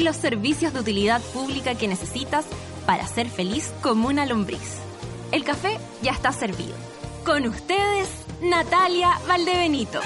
los 0.00 0.16
servicios 0.16 0.72
de 0.72 0.80
utilidad 0.80 1.20
pública 1.32 1.74
que 1.74 1.88
necesitas 1.88 2.44
para 2.86 3.06
ser 3.06 3.28
feliz 3.28 3.72
como 3.82 4.08
una 4.08 4.26
lombriz. 4.26 4.78
El 5.32 5.44
café 5.44 5.78
ya 6.02 6.12
está 6.12 6.32
servido. 6.32 6.74
Con 7.24 7.46
ustedes, 7.46 8.08
Natalia 8.42 9.10
Valdebenito. 9.26 10.00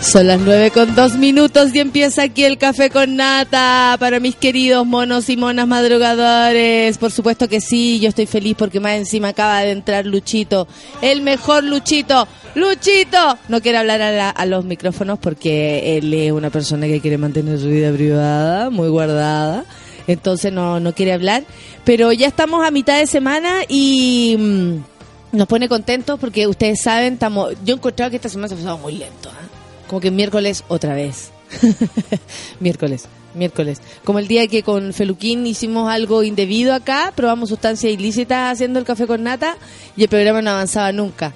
Son 0.00 0.26
las 0.26 0.40
nueve 0.40 0.70
con 0.70 0.94
dos 0.94 1.16
minutos 1.16 1.74
y 1.74 1.78
empieza 1.78 2.22
aquí 2.22 2.44
el 2.44 2.56
café 2.56 2.88
con 2.88 3.16
nata 3.16 3.96
para 4.00 4.18
mis 4.18 4.34
queridos 4.34 4.86
monos 4.86 5.28
y 5.28 5.36
monas 5.36 5.68
madrugadores. 5.68 6.96
Por 6.96 7.12
supuesto 7.12 7.48
que 7.48 7.60
sí, 7.60 8.00
yo 8.00 8.08
estoy 8.08 8.24
feliz 8.24 8.56
porque 8.58 8.80
más 8.80 8.94
encima 8.94 9.28
acaba 9.28 9.60
de 9.60 9.72
entrar 9.72 10.06
Luchito, 10.06 10.66
el 11.02 11.20
mejor 11.20 11.64
Luchito. 11.64 12.26
Luchito, 12.54 13.38
no 13.48 13.60
quiere 13.60 13.78
hablar 13.78 14.02
a, 14.02 14.10
la- 14.10 14.30
a 14.30 14.46
los 14.46 14.64
micrófonos 14.64 15.18
porque 15.18 15.96
él 15.98 16.12
es 16.12 16.32
una 16.32 16.50
persona 16.50 16.86
que 16.86 17.00
quiere 17.00 17.16
mantener 17.18 17.58
su 17.58 17.68
vida 17.68 17.92
privada, 17.92 18.70
muy 18.70 18.88
guardada. 18.88 19.64
Entonces 20.06 20.52
no, 20.52 20.80
no 20.80 20.92
quiere 20.92 21.12
hablar. 21.12 21.44
Pero 21.84 22.12
ya 22.12 22.26
estamos 22.26 22.66
a 22.66 22.70
mitad 22.70 22.98
de 22.98 23.06
semana 23.06 23.60
y 23.68 24.36
mm, 24.38 25.36
nos 25.36 25.46
pone 25.46 25.68
contentos 25.68 26.18
porque 26.18 26.46
ustedes 26.48 26.80
saben, 26.82 27.14
estamos, 27.14 27.54
yo 27.64 27.74
he 27.74 27.76
encontrado 27.76 28.10
que 28.10 28.16
esta 28.16 28.28
semana 28.28 28.48
se 28.56 28.68
ha 28.68 28.74
muy 28.76 28.94
lento. 28.96 29.30
¿ah? 29.30 29.46
Como 29.86 30.00
que 30.00 30.10
miércoles 30.10 30.64
otra 30.68 30.94
vez. 30.94 31.30
miércoles, 32.60 33.06
miércoles. 33.34 33.80
Como 34.04 34.18
el 34.18 34.26
día 34.28 34.46
que 34.48 34.62
con 34.62 34.92
Feluquín 34.92 35.46
hicimos 35.46 35.88
algo 35.90 36.22
indebido 36.24 36.74
acá, 36.74 37.12
probamos 37.14 37.48
sustancias 37.48 37.92
ilícitas 37.92 38.52
haciendo 38.52 38.78
el 38.78 38.84
café 38.84 39.06
con 39.06 39.22
nata 39.22 39.56
y 39.96 40.02
el 40.02 40.08
programa 40.08 40.42
no 40.42 40.50
avanzaba 40.50 40.90
nunca. 40.92 41.32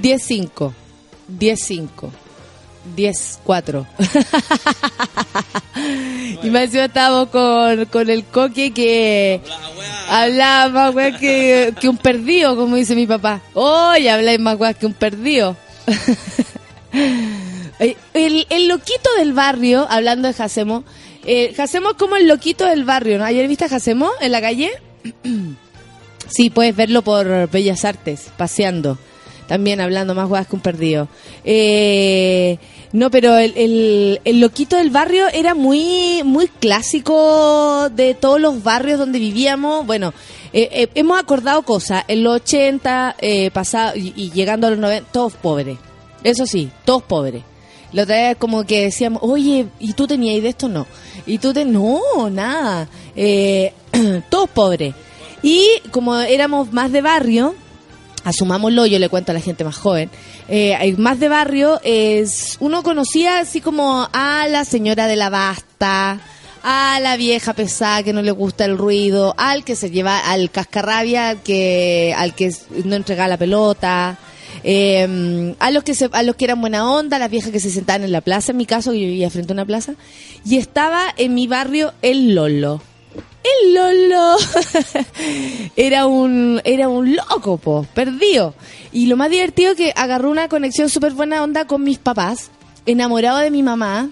10-5, 0.00 0.72
10-5, 1.38 2.10
10-4. 2.96 3.86
y 6.42 6.50
más 6.50 6.62
encima 6.64 6.84
estábamos 6.84 7.28
con, 7.28 7.84
con 7.86 8.10
el 8.10 8.24
coque 8.24 8.72
que 8.72 9.40
hablaba 10.08 10.70
más 10.70 10.94
weá 10.94 11.18
que, 11.18 11.72
que 11.80 11.88
un 11.88 11.96
perdido, 11.96 12.56
como 12.56 12.76
dice 12.76 12.94
mi 12.94 13.06
papá. 13.06 13.40
Oye, 13.54 14.10
habláis 14.10 14.40
más 14.40 14.58
weá 14.58 14.74
que 14.74 14.86
un 14.86 14.94
perdido. 14.94 15.56
El, 17.80 18.46
el 18.50 18.68
loquito 18.68 19.10
del 19.18 19.32
barrio, 19.32 19.86
hablando 19.90 20.28
de 20.28 20.34
Jacemo, 20.34 20.84
eh, 21.26 21.52
Jacemo 21.56 21.90
es 21.90 21.96
como 21.96 22.16
el 22.16 22.28
loquito 22.28 22.66
del 22.66 22.84
barrio, 22.84 23.18
¿no? 23.18 23.24
¿Ayer 23.24 23.48
viste 23.48 23.64
a 23.64 23.68
Jacemo 23.68 24.10
en 24.20 24.32
la 24.32 24.40
calle? 24.40 24.70
sí, 26.28 26.50
puedes 26.50 26.76
verlo 26.76 27.02
por 27.02 27.50
Bellas 27.50 27.84
Artes, 27.84 28.30
paseando. 28.36 28.98
También 29.46 29.80
hablando 29.80 30.14
más 30.14 30.28
guas 30.28 30.46
que 30.46 30.56
un 30.56 30.62
perdido. 30.62 31.08
Eh, 31.44 32.58
no, 32.94 33.10
pero 33.10 33.36
el, 33.36 34.20
el, 34.24 34.40
loquito 34.40 34.76
del 34.76 34.90
barrio 34.90 35.26
era 35.34 35.56
muy, 35.56 36.22
muy 36.24 36.46
clásico 36.46 37.90
de 37.90 38.14
todos 38.14 38.40
los 38.40 38.62
barrios 38.62 39.00
donde 39.00 39.18
vivíamos. 39.18 39.84
Bueno, 39.84 40.14
eh, 40.52 40.68
eh, 40.70 40.88
hemos 40.94 41.18
acordado 41.18 41.62
cosas. 41.62 42.04
En 42.06 42.22
los 42.22 42.36
80, 42.36 43.16
eh, 43.18 43.50
pasado, 43.50 43.96
y, 43.96 44.30
llegando 44.30 44.68
a 44.68 44.70
los 44.70 44.78
90, 44.78 45.10
todos 45.10 45.32
pobres. 45.32 45.76
Eso 46.22 46.46
sí, 46.46 46.70
todos 46.84 47.02
pobres. 47.02 47.42
La 47.90 48.04
otra 48.04 48.28
vez 48.28 48.36
como 48.36 48.64
que 48.64 48.82
decíamos, 48.82 49.20
oye, 49.24 49.66
¿y 49.80 49.94
tú 49.94 50.06
tenías 50.06 50.40
de 50.40 50.50
esto? 50.50 50.68
No. 50.68 50.86
¿Y 51.26 51.38
tú 51.38 51.52
te...? 51.52 51.64
No, 51.64 52.30
nada. 52.30 52.88
Todos 54.30 54.50
pobres. 54.50 54.94
Y 55.42 55.66
como 55.90 56.16
éramos 56.16 56.72
más 56.72 56.92
de 56.92 57.02
barrio, 57.02 57.56
asumámoslo, 58.24 58.86
yo 58.86 58.98
le 58.98 59.08
cuento 59.08 59.32
a 59.32 59.34
la 59.34 59.40
gente 59.40 59.64
más 59.64 59.76
joven, 59.76 60.10
eh, 60.48 60.94
más 60.98 61.20
de 61.20 61.28
barrio, 61.28 61.80
es 61.84 62.56
uno 62.60 62.82
conocía 62.82 63.38
así 63.38 63.60
como 63.60 64.08
a 64.12 64.48
la 64.48 64.64
señora 64.64 65.06
de 65.06 65.16
la 65.16 65.30
basta, 65.30 66.20
a 66.62 66.98
la 67.00 67.16
vieja 67.16 67.52
pesada 67.52 68.02
que 68.02 68.14
no 68.14 68.22
le 68.22 68.30
gusta 68.30 68.64
el 68.64 68.78
ruido, 68.78 69.34
al 69.36 69.64
que 69.64 69.76
se 69.76 69.90
lleva 69.90 70.18
al 70.18 70.50
cascarrabia, 70.50 71.36
que, 71.36 72.14
al 72.16 72.34
que 72.34 72.54
no 72.84 72.96
entrega 72.96 73.28
la 73.28 73.36
pelota, 73.36 74.18
eh, 74.62 75.54
a 75.58 75.70
los 75.70 75.82
que 75.82 75.94
se, 75.94 76.08
a 76.10 76.22
los 76.22 76.36
que 76.36 76.46
eran 76.46 76.60
buena 76.60 76.90
onda, 76.90 77.18
las 77.18 77.30
viejas 77.30 77.50
que 77.50 77.60
se 77.60 77.70
sentaban 77.70 78.02
en 78.02 78.12
la 78.12 78.22
plaza, 78.22 78.52
en 78.52 78.58
mi 78.58 78.66
caso 78.66 78.94
yo 78.94 79.00
vivía 79.00 79.28
frente 79.28 79.52
a 79.52 79.54
una 79.54 79.66
plaza, 79.66 79.94
y 80.44 80.56
estaba 80.56 81.12
en 81.18 81.34
mi 81.34 81.46
barrio 81.46 81.92
el 82.00 82.34
Lolo. 82.34 82.80
El 83.44 83.74
Lolo 83.74 84.36
era 85.76 86.06
un 86.06 86.62
era 86.64 86.88
un 86.88 87.14
loco, 87.14 87.58
po, 87.58 87.86
perdido. 87.94 88.54
Y 88.92 89.06
lo 89.06 89.16
más 89.16 89.30
divertido 89.30 89.74
que 89.74 89.92
agarró 89.94 90.30
una 90.30 90.48
conexión 90.48 90.88
súper 90.88 91.12
buena 91.12 91.42
onda 91.42 91.66
con 91.66 91.84
mis 91.84 91.98
papás, 91.98 92.50
enamorado 92.86 93.38
de 93.38 93.50
mi 93.50 93.62
mamá. 93.62 94.08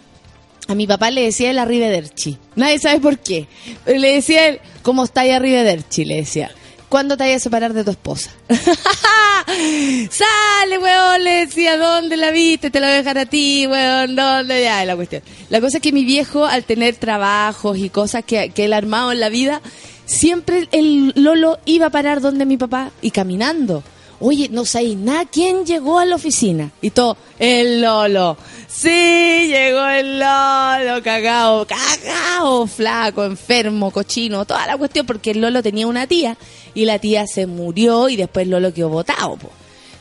A 0.69 0.75
mi 0.75 0.87
papá 0.87 1.10
le 1.10 1.22
decía 1.22 1.50
el 1.50 1.59
arrivederci. 1.59 2.38
Nadie 2.54 2.78
sabe 2.78 3.00
por 3.00 3.19
qué. 3.19 3.48
Le 3.87 4.15
decía 4.15 4.48
él, 4.48 4.60
¿cómo 4.82 5.04
está 5.04 5.22
ahí 5.22 5.31
arrivederci? 5.31 6.04
Le 6.04 6.16
decía. 6.16 6.53
¿Cuándo 6.92 7.16
te 7.16 7.25
vayas 7.25 7.41
a 7.41 7.44
separar 7.44 7.72
de 7.72 7.84
tu 7.84 7.91
esposa? 7.91 8.30
Sale, 9.47 10.78
weón, 10.78 11.25
le 11.25 11.47
decía, 11.47 11.78
¿dónde 11.78 12.19
la 12.19 12.30
viste? 12.30 12.70
Te 12.70 12.80
la 12.80 12.88
voy 12.88 12.94
a 12.97 12.98
dejar 12.98 13.16
a 13.16 13.25
ti, 13.25 13.66
weón, 13.66 14.14
¿dónde? 14.14 14.62
Ya, 14.62 14.84
la 14.84 14.94
cuestión. 14.94 15.22
La 15.48 15.62
cosa 15.62 15.78
es 15.78 15.82
que 15.82 15.91
mi 15.91 16.04
viejo, 16.04 16.44
al 16.44 16.64
tener 16.64 16.97
trabajos 16.97 17.78
y 17.78 17.88
cosas 17.88 18.26
que, 18.26 18.50
que 18.50 18.66
él 18.66 18.75
ha 18.75 18.76
armado 18.76 19.10
en 19.10 19.20
la 19.20 19.30
vida, 19.30 19.62
siempre 20.04 20.69
el 20.70 21.14
Lolo 21.16 21.60
iba 21.64 21.86
a 21.86 21.91
parar 21.91 22.20
donde 22.20 22.44
mi 22.44 22.58
papá 22.58 22.91
y 23.00 23.10
caminando. 23.10 23.82
Oye, 24.25 24.49
no 24.53 24.65
sabéis 24.65 24.97
nada, 24.99 25.25
¿quién 25.25 25.66
llegó 25.66 25.99
a 25.99 26.05
la 26.05 26.15
oficina? 26.15 26.71
Y 26.81 26.91
todo, 26.91 27.16
el 27.41 27.81
Lolo. 27.81 28.37
Sí, 28.69 28.88
llegó 28.88 29.84
el 29.88 30.21
Lolo, 30.21 31.03
cagao, 31.03 31.66
cagao, 31.66 32.69
flaco, 32.69 33.25
enfermo, 33.25 33.91
cochino, 33.91 34.44
toda 34.44 34.65
la 34.69 34.78
cuestión, 34.78 35.06
porque 35.06 35.33
el 35.33 35.41
Lolo 35.41 35.60
tenía 35.60 35.88
una 35.88 36.06
tía 36.06 36.37
y 36.72 36.84
la 36.84 37.00
tía 37.00 37.27
se 37.27 37.49
murió 37.49 38.09
y 38.09 38.15
después 38.15 38.47
Lolo 38.47 38.72
quedó 38.72 38.91
botado. 38.91 39.34
po. 39.38 39.50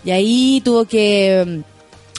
Y 0.06 0.12
ahí 0.12 0.62
tuvo 0.64 0.86
que 0.86 1.44
mm, 1.66 1.71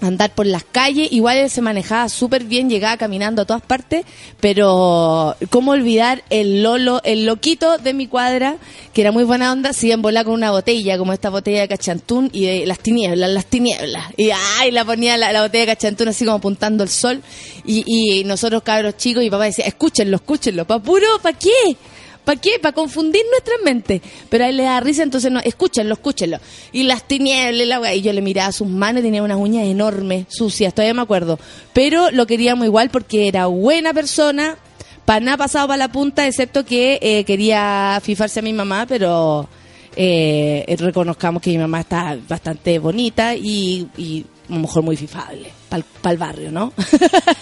andar 0.06 0.34
por 0.34 0.46
las 0.46 0.64
calles, 0.64 1.08
igual 1.12 1.38
él 1.38 1.50
se 1.50 1.60
manejaba 1.60 2.08
súper 2.08 2.44
bien, 2.44 2.68
llegaba 2.68 2.96
caminando 2.96 3.42
a 3.42 3.44
todas 3.44 3.62
partes, 3.62 4.04
pero 4.40 5.36
cómo 5.50 5.72
olvidar 5.72 6.22
el 6.30 6.62
Lolo, 6.62 7.00
el 7.04 7.26
loquito 7.26 7.78
de 7.78 7.94
mi 7.94 8.06
cuadra, 8.06 8.56
que 8.92 9.00
era 9.00 9.12
muy 9.12 9.24
buena 9.24 9.52
onda, 9.52 9.72
se 9.72 9.86
iba 9.86 9.94
en 9.94 10.02
volar 10.02 10.24
con 10.24 10.34
una 10.34 10.50
botella, 10.50 10.98
como 10.98 11.12
esta 11.12 11.30
botella 11.30 11.62
de 11.62 11.68
cachantún 11.68 12.30
y 12.32 12.46
de 12.46 12.66
las 12.66 12.78
tinieblas, 12.78 13.30
las 13.30 13.46
tinieblas. 13.46 14.06
Y 14.16 14.30
ay, 14.58 14.70
la 14.70 14.84
ponía 14.84 15.16
la, 15.16 15.32
la 15.32 15.42
botella 15.42 15.66
de 15.66 15.72
cachantún 15.72 16.08
así 16.08 16.24
como 16.24 16.38
apuntando 16.38 16.84
el 16.84 16.90
sol. 16.90 17.22
Y, 17.64 17.84
y 17.86 18.24
nosotros 18.24 18.62
cabros 18.62 18.96
chicos 18.96 19.22
y 19.24 19.30
papá 19.30 19.44
decía, 19.44 19.64
escúchenlo, 19.66 20.16
escúchenlo, 20.16 20.64
pa' 20.64 20.80
puro, 20.80 21.06
¿pa' 21.22 21.32
qué? 21.32 21.76
¿Para 22.24 22.40
qué? 22.40 22.58
Para 22.60 22.74
confundir 22.74 23.22
nuestra 23.30 23.54
mente. 23.64 24.00
Pero 24.28 24.44
a 24.44 24.48
él 24.48 24.56
le 24.56 24.64
da 24.64 24.80
risa, 24.80 25.02
entonces 25.02 25.30
no, 25.32 25.40
escúchenlo, 25.40 25.94
escúchenlo. 25.94 26.38
Y 26.72 26.84
las 26.84 27.06
tinieblas, 27.06 27.66
la 27.66 27.94
y 27.94 28.02
yo 28.02 28.12
le 28.12 28.22
miraba 28.22 28.52
sus 28.52 28.68
manos, 28.68 29.02
tenía 29.02 29.22
unas 29.22 29.38
uñas 29.38 29.66
enormes, 29.66 30.26
sucias, 30.28 30.72
todavía 30.74 30.94
me 30.94 31.02
acuerdo. 31.02 31.38
Pero 31.72 32.10
lo 32.10 32.26
queríamos 32.26 32.66
igual 32.66 32.90
porque 32.90 33.28
era 33.28 33.46
buena 33.46 33.92
persona, 33.92 34.56
para 35.04 35.20
nada 35.20 35.36
pasado 35.36 35.66
para 35.66 35.78
la 35.78 35.90
punta, 35.90 36.26
excepto 36.26 36.64
que 36.64 36.98
eh, 37.02 37.24
quería 37.24 38.00
fifarse 38.02 38.40
a 38.40 38.42
mi 38.42 38.52
mamá, 38.52 38.86
pero 38.86 39.48
eh, 39.96 40.76
reconozcamos 40.78 41.42
que 41.42 41.50
mi 41.50 41.58
mamá 41.58 41.80
está 41.80 42.16
bastante 42.28 42.78
bonita 42.78 43.34
y, 43.34 43.88
y 43.96 44.24
a 44.48 44.54
lo 44.54 44.60
mejor 44.60 44.82
muy 44.82 44.96
fifable 44.96 45.50
para 45.68 46.12
el 46.12 46.18
barrio, 46.18 46.52
¿no? 46.52 46.72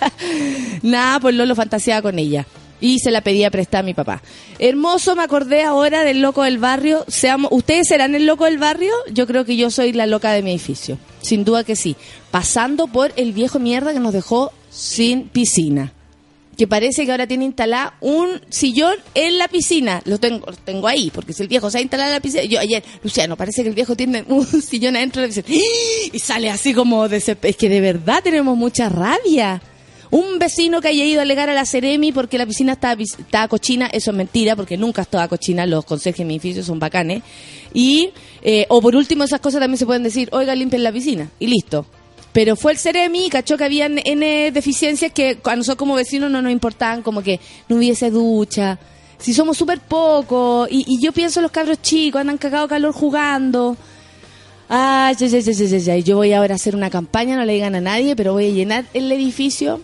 Nada, 0.82 1.20
pues 1.20 1.34
Lolo 1.34 1.54
fantaseaba 1.54 2.02
con 2.02 2.18
ella. 2.18 2.46
Y 2.80 2.98
se 2.98 3.10
la 3.10 3.20
pedía 3.20 3.50
prestada 3.50 3.80
a 3.80 3.84
mi 3.84 3.94
papá. 3.94 4.22
Hermoso, 4.58 5.14
me 5.16 5.22
acordé 5.22 5.62
ahora 5.62 6.04
del 6.04 6.22
loco 6.22 6.42
del 6.42 6.58
barrio. 6.58 7.04
Seamos, 7.08 7.50
¿Ustedes 7.52 7.88
serán 7.88 8.14
el 8.14 8.26
loco 8.26 8.44
del 8.44 8.58
barrio? 8.58 8.92
Yo 9.12 9.26
creo 9.26 9.44
que 9.44 9.56
yo 9.56 9.70
soy 9.70 9.92
la 9.92 10.06
loca 10.06 10.32
de 10.32 10.42
mi 10.42 10.50
edificio. 10.50 10.98
Sin 11.20 11.44
duda 11.44 11.64
que 11.64 11.76
sí. 11.76 11.96
Pasando 12.30 12.86
por 12.86 13.12
el 13.16 13.32
viejo 13.32 13.58
mierda 13.58 13.92
que 13.92 14.00
nos 14.00 14.12
dejó 14.12 14.52
sin 14.70 15.28
piscina. 15.28 15.92
Que 16.56 16.66
parece 16.66 17.06
que 17.06 17.10
ahora 17.10 17.26
tiene 17.26 17.46
instalada 17.46 17.96
un 18.00 18.40
sillón 18.50 18.94
en 19.14 19.38
la 19.38 19.48
piscina. 19.48 20.02
Lo 20.04 20.18
tengo, 20.18 20.46
lo 20.46 20.56
tengo 20.56 20.88
ahí, 20.88 21.10
porque 21.10 21.32
si 21.32 21.42
el 21.42 21.48
viejo 21.48 21.70
se 21.70 21.78
ha 21.78 21.80
instalado 21.80 22.10
en 22.10 22.14
la 22.16 22.20
piscina. 22.20 22.44
Yo 22.44 22.60
ayer, 22.60 22.82
Luciano, 23.02 23.36
parece 23.36 23.62
que 23.62 23.70
el 23.70 23.74
viejo 23.74 23.96
tiene 23.96 24.24
un 24.28 24.44
sillón 24.62 24.96
adentro 24.96 25.22
de 25.22 25.28
la 25.28 25.34
piscina. 25.34 25.58
¡Ah! 25.58 26.10
Y 26.12 26.18
sale 26.18 26.50
así 26.50 26.74
como 26.74 27.08
de 27.08 27.16
Es 27.16 27.56
que 27.56 27.68
de 27.68 27.80
verdad 27.80 28.22
tenemos 28.22 28.56
mucha 28.56 28.88
rabia. 28.88 29.62
Un 30.10 30.40
vecino 30.40 30.80
que 30.80 30.88
haya 30.88 31.04
ido 31.04 31.20
a 31.20 31.22
alegar 31.22 31.48
a 31.50 31.54
la 31.54 31.64
Ceremi 31.64 32.10
porque 32.10 32.36
la 32.36 32.44
piscina 32.44 32.72
estaba, 32.72 33.00
estaba 33.00 33.46
cochina, 33.46 33.86
eso 33.86 34.10
es 34.10 34.16
mentira, 34.16 34.56
porque 34.56 34.76
nunca 34.76 35.02
estaba 35.02 35.28
cochina, 35.28 35.66
los 35.66 35.84
consejos 35.84 36.18
de 36.18 36.24
mi 36.24 36.34
edificio 36.34 36.64
son 36.64 36.80
bacanes. 36.80 37.22
Y, 37.72 38.10
eh, 38.42 38.66
o 38.68 38.80
por 38.80 38.96
último, 38.96 39.22
esas 39.22 39.40
cosas 39.40 39.60
también 39.60 39.78
se 39.78 39.86
pueden 39.86 40.02
decir, 40.02 40.28
oiga, 40.32 40.54
limpien 40.54 40.82
la 40.82 40.90
piscina, 40.90 41.30
y 41.38 41.46
listo. 41.46 41.86
Pero 42.32 42.56
fue 42.56 42.72
el 42.72 42.78
Ceremi 42.78 43.26
y 43.26 43.30
cachó 43.30 43.56
que 43.56 43.64
había 43.64 43.86
N 43.86 44.50
deficiencias 44.52 45.12
que 45.12 45.38
a 45.44 45.56
nosotros 45.56 45.78
como 45.78 45.94
vecinos 45.94 46.30
no 46.30 46.42
nos 46.42 46.50
importaban, 46.50 47.02
como 47.02 47.22
que 47.22 47.38
no 47.68 47.76
hubiese 47.76 48.10
ducha, 48.10 48.78
si 49.20 49.34
somos 49.34 49.56
súper 49.56 49.80
pocos, 49.80 50.66
y, 50.70 50.98
yo 51.00 51.12
pienso 51.12 51.40
los 51.40 51.50
cabros 51.52 51.82
chicos, 51.82 52.20
andan 52.20 52.38
cagado 52.38 52.66
calor 52.66 52.92
jugando. 52.92 53.76
Ay, 54.68 55.14
ya, 55.16 55.26
ya, 55.26 55.40
ya, 55.40 55.78
ya, 55.78 55.96
yo 55.98 56.16
voy 56.16 56.32
ahora 56.32 56.54
a 56.54 56.56
hacer 56.56 56.74
una 56.74 56.90
campaña, 56.90 57.36
no 57.36 57.44
le 57.44 57.52
digan 57.52 57.74
a 57.74 57.80
nadie, 57.80 58.16
pero 58.16 58.32
voy 58.32 58.46
a 58.46 58.50
llenar 58.50 58.84
el 58.94 59.10
edificio 59.12 59.80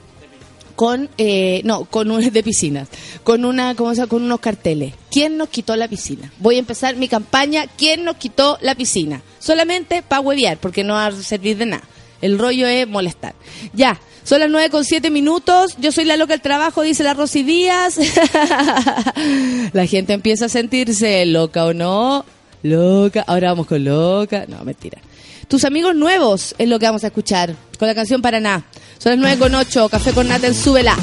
con, 0.77 1.09
eh, 1.19 1.63
no, 1.65 1.87
con 1.87 2.11
un, 2.11 2.21
de 2.33 2.43
piscinas, 2.43 2.89
con 3.25 3.45
una, 3.45 3.75
¿cómo 3.75 3.95
se? 3.95 4.07
Con 4.07 4.23
unos 4.23 4.41
carteles. 4.41 4.95
¿Quién 5.11 5.37
nos 5.37 5.49
quitó 5.49 5.75
la 5.75 5.89
piscina? 5.89 6.31
Voy 6.39 6.57
a 6.57 6.61
empezar 6.61 6.95
mi 6.97 7.09
campaña, 7.09 7.67
¿quién 7.77 8.05
nos 8.05 8.17
quitó 8.17 8.59
la 8.61 8.75
piscina? 8.75 9.23
Solamente 9.39 10.03
para 10.03 10.21
huevear, 10.21 10.59
porque 10.59 10.85
no 10.85 10.95
va 10.95 11.07
a 11.07 11.13
servir 11.13 11.57
de 11.57 11.67
nada. 11.67 11.85
El 12.23 12.39
rollo 12.39 12.67
es 12.67 12.87
molestar. 12.87 13.35
Ya, 13.73 14.01
son 14.25 14.41
las 14.41 14.51
nueve 14.51 14.71
con 14.71 14.85
siete 14.85 15.11
minutos. 15.11 15.77
Yo 15.79 15.93
soy 15.93 16.05
la 16.05 16.17
loca 16.17 16.33
del 16.33 16.41
trabajo, 16.41 16.83
dice 16.83 17.05
la 17.05 17.15
Rosy 17.15 17.43
Díaz. 17.43 17.99
la 19.73 19.87
gente 19.87 20.15
empieza 20.15 20.47
a 20.47 20.49
sentirse 20.49 21.25
loca 21.27 21.65
o 21.65 21.73
no. 21.73 22.25
Loca. 22.63 23.23
Ahora 23.27 23.51
vamos 23.51 23.67
con 23.67 23.85
loca. 23.85 24.47
No, 24.49 24.65
mentira. 24.65 24.99
Tus 25.49 25.65
amigos 25.65 25.95
nuevos 25.95 26.57
es 26.59 26.69
lo 26.69 26.79
que 26.81 26.87
vamos 26.87 27.05
a 27.05 27.07
escuchar 27.07 27.55
con 27.79 27.87
la 27.87 27.95
canción 27.95 28.21
Paraná. 28.21 28.65
Son 28.99 29.13
las 29.13 29.19
nueve 29.19 29.39
con 29.39 29.55
ocho. 29.55 29.89
Café 29.89 30.13
con 30.13 30.27
Nata 30.27 30.49
en 30.49 30.55
Súbela. 30.55 30.97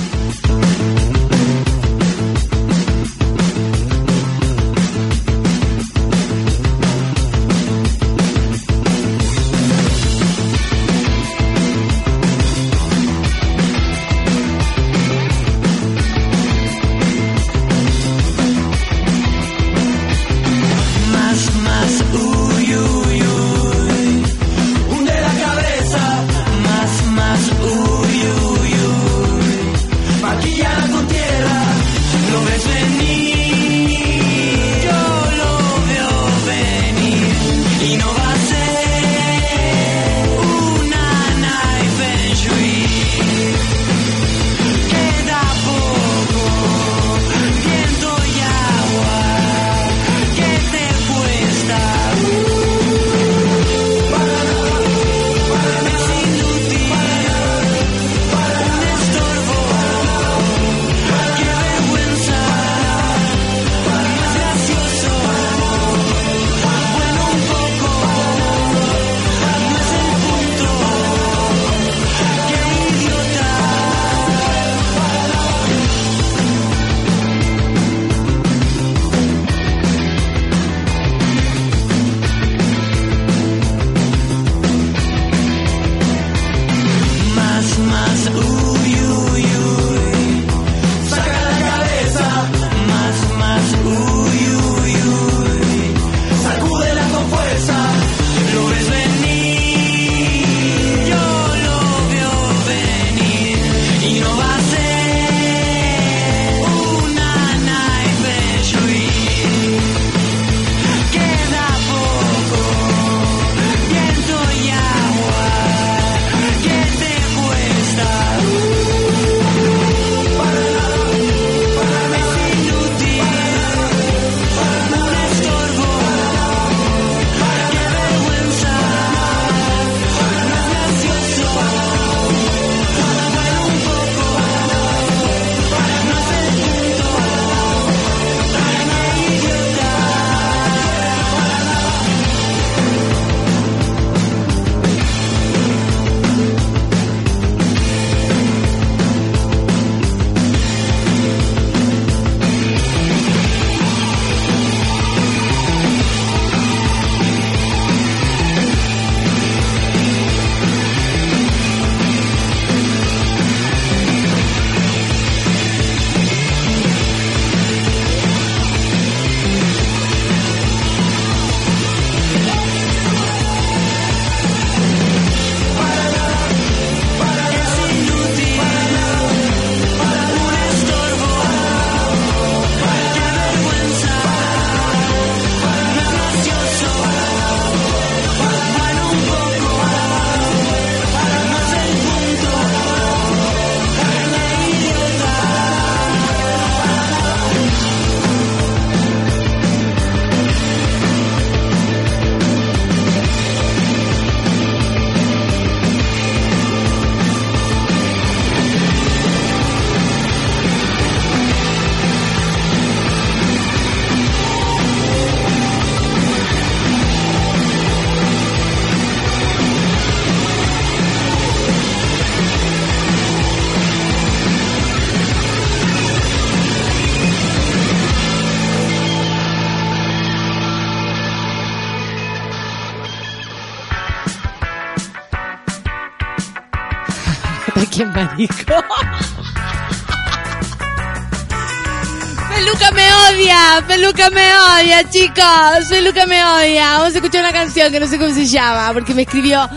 Peluca 244.03 244.29
me 244.31 244.41
odia, 244.41 245.09
chicos. 245.09 245.87
Peluca 245.87 246.25
me 246.25 246.43
odia. 246.43 246.97
Vamos 246.97 247.13
a 247.13 247.17
escuchar 247.19 247.39
una 247.39 247.53
canción 247.53 247.89
que 247.89 248.01
no 248.01 248.07
sé 248.07 248.17
cómo 248.17 248.33
se 248.33 248.45
llama, 248.45 248.91
porque 248.91 249.13
me 249.13 249.21
escribió. 249.21 249.69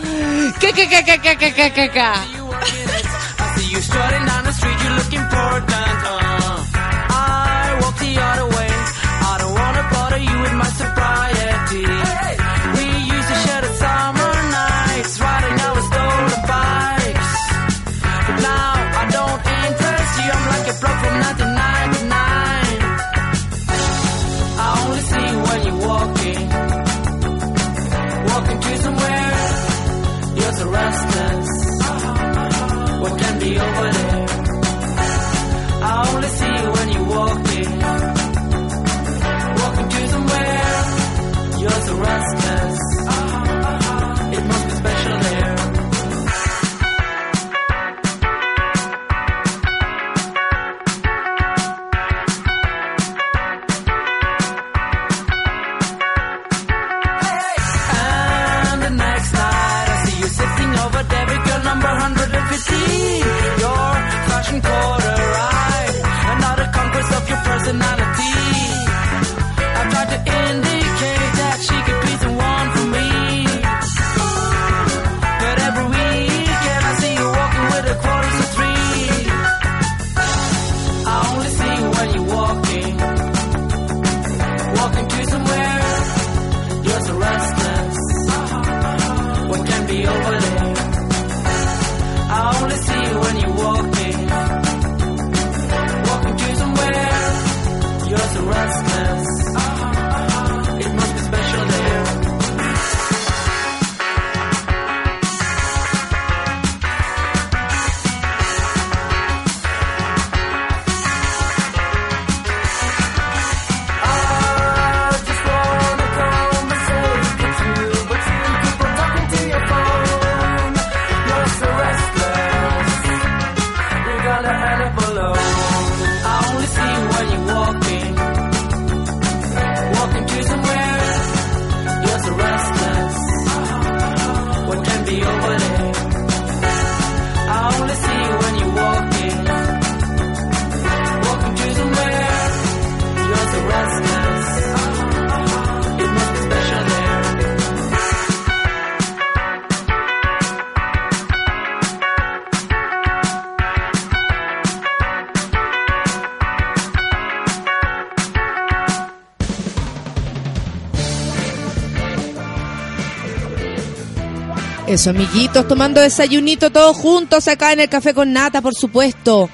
Eso, 164.97 165.11
amiguitos, 165.11 165.67
tomando 165.67 166.01
desayunito 166.01 166.71
todos 166.71 166.97
juntos 166.97 167.47
acá 167.47 167.71
en 167.71 167.81
el 167.81 167.87
café 167.87 168.15
con 168.15 168.33
nata, 168.33 168.63
por 168.63 168.73
supuesto. 168.73 169.47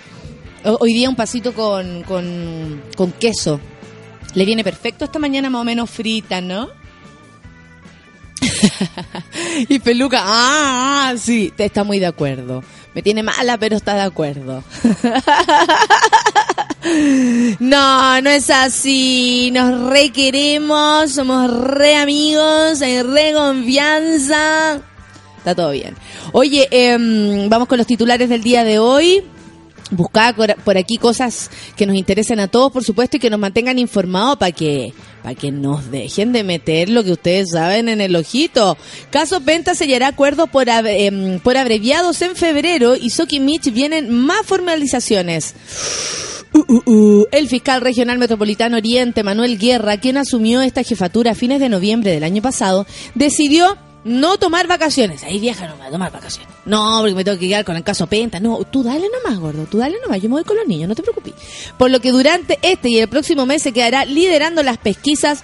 Hoy 0.64 0.94
día 0.94 1.10
un 1.10 1.18
pasito 1.18 1.54
con, 1.54 2.04
con, 2.04 2.82
con 2.96 3.12
queso. 3.12 3.60
Le 4.36 4.46
viene 4.46 4.64
perfecto 4.64 5.04
esta 5.04 5.20
mañana 5.20 5.50
más 5.50 5.60
o 5.60 5.66
menos 5.66 5.90
frita, 5.90 6.40
¿no? 6.40 6.70
y 9.68 9.80
peluca, 9.80 10.22
ah, 10.24 11.10
ah, 11.10 11.18
sí, 11.18 11.52
está 11.58 11.84
muy 11.84 12.00
de 12.00 12.06
acuerdo. 12.06 12.64
Me 12.94 13.02
tiene 13.02 13.22
mala, 13.22 13.58
pero 13.58 13.76
está 13.76 13.96
de 13.96 14.04
acuerdo. 14.04 14.64
no, 17.60 18.22
no 18.22 18.30
es 18.30 18.50
así. 18.50 19.52
Nos 19.52 19.90
requeremos, 19.90 21.12
somos 21.12 21.52
re 21.52 21.98
amigos, 21.98 22.82
hay 22.82 23.02
re 23.02 23.34
confianza. 23.34 24.82
Está 25.44 25.56
todo 25.56 25.72
bien. 25.72 25.94
Oye, 26.32 26.70
em, 26.72 27.50
vamos 27.50 27.68
con 27.68 27.78
los 27.78 27.86
titulares 27.86 28.30
del 28.30 28.42
día 28.42 28.64
de 28.64 28.80
hoy. 28.80 29.22
Buscaba 29.92 30.56
por 30.64 30.78
aquí 30.78 30.96
cosas 30.96 31.52
que 31.76 31.86
nos 31.86 31.98
interesen 31.98 32.40
a 32.40 32.48
todos, 32.48 32.72
por 32.72 32.86
supuesto, 32.86 33.18
y 33.18 33.20
que 33.20 33.30
nos 33.30 33.42
mantengan 33.42 33.78
informados 33.78 34.38
para 34.38 34.54
que 34.54 34.94
para 35.22 35.36
que 35.36 35.52
nos 35.52 35.92
dejen 35.92 36.32
de 36.32 36.46
meter 36.46 36.88
lo 36.88 37.04
que 37.04 37.12
ustedes 37.12 37.52
saben 37.52 37.90
en 37.90 38.00
el 38.00 38.16
ojito. 38.16 38.78
Caso 39.10 39.42
Penta 39.42 39.76
sellará 39.76 40.08
acuerdo 40.08 40.48
por, 40.48 40.70
em, 40.70 41.40
por 41.40 41.58
abreviados 41.58 42.22
en 42.22 42.38
febrero 42.38 42.96
y 42.96 43.10
Soki 43.10 43.42
Mitch 43.42 43.74
vienen 43.74 44.10
más 44.10 44.46
formalizaciones. 44.46 45.56
Uh, 46.54 46.60
uh, 46.60 46.92
uh. 46.92 47.26
El 47.32 47.50
fiscal 47.50 47.82
regional 47.82 48.18
metropolitano 48.18 48.78
Oriente, 48.78 49.24
Manuel 49.24 49.58
Guerra, 49.58 49.98
quien 49.98 50.16
asumió 50.16 50.62
esta 50.62 50.84
jefatura 50.84 51.32
a 51.32 51.36
fines 51.36 51.60
de 51.60 51.68
noviembre 51.68 52.12
del 52.12 52.24
año 52.24 52.42
pasado, 52.42 52.86
decidió 53.14 53.78
no 54.04 54.38
tomar 54.38 54.68
vacaciones. 54.68 55.24
Ahí 55.24 55.40
viaja 55.40 55.68
nomás, 55.68 55.92
tomar 55.92 56.12
vacaciones. 56.12 56.54
No, 56.66 56.98
porque 57.00 57.16
me 57.16 57.24
tengo 57.24 57.38
que 57.38 57.48
quedar 57.48 57.66
con 57.66 57.76
el 57.76 57.84
caso 57.84 58.08
Penta. 58.08 58.40
No, 58.40 58.64
tú 58.66 58.84
dale 58.84 59.08
nomás, 59.10 59.40
gordo. 59.40 59.66
Tú 59.66 59.78
dale 59.78 59.98
nomás. 60.02 60.22
Yo 60.22 60.30
me 60.30 60.36
voy 60.36 60.44
con 60.44 60.58
los 60.58 60.68
niños, 60.68 60.90
no 60.90 60.96
te 60.96 61.02
preocupes. 61.02 61.34
Por 61.78 61.92
lo 61.92 62.00
que 62.00 62.12
durante 62.12 62.60
este 62.62 62.90
y 62.90 63.00
el 63.00 63.08
próximo 63.08 63.46
mes 63.46 63.62
se 63.62 63.72
quedará 63.72 64.06
liderando 64.06 64.64
las 64.64 64.78
pesquisas 64.78 65.44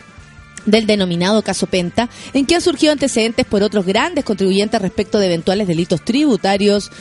del 0.66 0.86
denominado 0.86 1.42
caso 1.42 1.68
Penta, 1.68 2.10
en 2.34 2.46
que 2.46 2.56
han 2.56 2.62
surgido 2.62 2.92
antecedentes 2.92 3.46
por 3.46 3.64
otros 3.64 3.86
grandes 3.86 4.26
contribuyentes 4.26 4.82
respecto 4.82 5.20
de 5.20 5.28
eventuales 5.28 5.68
delitos 5.68 6.04
tributarios, 6.04 6.92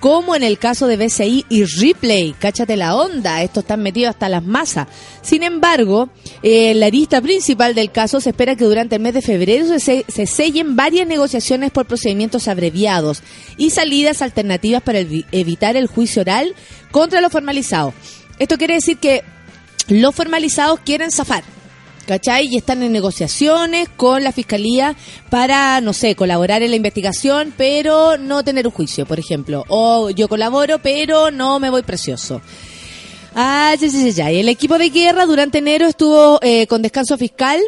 como 0.00 0.36
en 0.36 0.42
el 0.42 0.58
caso 0.58 0.86
de 0.86 0.96
BCI 0.96 1.46
y 1.48 1.64
Ripley. 1.64 2.34
Cáchate 2.38 2.76
la 2.76 2.94
onda, 2.94 3.42
estos 3.42 3.64
están 3.64 3.82
metidos 3.82 4.10
hasta 4.10 4.28
las 4.28 4.44
masas. 4.44 4.88
Sin 5.22 5.42
embargo, 5.42 6.10
eh, 6.42 6.74
la 6.74 6.88
lista 6.88 7.20
principal 7.20 7.74
del 7.74 7.90
caso 7.90 8.20
se 8.20 8.30
espera 8.30 8.56
que 8.56 8.64
durante 8.64 8.96
el 8.96 9.02
mes 9.02 9.14
de 9.14 9.22
febrero 9.22 9.66
se, 9.78 10.04
se 10.06 10.26
sellen 10.26 10.76
varias 10.76 11.06
negociaciones 11.06 11.70
por 11.70 11.86
procedimientos 11.86 12.48
abreviados 12.48 13.22
y 13.56 13.70
salidas 13.70 14.22
alternativas 14.22 14.82
para 14.82 14.98
evitar 14.98 15.76
el 15.76 15.86
juicio 15.86 16.22
oral 16.22 16.54
contra 16.90 17.20
los 17.20 17.32
formalizados. 17.32 17.94
Esto 18.38 18.58
quiere 18.58 18.74
decir 18.74 18.98
que 18.98 19.22
los 19.88 20.14
formalizados 20.14 20.80
quieren 20.80 21.10
zafar 21.10 21.55
¿cachai? 22.06 22.48
Y 22.50 22.56
están 22.56 22.82
en 22.82 22.92
negociaciones 22.92 23.88
con 23.96 24.24
la 24.24 24.32
fiscalía 24.32 24.96
para, 25.28 25.80
no 25.80 25.92
sé, 25.92 26.14
colaborar 26.14 26.62
en 26.62 26.70
la 26.70 26.76
investigación, 26.76 27.52
pero 27.56 28.16
no 28.16 28.42
tener 28.42 28.66
un 28.66 28.72
juicio, 28.72 29.04
por 29.04 29.18
ejemplo. 29.18 29.64
O 29.68 30.10
yo 30.10 30.28
colaboro, 30.28 30.78
pero 30.78 31.30
no 31.30 31.60
me 31.60 31.70
voy 31.70 31.82
precioso. 31.82 32.40
Ah, 33.34 33.74
ya, 33.78 33.88
ya, 33.88 34.08
ya. 34.08 34.30
El 34.30 34.48
equipo 34.48 34.78
de 34.78 34.88
guerra 34.88 35.26
durante 35.26 35.58
enero 35.58 35.86
estuvo 35.86 36.38
eh, 36.42 36.66
con 36.66 36.80
descanso 36.80 37.18
fiscal 37.18 37.60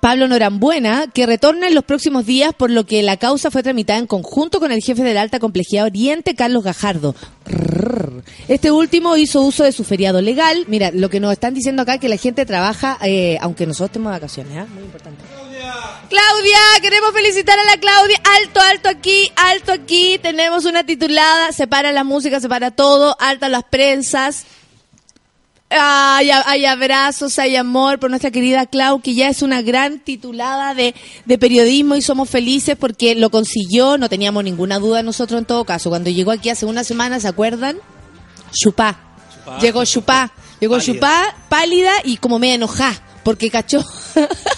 Pablo 0.00 0.26
Norambuena, 0.26 1.06
que 1.12 1.26
retorna 1.26 1.68
en 1.68 1.74
los 1.74 1.84
próximos 1.84 2.26
días, 2.26 2.52
por 2.52 2.70
lo 2.70 2.86
que 2.86 3.02
la 3.02 3.16
causa 3.16 3.50
fue 3.50 3.62
tramitada 3.62 3.98
en 3.98 4.06
conjunto 4.06 4.58
con 4.58 4.72
el 4.72 4.82
jefe 4.82 5.02
de 5.02 5.14
la 5.14 5.22
alta 5.22 5.38
complejidad 5.38 5.84
Oriente, 5.84 6.34
Carlos 6.34 6.64
Gajardo. 6.64 7.14
Este 8.48 8.70
último 8.70 9.16
hizo 9.16 9.42
uso 9.42 9.62
de 9.64 9.72
su 9.72 9.84
feriado 9.84 10.20
legal. 10.20 10.64
Mira, 10.66 10.90
lo 10.92 11.08
que 11.08 11.20
nos 11.20 11.32
están 11.32 11.54
diciendo 11.54 11.82
acá 11.82 11.94
es 11.94 12.00
que 12.00 12.08
la 12.08 12.16
gente 12.16 12.44
trabaja, 12.44 12.98
eh, 13.02 13.38
aunque 13.40 13.66
nosotros 13.66 13.90
estemos 13.90 14.10
de 14.10 14.18
vacaciones, 14.18 14.52
¿eh? 14.56 14.66
muy 14.74 14.84
importante. 14.84 15.22
Claudia, 16.08 16.58
queremos 16.80 17.12
felicitar 17.12 17.58
a 17.58 17.64
la 17.64 17.78
Claudia. 17.78 18.20
Alto, 18.40 18.60
alto 18.60 18.88
aquí, 18.88 19.30
alto 19.36 19.72
aquí. 19.72 20.18
Tenemos 20.22 20.64
una 20.64 20.84
titulada, 20.84 21.52
separa 21.52 21.92
la 21.92 22.04
música, 22.04 22.40
separa 22.40 22.70
todo, 22.70 23.16
alta 23.18 23.48
las 23.48 23.64
prensas. 23.64 24.46
Hay, 25.68 26.30
hay, 26.30 26.64
abrazos, 26.64 27.38
hay 27.40 27.56
amor 27.56 27.98
por 27.98 28.08
nuestra 28.08 28.30
querida 28.30 28.66
Clau, 28.66 29.00
que 29.00 29.14
ya 29.14 29.28
es 29.28 29.42
una 29.42 29.62
gran 29.62 29.98
titulada 29.98 30.74
de, 30.74 30.94
de, 31.24 31.38
periodismo 31.38 31.96
y 31.96 32.02
somos 32.02 32.30
felices 32.30 32.76
porque 32.78 33.16
lo 33.16 33.30
consiguió, 33.30 33.98
no 33.98 34.08
teníamos 34.08 34.44
ninguna 34.44 34.78
duda 34.78 35.02
nosotros 35.02 35.40
en 35.40 35.44
todo 35.44 35.64
caso. 35.64 35.90
Cuando 35.90 36.08
llegó 36.08 36.30
aquí 36.30 36.50
hace 36.50 36.66
una 36.66 36.84
semana, 36.84 37.18
¿se 37.18 37.26
acuerdan? 37.26 37.78
Chupá. 38.52 38.98
Chupá. 39.34 39.58
Llegó 39.58 39.84
Chupá. 39.84 40.32
Llegó 40.60 40.76
pálida. 40.76 40.92
Chupá, 40.92 41.36
pálida 41.48 41.92
y 42.04 42.16
como 42.16 42.38
media 42.38 42.54
enojada, 42.54 43.02
porque 43.24 43.50
cachó. 43.50 43.84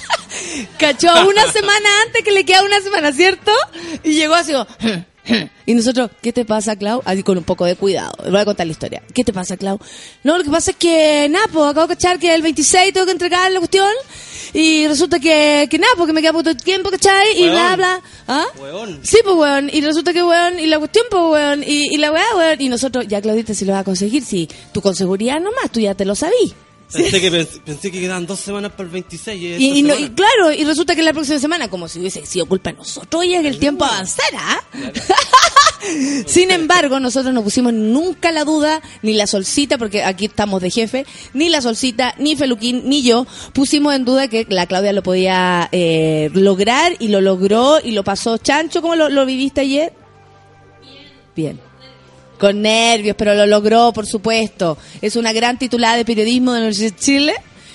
cachó 0.79 1.09
una 1.27 1.51
semana 1.51 1.89
antes 2.07 2.23
que 2.23 2.33
le 2.33 2.45
queda 2.45 2.63
una 2.63 2.81
semana, 2.81 3.13
¿cierto? 3.13 3.53
Y 4.05 4.13
llegó 4.13 4.35
así 4.35 4.53
como... 4.53 4.67
Y 5.67 5.75
nosotros, 5.75 6.11
¿qué 6.23 6.33
te 6.33 6.45
pasa, 6.45 6.77
Clau? 6.77 7.03
Así 7.05 7.23
con 7.23 7.37
un 7.37 7.45
poco 7.45 7.67
de 7.67 7.77
cuidado. 7.77 8.13
Voy 8.31 8.41
a 8.41 8.45
contar 8.45 8.67
la 8.67 8.73
historia. 8.73 9.03
¿Qué 9.15 9.23
te 9.23 9.33
pasa, 9.33 9.57
Clau? 9.57 9.79
No, 10.25 10.39
lo 10.39 10.45
que 10.45 10.51
pasa 10.51 10.71
es 10.71 10.77
que, 10.79 11.29
nada, 11.31 11.47
pues 11.53 11.67
acabo 11.67 11.87
de 11.87 11.95
cachar 11.95 12.19
que 12.19 12.35
el 12.35 12.41
26 12.41 12.93
tengo 12.93 13.05
que 13.05 13.13
entregar 13.13 13.53
la 13.53 13.59
cuestión. 13.59 13.91
Y 14.55 14.87
resulta 14.87 15.21
que, 15.21 15.69
que 15.71 15.79
nada, 15.79 15.93
porque 15.99 16.15
me 16.15 16.23
queda 16.23 16.33
poco 16.33 16.55
tiempo, 16.55 16.91
¿cachai? 16.91 17.39
Y 17.39 17.51
bla, 17.51 17.77
bla. 17.77 18.01
¿Ah? 18.27 18.47
Weón. 18.59 19.01
Sí, 19.03 19.19
pues, 19.23 19.37
weón. 19.37 19.69
Y 19.71 19.83
resulta 19.83 20.15
que, 20.15 20.23
weón, 20.23 20.59
y 20.59 20.67
la 20.67 20.79
cuestión, 20.79 21.05
pues, 21.11 21.23
weón. 21.23 21.63
Y, 21.63 21.95
y 21.95 21.99
la 21.99 22.13
weá, 22.13 22.25
weón. 22.35 22.61
Y 22.61 22.71
nosotros, 22.71 23.07
ya, 23.07 23.21
Claudita, 23.21 23.53
si 23.53 23.67
lo 23.67 23.73
vas 23.73 23.83
a 23.83 23.85
conseguir, 23.85 24.25
si 24.25 24.49
tú 24.73 24.81
con 24.81 24.95
seguridad 24.95 25.39
nomás, 25.39 25.71
tú 25.71 25.81
ya 25.81 25.95
te 25.95 26.07
lo 26.07 26.15
sabís. 26.15 26.55
Pensé, 26.93 27.21
que, 27.21 27.31
pensé 27.65 27.91
que 27.91 28.01
quedaban 28.01 28.27
dos 28.27 28.41
semanas 28.41 28.73
para 28.73 28.85
el 28.85 28.91
26. 28.91 29.61
Y, 29.61 29.79
y, 29.79 29.83
no, 29.83 29.95
y, 29.99 30.09
claro, 30.11 30.53
y 30.53 30.65
resulta 30.65 30.97
que 30.97 31.03
la 31.03 31.13
próxima 31.13 31.39
semana, 31.39 31.69
como 31.69 31.87
si 31.87 31.99
hubiese 32.01 32.25
sido 32.25 32.47
culpa 32.47 32.71
de 32.71 32.79
nosotros, 32.79 33.23
que 33.23 33.37
el 33.37 33.59
tiempo 33.59 33.85
avanzara. 33.85 34.65
Claro. 34.71 34.93
Sin 36.27 36.51
embargo, 36.51 36.99
nosotros 36.99 37.33
no 37.35 37.43
pusimos 37.45 37.73
nunca 37.73 38.33
la 38.33 38.45
duda, 38.45 38.81
ni 39.03 39.13
la 39.15 39.27
solcita, 39.27 39.79
porque 39.79 40.03
aquí 40.03 40.27
estamos 40.27 40.63
de 40.63 40.71
jefe, 40.71 41.07
ni 41.35 41.51
la 41.51 41.61
solcita, 41.61 42.15
ni 42.19 42.37
Feluquín, 42.37 42.89
ni 42.89 43.03
yo, 43.03 43.27
pusimos 43.53 43.95
en 43.95 44.05
duda 44.05 44.29
que 44.29 44.47
la 44.49 44.67
Claudia 44.67 44.93
lo 44.93 45.03
podía 45.03 45.69
eh, 45.73 46.31
lograr 46.33 46.97
y 46.99 47.09
lo 47.09 47.21
logró 47.21 47.79
y 47.83 47.93
lo 47.93 48.03
pasó 48.03 48.39
chancho. 48.39 48.81
¿Cómo 48.83 48.97
lo, 48.97 49.09
lo 49.09 49.27
viviste 49.27 49.61
ayer? 49.61 49.93
Bien. 51.37 51.68
Con 52.39 52.63
nervios, 52.63 53.17
pero 53.17 53.35
lo 53.35 53.47
logró, 53.47 53.93
por 53.93 54.07
supuesto. 54.07 54.79
Es 55.01 55.17
una 55.17 55.33
gran 55.33 55.59
titulada 55.59 55.97
de 55.97 56.05
periodismo 56.05 56.53
de 56.53 56.61
la 56.61 56.67
Universidad 56.67 56.93
de 56.93 56.99
Chile 56.99 57.35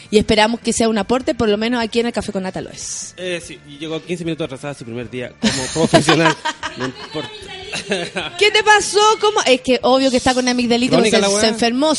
y 0.10 0.17
esperamos 0.20 0.60
que 0.60 0.74
sea 0.74 0.89
un 0.89 0.98
aporte, 0.98 1.34
por 1.34 1.50
lo 1.50 1.58
menos 1.58 1.84
aquí 1.84 2.00
en 2.00 2.05
el 2.05 2.13
Café 2.13 2.32
con 2.32 2.43
Nata 2.43 2.62
lo 2.62 2.70
es. 2.70 3.13
Eh, 3.17 3.41
sí, 3.43 3.60
y 3.67 3.77
llegó 3.77 4.01
15 4.01 4.24
minutos 4.25 4.46
atrasada 4.46 4.74
su 4.75 4.86
primer 4.86 5.10
día 5.10 5.32
como 5.41 5.65
profesional. 5.74 6.36
no 6.77 6.86
importa. 6.86 7.29
¿Qué 8.38 8.51
te 8.51 8.63
pasó? 8.63 9.00
¿Cómo? 9.20 9.41
Es 9.46 9.62
que 9.62 9.79
obvio 9.82 10.12
que 10.12 10.17
está 10.17 10.34
con 10.34 10.48
amigdalitis, 10.48 11.10
se, 11.10 11.39
se 11.39 11.48
enfermó. 11.48 11.96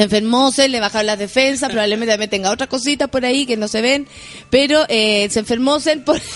Se 0.00 0.04
enfermó, 0.04 0.50
se 0.50 0.66
le 0.70 0.80
bajaron 0.80 1.08
las 1.08 1.18
defensas, 1.18 1.68
probablemente 1.68 2.14
también 2.14 2.30
tenga 2.30 2.50
otras 2.50 2.70
cositas 2.70 3.10
por 3.10 3.26
ahí 3.26 3.44
que 3.44 3.58
no 3.58 3.68
se 3.68 3.82
ven, 3.82 4.08
pero 4.48 4.86
eh, 4.88 5.28
se 5.28 5.40
enfermó 5.40 5.78
se 5.78 5.98
por... 5.98 6.18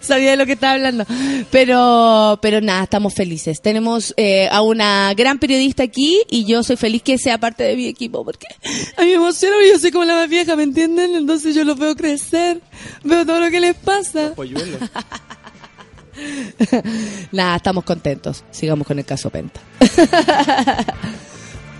Sabía 0.00 0.32
de 0.32 0.36
lo 0.36 0.44
que 0.44 0.54
estaba 0.54 0.72
hablando. 0.72 1.06
Pero, 1.52 2.40
pero 2.42 2.60
nada, 2.60 2.82
estamos 2.82 3.14
felices. 3.14 3.60
Tenemos 3.60 4.12
eh, 4.16 4.48
a 4.50 4.60
una 4.62 5.14
gran 5.14 5.38
periodista 5.38 5.84
aquí 5.84 6.20
y 6.28 6.46
yo 6.46 6.64
soy 6.64 6.76
feliz 6.76 7.02
que 7.02 7.16
sea 7.16 7.38
parte 7.38 7.62
de 7.62 7.76
mi 7.76 7.86
equipo 7.86 8.24
porque 8.24 8.48
a 8.96 9.02
mí 9.02 9.08
me 9.08 9.14
emociona 9.14 9.54
yo 9.72 9.78
soy 9.78 9.92
como 9.92 10.04
la 10.04 10.14
más 10.14 10.28
vieja, 10.28 10.56
¿me 10.56 10.64
entienden? 10.64 11.14
Entonces 11.14 11.54
yo 11.54 11.64
los 11.64 11.78
veo 11.78 11.94
crecer, 11.94 12.60
veo 13.04 13.24
todo 13.24 13.38
lo 13.38 13.52
que 13.52 13.60
les 13.60 13.76
pasa. 13.76 14.34
Nada, 17.30 17.56
estamos 17.56 17.84
contentos. 17.84 18.42
Sigamos 18.50 18.84
con 18.84 18.98
el 18.98 19.04
caso 19.04 19.30
Penta. 19.30 19.60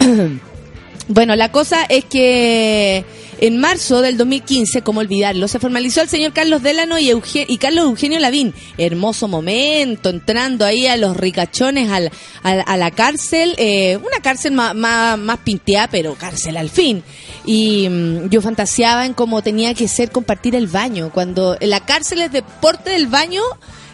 bueno, 1.08 1.36
la 1.36 1.52
cosa 1.52 1.84
es 1.84 2.04
que 2.04 3.04
en 3.40 3.58
marzo 3.58 4.02
del 4.02 4.18
2015, 4.18 4.82
como 4.82 5.00
olvidarlo, 5.00 5.48
se 5.48 5.58
formalizó 5.58 6.02
el 6.02 6.10
señor 6.10 6.34
Carlos 6.34 6.62
Delano 6.62 6.98
y, 6.98 7.08
Carlos 7.56 7.84
Eugenio 7.84 8.18
Lavín. 8.18 8.52
Hermoso 8.76 9.28
momento, 9.28 10.10
entrando 10.10 10.66
ahí 10.66 10.86
a 10.86 10.98
los 10.98 11.16
ricachones 11.16 11.90
al, 11.90 12.10
al, 12.42 12.62
a 12.66 12.76
la 12.76 12.90
cárcel. 12.90 13.54
Eh, 13.56 13.96
una 13.96 14.20
cárcel 14.22 14.52
más, 14.52 15.38
pinteada, 15.42 15.88
pero 15.88 16.14
cárcel 16.16 16.58
al 16.58 16.68
fin. 16.68 17.02
Y 17.46 17.88
mmm, 17.88 18.28
yo 18.28 18.42
fantaseaba 18.42 19.06
en 19.06 19.14
cómo 19.14 19.42
tenía 19.42 19.72
que 19.72 19.88
ser 19.88 20.10
compartir 20.10 20.54
el 20.54 20.66
baño. 20.66 21.10
Cuando 21.10 21.56
la 21.62 21.80
cárcel 21.80 22.20
es 22.20 22.32
deporte 22.32 22.90
del 22.90 23.06
baño 23.06 23.42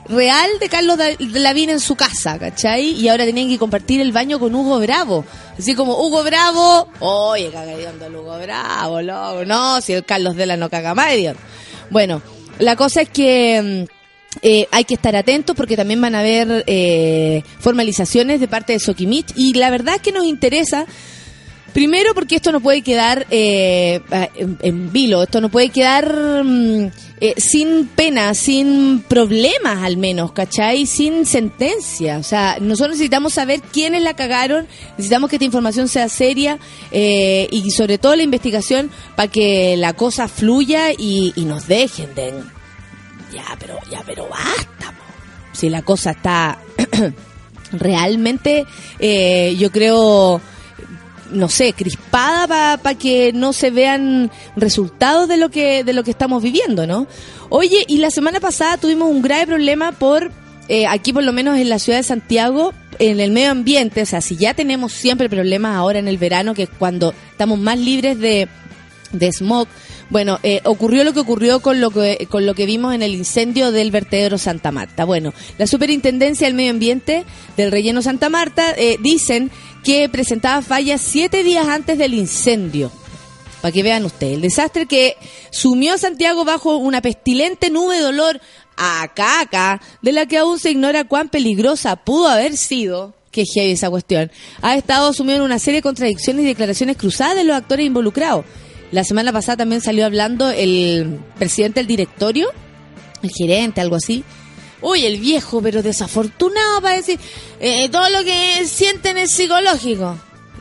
real 0.08 0.50
de 0.60 0.68
Carlos 0.68 0.98
Lavín 1.18 1.70
en 1.70 1.80
su 1.80 1.96
casa, 1.96 2.38
¿cachai? 2.38 2.90
Y 2.90 3.08
ahora 3.08 3.24
tenían 3.24 3.48
que 3.48 3.58
compartir 3.58 4.00
el 4.00 4.12
baño 4.12 4.38
con 4.38 4.54
Hugo 4.54 4.78
Bravo. 4.78 5.24
Así 5.58 5.74
como, 5.74 5.96
Hugo 5.98 6.22
Bravo, 6.22 6.88
oye, 7.00 7.50
caga 7.50 7.72
el 7.72 8.16
Hugo 8.16 8.38
Bravo, 8.38 9.02
loco. 9.02 9.44
No, 9.44 9.80
si 9.80 9.92
el 9.94 10.04
Carlos 10.04 10.36
Dela 10.36 10.56
no 10.56 10.70
caga 10.70 10.94
más, 10.94 11.12
Bueno, 11.90 12.22
la 12.58 12.76
cosa 12.76 13.02
es 13.02 13.10
que... 13.10 13.86
Eh, 14.42 14.68
hay 14.70 14.84
que 14.84 14.92
estar 14.92 15.16
atentos 15.16 15.56
porque 15.56 15.78
también 15.78 15.98
van 15.98 16.14
a 16.14 16.20
haber 16.20 16.62
eh, 16.66 17.42
formalizaciones 17.58 18.38
de 18.38 18.46
parte 18.46 18.74
de 18.74 18.80
Soquimich 18.80 19.32
y 19.34 19.54
la 19.54 19.70
verdad 19.70 19.94
es 19.94 20.02
que 20.02 20.12
nos 20.12 20.26
interesa 20.26 20.84
Primero 21.76 22.14
porque 22.14 22.36
esto 22.36 22.52
no 22.52 22.60
puede 22.60 22.80
quedar 22.80 23.26
eh, 23.30 24.00
en, 24.62 24.92
vilo, 24.94 25.22
esto 25.22 25.42
no 25.42 25.50
puede 25.50 25.68
quedar 25.68 26.42
mm, 26.42 26.86
eh, 27.20 27.34
sin 27.36 27.86
pena, 27.88 28.32
sin 28.32 29.04
problemas 29.06 29.84
al 29.84 29.98
menos, 29.98 30.32
¿cachai? 30.32 30.86
Sin 30.86 31.26
sentencia. 31.26 32.16
O 32.16 32.22
sea, 32.22 32.56
nosotros 32.62 32.96
necesitamos 32.96 33.34
saber 33.34 33.60
quiénes 33.60 34.02
la 34.02 34.14
cagaron, 34.14 34.66
necesitamos 34.92 35.28
que 35.28 35.36
esta 35.36 35.44
información 35.44 35.86
sea 35.88 36.08
seria 36.08 36.58
eh, 36.92 37.46
y 37.52 37.70
sobre 37.72 37.98
todo 37.98 38.16
la 38.16 38.22
investigación 38.22 38.90
para 39.14 39.30
que 39.30 39.76
la 39.76 39.92
cosa 39.92 40.28
fluya 40.28 40.92
y, 40.92 41.34
y, 41.36 41.44
nos 41.44 41.68
dejen 41.68 42.14
de... 42.14 42.42
Ya, 43.34 43.54
pero, 43.60 43.78
ya, 43.90 44.02
pero 44.06 44.26
basta. 44.30 44.94
Si 45.52 45.68
la 45.68 45.82
cosa 45.82 46.12
está 46.12 46.58
realmente, 47.72 48.64
eh, 48.98 49.54
yo 49.58 49.70
creo 49.70 50.40
no 51.30 51.48
sé, 51.48 51.72
crispada 51.72 52.46
para 52.46 52.76
pa 52.76 52.94
que 52.94 53.32
no 53.32 53.52
se 53.52 53.70
vean 53.70 54.30
resultados 54.56 55.28
de 55.28 55.36
lo 55.36 55.50
que 55.50 55.84
de 55.84 55.92
lo 55.92 56.04
que 56.04 56.10
estamos 56.10 56.42
viviendo, 56.42 56.86
¿no? 56.86 57.06
Oye, 57.48 57.84
y 57.88 57.98
la 57.98 58.10
semana 58.10 58.40
pasada 58.40 58.76
tuvimos 58.76 59.10
un 59.10 59.22
grave 59.22 59.46
problema 59.46 59.92
por 59.92 60.30
eh, 60.68 60.86
aquí 60.86 61.12
por 61.12 61.22
lo 61.24 61.32
menos 61.32 61.58
en 61.58 61.68
la 61.68 61.78
ciudad 61.78 61.98
de 61.98 62.04
Santiago 62.04 62.72
en 62.98 63.20
el 63.20 63.30
medio 63.30 63.50
ambiente, 63.50 64.02
o 64.02 64.06
sea, 64.06 64.20
si 64.20 64.36
ya 64.36 64.54
tenemos 64.54 64.92
siempre 64.92 65.28
problemas 65.28 65.76
ahora 65.76 65.98
en 65.98 66.08
el 66.08 66.16
verano 66.16 66.54
que 66.54 66.64
es 66.64 66.70
cuando 66.78 67.12
estamos 67.30 67.58
más 67.58 67.78
libres 67.78 68.18
de 68.18 68.48
de 69.12 69.32
smog, 69.32 69.68
bueno, 70.08 70.38
eh, 70.42 70.60
ocurrió 70.64 71.02
lo 71.02 71.12
que 71.12 71.20
ocurrió 71.20 71.60
con 71.60 71.80
lo 71.80 71.90
que 71.90 72.26
con 72.30 72.46
lo 72.46 72.54
que 72.54 72.66
vimos 72.66 72.94
en 72.94 73.02
el 73.02 73.14
incendio 73.14 73.72
del 73.72 73.90
vertedero 73.90 74.38
Santa 74.38 74.70
Marta. 74.70 75.04
Bueno, 75.04 75.32
la 75.58 75.66
Superintendencia 75.66 76.46
del 76.46 76.54
Medio 76.54 76.70
Ambiente 76.70 77.24
del 77.56 77.72
Relleno 77.72 78.02
Santa 78.02 78.28
Marta 78.28 78.72
eh, 78.76 78.98
dicen 79.00 79.50
que 79.86 80.08
presentaba 80.08 80.62
fallas 80.62 81.00
siete 81.00 81.44
días 81.44 81.68
antes 81.68 81.96
del 81.96 82.12
incendio. 82.12 82.90
Para 83.62 83.70
que 83.70 83.84
vean 83.84 84.04
ustedes, 84.04 84.34
el 84.34 84.40
desastre 84.40 84.86
que 84.86 85.16
sumió 85.50 85.94
a 85.94 85.98
Santiago 85.98 86.44
bajo 86.44 86.76
una 86.76 87.00
pestilente 87.00 87.70
nube 87.70 87.98
de 87.98 88.06
olor 88.06 88.40
a 88.76 89.08
caca, 89.14 89.80
de 90.02 90.10
la 90.10 90.26
que 90.26 90.38
aún 90.38 90.58
se 90.58 90.72
ignora 90.72 91.04
cuán 91.04 91.28
peligrosa 91.28 91.94
pudo 91.94 92.26
haber 92.26 92.56
sido 92.56 93.14
que 93.30 93.44
heavy 93.44 93.72
esa 93.72 93.88
cuestión, 93.88 94.32
ha 94.60 94.74
estado 94.74 95.12
sumido 95.12 95.36
en 95.36 95.42
una 95.42 95.60
serie 95.60 95.78
de 95.78 95.82
contradicciones 95.82 96.44
y 96.44 96.48
declaraciones 96.48 96.96
cruzadas 96.96 97.36
de 97.36 97.44
los 97.44 97.54
actores 97.54 97.86
involucrados. 97.86 98.44
La 98.90 99.04
semana 99.04 99.32
pasada 99.32 99.58
también 99.58 99.82
salió 99.82 100.04
hablando 100.04 100.50
el 100.50 101.20
presidente 101.38 101.78
del 101.78 101.86
directorio, 101.86 102.48
el 103.22 103.30
gerente, 103.30 103.80
algo 103.80 103.94
así. 103.94 104.24
Uy, 104.80 105.06
el 105.06 105.18
viejo, 105.18 105.62
pero 105.62 105.82
desafortunado 105.82 106.80
para 106.82 106.96
decir, 106.96 107.18
eh, 107.60 107.88
todo 107.88 108.08
lo 108.10 108.22
que 108.24 108.66
sienten 108.66 109.16
es 109.18 109.32
psicológico. 109.32 110.18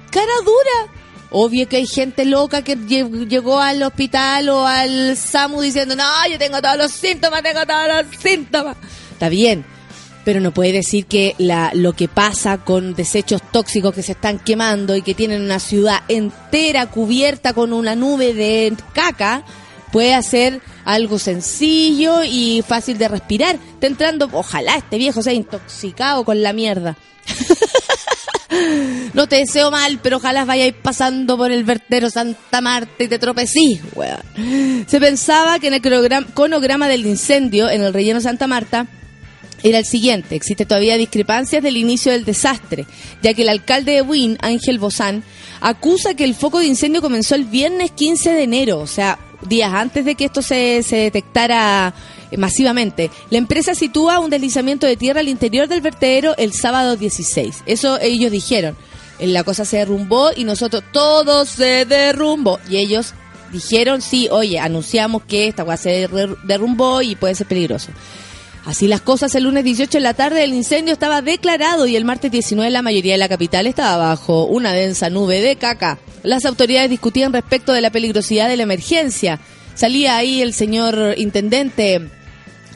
Cara 0.09 0.33
dura. 0.43 0.93
Obvio 1.31 1.67
que 1.67 1.77
hay 1.77 1.87
gente 1.87 2.23
loca 2.23 2.61
que 2.61 2.75
llegó 2.77 3.59
al 3.59 3.83
hospital 3.83 4.47
o 4.49 4.65
al 4.65 5.17
SAMU 5.17 5.59
diciendo, 5.59 5.95
no, 5.95 6.05
yo 6.31 6.37
tengo 6.37 6.61
todos 6.61 6.77
los 6.77 6.91
síntomas, 6.91 7.43
tengo 7.43 7.65
todos 7.65 7.87
los 7.87 8.21
síntomas. 8.21 8.77
Está 9.11 9.27
bien, 9.27 9.65
pero 10.23 10.39
no 10.39 10.53
puede 10.53 10.71
decir 10.71 11.07
que 11.07 11.35
la, 11.37 11.71
lo 11.73 11.93
que 11.93 12.07
pasa 12.07 12.59
con 12.59 12.95
desechos 12.95 13.41
tóxicos 13.51 13.93
que 13.93 14.01
se 14.01 14.13
están 14.13 14.39
quemando 14.39 14.95
y 14.95 15.01
que 15.01 15.13
tienen 15.13 15.41
una 15.41 15.59
ciudad 15.59 16.03
entera 16.07 16.85
cubierta 16.87 17.53
con 17.53 17.73
una 17.73 17.95
nube 17.95 18.33
de 18.33 18.73
caca 18.93 19.43
puede 19.91 20.13
hacer 20.13 20.61
algo 20.85 21.19
sencillo 21.19 22.23
y 22.23 22.63
fácil 22.65 22.97
de 22.97 23.07
respirar. 23.07 23.55
Está 23.55 23.87
entrando, 23.87 24.29
ojalá 24.31 24.77
este 24.77 24.97
viejo 24.97 25.21
sea 25.21 25.33
intoxicado 25.33 26.23
con 26.23 26.41
la 26.41 26.53
mierda. 26.53 26.95
No 29.13 29.27
te 29.27 29.37
deseo 29.37 29.71
mal, 29.71 29.99
pero 30.01 30.17
ojalá 30.17 30.45
vayáis 30.45 30.73
pasando 30.73 31.37
por 31.37 31.51
el 31.51 31.63
vertero 31.63 32.09
Santa 32.09 32.61
Marta 32.61 33.03
y 33.03 33.07
te 33.07 33.19
tropecís, 33.19 33.81
weón. 33.95 34.85
Se 34.87 34.99
pensaba 34.99 35.59
que 35.59 35.67
en 35.67 35.73
el 35.73 35.81
cronograma, 35.81 36.87
del 36.87 37.05
incendio 37.05 37.69
en 37.69 37.81
el 37.81 37.93
relleno 37.93 38.21
Santa 38.21 38.47
Marta 38.47 38.87
era 39.63 39.79
el 39.79 39.85
siguiente. 39.85 40.35
Existe 40.35 40.65
todavía 40.65 40.97
discrepancias 40.97 41.63
del 41.63 41.77
inicio 41.77 42.11
del 42.11 42.25
desastre, 42.25 42.85
ya 43.21 43.33
que 43.33 43.41
el 43.41 43.49
alcalde 43.49 43.93
de 43.93 44.01
Wynn, 44.01 44.37
Ángel 44.41 44.79
Bozán, 44.79 45.23
acusa 45.59 46.13
que 46.13 46.23
el 46.23 46.35
foco 46.35 46.59
de 46.59 46.67
incendio 46.67 47.01
comenzó 47.01 47.35
el 47.35 47.45
viernes 47.45 47.91
15 47.91 48.31
de 48.31 48.43
enero, 48.43 48.79
o 48.79 48.87
sea, 48.87 49.17
días 49.47 49.73
antes 49.73 50.05
de 50.05 50.15
que 50.15 50.25
esto 50.25 50.41
se, 50.41 50.83
se 50.83 50.95
detectara 50.97 51.93
masivamente. 52.37 53.11
La 53.29 53.37
empresa 53.37 53.75
sitúa 53.75 54.19
un 54.19 54.29
deslizamiento 54.29 54.85
de 54.87 54.97
tierra 54.97 55.19
al 55.21 55.29
interior 55.29 55.67
del 55.67 55.81
vertedero 55.81 56.35
el 56.37 56.53
sábado 56.53 56.95
16. 56.95 57.63
Eso 57.65 57.99
ellos 58.01 58.31
dijeron. 58.31 58.75
Eh, 59.19 59.27
La 59.27 59.43
cosa 59.43 59.63
se 59.65 59.77
derrumbó 59.77 60.29
y 60.35 60.43
nosotros 60.43 60.83
todo 60.91 61.45
se 61.45 61.85
derrumbó. 61.85 62.59
Y 62.69 62.77
ellos 62.77 63.13
dijeron, 63.51 64.01
sí, 64.01 64.27
oye, 64.31 64.59
anunciamos 64.59 65.23
que 65.23 65.47
esta 65.47 65.63
cosa 65.63 65.77
se 65.77 66.09
derru- 66.09 66.37
derrumbó 66.43 67.01
y 67.01 67.15
puede 67.15 67.35
ser 67.35 67.47
peligroso. 67.47 67.89
Así 68.65 68.87
las 68.87 69.01
cosas, 69.01 69.35
el 69.35 69.43
lunes 69.43 69.63
18 69.63 69.97
en 69.97 70.03
la 70.03 70.15
tarde 70.15 70.43
el 70.43 70.53
incendio 70.53 70.93
estaba 70.93 71.21
declarado 71.21 71.85
y 71.85 71.95
el 71.95 72.03
martes 72.03 72.31
19 72.31 72.71
la 72.71 72.81
mayoría 72.81 73.13
de 73.13 73.19
la 73.19 73.29
capital 73.29 73.67
estaba 73.67 73.97
bajo 73.97 74.45
una 74.45 74.73
densa 74.73 75.11
nube 75.11 75.39
de 75.39 75.55
caca. 75.55 75.99
Las 76.23 76.45
autoridades 76.45 76.89
discutían 76.89 77.31
respecto 77.31 77.73
de 77.73 77.81
la 77.81 77.91
peligrosidad 77.91 78.49
de 78.49 78.57
la 78.57 78.63
emergencia. 78.63 79.39
Salía 79.75 80.17
ahí 80.17 80.41
el 80.41 80.53
señor 80.55 81.13
intendente 81.17 82.09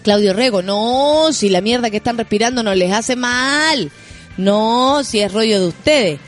Claudio 0.03 0.33
Rego. 0.33 0.61
No, 0.61 1.33
si 1.33 1.49
la 1.49 1.61
mierda 1.61 1.89
que 1.89 1.97
están 1.97 2.19
respirando 2.19 2.61
no 2.61 2.75
les 2.75 2.93
hace 2.93 3.15
mal. 3.15 3.91
No, 4.37 5.03
si 5.03 5.19
es 5.21 5.33
rollo 5.33 5.59
de 5.59 5.67
ustedes. 5.67 6.19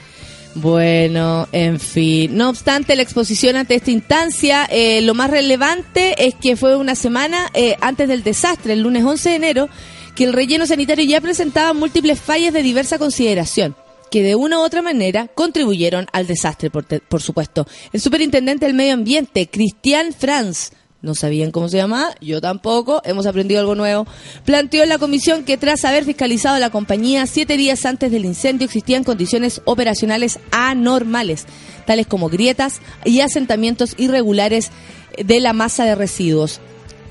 Bueno, 0.56 1.48
en 1.54 1.80
fin. 1.80 2.36
No 2.36 2.50
obstante, 2.50 2.96
la 2.96 3.02
exposición 3.04 3.56
ante 3.56 3.76
esta 3.76 3.92
instancia, 3.92 4.66
eh, 4.70 5.02
lo 5.02 5.14
más 5.14 5.30
relevante 5.30 6.28
es 6.28 6.36
que 6.36 6.56
fue 6.58 6.76
una 6.76 6.96
semana 6.96 7.48
eh, 7.54 7.76
antes 7.80 8.08
del 8.10 8.24
desastre, 8.24 8.74
el 8.74 8.82
lunes 8.82 9.04
11 9.06 9.30
de 9.30 9.36
enero, 9.36 9.70
que 10.16 10.26
el 10.26 10.34
relleno 10.34 10.66
sanitario 10.66 11.06
ya 11.06 11.22
presentaba 11.22 11.72
múltiples 11.74 12.20
fallas 12.20 12.54
de 12.54 12.64
diversa 12.64 13.00
consideración 13.00 13.76
que 14.12 14.24
de 14.24 14.36
una 14.36 14.60
u 14.60 14.62
otra 14.62 14.82
manera 14.82 15.28
contribuyeron 15.34 16.06
al 16.12 16.28
desastre, 16.28 16.70
por, 16.70 16.84
te- 16.84 17.00
por 17.00 17.22
supuesto. 17.22 17.66
El 17.94 18.02
superintendente 18.02 18.66
del 18.66 18.76
medio 18.76 18.94
ambiente, 18.94 19.48
Cristian 19.50 20.12
Franz, 20.12 20.72
no 21.02 21.16
sabían 21.16 21.52
cómo 21.52 21.68
se 21.68 21.78
llamaba, 21.78 22.16
yo 22.22 22.42
tampoco, 22.42 23.02
hemos 23.06 23.26
aprendido 23.26 23.60
algo 23.60 23.76
nuevo, 23.76 24.06
planteó 24.46 24.86
la 24.86 24.98
comisión 25.00 25.44
que 25.44 25.58
tras 25.58 25.84
haber 25.86 26.06
fiscalizado 26.06 26.60
la 26.60 26.70
compañía 26.70 27.26
siete 27.26 27.58
días 27.58 27.86
antes 27.86 28.12
del 28.12 28.26
incendio 28.26 28.66
existían 28.66 29.04
condiciones 29.04 29.62
operacionales 29.66 30.40
anormales, 30.52 31.46
tales 31.86 32.06
como 32.08 32.30
grietas 32.30 32.82
y 33.04 33.22
asentamientos 33.22 33.96
irregulares 33.98 34.70
de 35.18 35.40
la 35.40 35.54
masa 35.54 35.86
de 35.86 35.96
residuos. 35.96 36.60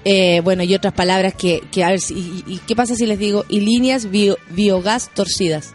Eh, 0.04 0.40
bueno, 0.42 0.62
y 0.62 0.74
otras 0.74 0.94
palabras 0.94 1.34
que, 1.34 1.60
que 1.70 1.84
a 1.84 1.90
ver, 1.90 2.00
y, 2.10 2.42
y- 2.46 2.60
¿qué 2.66 2.74
pasa 2.74 2.94
si 2.94 3.04
les 3.06 3.18
digo? 3.18 3.44
Y 3.50 3.60
líneas 3.60 4.06
bio- 4.10 4.38
biogás 4.50 5.10
torcidas. 5.12 5.74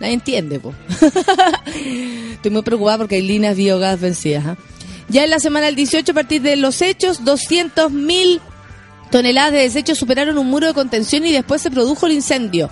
Nadie 0.00 0.14
entiende, 0.14 0.60
po. 0.60 0.72
Estoy 2.32 2.50
muy 2.50 2.62
preocupada 2.62 2.98
porque 2.98 3.16
hay 3.16 3.22
líneas 3.22 3.56
biogás 3.56 4.00
vencidas. 4.00 4.44
¿ah? 4.46 4.56
Ya 5.08 5.24
en 5.24 5.30
la 5.30 5.38
semana 5.38 5.66
del 5.66 5.76
18, 5.76 6.12
a 6.12 6.14
partir 6.14 6.42
de 6.42 6.56
los 6.56 6.82
hechos, 6.82 7.22
200.000 7.22 8.40
toneladas 9.10 9.52
de 9.52 9.60
desechos 9.60 9.98
superaron 9.98 10.36
un 10.36 10.48
muro 10.48 10.66
de 10.66 10.74
contención 10.74 11.24
y 11.24 11.32
después 11.32 11.62
se 11.62 11.70
produjo 11.70 12.06
el 12.06 12.12
incendio. 12.12 12.70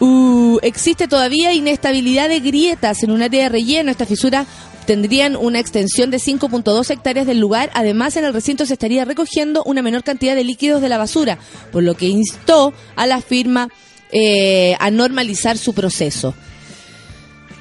Uh, 0.00 0.58
existe 0.62 1.06
todavía 1.06 1.52
inestabilidad 1.52 2.28
de 2.28 2.40
grietas 2.40 3.02
en 3.04 3.12
un 3.12 3.22
área 3.22 3.44
de 3.44 3.48
relleno. 3.48 3.90
Esta 3.90 4.06
fisura 4.06 4.44
tendrían 4.86 5.36
una 5.36 5.60
extensión 5.60 6.10
de 6.10 6.18
5.2 6.18 6.90
hectáreas 6.90 7.26
del 7.26 7.38
lugar. 7.38 7.70
Además, 7.74 8.16
en 8.16 8.24
el 8.24 8.34
recinto 8.34 8.66
se 8.66 8.72
estaría 8.72 9.04
recogiendo 9.04 9.62
una 9.64 9.82
menor 9.82 10.02
cantidad 10.02 10.34
de 10.34 10.44
líquidos 10.44 10.82
de 10.82 10.88
la 10.88 10.98
basura, 10.98 11.38
por 11.70 11.84
lo 11.84 11.94
que 11.94 12.06
instó 12.06 12.74
a 12.96 13.06
la 13.06 13.20
firma 13.20 13.68
eh, 14.10 14.76
a 14.80 14.90
normalizar 14.90 15.58
su 15.58 15.74
proceso. 15.74 16.34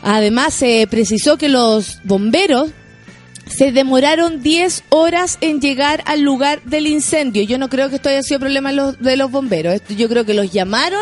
Además, 0.02 0.56
se 0.56 0.86
precisó 0.90 1.38
que 1.38 1.50
los 1.50 2.00
bomberos 2.04 2.72
se 3.46 3.72
demoraron 3.72 4.42
10 4.42 4.84
horas 4.90 5.38
en 5.42 5.60
llegar 5.62 6.02
al 6.06 6.22
lugar 6.22 6.62
del 6.64 6.88
incendio. 6.88 7.44
Yo 7.44 7.58
no 7.58 7.70
creo 7.70 7.90
que 7.90 7.96
esto 7.98 8.10
haya 8.10 8.24
sido 8.24 8.40
problema 8.40 8.72
de 8.72 9.18
los, 9.18 9.32
bomberos. 9.32 9.82
Yo 9.90 10.08
creo 10.10 10.26
que 10.26 10.34
los 10.34 10.52
llamaron 10.52 11.02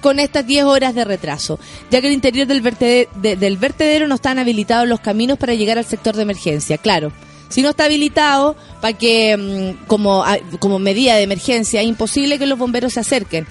con 0.00 0.18
estas 0.18 0.44
10 0.46 0.64
horas 0.64 0.94
de 0.96 1.04
retraso, 1.04 1.60
ya 1.90 2.00
que 2.00 2.08
el 2.08 2.12
interior 2.14 2.46
del 2.48 2.60
vertedero, 2.60 3.08
del 3.20 3.56
vertedero 3.56 4.08
no 4.08 4.16
están 4.16 4.38
habilitados 4.40 4.88
los 4.88 4.98
caminos 5.00 5.38
para 5.38 5.54
llegar 5.54 5.78
al 5.78 5.84
sector 5.84 6.16
de 6.16 6.22
emergencia. 6.22 6.76
Claro, 6.78 7.12
si 7.48 7.62
no 7.62 7.70
está 7.70 7.84
habilitado, 7.84 8.56
para 8.80 8.96
que 8.98 9.36
mm, 9.36 9.86
como, 9.86 10.24
a- 10.24 10.38
como 10.58 10.80
medida 10.80 11.14
de 11.14 11.22
emergencia 11.22 11.82
es 11.82 11.86
imposible 11.86 12.38
que 12.40 12.46
los 12.46 12.58
bomberos 12.58 12.94
se 12.94 13.00
acerquen. 13.00 13.46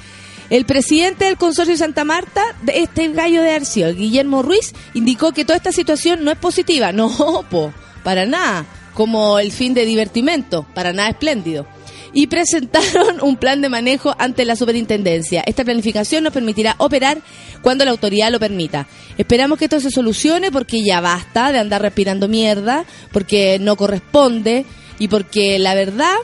El 0.49 0.65
presidente 0.65 1.23
del 1.23 1.37
consorcio 1.37 1.77
Santa 1.77 2.03
Marta, 2.03 2.41
este 2.73 3.07
gallo 3.13 3.41
de 3.41 3.51
Arcio, 3.51 3.93
Guillermo 3.95 4.41
Ruiz, 4.41 4.73
indicó 4.93 5.31
que 5.31 5.45
toda 5.45 5.55
esta 5.55 5.71
situación 5.71 6.25
no 6.25 6.31
es 6.31 6.37
positiva. 6.37 6.91
No, 7.01 7.45
po, 7.49 7.71
para 8.03 8.25
nada. 8.25 8.65
Como 8.93 9.39
el 9.39 9.51
fin 9.51 9.73
de 9.73 9.85
divertimento, 9.85 10.65
para 10.73 10.93
nada 10.93 11.09
espléndido. 11.09 11.65
Y 12.13 12.27
presentaron 12.27 13.21
un 13.21 13.37
plan 13.37 13.61
de 13.61 13.69
manejo 13.69 14.13
ante 14.19 14.43
la 14.43 14.55
superintendencia. 14.55 15.43
Esta 15.45 15.63
planificación 15.63 16.23
nos 16.23 16.33
permitirá 16.33 16.75
operar 16.77 17.19
cuando 17.61 17.85
la 17.85 17.91
autoridad 17.91 18.31
lo 18.31 18.39
permita. 18.39 18.87
Esperamos 19.17 19.57
que 19.57 19.65
esto 19.65 19.79
se 19.79 19.91
solucione 19.91 20.51
porque 20.51 20.83
ya 20.83 20.99
basta 20.99 21.51
de 21.51 21.59
andar 21.59 21.81
respirando 21.81 22.27
mierda, 22.27 22.85
porque 23.11 23.59
no 23.59 23.77
corresponde 23.77 24.65
y 24.99 25.07
porque 25.07 25.57
la 25.57 25.73
verdad 25.73 26.15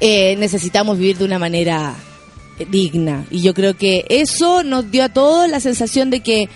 eh, 0.00 0.36
necesitamos 0.36 0.98
vivir 0.98 1.18
de 1.18 1.24
una 1.24 1.38
manera 1.38 1.94
eh, 2.58 2.66
digna. 2.70 3.24
Y 3.30 3.42
yo 3.42 3.54
creo 3.54 3.76
que 3.76 4.04
eso 4.08 4.62
nos 4.62 4.90
dio 4.90 5.04
a 5.04 5.08
todos 5.08 5.48
la 5.48 5.60
sensación 5.60 6.10
de 6.10 6.20
que 6.20 6.48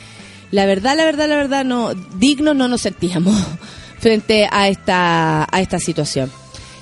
la 0.50 0.66
verdad, 0.66 0.96
la 0.96 1.04
verdad, 1.04 1.28
la 1.28 1.36
verdad, 1.36 1.64
no 1.64 1.94
dignos 2.18 2.54
no 2.54 2.68
nos 2.68 2.82
sentíamos 2.82 3.34
frente 4.04 4.46
a 4.50 4.68
esta, 4.68 5.48
a 5.50 5.60
esta 5.62 5.78
situación. 5.78 6.30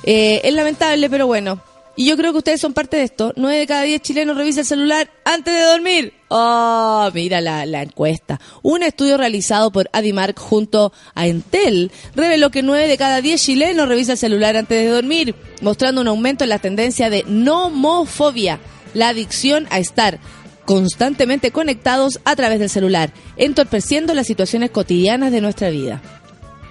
Eh, 0.03 0.41
es 0.43 0.53
lamentable, 0.55 1.09
pero 1.09 1.29
bueno. 1.29 1.63
Y 1.95 2.07
yo 2.07 2.17
creo 2.17 2.33
que 2.33 2.39
ustedes 2.39 2.61
son 2.61 2.73
parte 2.73 2.97
de 2.97 3.05
esto. 3.05 3.33
Nueve 3.37 3.59
de 3.59 3.67
cada 3.69 3.83
diez 3.83 4.03
chilenos 4.03 4.37
revisa 4.37 4.63
el 4.63 4.67
celular 4.67 5.09
antes 5.25 5.55
de 5.55 5.61
dormir. 5.61 6.15
Oh, 6.27 7.09
mira 7.15 7.41
la, 7.41 7.81
encuesta. 7.81 8.41
Un 8.63 8.83
estudio 8.83 9.19
realizado 9.19 9.71
por 9.71 9.89
Adimark 9.93 10.37
junto 10.37 10.93
a 11.15 11.29
Entel 11.29 11.93
reveló 12.17 12.51
que 12.51 12.65
nueve 12.65 12.89
de 12.89 12.99
cada 12.99 13.21
diez 13.21 13.41
chilenos 13.41 13.87
revisa 13.87 14.13
el 14.13 14.19
celular 14.19 14.57
antes 14.57 14.83
de 14.83 14.91
dormir, 14.91 15.37
mostrando 15.61 16.01
un 16.01 16.09
aumento 16.09 16.43
en 16.43 16.51
la 16.51 16.59
tendencia 16.59 17.09
de 17.09 17.23
nomofobia, 17.29 18.59
la 18.95 19.11
adicción 19.11 19.69
a 19.71 19.79
estar 19.79 20.19
constantemente 20.65 21.53
conectados 21.53 22.19
a 22.25 22.35
través 22.35 22.59
del 22.59 22.69
celular, 22.69 23.13
entorpeciendo 23.37 24.13
las 24.13 24.27
situaciones 24.27 24.73
cotidianas 24.73 25.31
de 25.31 25.41
nuestra 25.41 25.71
vida. 25.71 26.03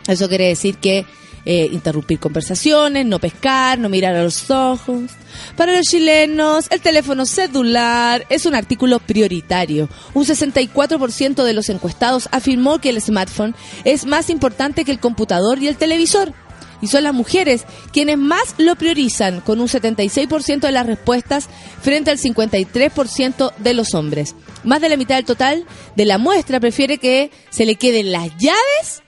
Eso 0.07 0.27
quiere 0.27 0.47
decir 0.47 0.77
que 0.77 1.05
eh, 1.43 1.69
interrumpir 1.71 2.19
conversaciones, 2.19 3.03
no 3.05 3.17
pescar, 3.17 3.79
no 3.79 3.89
mirar 3.89 4.15
a 4.15 4.23
los 4.23 4.51
ojos. 4.51 5.09
Para 5.57 5.75
los 5.75 5.87
chilenos, 5.87 6.67
el 6.69 6.81
teléfono 6.81 7.25
celular 7.25 8.25
es 8.29 8.45
un 8.45 8.53
artículo 8.53 8.99
prioritario. 8.99 9.89
Un 10.13 10.25
64% 10.25 11.43
de 11.43 11.53
los 11.53 11.69
encuestados 11.69 12.29
afirmó 12.31 12.79
que 12.79 12.89
el 12.89 13.01
smartphone 13.01 13.55
es 13.85 14.05
más 14.05 14.29
importante 14.29 14.85
que 14.85 14.91
el 14.91 14.99
computador 14.99 15.57
y 15.57 15.67
el 15.67 15.77
televisor. 15.77 16.31
Y 16.79 16.87
son 16.87 17.03
las 17.03 17.13
mujeres 17.13 17.65
quienes 17.91 18.19
más 18.19 18.55
lo 18.59 18.75
priorizan, 18.75 19.41
con 19.41 19.59
un 19.61 19.67
76% 19.67 20.59
de 20.59 20.71
las 20.71 20.85
respuestas 20.85 21.47
frente 21.81 22.11
al 22.11 22.19
53% 22.19 23.53
de 23.57 23.73
los 23.73 23.95
hombres. 23.95 24.35
Más 24.63 24.79
de 24.81 24.89
la 24.89 24.97
mitad 24.97 25.15
del 25.15 25.25
total 25.25 25.65
de 25.95 26.05
la 26.05 26.19
muestra 26.19 26.59
prefiere 26.59 26.99
que 26.99 27.31
se 27.49 27.65
le 27.65 27.75
queden 27.75 28.11
las 28.11 28.29
llaves 28.37 29.01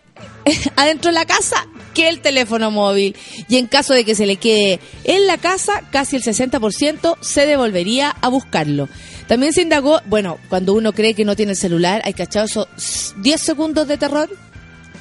adentro 0.75 1.11
de 1.11 1.15
la 1.15 1.25
casa 1.25 1.67
que 1.93 2.09
el 2.09 2.21
teléfono 2.21 2.71
móvil. 2.71 3.15
Y 3.47 3.57
en 3.57 3.67
caso 3.67 3.93
de 3.93 4.03
que 4.03 4.15
se 4.15 4.25
le 4.25 4.37
quede 4.37 4.79
en 5.03 5.27
la 5.27 5.37
casa, 5.37 5.83
casi 5.91 6.15
el 6.15 6.23
60% 6.23 7.17
se 7.21 7.45
devolvería 7.45 8.15
a 8.21 8.29
buscarlo. 8.29 8.89
También 9.27 9.53
se 9.53 9.61
indagó, 9.61 10.01
bueno, 10.05 10.39
cuando 10.49 10.73
uno 10.73 10.91
cree 10.91 11.13
que 11.13 11.25
no 11.25 11.35
tiene 11.35 11.53
el 11.53 11.57
celular, 11.57 12.01
hay 12.03 12.13
cachado 12.13 12.45
esos 12.45 13.13
10 13.17 13.39
segundos 13.39 13.87
de 13.87 13.97
terror, 13.97 14.29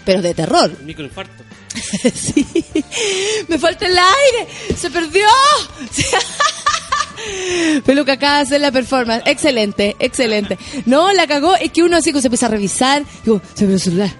pero 0.04 0.22
de 0.22 0.34
terror. 0.34 0.70
Microinfarto. 0.84 1.42
sí, 2.14 2.46
me 3.48 3.58
falta 3.58 3.86
el 3.86 3.96
aire, 3.96 4.48
se 4.76 4.90
perdió. 4.90 5.26
Peluca 7.84 8.14
acaba 8.14 8.36
de 8.36 8.42
hacer 8.42 8.60
la 8.60 8.72
performance. 8.72 9.22
Excelente, 9.26 9.96
excelente. 9.98 10.58
No, 10.86 11.12
la 11.12 11.26
cagó. 11.26 11.54
Es 11.56 11.72
que 11.72 11.82
uno 11.82 11.96
así 11.96 12.10
como 12.10 12.20
se 12.20 12.28
empieza 12.28 12.46
a 12.46 12.50
revisar. 12.50 13.04
Digo, 13.24 13.40
se 13.54 13.66
me 13.66 13.74
el 13.74 13.80
celular. 13.80 14.10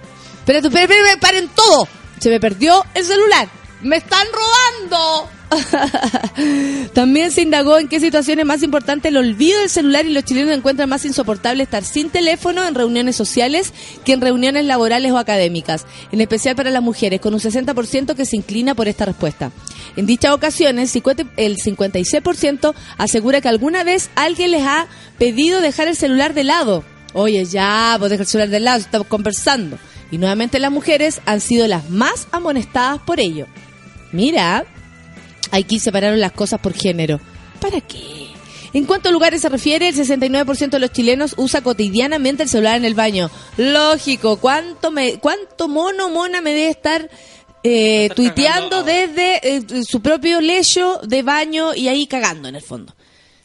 Espérate, 0.43 0.67
espérate, 0.67 0.93
espérate, 0.93 1.21
paren 1.21 1.49
todo. 1.55 1.87
Se 2.19 2.29
me 2.29 2.37
perdió 2.37 2.83
el 2.95 3.05
celular. 3.05 3.47
Me 3.81 3.95
están 3.95 4.27
robando. 4.33 5.29
También 6.93 7.31
se 7.31 7.43
indagó 7.43 7.77
en 7.79 7.87
qué 7.87 8.01
situaciones 8.01 8.45
más 8.45 8.61
importante 8.61 9.07
el 9.07 9.15
olvido 9.15 9.61
del 9.61 9.69
celular 9.69 10.05
y 10.05 10.11
los 10.11 10.25
chilenos 10.25 10.53
encuentran 10.53 10.89
más 10.89 11.05
insoportable 11.05 11.63
estar 11.63 11.85
sin 11.85 12.09
teléfono 12.09 12.67
en 12.67 12.75
reuniones 12.75 13.15
sociales 13.15 13.71
que 14.03 14.11
en 14.11 14.19
reuniones 14.19 14.65
laborales 14.65 15.13
o 15.13 15.17
académicas, 15.17 15.85
en 16.11 16.19
especial 16.19 16.57
para 16.57 16.71
las 16.71 16.81
mujeres, 16.83 17.21
con 17.21 17.33
un 17.33 17.39
60% 17.39 18.13
que 18.13 18.25
se 18.25 18.35
inclina 18.35 18.75
por 18.75 18.89
esta 18.89 19.05
respuesta. 19.05 19.51
En 19.95 20.05
dichas 20.05 20.33
ocasiones, 20.33 20.93
el 20.93 21.57
56% 21.57 22.73
asegura 22.97 23.39
que 23.39 23.47
alguna 23.47 23.85
vez 23.85 24.09
alguien 24.15 24.51
les 24.51 24.63
ha 24.63 24.87
pedido 25.17 25.61
dejar 25.61 25.87
el 25.87 25.95
celular 25.95 26.33
de 26.33 26.43
lado. 26.43 26.83
Oye, 27.13 27.45
ya, 27.45 27.95
pues 27.97 28.09
dejar 28.09 28.23
el 28.23 28.27
celular 28.27 28.49
de 28.49 28.59
lado, 28.59 28.79
estamos 28.79 29.07
conversando. 29.07 29.77
Y 30.13 30.19
nuevamente 30.19 30.59
las 30.59 30.71
mujeres 30.71 31.21
han 31.25 31.41
sido 31.41 31.67
las 31.67 31.89
más 31.89 32.27
amonestadas 32.31 33.01
por 33.01 33.19
ello. 33.19 33.47
Mira, 34.11 34.63
aquí 35.49 35.79
separaron 35.79 36.19
las 36.19 36.33
cosas 36.33 36.59
por 36.59 36.75
género. 36.75 37.19
¿Para 37.59 37.81
qué? 37.81 38.27
En 38.73 38.85
cuanto 38.85 39.09
a 39.09 39.11
lugares 39.11 39.41
se 39.41 39.49
refiere, 39.49 39.89
el 39.89 39.95
69% 39.95 40.69
de 40.69 40.79
los 40.79 40.91
chilenos 40.91 41.33
usa 41.35 41.61
cotidianamente 41.61 42.43
el 42.43 42.49
celular 42.49 42.77
en 42.77 42.85
el 42.85 42.93
baño. 42.93 43.31
Lógico, 43.57 44.37
¿cuánto, 44.37 44.91
me, 44.91 45.17
cuánto 45.17 45.67
mono 45.67 46.09
mona 46.09 46.41
me 46.41 46.53
debe 46.53 46.69
estar 46.69 47.09
eh, 47.63 48.11
tuiteando 48.15 48.83
desde 48.83 49.55
eh, 49.55 49.63
su 49.83 49.99
propio 50.03 50.41
lecho 50.41 50.99
de 51.01 51.23
baño 51.23 51.73
y 51.73 51.87
ahí 51.87 52.05
cagando 52.05 52.47
en 52.47 52.55
el 52.55 52.61
fondo? 52.61 52.93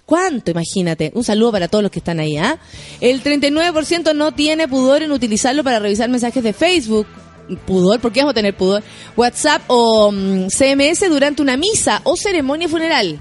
¿Cuánto? 0.08 0.52
Imagínate. 0.52 1.12
Un 1.14 1.22
saludo 1.22 1.52
para 1.52 1.68
todos 1.68 1.82
los 1.82 1.92
que 1.92 1.98
están 1.98 2.18
ahí. 2.18 2.38
¿ah? 2.38 2.58
El 2.98 3.22
39% 3.22 4.14
no 4.14 4.32
tiene 4.32 4.66
pudor 4.66 5.02
en 5.02 5.12
utilizarlo 5.12 5.62
para 5.62 5.80
revisar 5.80 6.08
mensajes 6.08 6.42
de 6.42 6.54
Facebook 6.54 7.06
pudor, 7.66 8.00
¿por 8.00 8.10
qué 8.10 8.20
vamos 8.20 8.30
a 8.30 8.34
tener 8.34 8.56
pudor? 8.56 8.82
WhatsApp 9.16 9.62
o 9.66 10.10
mm, 10.10 10.46
CMS 10.46 11.10
durante 11.10 11.42
una 11.42 11.58
misa 11.58 12.00
o 12.04 12.16
ceremonia 12.16 12.70
funeral. 12.70 13.20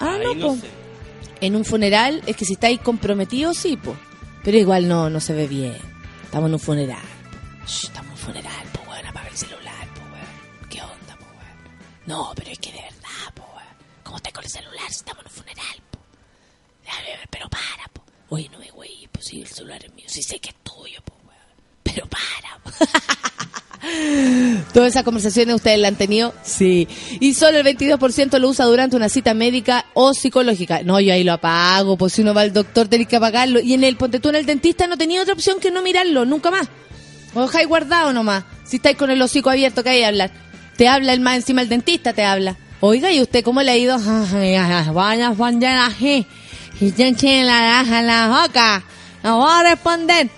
Ah, 0.00 0.18
no, 0.20 0.58
En 1.40 1.54
un 1.54 1.64
funeral, 1.64 2.20
es 2.26 2.34
que 2.34 2.44
si 2.44 2.54
estáis 2.54 2.80
comprometidos, 2.80 3.56
sí, 3.56 3.76
po. 3.76 3.94
Pero 4.42 4.58
igual 4.58 4.88
no, 4.88 5.08
no 5.10 5.20
se 5.20 5.34
ve 5.34 5.46
bien. 5.46 5.76
Estamos 6.24 6.48
en 6.48 6.54
un 6.54 6.60
funeral. 6.60 7.02
estamos 7.64 8.06
en 8.06 8.12
un 8.12 8.18
funeral, 8.18 8.66
po, 8.72 8.90
weón, 8.90 9.06
apaga 9.06 9.28
el 9.28 9.36
celular, 9.36 9.88
po, 9.94 10.00
weón. 10.00 10.68
¿Qué 10.68 10.82
onda, 10.82 11.16
po, 11.16 11.26
weón? 11.26 11.78
No, 12.06 12.32
pero 12.34 12.50
es 12.50 12.58
que 12.58 12.72
de 12.72 12.80
verdad, 12.82 13.34
po, 13.34 13.44
weón. 13.54 13.74
¿Cómo 14.02 14.16
estás 14.16 14.32
con 14.32 14.42
el 14.42 14.50
celular 14.50 14.88
si 14.88 14.94
estamos 14.96 15.22
en 15.22 15.28
un? 15.28 15.33
Pero 17.34 17.48
para, 17.48 17.88
po. 17.92 18.00
Oye, 18.28 18.48
no 18.52 18.60
me 18.60 18.70
güey, 18.70 19.08
pues 19.10 19.24
si 19.24 19.40
el 19.40 19.48
celular 19.48 19.84
es 19.84 19.92
mío. 19.92 20.04
Sí 20.06 20.22
sé 20.22 20.38
que 20.38 20.50
es 20.50 20.54
tuyo, 20.62 21.00
po, 21.04 21.14
weón. 21.26 21.40
Pero 21.82 22.06
para, 22.06 22.60
po. 22.62 22.70
Todas 24.72 24.90
esas 24.90 25.02
conversaciones 25.02 25.56
ustedes 25.56 25.80
la 25.80 25.88
han 25.88 25.96
tenido, 25.96 26.32
sí. 26.44 26.86
Y 27.18 27.34
solo 27.34 27.58
el 27.58 27.66
22% 27.66 28.38
lo 28.38 28.48
usa 28.48 28.66
durante 28.66 28.94
una 28.94 29.08
cita 29.08 29.34
médica 29.34 29.86
o 29.94 30.14
psicológica. 30.14 30.84
No, 30.84 31.00
yo 31.00 31.12
ahí 31.12 31.24
lo 31.24 31.32
apago, 31.32 31.96
pues 31.96 32.12
si 32.12 32.22
uno 32.22 32.34
va 32.34 32.42
al 32.42 32.52
doctor 32.52 32.86
tenés 32.86 33.08
que 33.08 33.16
apagarlo. 33.16 33.58
Y 33.58 33.74
en 33.74 33.82
el 33.82 33.96
ponte 33.96 34.20
tú 34.20 34.28
en 34.28 34.36
el 34.36 34.46
dentista 34.46 34.86
no 34.86 34.96
tenía 34.96 35.20
otra 35.20 35.34
opción 35.34 35.58
que 35.58 35.72
no 35.72 35.82
mirarlo, 35.82 36.24
nunca 36.24 36.52
más. 36.52 36.68
O 37.34 37.42
dejáis 37.42 37.66
guardado 37.66 38.12
nomás. 38.12 38.44
Si 38.64 38.76
estáis 38.76 38.96
con 38.96 39.10
el 39.10 39.20
hocico 39.20 39.50
abierto, 39.50 39.82
que 39.82 39.90
hay 39.90 39.98
que 39.98 40.06
hablar. 40.06 40.30
Te 40.76 40.86
habla 40.86 41.12
el 41.12 41.20
más 41.20 41.34
encima 41.34 41.62
el 41.62 41.68
dentista, 41.68 42.12
te 42.12 42.24
habla. 42.24 42.56
Oiga, 42.78 43.10
¿y 43.10 43.20
usted 43.20 43.42
cómo 43.42 43.60
le 43.60 43.72
ha 43.72 43.76
ido? 43.76 43.98
Y 46.80 46.92
la 47.42 48.02
la 48.02 48.42
boca. 48.46 48.82
No 49.22 49.38
voy 49.38 49.50
a 49.50 49.70
responder. 49.70 50.28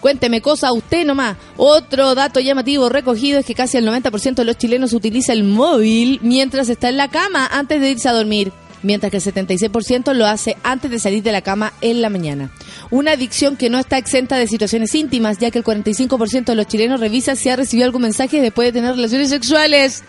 Cuénteme 0.00 0.40
cosa 0.40 0.72
usted 0.72 1.04
nomás. 1.04 1.36
Otro 1.56 2.14
dato 2.14 2.40
llamativo 2.40 2.88
recogido 2.88 3.38
es 3.38 3.46
que 3.46 3.54
casi 3.54 3.76
el 3.76 3.86
90% 3.86 4.34
de 4.34 4.44
los 4.44 4.56
chilenos 4.56 4.92
utiliza 4.92 5.32
el 5.32 5.44
móvil 5.44 6.20
mientras 6.22 6.68
está 6.68 6.88
en 6.88 6.96
la 6.96 7.08
cama 7.08 7.46
antes 7.52 7.80
de 7.80 7.90
irse 7.90 8.08
a 8.08 8.12
dormir, 8.12 8.52
mientras 8.82 9.10
que 9.10 9.18
el 9.18 9.22
76% 9.22 10.14
lo 10.14 10.26
hace 10.26 10.56
antes 10.62 10.90
de 10.90 10.98
salir 10.98 11.22
de 11.22 11.32
la 11.32 11.42
cama 11.42 11.74
en 11.82 12.00
la 12.00 12.08
mañana. 12.08 12.50
Una 12.90 13.12
adicción 13.12 13.56
que 13.56 13.68
no 13.68 13.78
está 13.78 13.98
exenta 13.98 14.36
de 14.36 14.46
situaciones 14.46 14.94
íntimas, 14.94 15.38
ya 15.38 15.50
que 15.50 15.58
el 15.58 15.64
45% 15.64 16.44
de 16.44 16.54
los 16.54 16.66
chilenos 16.66 17.00
revisa 17.00 17.36
si 17.36 17.50
ha 17.50 17.56
recibido 17.56 17.86
algún 17.86 18.02
mensaje 18.02 18.40
después 18.40 18.68
de 18.68 18.72
tener 18.72 18.94
relaciones 18.94 19.28
sexuales. 19.28 20.02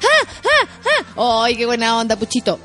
¡Ah! 0.00 0.28
¡Ah! 0.44 0.68
¡Ah! 1.16 1.42
¡Ay, 1.44 1.56
qué 1.56 1.66
buena 1.66 1.98
onda, 1.98 2.16
puchito! 2.16 2.58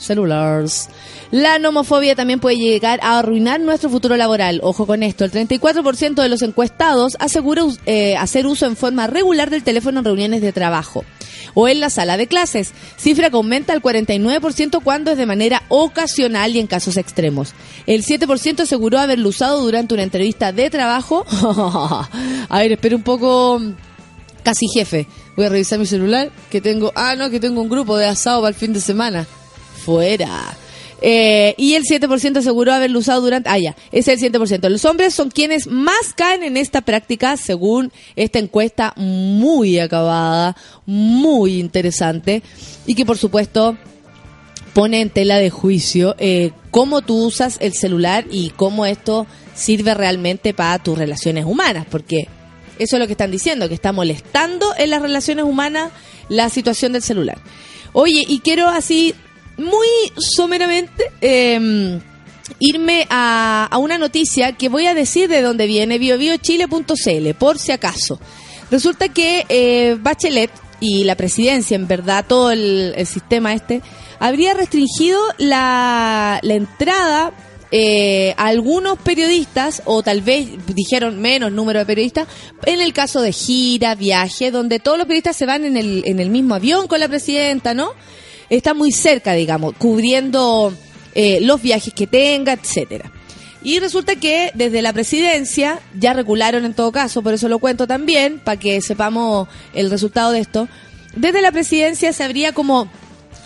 celulares. 0.00 0.88
La 1.30 1.60
nomofobia 1.60 2.16
también 2.16 2.40
puede 2.40 2.56
llegar 2.56 2.98
a 3.02 3.18
arruinar 3.18 3.60
nuestro 3.60 3.88
futuro 3.88 4.16
laboral. 4.16 4.60
Ojo 4.64 4.84
con 4.86 5.04
esto, 5.04 5.24
el 5.24 5.30
34% 5.30 6.14
de 6.14 6.28
los 6.28 6.42
encuestados 6.42 7.16
asegura 7.20 7.62
eh, 7.86 8.16
hacer 8.16 8.46
uso 8.46 8.66
en 8.66 8.76
forma 8.76 9.06
regular 9.06 9.48
del 9.48 9.62
teléfono 9.62 10.00
en 10.00 10.04
reuniones 10.04 10.42
de 10.42 10.52
trabajo 10.52 11.04
o 11.54 11.68
en 11.68 11.80
la 11.80 11.90
sala 11.90 12.16
de 12.16 12.26
clases, 12.26 12.72
cifra 12.96 13.30
que 13.30 13.36
aumenta 13.36 13.72
al 13.72 13.82
49% 13.82 14.82
cuando 14.82 15.12
es 15.12 15.18
de 15.18 15.26
manera 15.26 15.62
ocasional 15.68 16.54
y 16.54 16.60
en 16.60 16.66
casos 16.66 16.96
extremos. 16.96 17.54
El 17.86 18.04
7% 18.04 18.60
aseguró 18.60 18.98
haberlo 18.98 19.28
usado 19.28 19.60
durante 19.62 19.94
una 19.94 20.02
entrevista 20.02 20.52
de 20.52 20.70
trabajo. 20.70 21.24
a 22.48 22.58
ver, 22.58 22.72
espera 22.72 22.96
un 22.96 23.02
poco, 23.02 23.60
casi 24.42 24.66
jefe. 24.68 25.06
Voy 25.36 25.46
a 25.46 25.48
revisar 25.48 25.78
mi 25.78 25.86
celular, 25.86 26.30
que 26.50 26.60
tengo, 26.60 26.92
ah, 26.94 27.14
no, 27.14 27.30
que 27.30 27.40
tengo 27.40 27.60
un 27.60 27.68
grupo 27.68 27.96
de 27.96 28.06
asado 28.06 28.40
para 28.40 28.50
el 28.50 28.56
fin 28.56 28.72
de 28.72 28.80
semana. 28.80 29.26
Fuera. 29.84 30.56
Eh, 31.02 31.54
y 31.56 31.74
el 31.74 31.84
7% 31.84 32.38
aseguró 32.38 32.72
haberlo 32.72 32.98
usado 32.98 33.22
durante... 33.22 33.48
Ah, 33.48 33.58
ya, 33.58 33.76
es 33.92 34.08
el 34.08 34.18
7%. 34.18 34.68
Los 34.68 34.84
hombres 34.84 35.14
son 35.14 35.30
quienes 35.30 35.66
más 35.66 36.12
caen 36.14 36.42
en 36.42 36.56
esta 36.56 36.82
práctica, 36.82 37.36
según 37.36 37.92
esta 38.16 38.38
encuesta 38.38 38.92
muy 38.96 39.78
acabada, 39.78 40.56
muy 40.86 41.58
interesante, 41.58 42.42
y 42.86 42.94
que 42.94 43.06
por 43.06 43.18
supuesto 43.18 43.76
pone 44.74 45.00
en 45.00 45.10
tela 45.10 45.38
de 45.38 45.50
juicio 45.50 46.14
eh, 46.18 46.52
cómo 46.70 47.02
tú 47.02 47.24
usas 47.24 47.56
el 47.60 47.72
celular 47.72 48.26
y 48.30 48.50
cómo 48.50 48.86
esto 48.86 49.26
sirve 49.54 49.94
realmente 49.94 50.54
para 50.54 50.78
tus 50.78 50.96
relaciones 50.96 51.44
humanas, 51.44 51.86
porque 51.90 52.28
eso 52.78 52.96
es 52.96 53.00
lo 53.00 53.06
que 53.06 53.12
están 53.12 53.30
diciendo, 53.30 53.68
que 53.68 53.74
está 53.74 53.92
molestando 53.92 54.72
en 54.78 54.90
las 54.90 55.02
relaciones 55.02 55.44
humanas 55.44 55.90
la 56.28 56.48
situación 56.48 56.92
del 56.92 57.02
celular. 57.02 57.38
Oye, 57.92 58.24
y 58.26 58.40
quiero 58.40 58.68
así 58.68 59.14
muy 59.60 59.86
someramente 60.16 61.12
em, 61.20 62.00
irme 62.58 63.06
a, 63.10 63.68
una 63.80 63.98
noticia 63.98 64.52
que 64.52 64.68
voy 64.68 64.86
a 64.86 64.94
decir 64.94 65.28
de 65.28 65.42
dónde 65.42 65.66
viene, 65.66 65.98
biobiochile.cl, 65.98 67.34
por 67.38 67.58
si 67.58 67.72
acaso. 67.72 68.20
Resulta 68.70 69.08
que 69.08 69.46
eh, 69.48 69.96
Bachelet 70.00 70.50
y 70.80 71.04
la 71.04 71.14
presidencia, 71.14 71.74
en 71.74 71.86
verdad, 71.86 72.24
todo 72.26 72.50
el, 72.50 72.94
sistema 73.06 73.54
este, 73.54 73.82
habría 74.18 74.54
restringido 74.54 75.20
la, 75.38 76.40
la 76.42 76.54
entrada 76.54 77.32
eh, 77.72 78.34
a 78.36 78.48
algunos 78.48 78.98
periodistas, 78.98 79.82
o 79.84 80.02
tal 80.02 80.22
vez 80.22 80.48
dijeron 80.74 81.20
menos 81.20 81.52
número 81.52 81.78
de 81.78 81.86
periodistas, 81.86 82.26
en 82.66 82.80
el 82.80 82.92
caso 82.92 83.20
de 83.20 83.32
gira, 83.32 83.94
viaje, 83.94 84.50
donde 84.50 84.80
todos 84.80 84.98
los 84.98 85.06
periodistas 85.06 85.36
se 85.36 85.46
van 85.46 85.64
en 85.64 85.76
el, 85.76 86.02
en 86.04 86.18
el 86.18 86.30
mismo 86.30 86.56
avión 86.56 86.88
con 86.88 86.98
la 86.98 87.08
presidenta, 87.08 87.72
¿no? 87.72 87.92
Está 88.50 88.74
muy 88.74 88.92
cerca, 88.92 89.32
digamos, 89.32 89.74
cubriendo 89.78 90.74
eh, 91.14 91.38
los 91.40 91.62
viajes 91.62 91.94
que 91.94 92.06
tenga, 92.06 92.52
etcétera. 92.52 93.10
Y 93.62 93.78
resulta 93.78 94.16
que 94.16 94.50
desde 94.54 94.82
la 94.82 94.92
presidencia, 94.92 95.80
ya 95.98 96.12
regularon 96.12 96.64
en 96.64 96.74
todo 96.74 96.92
caso, 96.92 97.22
por 97.22 97.34
eso 97.34 97.48
lo 97.48 97.58
cuento 97.58 97.86
también, 97.86 98.38
para 98.38 98.58
que 98.58 98.80
sepamos 98.80 99.48
el 99.74 99.90
resultado 99.90 100.32
de 100.32 100.40
esto, 100.40 100.68
desde 101.14 101.42
la 101.42 101.52
presidencia 101.52 102.12
se 102.12 102.24
habría 102.24 102.52
como 102.52 102.88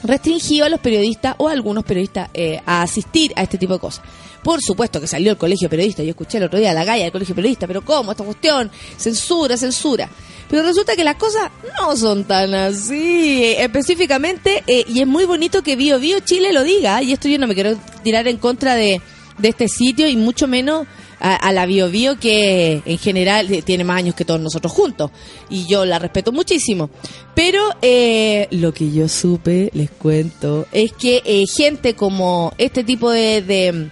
restringido 0.04 0.66
a 0.66 0.68
los 0.68 0.80
periodistas 0.80 1.34
o 1.38 1.48
a 1.48 1.52
algunos 1.52 1.84
periodistas 1.84 2.28
eh, 2.34 2.60
a 2.64 2.82
asistir 2.82 3.32
a 3.36 3.42
este 3.42 3.58
tipo 3.58 3.72
de 3.72 3.80
cosas. 3.80 4.04
Por 4.42 4.60
supuesto 4.60 5.00
que 5.00 5.06
salió 5.06 5.32
el 5.32 5.38
colegio 5.38 5.70
periodista, 5.70 6.02
yo 6.02 6.10
escuché 6.10 6.36
el 6.38 6.44
otro 6.44 6.58
día 6.58 6.74
la 6.74 6.84
galla 6.84 7.04
del 7.04 7.12
colegio 7.12 7.34
periodista, 7.34 7.66
pero 7.66 7.82
¿cómo? 7.82 8.12
Esta 8.12 8.24
cuestión, 8.24 8.70
censura, 8.96 9.56
censura. 9.56 10.08
Pero 10.48 10.62
resulta 10.62 10.96
que 10.96 11.04
las 11.04 11.16
cosas 11.16 11.50
no 11.78 11.96
son 11.96 12.24
tan 12.24 12.54
así. 12.54 13.54
Específicamente, 13.56 14.62
eh, 14.66 14.84
y 14.88 15.00
es 15.00 15.06
muy 15.06 15.24
bonito 15.24 15.62
que 15.62 15.76
Bio 15.76 15.98
Bio 15.98 16.20
Chile 16.20 16.52
lo 16.52 16.62
diga, 16.62 17.02
y 17.02 17.12
esto 17.12 17.28
yo 17.28 17.38
no 17.38 17.46
me 17.46 17.54
quiero 17.54 17.76
tirar 18.02 18.28
en 18.28 18.36
contra 18.36 18.74
de, 18.74 19.00
este 19.42 19.68
sitio 19.68 20.08
y 20.08 20.16
mucho 20.16 20.46
menos 20.46 20.86
a, 21.18 21.50
la 21.52 21.66
Bio 21.66 21.90
Bio 21.90 22.18
que 22.20 22.82
en 22.84 22.98
general 22.98 23.50
eh, 23.52 23.62
tiene 23.62 23.82
más 23.82 23.96
años 23.96 24.14
que 24.14 24.24
todos 24.24 24.40
nosotros 24.40 24.72
juntos. 24.72 25.10
Y 25.48 25.66
yo 25.66 25.84
la 25.84 25.98
respeto 25.98 26.32
muchísimo. 26.32 26.90
Pero 27.34 27.62
eh, 27.80 28.46
lo 28.50 28.72
que 28.72 28.92
yo 28.92 29.08
supe, 29.08 29.70
les 29.72 29.90
cuento, 29.90 30.66
es 30.70 30.92
que 30.92 31.46
gente 31.56 31.94
como 31.94 32.52
este 32.58 32.84
tipo 32.84 33.10
de, 33.10 33.42
de, 33.42 33.88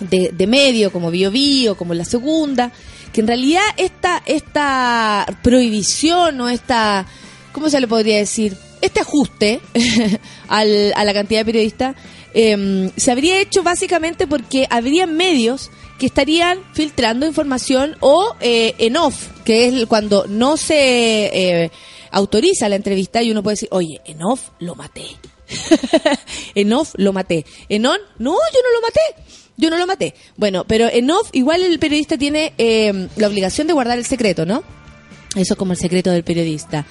de, 0.00 0.30
de 0.32 0.46
medio, 0.46 0.92
como 0.92 1.10
Bio 1.10 1.30
Bio, 1.30 1.76
como 1.76 1.94
La 1.94 2.04
Segunda, 2.04 2.72
en 3.20 3.26
realidad 3.26 3.62
esta, 3.76 4.22
esta 4.26 5.26
prohibición 5.42 6.40
o 6.40 6.48
esta, 6.48 7.06
¿cómo 7.52 7.70
se 7.70 7.80
le 7.80 7.88
podría 7.88 8.16
decir? 8.16 8.56
Este 8.80 9.00
ajuste 9.00 9.60
al, 10.48 10.92
a 10.94 11.04
la 11.04 11.12
cantidad 11.12 11.40
de 11.40 11.44
periodistas 11.44 11.96
em, 12.34 12.90
se 12.96 13.10
habría 13.10 13.40
hecho 13.40 13.62
básicamente 13.62 14.26
porque 14.26 14.66
habría 14.70 15.06
medios 15.06 15.70
que 15.98 16.06
estarían 16.06 16.60
filtrando 16.74 17.26
información 17.26 17.96
o 18.00 18.36
eh, 18.40 18.74
en 18.78 18.96
off, 18.96 19.28
que 19.44 19.66
es 19.66 19.86
cuando 19.86 20.26
no 20.28 20.56
se 20.56 20.74
eh, 20.76 21.70
autoriza 22.12 22.68
la 22.68 22.76
entrevista 22.76 23.22
y 23.22 23.32
uno 23.32 23.42
puede 23.42 23.54
decir, 23.54 23.68
oye, 23.72 24.00
en 24.04 24.22
off 24.22 24.50
lo 24.60 24.76
maté 24.76 25.06
en 26.54 26.72
off 26.72 26.94
lo 26.96 27.12
maté. 27.12 27.44
En 27.68 27.86
on, 27.86 27.98
no, 28.18 28.32
yo 28.32 28.60
no 28.62 28.72
lo 28.72 28.80
maté. 28.82 29.47
Yo 29.58 29.70
no 29.70 29.76
lo 29.76 29.86
maté. 29.86 30.14
Bueno, 30.36 30.64
pero 30.66 30.88
en 30.90 31.10
off 31.10 31.30
igual 31.32 31.62
el 31.62 31.78
periodista 31.80 32.16
tiene 32.16 32.54
eh, 32.58 33.08
la 33.16 33.26
obligación 33.26 33.66
de 33.66 33.72
guardar 33.72 33.98
el 33.98 34.06
secreto, 34.06 34.46
¿no? 34.46 34.62
Eso 35.34 35.54
es 35.54 35.58
como 35.58 35.72
el 35.72 35.78
secreto 35.78 36.10
del 36.10 36.22
periodista. 36.22 36.86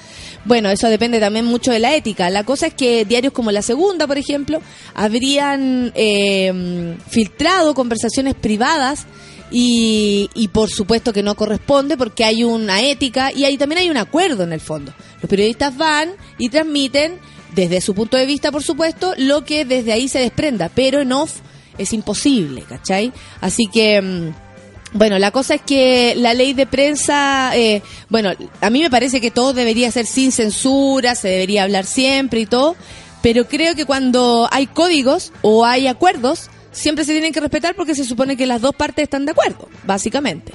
Bueno, 0.45 0.69
eso 0.69 0.89
depende 0.89 1.19
también 1.19 1.45
mucho 1.45 1.71
de 1.71 1.79
la 1.79 1.95
ética. 1.95 2.29
La 2.29 2.43
cosa 2.43 2.67
es 2.67 2.73
que 2.73 3.05
diarios 3.05 3.33
como 3.33 3.51
La 3.51 3.61
Segunda, 3.61 4.05
por 4.05 4.17
ejemplo, 4.17 4.61
habrían 4.93 5.91
eh, 5.95 6.97
filtrado 7.09 7.73
conversaciones 7.73 8.35
privadas 8.35 9.05
y, 9.49 10.29
y 10.35 10.49
por 10.49 10.69
supuesto 10.69 11.13
que 11.13 11.23
no 11.23 11.35
corresponde 11.35 11.95
porque 11.97 12.25
hay 12.25 12.43
una 12.43 12.81
ética 12.81 13.31
y 13.33 13.45
ahí 13.45 13.57
también 13.57 13.79
hay 13.79 13.89
un 13.89 13.97
acuerdo 13.97 14.43
en 14.43 14.51
el 14.51 14.61
fondo. 14.61 14.93
Los 15.21 15.29
periodistas 15.29 15.75
van 15.77 16.11
y 16.37 16.49
transmiten 16.49 17.17
desde 17.55 17.79
su 17.79 17.95
punto 17.95 18.17
de 18.17 18.25
vista, 18.25 18.51
por 18.51 18.61
supuesto, 18.61 19.13
lo 19.17 19.45
que 19.45 19.63
desde 19.63 19.93
ahí 19.93 20.09
se 20.09 20.19
desprenda, 20.19 20.69
pero 20.73 20.99
en 20.99 21.13
off 21.13 21.39
es 21.77 21.93
imposible, 21.93 22.63
¿cachai? 22.67 23.11
Así 23.41 23.67
que... 23.67 24.01
mm, 24.01 24.47
bueno, 24.93 25.19
la 25.19 25.31
cosa 25.31 25.55
es 25.55 25.61
que 25.61 26.15
la 26.15 26.33
ley 26.33 26.53
de 26.53 26.65
prensa, 26.65 27.51
eh, 27.53 27.81
bueno, 28.07 28.31
a 28.61 28.69
mí 28.69 28.81
me 28.81 28.89
parece 28.89 29.19
que 29.19 29.31
todo 29.31 29.51
debería 29.51 29.91
ser 29.91 30.05
sin 30.05 30.31
censura, 30.31 31.13
se 31.13 31.27
debería 31.27 31.63
hablar 31.63 31.85
siempre 31.85 32.39
y 32.39 32.45
todo, 32.45 32.77
pero 33.21 33.49
creo 33.49 33.75
que 33.75 33.85
cuando 33.85 34.47
hay 34.49 34.65
códigos 34.65 35.33
o 35.41 35.65
hay 35.65 35.87
acuerdos, 35.87 36.49
siempre 36.71 37.03
se 37.03 37.11
tienen 37.11 37.33
que 37.33 37.41
respetar 37.41 37.75
porque 37.75 37.95
se 37.95 38.05
supone 38.05 38.37
que 38.37 38.45
las 38.45 38.61
dos 38.61 38.73
partes 38.75 39.03
están 39.03 39.25
de 39.25 39.33
acuerdo, 39.33 39.67
básicamente. 39.85 40.53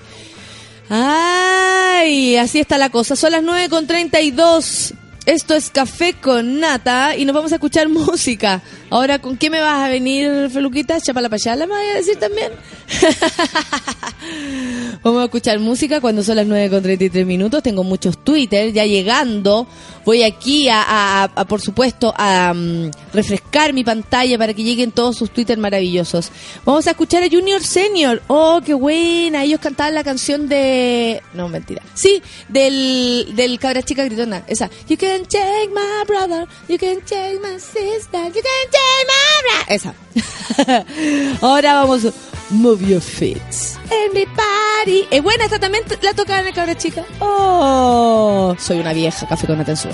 Ay, 0.89 2.37
así 2.37 2.61
está 2.61 2.79
la 2.79 2.91
cosa. 2.91 3.17
Son 3.17 3.33
las 3.33 3.43
9 3.43 3.69
con 3.69 3.87
32. 3.87 4.95
Esto 5.25 5.55
es 5.55 5.71
Café 5.71 6.15
con 6.15 6.59
Nata 6.59 7.17
y 7.17 7.25
nos 7.25 7.35
vamos 7.35 7.53
a 7.53 7.57
escuchar 7.57 7.89
música. 7.91 8.61
Ahora, 8.91 9.21
¿con 9.21 9.37
qué 9.37 9.51
me 9.51 9.61
vas 9.61 9.85
a 9.85 9.89
venir, 9.89 10.51
Feluquita? 10.51 11.01
¿Chapala 11.01 11.29
payala 11.29 11.67
me 11.67 11.75
vas 11.75 11.85
a 11.95 11.99
decir 11.99 12.17
también? 12.17 12.51
vamos 15.03 15.21
a 15.23 15.25
escuchar 15.25 15.59
música 15.59 16.01
cuando 16.01 16.23
son 16.23 16.37
las 16.37 16.47
9 16.47 16.71
con 16.71 16.83
33 16.83 17.27
minutos. 17.27 17.63
Tengo 17.63 17.85
muchos 17.85 18.19
Twitter 18.23 18.73
ya 18.73 18.85
llegando. 18.87 19.67
Voy 20.05 20.23
aquí 20.25 20.69
a, 20.69 20.83
a- 20.83 21.25
a, 21.35 21.45
por 21.45 21.61
supuesto, 21.61 22.13
a 22.17 22.53
mm, 22.55 22.91
refrescar 23.13 23.73
mi 23.73 23.85
pantalla 23.85 24.37
para 24.39 24.53
que 24.55 24.65
lleguen 24.65 24.91
todos 24.91 25.17
sus 25.17 25.31
Twitter 25.31 25.57
maravillosos. 25.59 26.31
Vamos 26.65 26.87
a 26.87 26.91
escuchar 26.91 27.23
a 27.23 27.29
Junior 27.31 27.63
Senior. 27.63 28.23
Oh, 28.27 28.61
qué 28.65 28.75
buena. 28.75 29.45
Ellos 29.45 29.61
cantaban 29.61 29.95
la 29.95 30.03
canción 30.05 30.49
de... 30.49 31.23
No, 31.35 31.49
mentira. 31.49 31.83
Sí, 31.95 32.21
del, 32.49 33.33
del 33.37 33.59
Cabra 33.61 33.83
Chica 33.83 34.05
Gritona. 34.05 34.45
Esa. 34.49 34.69
You 34.89 34.97
can 34.97 35.23
take 35.27 35.71
my 35.73 36.05
brother. 36.07 36.47
You 36.69 36.79
can 36.79 37.01
take 37.03 37.39
my 37.41 37.59
sister. 37.61 38.19
You 38.27 38.43
can 38.43 38.71
take 38.71 39.07
my 39.07 39.43
brother. 39.43 39.67
Esa. 39.69 39.95
Ahora 41.41 41.75
vamos. 41.75 42.07
Move 42.51 42.83
your 42.83 43.01
feet. 43.01 43.41
Everybody. 43.91 45.07
Es 45.11 45.23
buena, 45.23 45.45
esta 45.45 45.59
también 45.59 45.85
la 46.03 46.13
tocaba 46.15 46.41
en 46.41 46.49
el 46.49 46.55
Cabra 46.55 46.77
Chica. 46.77 47.05
Oh, 47.21 48.55
soy 48.59 48.81
una 48.81 48.93
vieja. 48.93 49.27
Café 49.27 49.47
con 49.47 49.61
atención. 49.61 49.93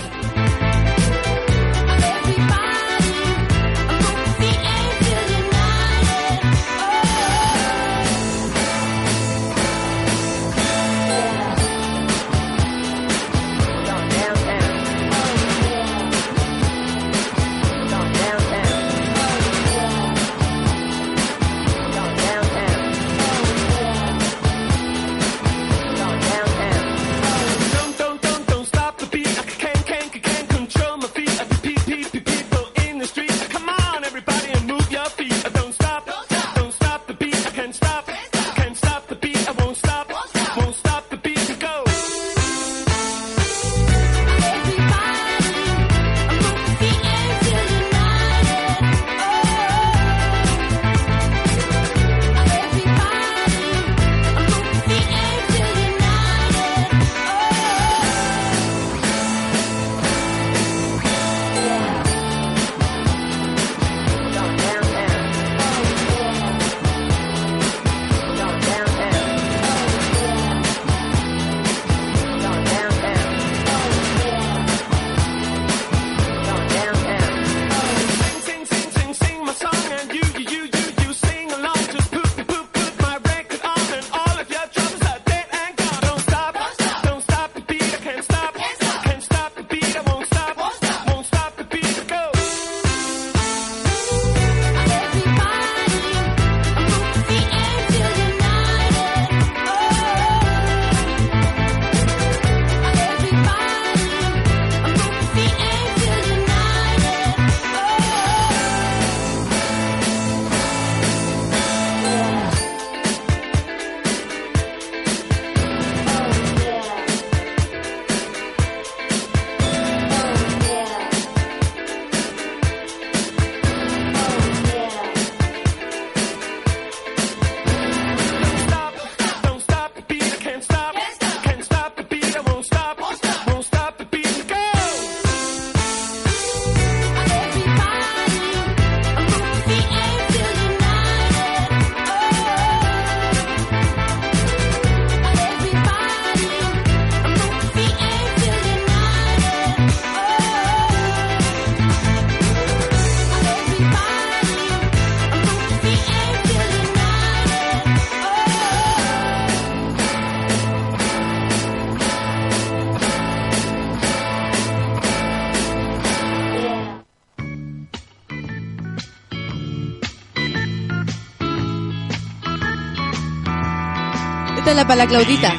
Para 174.88 175.04
la 175.04 175.06
Claudita. 175.06 175.54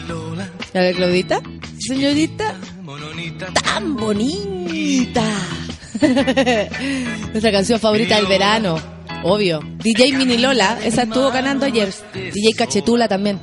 ¿La 0.74 0.82
de 0.82 0.94
Claudita? 0.96 1.40
Señorita. 1.78 2.56
Tan 3.64 3.96
bonita. 3.96 5.24
Nuestra 7.32 7.52
canción 7.52 7.80
favorita 7.80 8.16
del 8.16 8.26
verano. 8.26 8.80
Obvio. 9.24 9.60
DJ 9.84 10.18
Mini 10.18 10.38
Lola. 10.38 10.80
Esa 10.84 11.04
estuvo 11.04 11.30
ganando 11.30 11.68
ayer. 11.68 11.94
DJ 12.14 12.56
Cachetula 12.56 13.08
también. 13.08 13.40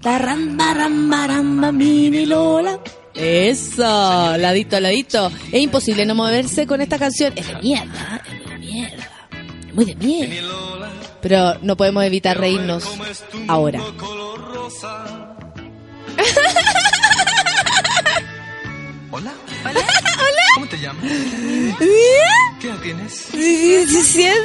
Tarramba, 0.00 0.74
ramba, 0.74 1.28
ramba, 1.28 1.70
Mini 1.70 2.26
Lola. 2.26 2.80
Eso, 3.14 4.36
ladito, 4.38 4.80
ladito. 4.80 5.30
Es 5.52 5.62
imposible 5.62 6.04
no 6.04 6.16
moverse 6.16 6.66
con 6.66 6.80
esta 6.80 6.98
canción. 6.98 7.32
Es 7.36 7.46
de 7.46 7.54
mierda, 7.60 8.22
es 9.68 9.74
muy 9.74 9.84
de 9.84 9.94
miedo. 9.94 10.62
Pero 11.20 11.58
no 11.62 11.76
podemos 11.76 12.02
evitar 12.02 12.36
reírnos 12.38 12.84
ahora. 13.46 13.80
Llamas? 20.92 21.78
¿Qué 22.60 22.68
edad 22.68 22.78
tienes? 22.82 23.32
17? 23.32 24.38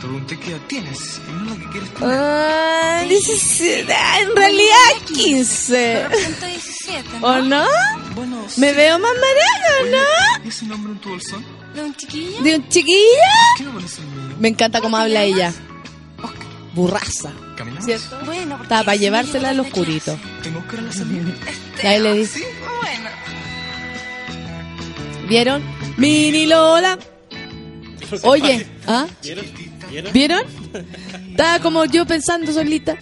Pregunté 0.00 0.38
qué 0.38 0.50
edad 0.52 0.60
tienes. 0.66 1.20
Y 1.28 1.32
no 1.32 1.44
la 1.54 1.56
que 1.56 1.70
quieres 1.70 1.94
tú. 1.94 2.04
Ah, 2.04 3.04
17. 3.08 3.92
En 4.22 4.36
realidad 4.36 5.06
15. 5.14 6.02
Represento 6.02 6.46
17, 6.46 7.08
¿no? 7.20 7.26
¿O 7.26 7.38
no? 7.42 7.64
Bueno, 8.14 8.46
¿Me 8.56 8.72
veo 8.72 8.98
más 8.98 9.12
Oye, 9.12 9.90
no? 9.92 10.44
¿Y 10.44 10.48
ese 10.48 10.66
nombre 10.66 10.92
en 10.92 10.98
tu 10.98 11.08
bolsón? 11.10 11.44
¿De 11.74 11.82
un 11.84 11.94
chiquillo? 11.94 12.42
¿De 12.42 12.56
un 12.56 12.68
chiquillo? 12.68 12.96
¿Qué 13.56 13.64
no 13.64 13.72
pones 13.72 13.98
el 13.98 14.04
mío? 14.06 14.36
Me 14.40 14.48
encanta 14.48 14.80
cómo 14.80 14.96
¿Cómo 14.96 15.06
te 15.06 15.16
habla 15.18 15.26
llamas? 15.26 15.54
ella. 15.54 15.66
Burraza. 16.74 17.32
¿Caminamos? 17.56 17.84
¿Cierto? 17.84 18.16
Bueno, 18.24 18.50
porque 18.56 18.62
Estaba 18.64 18.84
para 18.84 18.96
llevársela 18.96 19.50
al 19.50 19.60
oscurito. 19.60 20.18
Tengo 20.42 20.66
que 20.66 20.76
ir 20.76 20.80
a 20.80 20.84
la 20.84 20.92
salida. 20.92 21.34
ahí 21.84 22.00
le 22.00 22.14
dice, 22.14 22.38
¿Sí? 22.40 22.44
Bueno, 22.80 23.10
¿vieron? 25.28 25.62
Mini 25.96 26.46
Lola. 26.46 26.98
Oye, 28.22 28.66
¿ah? 28.86 29.06
¿Vieron? 29.22 29.44
¿Vieron? 30.12 30.42
Estaba 31.30 31.60
como 31.60 31.84
yo 31.84 32.06
pensando 32.06 32.52
solita. 32.52 32.96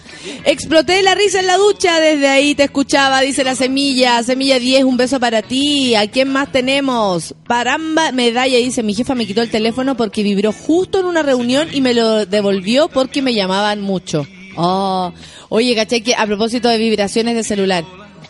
Exploté 0.45 1.03
la 1.03 1.15
risa 1.15 1.41
en 1.41 1.47
la 1.47 1.57
ducha, 1.57 1.99
desde 2.01 2.29
ahí 2.29 2.55
te 2.55 2.65
escuchaba, 2.65 3.21
dice 3.21 3.45
la 3.45 3.55
semilla. 3.55 4.23
Semilla 4.23 4.59
10, 4.59 4.85
un 4.85 4.97
beso 4.97 5.19
para 5.19 5.43
ti. 5.43 5.95
¿A 5.95 6.09
quién 6.11 6.29
más 6.29 6.53
tenemos? 6.53 7.35
Paramba 7.47 8.13
medalla, 8.13 8.59
dice, 8.59 8.83
mi 8.83 8.95
jefa 8.95 9.15
me 9.15 9.27
quitó 9.27 9.43
el 9.43 9.51
teléfono 9.51 9.97
porque 9.97 10.23
vibró 10.23 10.53
justo 10.53 11.01
en 11.01 11.07
una 11.07 11.23
reunión 11.23 11.69
y 11.73 11.81
me 11.81 11.95
lo 11.95 12.27
devolvió 12.27 12.89
porque 12.89 13.23
me 13.23 13.35
llamaban 13.35 13.81
mucho. 13.81 14.27
Oh, 14.57 15.13
oye, 15.49 15.75
caché 15.75 16.03
que 16.03 16.15
a 16.15 16.27
propósito 16.27 16.69
de 16.69 16.79
vibraciones 16.79 17.35
de 17.35 17.45
celular, 17.45 17.85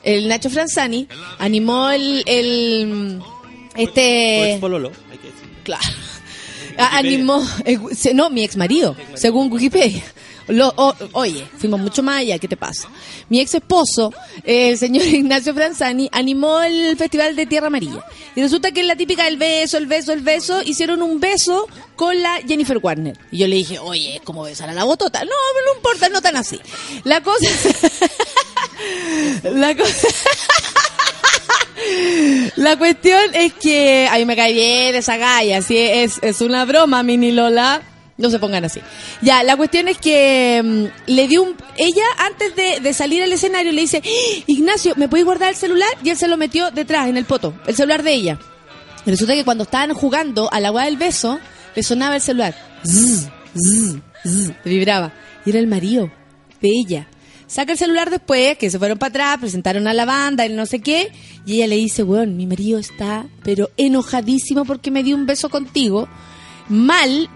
el 0.05 0.29
Nacho 0.29 0.51
Franzani 0.51 1.09
animó 1.39 1.91
el, 1.91 2.23
el 2.27 3.21
O 3.79 3.83
este... 3.83 4.53
ex 4.53 4.61
pololo, 4.61 4.91
hay 5.11 5.19
que 5.19 5.27
decir. 5.29 5.49
Claro. 5.65 5.85
Ah, 6.81 6.99
Animó, 6.99 7.45
eh, 7.65 7.79
no, 8.15 8.31
mi 8.31 8.45
ex 8.45 8.57
marido, 8.57 8.95
según 9.15 9.51
Wikipedia. 9.53 10.03
Lo- 10.47 10.73
o- 10.77 10.95
oye, 11.13 11.45
fuimos 11.59 11.79
mucho 11.81 12.03
más 12.03 12.21
allá, 12.21 12.39
¿qué 12.39 12.49
te 12.49 12.57
pasa? 12.57 12.89
Mi 13.29 13.41
ex 13.41 13.53
esposo, 13.55 14.15
el 14.45 14.79
señor 14.79 15.05
Ignacio 15.07 15.53
Franzani, 15.55 16.09
animó 16.13 16.63
el 16.63 16.97
Festival 16.97 17.35
de 17.37 17.47
Tierra 17.47 17.67
Amarilla. 17.67 18.03
Y 18.35 18.41
resulta 18.41 18.71
que 18.71 18.81
es 18.81 18.87
la 18.87 18.97
típica 18.97 19.25
del 19.25 19.37
beso, 19.37 19.77
el 19.77 19.87
beso, 19.87 20.13
el 20.13 20.21
beso, 20.21 20.63
hicieron 20.63 21.03
un 21.03 21.19
beso 21.21 21.67
con 21.97 22.23
la 22.23 22.39
Jennifer 22.47 22.79
Warner. 22.79 23.19
Y 23.33 23.39
yo 23.39 23.49
le 23.49 23.57
dije, 23.57 23.79
oye, 23.79 24.17
es 24.17 24.23
como 24.23 24.43
besar 24.45 24.71
a 24.71 24.73
la 24.73 24.85
botota. 24.85 25.19
No, 25.25 25.31
no 25.67 25.77
importa, 25.77 26.09
no 26.09 26.23
tan 26.23 26.37
así. 26.37 26.59
La 27.05 27.23
cosa... 27.23 27.51
la 29.43 29.77
cosa... 29.77 30.09
La 32.57 32.77
cuestión 32.77 33.21
es 33.35 33.53
que 33.55 34.09
a 34.11 34.17
mí 34.19 34.25
me 34.25 34.37
cae 34.37 34.53
bien 34.53 34.95
esa 34.95 35.17
galla, 35.17 35.63
si 35.63 35.77
es, 35.79 36.19
es 36.23 36.41
una 36.41 36.65
broma, 36.65 37.03
mini 37.03 37.33
Lola. 37.33 37.83
No 38.17 38.31
se 38.31 38.41
pongan 38.41 38.65
así. 38.65 38.81
Ya, 39.23 39.45
la 39.45 39.57
cuestión 39.57 39.87
es 39.87 39.97
que 39.99 40.61
mm, 40.65 41.11
le 41.13 41.29
dio 41.29 41.45
un... 41.45 41.55
Ella, 41.77 42.03
antes 42.19 42.57
de, 42.57 42.81
de 42.81 42.93
salir 42.93 43.23
al 43.23 43.33
escenario, 43.33 43.71
le 43.71 43.83
dice, 43.83 44.03
"¡Ah! 44.05 44.43
Ignacio, 44.49 44.95
¿me 44.97 45.09
podéis 45.09 45.25
guardar 45.25 45.51
el 45.51 45.55
celular? 45.55 45.89
Y 46.03 46.11
él 46.11 46.17
se 46.17 46.27
lo 46.27 46.37
metió 46.37 46.73
detrás, 46.73 47.09
en 47.09 47.17
el 47.17 47.27
poto, 47.27 47.55
el 47.69 47.77
celular 47.77 48.03
de 48.03 48.13
ella. 48.15 48.39
Y 49.07 49.11
resulta 49.11 49.35
que 49.35 49.45
cuando 49.45 49.63
estaban 49.63 49.95
jugando 49.95 50.53
a 50.53 50.59
la 50.59 50.69
agua 50.69 50.87
del 50.87 50.97
beso, 50.97 51.39
le 51.77 51.83
sonaba 51.85 52.17
el 52.17 52.21
celular. 52.21 52.57
Zzz, 52.85 53.29
zzz, 53.57 53.97
zzz, 54.27 54.53
vibraba. 54.65 55.13
Y 55.47 55.51
era 55.51 55.61
el 55.61 55.69
marido 55.69 56.11
de 56.61 56.69
ella. 56.71 57.07
Saca 57.49 57.73
el 57.73 57.79
celular 57.79 58.11
después, 58.11 58.59
que 58.59 58.71
se 58.71 58.79
fueron 58.79 58.99
para 58.99 59.09
atrás, 59.09 59.39
presentaron 59.41 59.89
a 59.89 59.95
la 59.95 60.05
banda, 60.05 60.45
el 60.45 60.55
no 60.55 60.67
sé 60.67 60.81
qué, 60.81 61.11
y 61.47 61.55
ella 61.55 61.67
le 61.67 61.77
dice, 61.77 62.03
weón, 62.03 62.37
mi 62.37 62.47
marido 62.47 62.79
está, 62.79 63.27
pero 63.43 63.71
enojadísimo 63.79 64.67
porque 64.67 64.91
me 64.91 65.03
dio 65.03 65.17
un 65.17 65.25
beso 65.25 65.49
contigo, 65.49 66.09
mal, 66.69 67.31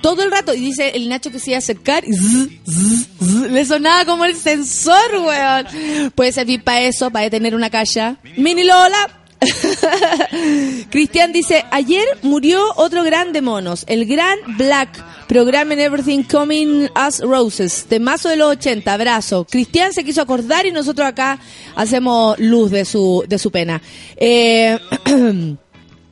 todo 0.00 0.22
el 0.22 0.30
rato, 0.30 0.54
y 0.54 0.60
dice 0.60 0.92
el 0.96 1.10
Nacho 1.10 1.30
que 1.30 1.38
se 1.38 1.50
iba 1.50 1.56
a 1.56 1.58
acercar, 1.58 2.02
y 2.08 2.14
zzz, 2.14 2.48
zzz, 2.66 3.08
zzz, 3.20 3.50
le 3.50 3.64
sonaba 3.66 4.06
como 4.06 4.24
el 4.24 4.36
sensor, 4.36 5.18
weón. 5.22 6.12
Puede 6.14 6.32
servir 6.32 6.64
para 6.64 6.80
eso, 6.80 7.10
para 7.10 7.24
detener 7.24 7.54
una 7.54 7.68
calla. 7.68 8.16
Mini 8.38 8.64
Lola, 8.64 9.18
Cristian 10.90 11.32
dice, 11.32 11.64
ayer 11.70 12.04
murió 12.22 12.72
otro 12.76 13.04
grande 13.04 13.42
monos, 13.42 13.84
el 13.86 14.06
gran 14.06 14.38
Black, 14.56 15.04
programa 15.28 15.74
en 15.74 15.80
Everything 15.80 16.22
Coming 16.22 16.88
As 16.94 17.20
Roses, 17.20 17.86
de 17.88 18.00
mazo 18.00 18.30
de 18.30 18.36
los 18.36 18.48
80, 18.52 18.92
abrazo. 18.92 19.46
Cristian 19.48 19.92
se 19.92 20.02
quiso 20.02 20.22
acordar 20.22 20.64
y 20.66 20.72
nosotros 20.72 21.06
acá 21.06 21.38
hacemos 21.76 22.38
luz 22.38 22.70
de 22.70 22.84
su, 22.86 23.24
de 23.28 23.38
su 23.38 23.50
pena. 23.50 23.80
Eh, 24.16 24.78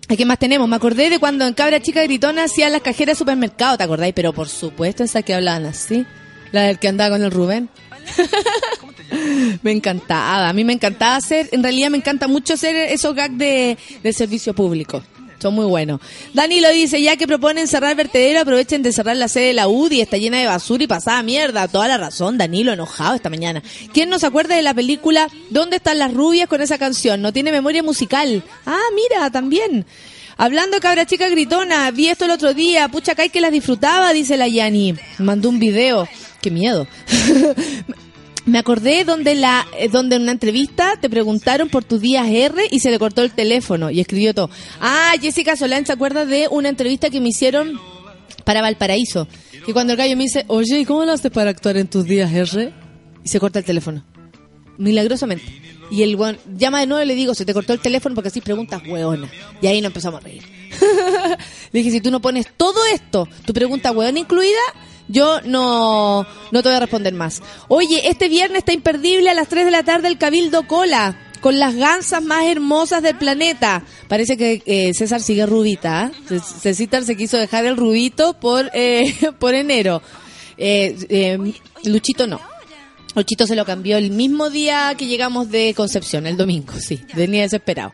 ¿A 0.09 0.17
qué 0.17 0.25
más 0.25 0.39
tenemos? 0.39 0.69
Me 0.69 0.77
acordé 0.77 1.11
de 1.11 1.19
cuando 1.19 1.47
en 1.47 1.55
Cabra 1.55 1.81
Chica 1.81 2.03
Gritona 2.03 2.45
hacían 2.45 2.71
las 2.71 2.83
cajeras 2.83 3.17
de 3.17 3.19
supermercado, 3.19 3.79
¿te 3.79 3.85
acordáis? 3.85 4.15
Pero 4.15 4.33
por 4.33 4.49
supuesto 4.49 5.03
esa 5.03 5.23
que 5.23 5.35
hablaban 5.35 5.65
así, 5.65 6.07
la 6.53 6.63
del 6.63 6.79
que 6.79 6.89
andaba 6.89 7.17
con 7.17 7.25
el 7.25 7.31
Rubén. 7.31 7.71
me 9.63 9.73
encantaba, 9.73 10.49
a 10.49 10.53
mí 10.53 10.63
me 10.63 10.75
encantaba 10.75 11.17
hacer, 11.17 11.49
en 11.53 11.63
realidad 11.63 11.91
me 11.91 11.97
encanta 11.97 12.29
mucho 12.29 12.55
hacer 12.55 12.77
esos 12.77 13.15
gags 13.15 13.37
de, 13.39 13.79
de 14.03 14.13
servicio 14.13 14.55
público. 14.55 15.03
Son 15.39 15.55
muy 15.55 15.67
buenos. 15.67 16.01
Danilo 16.35 16.71
dice, 16.71 17.01
ya 17.03 17.17
que 17.17 17.27
proponen 17.27 17.69
cerrar 17.69 17.95
vertedero, 17.95 18.41
aprovechen 18.41 18.83
de 18.83 18.93
cerrar 18.93 19.17
la 19.17 19.29
sede 19.29 19.49
de 19.49 19.53
la 19.55 19.69
UDI, 19.69 20.01
está 20.01 20.17
llena 20.17 20.39
de 20.39 20.47
basura 20.47 20.85
y 20.85 20.87
pasada 20.87 21.23
mierda. 21.23 21.69
Toda 21.69 21.89
la 21.89 21.99
razón, 21.99 22.39
Danilo, 22.39 22.73
enojado 22.73 23.15
esta 23.15 23.31
mañana. 23.31 23.63
¿Quién 23.93 24.09
no 24.09 24.19
se 24.19 24.27
acuerda 24.27 24.57
de 24.57 24.63
la 24.63 24.75
película 24.75 24.97
¿Dónde 25.51 25.77
están 25.77 25.99
las 25.99 26.13
rubias 26.13 26.49
con 26.49 26.61
esa 26.61 26.79
canción? 26.79 27.23
No 27.23 27.33
tiene 27.33 27.53
memoria 27.53 27.83
musical. 27.83 28.43
Ah, 28.65 28.79
mira, 28.95 29.31
también. 29.31 29.87
Hablando 30.37 30.81
cabra 30.81 31.07
chica 31.07 31.29
gritona, 31.29 31.91
vi 31.91 32.09
esto 32.09 32.27
el 32.27 32.31
otro 32.31 32.53
día, 32.53 32.89
pucha 32.89 33.15
Kai 33.15 33.31
que 33.31 33.41
las 33.41 33.53
disfrutaba, 33.53 34.13
dice 34.13 34.37
la 34.37 34.49
Yani. 34.49 34.95
Mandó 35.19 35.49
un 35.49 35.59
video. 35.59 36.09
Qué 36.43 36.51
miedo. 36.51 36.87
Me 38.47 38.59
acordé 38.59 39.05
donde 39.05 39.35
la 39.35 39.67
eh, 39.77 39.89
donde 39.89 40.17
en 40.17 40.23
una 40.23 40.33
entrevista 40.33 40.95
te 41.01 41.11
preguntaron 41.11 41.69
por 41.69 41.83
tus 41.83 42.01
días 42.01 42.29
R 42.29 42.63
y 42.71 42.79
se 42.79 42.93
le 42.93 42.99
cortó 42.99 43.23
el 43.23 43.33
teléfono 43.33 43.91
y 43.91 44.01
escribió 44.01 44.35
todo. 44.35 44.51
Ah, 44.81 45.15
Jessica 45.21 45.57
Solán 45.57 45.85
se 45.85 45.93
acuerda 45.93 46.25
de 46.25 46.47
una 46.51 46.69
entrevista 46.69 47.11
que 47.11 47.21
me 47.21 47.31
hicieron 47.31 47.81
para 48.45 48.63
Valparaíso. 48.63 49.27
Que 49.67 49.73
cuando 49.73 49.93
el 49.93 49.97
gallo 49.99 50.17
me 50.17 50.23
dice, 50.23 50.45
oye, 50.47 50.79
¿y 50.79 50.85
cómo 50.85 51.05
lo 51.05 51.13
haces 51.13 51.33
para 51.33 51.51
actuar 51.51 51.77
en 51.77 51.89
tus 51.89 52.05
días 52.05 52.33
R? 52.33 52.73
Y 53.25 53.29
se 53.29 53.41
corta 53.41 53.59
el 53.59 53.65
teléfono. 53.65 54.05
Milagrosamente. 54.79 55.45
Y 55.91 56.03
el 56.03 56.15
weón 56.15 56.39
llama 56.57 56.81
de 56.81 56.87
nuevo 56.87 57.03
y 57.03 57.07
le 57.07 57.17
digo, 57.17 57.35
se 57.35 57.45
te 57.45 57.53
cortó 57.53 57.73
el 57.73 57.81
teléfono 57.81 58.15
porque 58.15 58.29
así 58.29 58.41
preguntas 58.41 58.81
hueona. 58.87 59.29
Y 59.61 59.67
ahí 59.67 59.81
nos 59.81 59.89
empezamos 59.89 60.21
a 60.21 60.25
reír. 60.25 60.43
le 61.73 61.79
dije, 61.81 61.91
si 61.91 62.01
tú 62.01 62.13
no 62.13 62.21
pones 62.21 62.47
todo 62.57 62.79
esto, 62.93 63.29
tu 63.45 63.53
pregunta 63.53 63.91
hueona 63.91 64.21
incluida, 64.21 64.61
yo 65.09 65.41
no, 65.43 66.27
no 66.51 66.63
te 66.63 66.69
voy 66.69 66.77
a 66.77 66.81
responder 66.81 67.15
más. 67.15 67.43
Oye, 67.69 68.09
este 68.09 68.29
viernes 68.29 68.59
está 68.59 68.73
imperdible 68.73 69.31
a 69.31 69.35
las 69.35 69.49
3 69.49 69.65
de 69.65 69.71
la 69.71 69.83
tarde 69.83 70.09
el 70.09 70.19
Cabildo 70.19 70.67
Cola. 70.67 71.23
Con 71.41 71.59
las 71.61 71.77
gansas 71.77 72.25
más 72.25 72.45
hermosas 72.47 73.03
del 73.03 73.17
planeta. 73.19 73.85
Parece 74.09 74.37
que 74.37 74.63
eh, 74.67 74.93
César 74.95 75.21
sigue 75.21 75.47
rubita. 75.47 76.11
C- 76.29 76.41
César 76.75 77.05
se 77.05 77.17
quiso 77.17 77.37
dejar 77.37 77.67
el 77.67 77.77
rubito 77.77 78.33
por, 78.41 78.71
eh, 78.75 79.15
por 79.39 79.55
enero. 79.55 80.03
Eh, 80.57 80.97
eh, 81.09 81.39
Luchito 81.85 82.27
no. 82.27 82.41
Luchito 83.15 83.47
se 83.47 83.55
lo 83.55 83.65
cambió 83.65 83.97
el 83.99 84.11
mismo 84.11 84.51
día 84.51 84.95
que 84.97 85.07
llegamos 85.07 85.51
de 85.51 85.73
Concepción, 85.77 86.27
el 86.27 86.37
domingo, 86.37 86.73
sí, 86.81 87.01
venía 87.15 87.43
desesperado. 87.43 87.93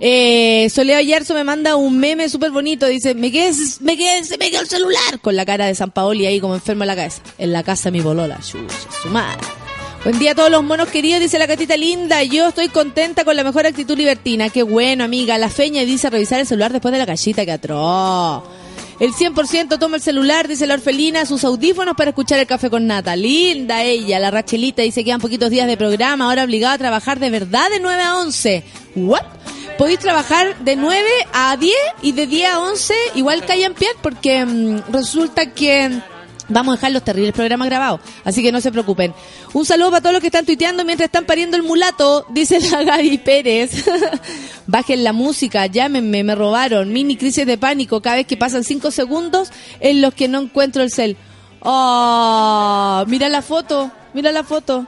Eh, 0.00 0.68
Soledad 0.70 1.00
Yarzo 1.00 1.34
me 1.34 1.44
manda 1.44 1.76
un 1.76 1.98
meme 1.98 2.28
súper 2.28 2.50
bonito, 2.50 2.86
dice, 2.86 3.14
me 3.14 3.32
quedé, 3.32 3.52
me 3.80 3.96
quedé, 3.96 4.22
me 4.38 4.50
quedó 4.50 4.60
el 4.60 4.68
celular, 4.68 5.20
con 5.20 5.34
la 5.34 5.44
cara 5.44 5.66
de 5.66 5.74
San 5.74 5.90
Paoli 5.90 6.26
ahí 6.26 6.40
como 6.40 6.54
enfermo 6.54 6.84
en 6.84 6.88
la 6.88 6.96
cabeza. 6.96 7.22
En 7.38 7.52
la 7.52 7.62
casa 7.62 7.90
de 7.90 7.98
mi 7.98 8.00
bolola, 8.00 8.40
su 8.42 8.58
madre. 9.10 9.40
Buen 10.04 10.16
día 10.20 10.30
a 10.30 10.34
todos 10.36 10.50
los 10.50 10.62
monos 10.62 10.88
queridos, 10.88 11.20
dice 11.20 11.40
la 11.40 11.48
catita 11.48 11.76
linda. 11.76 12.22
Yo 12.22 12.48
estoy 12.48 12.68
contenta 12.68 13.24
con 13.24 13.34
la 13.34 13.42
mejor 13.42 13.66
actitud 13.66 13.98
libertina. 13.98 14.48
Qué 14.48 14.62
bueno, 14.62 15.02
amiga. 15.02 15.36
La 15.38 15.50
feña 15.50 15.84
dice 15.84 16.08
revisar 16.08 16.38
el 16.38 16.46
celular 16.46 16.72
después 16.72 16.92
de 16.92 16.98
la 16.98 17.06
callita, 17.06 17.44
que 17.44 17.52
atroz. 17.52 18.44
El 19.00 19.12
100% 19.12 19.78
toma 19.78 19.96
el 19.96 20.02
celular, 20.02 20.46
dice 20.46 20.66
la 20.66 20.74
orfelina, 20.74 21.26
sus 21.26 21.44
audífonos 21.44 21.94
para 21.96 22.10
escuchar 22.10 22.38
el 22.38 22.46
café 22.46 22.70
con 22.70 22.86
nata. 22.86 23.16
Linda 23.16 23.82
ella. 23.82 24.20
La 24.20 24.30
Rachelita 24.30 24.82
dice 24.82 25.00
que 25.00 25.06
quedan 25.06 25.20
poquitos 25.20 25.50
días 25.50 25.66
de 25.66 25.76
programa, 25.76 26.26
ahora 26.26 26.44
obligada 26.44 26.74
a 26.74 26.78
trabajar 26.78 27.18
de 27.18 27.30
verdad 27.30 27.68
de 27.70 27.80
9 27.80 28.02
a 28.02 28.18
11. 28.18 28.64
¿What? 28.94 29.22
Podéis 29.78 30.00
trabajar 30.00 30.58
de 30.58 30.74
9 30.74 31.06
a 31.32 31.56
10 31.56 31.72
y 32.02 32.10
de 32.10 32.26
10 32.26 32.50
a 32.50 32.58
11 32.58 32.94
igual 33.14 33.44
en 33.48 33.74
pie 33.74 33.88
porque 34.02 34.44
mm, 34.44 34.92
resulta 34.92 35.54
que... 35.54 36.02
Vamos 36.50 36.72
a 36.72 36.76
dejar 36.76 36.92
los 36.92 37.04
terribles 37.04 37.34
programas 37.34 37.68
grabados, 37.68 38.00
así 38.24 38.42
que 38.42 38.50
no 38.50 38.62
se 38.62 38.72
preocupen. 38.72 39.12
Un 39.52 39.66
saludo 39.66 39.90
para 39.90 40.00
todos 40.00 40.14
los 40.14 40.22
que 40.22 40.28
están 40.28 40.46
tuiteando 40.46 40.82
mientras 40.82 41.08
están 41.08 41.26
pariendo 41.26 41.58
el 41.58 41.62
mulato, 41.62 42.24
dice 42.30 42.58
la 42.58 42.82
Gaby 42.84 43.18
Pérez. 43.18 43.84
Bajen 44.66 45.04
la 45.04 45.12
música, 45.12 45.66
llámenme, 45.66 46.24
me 46.24 46.34
robaron. 46.34 46.90
Mini 46.90 47.18
crisis 47.18 47.44
de 47.44 47.58
pánico 47.58 48.00
cada 48.00 48.16
vez 48.16 48.26
que 48.26 48.38
pasan 48.38 48.64
cinco 48.64 48.90
segundos 48.90 49.50
en 49.80 50.00
los 50.00 50.14
que 50.14 50.26
no 50.26 50.40
encuentro 50.40 50.82
el 50.82 50.90
cel. 50.90 51.18
Oh, 51.60 53.04
mira 53.08 53.28
la 53.28 53.42
foto, 53.42 53.90
mira 54.14 54.32
la 54.32 54.42
foto. 54.42 54.86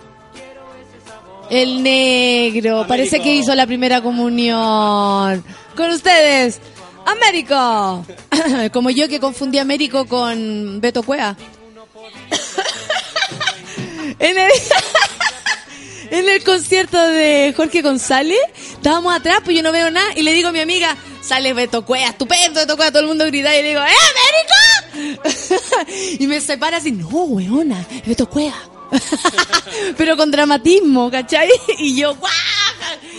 El 1.51 1.83
negro, 1.83 2.87
parece 2.87 3.21
que 3.21 3.35
hizo 3.35 3.55
la 3.57 3.67
primera 3.67 4.01
comunión. 4.01 5.45
Con 5.77 5.91
ustedes, 5.91 6.61
Américo. 7.05 8.07
Como 8.73 8.91
yo 8.91 9.09
que 9.09 9.19
confundí 9.19 9.59
a 9.59 9.63
Américo 9.63 10.07
con 10.07 10.81
Beto 10.81 11.03
Cuea. 11.03 11.37
en 14.19 14.39
el... 14.39 14.51
En 16.11 16.29
el 16.29 16.43
concierto 16.43 17.01
de 17.01 17.55
Jorge 17.57 17.83
González, 17.83 18.37
estábamos 18.73 19.15
atrás, 19.15 19.43
pues 19.45 19.57
yo 19.57 19.63
no 19.63 19.71
veo 19.71 19.93
nada, 19.93 20.09
y 20.17 20.23
le 20.23 20.33
digo 20.33 20.49
a 20.49 20.53
mi 20.53 20.59
amiga, 20.59 20.97
sale 21.21 21.53
Beto 21.53 21.85
Cuea, 21.85 22.09
estupendo 22.09 22.59
Beto 22.59 22.77
Cuea, 22.77 22.91
todo 22.91 23.03
el 23.03 23.07
mundo 23.07 23.27
grita, 23.27 23.57
y 23.57 23.63
le 23.63 23.69
digo, 23.69 23.81
¡eh, 23.81 25.15
América! 25.15 25.87
y 26.19 26.27
me 26.27 26.41
separa 26.41 26.79
así, 26.79 26.91
no, 26.91 27.07
weona, 27.07 27.87
es 27.95 28.09
Beto 28.09 28.29
Cuea. 28.29 28.55
Pero 29.97 30.17
con 30.17 30.31
dramatismo, 30.31 31.11
¿cachai? 31.11 31.49
Y 31.79 31.97
yo, 31.97 32.15
¡guau! 32.17 32.31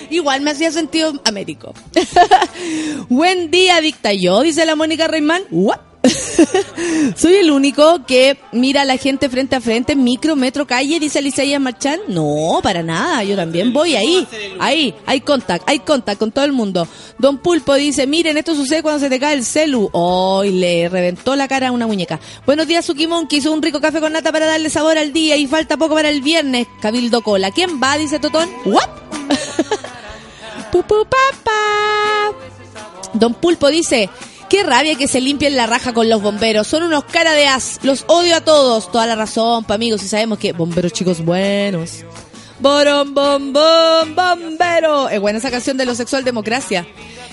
Igual 0.10 0.42
me 0.42 0.52
hacía 0.52 0.72
sentido 0.72 1.14
Américo. 1.26 1.74
Buen 3.10 3.52
día, 3.52 3.80
dicta 3.82 4.14
yo, 4.14 4.42
dice 4.42 4.66
la 4.66 4.76
Mónica 4.76 5.08
Reimán. 5.08 5.44
¿What? 5.52 5.91
Soy 7.16 7.36
el 7.36 7.52
único 7.52 8.06
que 8.06 8.38
mira 8.52 8.82
a 8.82 8.86
la 8.86 8.98
gente 8.98 9.30
frente 9.30 9.56
a 9.56 9.62
frente, 9.62 9.96
micro, 9.96 10.36
metro, 10.36 10.66
calle, 10.66 11.00
dice 11.00 11.20
Alicia 11.20 11.60
Marchán. 11.60 12.00
No, 12.08 12.60
para 12.64 12.82
nada, 12.82 13.24
yo 13.24 13.36
también 13.36 13.72
voy 13.72 13.96
ahí. 13.96 14.28
Ahí, 14.60 14.96
hay 15.06 15.22
contact, 15.22 15.68
hay 15.68 15.80
contact 15.80 16.20
con 16.20 16.32
todo 16.32 16.46
el 16.46 16.54
mundo. 16.54 16.88
Don 17.20 17.38
Pulpo 17.38 17.76
dice, 17.76 18.08
miren, 18.08 18.38
esto 18.38 18.56
sucede 18.56 18.82
cuando 18.82 19.00
se 19.00 19.10
te 19.10 19.20
cae 19.20 19.36
el 19.36 19.46
celu. 19.46 19.90
Oh, 19.94 20.44
y 20.44 20.52
le 20.52 20.90
reventó 20.90 21.36
la 21.36 21.48
cara 21.48 21.68
a 21.68 21.72
una 21.72 21.88
muñeca. 21.88 22.20
Buenos 22.46 22.68
días, 22.68 22.86
Sukimon, 22.86 23.28
que 23.28 23.38
hizo 23.38 23.52
un 23.52 23.62
rico 23.62 23.80
café 23.80 24.00
con 24.00 24.14
nata 24.14 24.32
para 24.32 24.48
darle 24.48 24.70
sabor 24.70 24.98
al 24.98 25.14
día 25.14 25.38
y 25.38 25.48
falta 25.48 25.78
poco 25.78 25.96
para 25.96 26.10
el 26.10 26.22
viernes. 26.22 26.68
Cabildo 26.82 27.22
Cola. 27.22 27.52
¿Quién 27.52 27.82
va? 27.82 27.98
Dice 27.98 28.20
Totón. 28.20 28.50
¿What? 28.66 28.90
Pupu 30.72 31.06
papá. 31.06 32.32
Don 33.14 33.34
Pulpo 33.34 33.68
dice, 33.68 34.10
qué 34.52 34.64
rabia 34.64 34.96
que 34.96 35.08
se 35.08 35.22
limpien 35.22 35.56
la 35.56 35.66
raja 35.66 35.94
con 35.94 36.10
los 36.10 36.22
bomberos. 36.22 36.68
Son 36.68 36.84
unos 36.84 37.06
cara 37.06 37.32
de 37.32 37.48
as. 37.48 37.80
Los 37.84 38.04
odio 38.08 38.36
a 38.36 38.42
todos. 38.42 38.92
Toda 38.92 39.08
la 39.08 39.16
razón, 39.16 39.64
pa' 39.64 39.76
amigos. 39.76 40.04
Y 40.04 40.10
sabemos 40.10 40.40
que 40.40 40.52
bomberos 40.52 40.92
chicos 40.92 41.24
buenos. 41.24 42.04
Borom, 42.60 43.14
bom, 43.14 43.54
bom, 43.54 44.14
bombero. 44.14 45.08
Es 45.08 45.22
buena 45.22 45.40
esa 45.40 45.50
canción 45.50 45.78
de 45.78 45.86
los 45.86 45.96
sexual 45.96 46.26
democracia. 46.26 46.86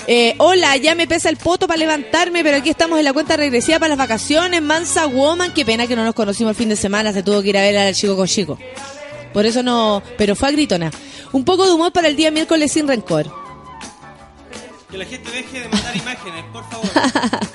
Eh, 0.06 0.36
hola, 0.38 0.76
ya 0.76 0.94
me 0.94 1.08
pesa 1.08 1.28
el 1.28 1.36
poto 1.36 1.66
para 1.66 1.78
levantarme, 1.78 2.44
pero 2.44 2.56
aquí 2.56 2.70
estamos 2.70 3.00
en 3.00 3.04
la 3.04 3.12
cuenta 3.12 3.36
regresiva 3.36 3.80
para 3.80 3.90
las 3.90 3.98
vacaciones. 3.98 4.62
Mansa 4.62 5.06
Woman, 5.06 5.52
qué 5.52 5.64
pena 5.64 5.88
que 5.88 5.96
no 5.96 6.04
nos 6.04 6.14
conocimos 6.14 6.52
el 6.52 6.56
fin 6.56 6.68
de 6.68 6.76
semana, 6.76 7.12
se 7.12 7.24
tuvo 7.24 7.42
que 7.42 7.48
ir 7.48 7.58
a 7.58 7.62
ver 7.62 7.76
al 7.76 7.94
chico 7.94 8.16
con 8.16 8.28
chico. 8.28 8.58
Por 9.34 9.44
eso 9.44 9.64
no, 9.64 10.04
pero 10.16 10.36
fue 10.36 10.48
a 10.48 10.52
gritona. 10.52 10.92
Un 11.32 11.44
poco 11.44 11.66
de 11.66 11.72
humor 11.72 11.92
para 11.92 12.06
el 12.06 12.14
día 12.14 12.30
miércoles 12.30 12.70
sin 12.70 12.86
rencor. 12.86 13.47
Que 14.91 14.97
la 14.97 15.05
gente 15.05 15.30
deje 15.30 15.61
de 15.61 15.68
mandar 15.68 15.97
imágenes, 15.97 16.45
por 16.51 16.64
favor. 16.70 16.89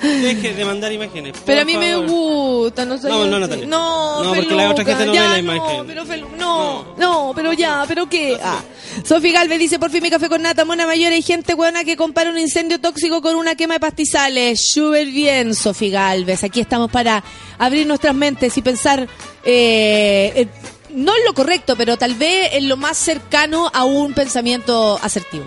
Deje 0.02 0.54
de 0.54 0.64
mandar 0.64 0.92
imágenes. 0.92 1.32
por 1.32 1.42
Pero 1.42 1.62
a 1.62 1.64
mí 1.64 1.76
me 1.76 1.96
gusta, 1.96 2.84
no 2.84 2.96
sé. 2.96 3.08
No, 3.08 3.26
no, 3.26 3.40
Natalia. 3.40 3.66
No, 3.66 4.22
No, 4.22 4.34
porque 4.34 4.54
la 4.54 4.70
otra 4.70 4.84
gente 4.84 5.06
no 5.06 5.12
ve 5.12 5.18
ya 5.18 5.28
la 5.28 5.38
imagen. 5.40 5.78
No, 5.78 5.84
pero 5.84 6.04
Felu- 6.06 6.36
no, 6.38 6.94
no, 6.96 7.32
pero 7.34 7.52
ya, 7.52 7.84
pero 7.88 8.08
qué. 8.08 8.38
Ah. 8.40 8.62
Sofi 9.04 9.32
Galvez 9.32 9.58
dice, 9.58 9.80
por 9.80 9.90
fin 9.90 10.00
mi 10.00 10.10
café 10.10 10.28
con 10.28 10.42
nata, 10.42 10.64
mona 10.64 10.86
mayor, 10.86 11.10
hay 11.12 11.22
gente 11.22 11.54
buena 11.54 11.82
que 11.82 11.96
compara 11.96 12.30
un 12.30 12.38
incendio 12.38 12.80
tóxico 12.80 13.20
con 13.20 13.34
una 13.34 13.56
quema 13.56 13.74
de 13.74 13.80
pastizales. 13.80 14.60
Súper 14.60 15.08
bien, 15.08 15.56
Sofi 15.56 15.90
Galvez. 15.90 16.44
Aquí 16.44 16.60
estamos 16.60 16.88
para 16.88 17.24
abrir 17.58 17.84
nuestras 17.84 18.14
mentes 18.14 18.56
y 18.56 18.62
pensar, 18.62 19.08
eh, 19.44 20.32
eh, 20.36 20.48
no 20.94 21.16
en 21.16 21.24
lo 21.24 21.34
correcto, 21.34 21.74
pero 21.76 21.96
tal 21.96 22.14
vez 22.14 22.50
en 22.52 22.68
lo 22.68 22.76
más 22.76 22.96
cercano 22.96 23.70
a 23.74 23.84
un 23.84 24.14
pensamiento 24.14 24.98
asertivo. 25.02 25.44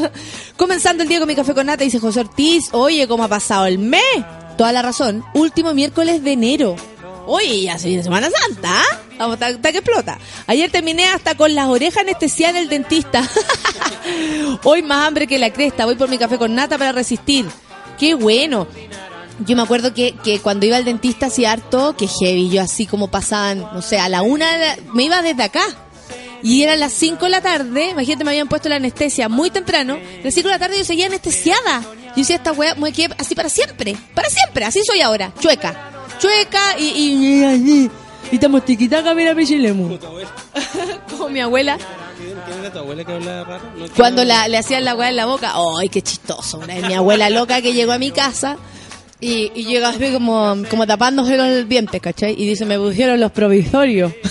Comenzando 0.56 1.02
el 1.02 1.08
día 1.08 1.18
con 1.18 1.28
mi 1.28 1.36
café 1.36 1.54
con 1.54 1.66
nata, 1.66 1.84
dice 1.84 2.00
José 2.00 2.20
Ortiz, 2.20 2.70
oye, 2.72 3.06
¿cómo 3.06 3.24
ha 3.24 3.28
pasado 3.28 3.66
el 3.66 3.78
mes? 3.78 4.02
Toda 4.56 4.72
la 4.72 4.82
razón. 4.82 5.24
Último 5.34 5.74
miércoles 5.74 6.24
de 6.24 6.32
enero. 6.32 6.76
Oye, 7.26 7.62
ya 7.62 7.78
se 7.78 7.88
viene 7.88 8.02
Semana 8.02 8.28
Santa. 8.30 8.80
¿ah? 8.80 9.00
Vamos, 9.18 9.40
hasta 9.40 9.72
que 9.72 9.78
explota. 9.78 10.18
Ayer 10.46 10.70
terminé 10.70 11.06
hasta 11.06 11.36
con 11.36 11.54
las 11.54 11.68
orejas 11.68 11.98
anestesiadas 11.98 12.54
del 12.54 12.68
dentista. 12.68 13.28
Hoy 14.64 14.82
más 14.82 15.06
hambre 15.06 15.26
que 15.26 15.38
la 15.38 15.52
cresta. 15.52 15.84
Voy 15.84 15.96
por 15.96 16.08
mi 16.08 16.16
café 16.16 16.38
con 16.38 16.54
nata 16.54 16.78
para 16.78 16.92
resistir. 16.92 17.46
Qué 17.98 18.14
bueno. 18.14 18.66
Yo 19.46 19.54
me 19.56 19.62
acuerdo 19.62 19.94
que, 19.94 20.14
que 20.24 20.40
cuando 20.40 20.66
iba 20.66 20.76
al 20.76 20.84
dentista 20.84 21.26
hacía 21.26 21.52
harto, 21.52 21.94
que 21.96 22.08
heavy, 22.08 22.50
yo 22.50 22.60
así 22.62 22.86
como 22.86 23.08
pasaban, 23.08 23.60
no 23.72 23.82
sé, 23.82 23.98
a 23.98 24.08
la 24.08 24.22
una, 24.22 24.52
de 24.52 24.58
la- 24.58 24.76
me 24.94 25.04
iba 25.04 25.22
desde 25.22 25.42
acá. 25.42 25.62
Y 26.42 26.62
eran 26.62 26.78
las 26.80 26.92
5 26.92 27.24
de 27.24 27.30
la 27.30 27.40
tarde, 27.40 27.90
imagínate, 27.90 28.24
me 28.24 28.30
habían 28.30 28.48
puesto 28.48 28.68
la 28.68 28.76
anestesia 28.76 29.28
muy 29.28 29.50
temprano. 29.50 29.94
A 29.94 30.24
las 30.24 30.34
5 30.34 30.48
de 30.48 30.54
la 30.54 30.58
tarde 30.58 30.78
yo 30.78 30.84
seguía 30.84 31.06
anestesiada. 31.06 31.82
Yo 31.82 32.12
decía, 32.16 32.36
esta 32.36 32.52
weá, 32.52 32.74
me 32.76 32.92
quedé 32.92 33.14
así 33.18 33.34
para 33.34 33.48
siempre. 33.48 33.96
Para 34.14 34.28
siempre, 34.30 34.64
así 34.64 34.80
soy 34.84 35.00
ahora. 35.00 35.32
Chueca. 35.40 35.90
Chueca 36.20 36.78
y. 36.78 36.84
Y, 36.84 37.44
y, 37.44 37.90
y 38.30 38.34
estamos 38.34 38.64
tiquitaca, 38.64 39.14
mira, 39.14 39.34
pichilemu. 39.34 39.98
Como 41.10 41.28
mi 41.28 41.40
abuela. 41.40 41.76
¿Quién 42.46 42.58
era 42.60 42.72
tu 42.72 42.78
abuela 42.80 43.04
que 43.04 43.12
hablaba 43.12 43.44
raro? 43.44 43.64
No, 43.76 43.86
Cuando 43.96 44.24
la, 44.24 44.48
le 44.48 44.58
hacían 44.58 44.84
la 44.84 44.94
weá 44.94 45.08
en 45.10 45.16
la 45.16 45.26
boca, 45.26 45.52
¡ay, 45.80 45.88
qué 45.88 46.02
chistoso! 46.02 46.58
Una 46.58 46.74
vez 46.74 46.86
mi 46.86 46.94
abuela 46.94 47.30
loca 47.30 47.60
que 47.62 47.72
llegó 47.72 47.92
a 47.92 47.98
mi 47.98 48.10
casa 48.10 48.56
y, 49.20 49.50
y 49.54 49.64
llegó 49.64 49.86
así 49.86 50.12
como, 50.12 50.56
como 50.70 50.86
tapándose 50.86 51.34
el 51.34 51.68
diente, 51.68 52.00
¿cachai? 52.00 52.40
Y 52.40 52.46
dice, 52.46 52.64
me 52.64 52.78
pusieron 52.78 53.18
los 53.18 53.32
provisorios. 53.32 54.12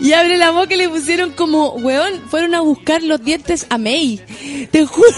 y 0.00 0.12
abre 0.12 0.36
la 0.36 0.50
boca 0.50 0.74
y 0.74 0.78
le 0.78 0.88
pusieron 0.88 1.30
como, 1.30 1.70
weón, 1.70 2.20
fueron 2.28 2.54
a 2.54 2.60
buscar 2.60 3.02
los 3.02 3.24
dientes 3.24 3.66
a 3.70 3.78
May. 3.78 4.20
Te 4.70 4.84
juro. 4.84 5.08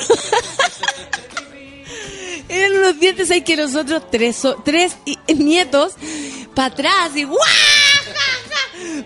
Eran 2.49 2.77
unos 2.77 3.01
dientes 3.01 3.31
ahí 3.31 3.41
que 3.41 3.57
nosotros 3.57 4.03
tres, 4.11 4.43
tres 4.65 4.97
nietos 5.27 5.95
para 6.55 6.69
atrás 6.69 7.17
y 7.17 7.25
¡guau! 7.25 7.41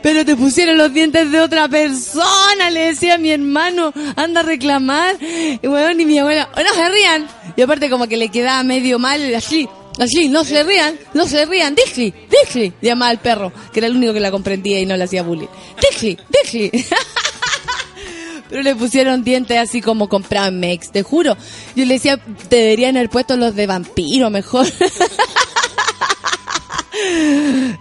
Pero 0.02 0.24
te 0.24 0.36
pusieron 0.36 0.78
los 0.78 0.92
dientes 0.92 1.30
de 1.30 1.40
otra 1.40 1.68
persona, 1.68 2.70
le 2.70 2.80
decía 2.86 3.18
mi 3.18 3.30
hermano, 3.30 3.92
anda 4.16 4.40
a 4.40 4.44
reclamar. 4.44 5.16
Y 5.20 5.66
bueno, 5.66 6.00
y 6.00 6.04
mi 6.04 6.18
abuela, 6.18 6.48
"Oh, 6.56 6.60
no 6.60 6.72
se 6.74 6.88
rían. 6.88 7.26
Y 7.56 7.62
aparte 7.62 7.90
como 7.90 8.06
que 8.06 8.16
le 8.16 8.28
quedaba 8.28 8.62
medio 8.62 8.98
mal, 8.98 9.34
así, 9.34 9.68
así, 9.98 10.28
no 10.28 10.44
se 10.44 10.62
rían, 10.62 10.96
no 11.14 11.26
se 11.26 11.44
rían, 11.46 11.74
Dixie, 11.74 12.14
Dixie, 12.30 12.72
llamaba 12.80 13.10
al 13.10 13.18
perro, 13.18 13.52
que 13.72 13.80
era 13.80 13.88
el 13.88 13.96
único 13.96 14.12
que 14.12 14.20
la 14.20 14.30
comprendía 14.30 14.78
y 14.78 14.86
no 14.86 14.96
le 14.96 15.04
hacía 15.04 15.22
bullying. 15.22 15.48
Dixie, 15.80 16.16
Dixie. 16.30 16.70
Pero 18.48 18.62
le 18.62 18.74
pusieron 18.74 19.24
dientes 19.24 19.58
así 19.58 19.82
como 19.82 20.08
comprados 20.08 20.48
en 20.48 20.60
Mex, 20.60 20.90
te 20.90 21.02
juro. 21.02 21.36
Yo 21.76 21.84
le 21.84 21.94
decía, 21.94 22.18
deberían 22.48 22.96
haber 22.96 23.10
puesto 23.10 23.36
los 23.36 23.54
de 23.54 23.66
vampiro 23.66 24.30
mejor. 24.30 24.66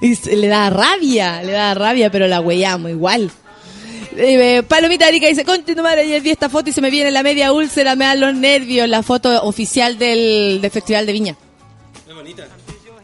y 0.02 0.36
le 0.36 0.48
da 0.48 0.70
rabia, 0.70 1.42
le 1.42 1.52
da 1.52 1.74
rabia, 1.74 2.12
pero 2.12 2.28
la 2.28 2.42
huellamos 2.42 2.92
igual. 2.92 3.32
Eh, 4.16 4.64
Palomita 4.68 5.08
Erika 5.08 5.28
dice, 5.28 5.46
conche 5.46 5.76
tu 5.76 5.84
madre, 5.84 6.02
ayer 6.02 6.22
vi 6.22 6.32
esta 6.32 6.50
foto 6.50 6.70
y 6.70 6.74
se 6.74 6.82
me 6.82 6.90
viene 6.90 7.12
la 7.12 7.22
media 7.22 7.54
úlcera, 7.54 7.96
me 7.96 8.06
dan 8.06 8.20
los 8.20 8.34
nervios, 8.34 8.90
la 8.90 9.04
foto 9.04 9.44
oficial 9.44 10.00
del, 10.00 10.60
del 10.60 10.72
Festival 10.72 11.06
de 11.06 11.14
Viña. 11.14 11.38
Es 12.08 12.16
bonita. 12.16 12.48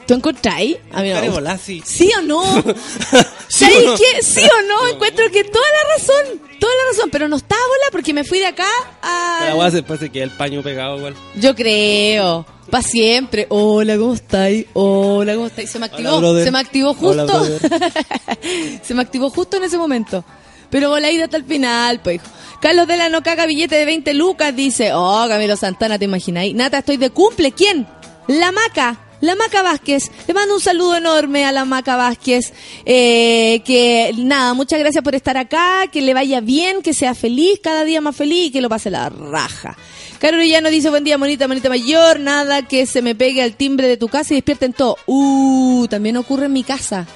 ¿Tú 0.08 0.14
encontráis? 0.14 0.78
A 0.92 1.02
mí 1.02 1.10
no. 1.10 1.58
¿Sí 1.58 2.12
o 2.18 2.22
no? 2.22 2.44
¿Sí 3.48 3.66
¿Sabéis 3.66 3.88
o 3.88 3.92
no? 3.92 3.98
qué? 3.98 4.24
¿Sí 4.24 4.42
o 4.42 4.68
no? 4.68 4.88
Encuentro 4.88 5.30
que 5.32 5.44
toda 5.44 5.66
la 5.66 5.98
razón, 5.98 6.42
toda 6.60 6.74
la 6.74 6.92
razón, 6.92 7.10
pero 7.12 7.28
no 7.28 7.38
estaba 7.38 7.62
bola 7.62 7.86
porque 7.92 8.14
me 8.14 8.24
fui 8.24 8.40
de 8.40 8.48
acá 8.48 8.68
a... 9.02 9.54
La 9.56 9.70
después 9.70 10.00
se 10.00 10.10
queda 10.10 10.26
el 10.26 10.32
paño 10.32 10.62
pegado 10.62 10.98
igual. 10.98 11.16
Yo 11.36 11.56
creo. 11.56 12.46
Para 12.70 12.84
siempre. 12.84 13.46
Hola, 13.50 13.98
¿cómo 13.98 14.14
estáis? 14.14 14.66
Hola, 14.74 15.36
¿cómo 15.36 15.48
estáis? 15.48 15.70
Se 15.70 15.80
me 15.80 15.86
activó. 15.86 16.16
Hola, 16.16 16.44
se 16.44 16.52
me 16.52 16.60
activó 16.60 16.94
justo. 16.94 17.46
se 18.84 18.94
me 18.94 19.02
activó 19.02 19.30
justo 19.30 19.58
en 19.58 19.64
ese 19.64 19.78
momento. 19.78 20.24
Pero 20.70 20.90
voladita 20.90 21.26
hasta 21.26 21.38
el 21.38 21.46
final, 21.46 22.00
pues. 22.02 22.16
hijo. 22.16 22.26
Carlos 22.60 22.88
de 22.88 22.98
la 22.98 23.10
no 23.10 23.22
caga 23.22 23.46
billete 23.46 23.76
de 23.76 23.86
20 23.86 24.14
lucas, 24.14 24.56
dice. 24.56 24.92
Oh, 24.94 25.26
Camilo 25.28 25.56
Santana, 25.56 26.00
¿te 26.00 26.06
imagináis? 26.06 26.56
Nata, 26.56 26.80
estoy 26.80 26.98
de 26.98 27.10
cumple. 27.12 27.52
¿Quién? 27.52 27.86
La 28.28 28.52
Maca. 28.52 29.03
La 29.24 29.36
Maca 29.36 29.62
Vázquez. 29.62 30.12
Le 30.28 30.34
mando 30.34 30.54
un 30.56 30.60
saludo 30.60 30.98
enorme 30.98 31.46
a 31.46 31.54
la 31.54 31.64
Maca 31.64 31.96
Vázquez. 31.96 32.52
Eh, 32.86 33.62
que 33.66 34.14
nada, 34.18 34.54
muchas 34.54 34.80
gracias 34.80 35.02
por 35.02 35.16
estar 35.16 35.38
acá. 35.38 35.88
Que 35.92 36.02
le 36.02 36.14
vaya 36.14 36.42
bien, 36.42 36.82
que 36.82 36.94
sea 36.94 37.16
feliz, 37.16 37.60
cada 37.64 37.86
día 37.86 38.02
más 38.02 38.16
feliz 38.18 38.48
y 38.48 38.52
que 38.52 38.60
lo 38.62 38.68
pase 38.68 38.90
la 38.92 39.08
raja. 39.10 39.78
Caro 40.20 40.36
Orellano 40.36 40.70
dice, 40.70 40.90
buen 40.90 41.06
día, 41.06 41.18
monita, 41.18 41.48
monita 41.48 41.70
mayor. 41.70 42.20
Nada 42.20 42.64
que 42.68 42.86
se 42.86 43.02
me 43.02 43.16
pegue 43.16 43.42
al 43.42 43.56
timbre 43.56 43.88
de 43.88 43.96
tu 43.96 44.10
casa 44.10 44.34
y 44.34 44.38
despierten 44.38 44.74
todo. 44.74 44.98
Uh, 45.06 45.88
también 45.90 46.18
ocurre 46.18 46.48
en 46.48 46.54
mi 46.54 46.64
casa. 46.64 47.08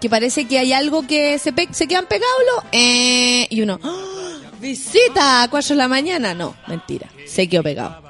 Que 0.00 0.08
parece 0.08 0.46
que 0.46 0.60
hay 0.60 0.72
algo 0.72 1.08
que 1.08 1.38
se, 1.40 1.52
pe- 1.52 1.68
se 1.72 1.88
quedan 1.88 2.06
pegados. 2.06 2.64
Eh, 2.70 3.48
y 3.50 3.60
uno... 3.62 3.80
¡ah! 3.82 4.14
Visita 4.60 5.42
a 5.42 5.50
4 5.50 5.70
de 5.70 5.74
la 5.76 5.88
mañana. 5.88 6.34
No, 6.34 6.54
mentira. 6.66 7.08
Se 7.26 7.48
quedó 7.48 7.62
pegado. 7.62 8.07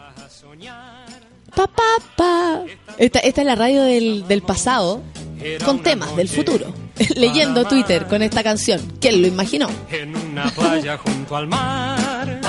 Pa, 1.59 1.67
pa, 1.67 1.99
pa. 2.15 2.63
Esta, 2.99 3.19
esta 3.19 3.41
es 3.41 3.47
la 3.49 3.57
radio 3.57 3.83
del, 3.83 4.29
del 4.29 4.43
pasado 4.43 5.03
con 5.65 5.83
temas 5.83 6.15
del 6.15 6.29
futuro. 6.29 6.73
Leyendo 7.17 7.65
Twitter 7.65 8.07
con 8.07 8.23
esta 8.23 8.45
canción. 8.45 8.81
¿Quién 9.01 9.21
lo 9.21 9.27
imaginó? 9.27 9.69
En 9.91 10.15
una 10.15 10.49
playa 10.53 10.97
junto 10.99 11.35
al 11.35 11.49
mar. 11.49 12.41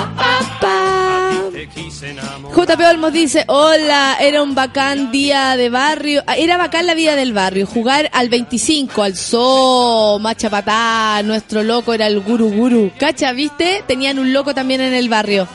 JP 2.56 2.82
Olmos 2.88 3.12
dice, 3.12 3.46
hola, 3.48 4.18
era 4.22 4.44
un 4.44 4.54
bacán 4.54 5.12
día 5.12 5.58
de 5.58 5.72
barrio, 5.72 6.24
ah, 6.28 6.38
era 6.38 6.58
bacán 6.58 6.86
la 6.86 6.94
vida 6.94 7.16
del 7.16 7.34
barrio, 7.34 7.66
jugar 7.66 8.12
al 8.14 8.30
25, 8.30 9.02
al 9.02 9.18
zoo, 9.18 10.20
machapatá, 10.20 11.24
nuestro 11.24 11.64
loco 11.64 11.96
era 11.96 12.06
el 12.06 12.20
guru 12.20 12.52
guru, 12.52 12.92
cacha, 13.00 13.32
viste, 13.34 13.84
tenían 13.88 14.20
un 14.20 14.34
loco 14.34 14.54
también 14.54 14.82
en 14.82 14.94
el 14.94 15.10
barrio. 15.10 15.48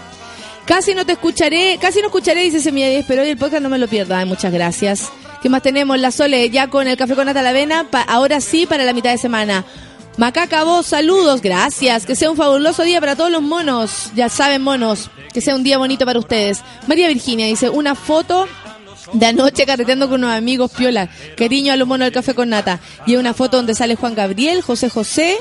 Casi 0.67 0.95
no 0.95 1.05
te 1.05 1.13
escucharé, 1.13 1.79
casi 1.79 2.01
no 2.01 2.07
escucharé, 2.07 2.43
dice 2.43 2.61
Semilla 2.61 2.89
10, 2.89 3.05
pero 3.07 3.23
hoy 3.23 3.29
el 3.29 3.37
podcast 3.37 3.63
no 3.63 3.69
me 3.69 3.79
lo 3.79 3.87
pierda, 3.87 4.19
Ay, 4.19 4.27
muchas 4.27 4.53
gracias. 4.53 5.11
¿Qué 5.43 5.51
más 5.51 5.61
tenemos? 5.61 5.99
La 5.99 6.11
Sole, 6.11 6.49
ya 6.49 6.69
con 6.69 6.89
el 6.89 6.97
café 6.97 7.15
con 7.15 7.27
nata 7.27 7.43
la 7.43 7.51
avena, 7.51 7.87
ahora 8.09 8.41
sí 8.41 8.65
para 8.65 8.85
la 8.85 8.95
mitad 8.95 9.11
de 9.11 9.19
semana. 9.19 9.63
Macaca, 10.17 10.65
vos, 10.65 10.87
saludos, 10.87 11.43
gracias. 11.43 12.07
Que 12.07 12.17
sea 12.17 12.31
un 12.31 12.37
fabuloso 12.37 12.83
día 12.83 13.01
para 13.01 13.15
todos 13.15 13.31
los 13.31 13.43
monos. 13.43 14.11
Ya 14.15 14.31
saben, 14.31 14.63
monos, 14.63 15.11
que 15.35 15.43
sea 15.43 15.55
un 15.55 15.65
día 15.65 15.77
bonito 15.77 16.07
para 16.07 16.19
ustedes. 16.19 16.63
María 16.87 17.09
Virginia 17.09 17.47
dice, 17.47 17.69
una 17.69 17.95
foto 17.95 18.47
de 19.13 19.27
anoche 19.27 19.67
carreteando 19.67 20.09
con 20.09 20.25
unos 20.25 20.37
amigos 20.37 20.71
piola. 20.71 21.09
Cariño 21.37 21.73
a 21.73 21.77
los 21.77 21.87
monos 21.87 22.07
del 22.07 22.13
café 22.13 22.35
con 22.35 22.49
nata. 22.49 22.81
Y 23.07 23.17
una 23.17 23.35
foto 23.35 23.59
donde 23.59 23.75
sale 23.75 23.97
Juan 23.97 24.15
Gabriel, 24.15 24.63
José 24.63 24.89
José, 24.89 25.39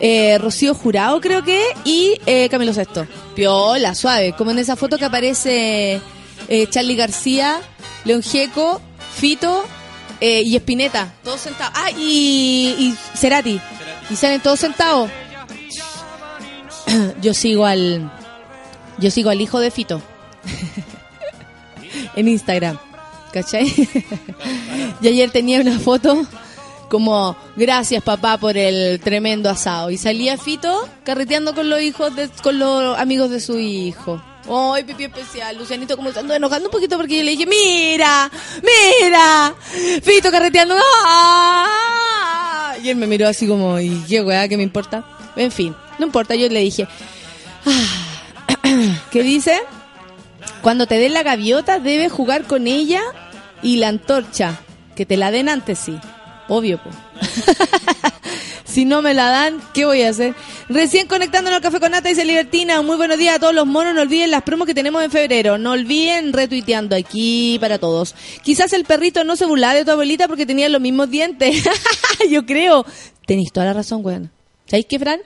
eh, 0.00 0.38
Rocío 0.38 0.74
Jurado 0.74 1.20
creo 1.20 1.42
que, 1.42 1.62
y 1.84 2.18
eh, 2.26 2.48
Camilo 2.48 2.72
Sesto. 2.72 3.06
Piola, 3.34 3.94
suave. 3.94 4.34
Como 4.36 4.52
en 4.52 4.58
esa 4.58 4.76
foto 4.76 4.98
que 4.98 5.04
aparece 5.04 6.00
eh, 6.48 6.66
Charlie 6.68 6.96
García, 6.96 7.60
León 8.04 8.22
Gieco, 8.22 8.80
Fito 9.14 9.64
eh, 10.20 10.42
y 10.42 10.56
Espineta. 10.56 11.12
Todos 11.24 11.40
sentados. 11.40 11.74
Ah, 11.76 11.90
y, 11.90 12.74
y 12.78 12.94
Cerati. 13.16 13.60
Y 14.08 14.16
salen 14.16 14.40
todos 14.40 14.60
sentados. 14.60 15.10
Yo 17.22 17.34
sigo 17.34 17.66
al... 17.66 18.10
Yo 18.98 19.10
sigo 19.10 19.30
al 19.30 19.40
hijo 19.40 19.60
de 19.60 19.70
Fito. 19.70 20.02
en 22.16 22.28
Instagram. 22.28 22.78
¿Cachai? 23.32 23.66
y 25.00 25.08
ayer 25.08 25.30
tenía 25.30 25.60
una 25.60 25.78
foto 25.78 26.26
como, 26.88 27.36
gracias 27.54 28.02
papá 28.02 28.36
por 28.38 28.56
el 28.56 28.98
tremendo 29.00 29.48
asado. 29.48 29.90
Y 29.90 29.96
salía 29.96 30.36
Fito 30.36 30.88
carreteando 31.04 31.54
con 31.54 31.70
los 31.70 31.80
hijos, 31.80 32.14
de, 32.16 32.28
con 32.42 32.58
los 32.58 32.98
amigos 32.98 33.30
de 33.30 33.40
su 33.40 33.58
hijo. 33.58 34.20
Ay, 34.74 34.82
pipi 34.82 35.04
especial, 35.04 35.56
Lucianito 35.56 35.96
como 35.96 36.10
se 36.10 36.18
andó 36.18 36.34
enojando 36.34 36.68
un 36.68 36.72
poquito 36.72 36.96
porque 36.96 37.18
yo 37.18 37.22
le 37.22 37.30
dije, 37.32 37.46
mira, 37.46 38.28
mira, 38.62 39.54
Fito 40.02 40.30
carreteando. 40.32 40.74
¡ah! 41.06 42.74
Y 42.82 42.88
él 42.88 42.96
me 42.96 43.06
miró 43.06 43.28
así 43.28 43.46
como, 43.46 43.78
¿y 43.78 44.02
qué 44.08 44.22
weá, 44.22 44.48
qué 44.48 44.56
me 44.56 44.64
importa? 44.64 45.04
En 45.36 45.52
fin, 45.52 45.76
no 45.98 46.06
importa, 46.06 46.34
yo 46.34 46.48
le 46.48 46.60
dije, 46.60 46.88
"Ah, 47.64 48.58
¿qué 49.12 49.22
dice? 49.22 49.60
Cuando 50.62 50.86
te 50.86 50.98
den 50.98 51.14
la 51.14 51.22
gaviota, 51.22 51.78
debes 51.78 52.12
jugar 52.12 52.44
con 52.44 52.66
ella 52.66 53.02
y 53.62 53.76
la 53.76 53.88
antorcha. 53.88 54.60
Que 54.94 55.06
te 55.06 55.16
la 55.16 55.30
den 55.30 55.48
antes, 55.48 55.78
sí. 55.78 55.98
Obvio, 56.48 56.82
po. 56.82 56.90
si 58.64 58.84
no 58.84 59.02
me 59.02 59.14
la 59.14 59.30
dan, 59.30 59.62
¿qué 59.72 59.84
voy 59.84 60.02
a 60.02 60.10
hacer? 60.10 60.34
Recién 60.68 61.06
conectándonos 61.06 61.56
al 61.56 61.62
Café 61.62 61.80
con 61.80 61.92
Nata, 61.92 62.08
dice 62.08 62.24
Libertina. 62.24 62.82
Muy 62.82 62.96
buenos 62.96 63.18
días 63.18 63.36
a 63.36 63.38
todos 63.38 63.54
los 63.54 63.66
monos. 63.66 63.94
No 63.94 64.02
olviden 64.02 64.30
las 64.30 64.42
promos 64.42 64.66
que 64.66 64.74
tenemos 64.74 65.02
en 65.02 65.10
febrero. 65.10 65.58
No 65.58 65.72
olviden 65.72 66.32
retuiteando 66.32 66.96
aquí 66.96 67.58
para 67.60 67.78
todos. 67.78 68.14
Quizás 68.42 68.72
el 68.72 68.84
perrito 68.84 69.24
no 69.24 69.36
se 69.36 69.46
burlaba 69.46 69.74
de 69.74 69.84
tu 69.84 69.90
abuelita 69.90 70.28
porque 70.28 70.46
tenía 70.46 70.68
los 70.68 70.80
mismos 70.80 71.10
dientes. 71.10 71.64
Yo 72.30 72.44
creo. 72.46 72.84
Tenéis 73.26 73.52
toda 73.52 73.66
la 73.66 73.72
razón, 73.72 74.04
weón. 74.04 74.30
¿Sabéis 74.66 74.86
qué, 74.86 74.98
Fran? 74.98 75.20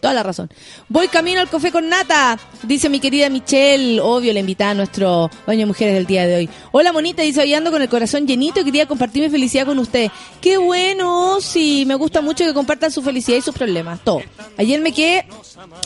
Toda 0.00 0.14
la 0.14 0.22
razón. 0.22 0.50
Voy 0.88 1.08
camino 1.08 1.42
al 1.42 1.50
café 1.50 1.70
con 1.70 1.90
nata, 1.90 2.38
dice 2.62 2.88
mi 2.88 3.00
querida 3.00 3.28
Michelle. 3.28 4.00
Obvio, 4.00 4.32
la 4.32 4.40
invitada 4.40 4.70
a 4.70 4.74
nuestro 4.74 5.30
baño 5.46 5.60
de 5.60 5.66
mujeres 5.66 5.94
del 5.94 6.06
día 6.06 6.26
de 6.26 6.36
hoy. 6.36 6.50
Hola, 6.72 6.90
monita, 6.90 7.22
dice 7.22 7.42
hoy 7.42 7.52
ando 7.52 7.70
con 7.70 7.82
el 7.82 7.88
corazón 7.88 8.26
llenito 8.26 8.60
y 8.60 8.64
quería 8.64 8.86
compartir 8.86 9.22
mi 9.22 9.28
felicidad 9.28 9.66
con 9.66 9.78
usted. 9.78 10.10
Qué 10.40 10.56
bueno, 10.56 11.38
sí, 11.42 11.84
me 11.86 11.96
gusta 11.96 12.22
mucho 12.22 12.46
que 12.46 12.54
compartan 12.54 12.90
su 12.90 13.02
felicidad 13.02 13.36
y 13.36 13.42
sus 13.42 13.54
problemas. 13.54 14.00
Todo. 14.02 14.22
Ayer 14.56 14.80
me 14.80 14.92
quedé, 14.92 15.26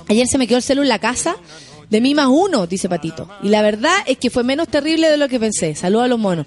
ayer 0.08 0.28
se 0.28 0.38
me 0.38 0.46
quedó 0.46 0.58
el 0.58 0.62
celu 0.62 0.82
en 0.82 0.88
la 0.88 1.00
casa. 1.00 1.36
De 1.90 2.00
mí 2.00 2.14
más 2.14 2.28
uno, 2.30 2.68
dice 2.68 2.88
Patito. 2.88 3.28
Y 3.42 3.48
la 3.48 3.62
verdad 3.62 3.96
es 4.06 4.16
que 4.16 4.30
fue 4.30 4.44
menos 4.44 4.68
terrible 4.68 5.10
de 5.10 5.16
lo 5.16 5.28
que 5.28 5.40
pensé. 5.40 5.74
Saludos 5.74 6.04
a 6.04 6.08
los 6.08 6.18
monos. 6.18 6.46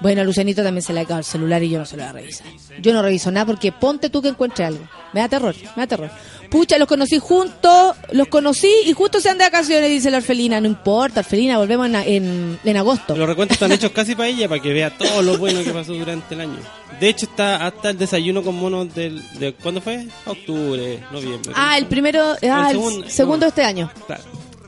Bueno, 0.00 0.20
a 0.20 0.24
Lucianito 0.24 0.62
también 0.62 0.82
se 0.82 0.92
le 0.92 1.00
ha 1.00 1.04
quedado 1.04 1.20
el 1.20 1.24
celular 1.24 1.62
y 1.62 1.70
yo 1.70 1.78
no 1.78 1.86
se 1.86 1.96
lo 1.96 2.02
voy 2.02 2.10
a 2.10 2.12
revisar. 2.12 2.46
Yo 2.80 2.92
no 2.92 3.02
reviso 3.02 3.30
nada 3.30 3.46
porque 3.46 3.72
ponte 3.72 4.10
tú 4.10 4.20
que 4.22 4.28
encuentre 4.28 4.64
algo. 4.64 4.86
Me 5.12 5.20
da 5.20 5.28
terror, 5.28 5.54
me 5.74 5.82
da 5.82 5.86
terror. 5.86 6.10
Pucha, 6.50 6.78
los 6.78 6.86
conocí 6.86 7.18
juntos, 7.18 7.96
los 8.12 8.28
conocí 8.28 8.70
y 8.84 8.92
justo 8.92 9.20
se 9.20 9.30
han 9.30 9.38
de 9.38 9.44
vacaciones, 9.44 9.88
dice 9.90 10.10
la 10.10 10.18
Orfelina. 10.18 10.60
No 10.60 10.66
importa, 10.68 11.20
Orfelina, 11.20 11.58
volvemos 11.58 11.86
en, 11.86 11.94
en, 11.96 12.58
en 12.62 12.76
agosto. 12.76 13.16
Los 13.16 13.26
recuentos 13.28 13.56
están 13.56 13.72
hechos 13.72 13.90
casi 13.90 14.14
para 14.14 14.28
ella, 14.28 14.48
para 14.48 14.60
que 14.62 14.72
vea 14.72 14.90
todo 14.96 15.22
lo 15.22 15.38
bueno 15.38 15.64
que 15.64 15.70
pasó 15.70 15.92
durante 15.94 16.34
el 16.34 16.42
año. 16.42 16.58
De 17.00 17.08
hecho, 17.08 17.26
está 17.26 17.66
hasta 17.66 17.90
el 17.90 17.98
desayuno 17.98 18.42
con 18.42 18.54
monos 18.56 18.94
del, 18.94 19.22
de... 19.38 19.54
¿Cuándo 19.54 19.80
fue? 19.80 20.06
Octubre, 20.24 21.02
noviembre. 21.10 21.52
Ah, 21.54 21.76
el 21.78 21.86
primero, 21.86 22.36
ah, 22.50 22.70
el 22.70 23.10
segundo- 23.10 23.44
de 23.46 23.48
este 23.48 23.64
año. 23.64 23.90
Claro. 24.06 24.22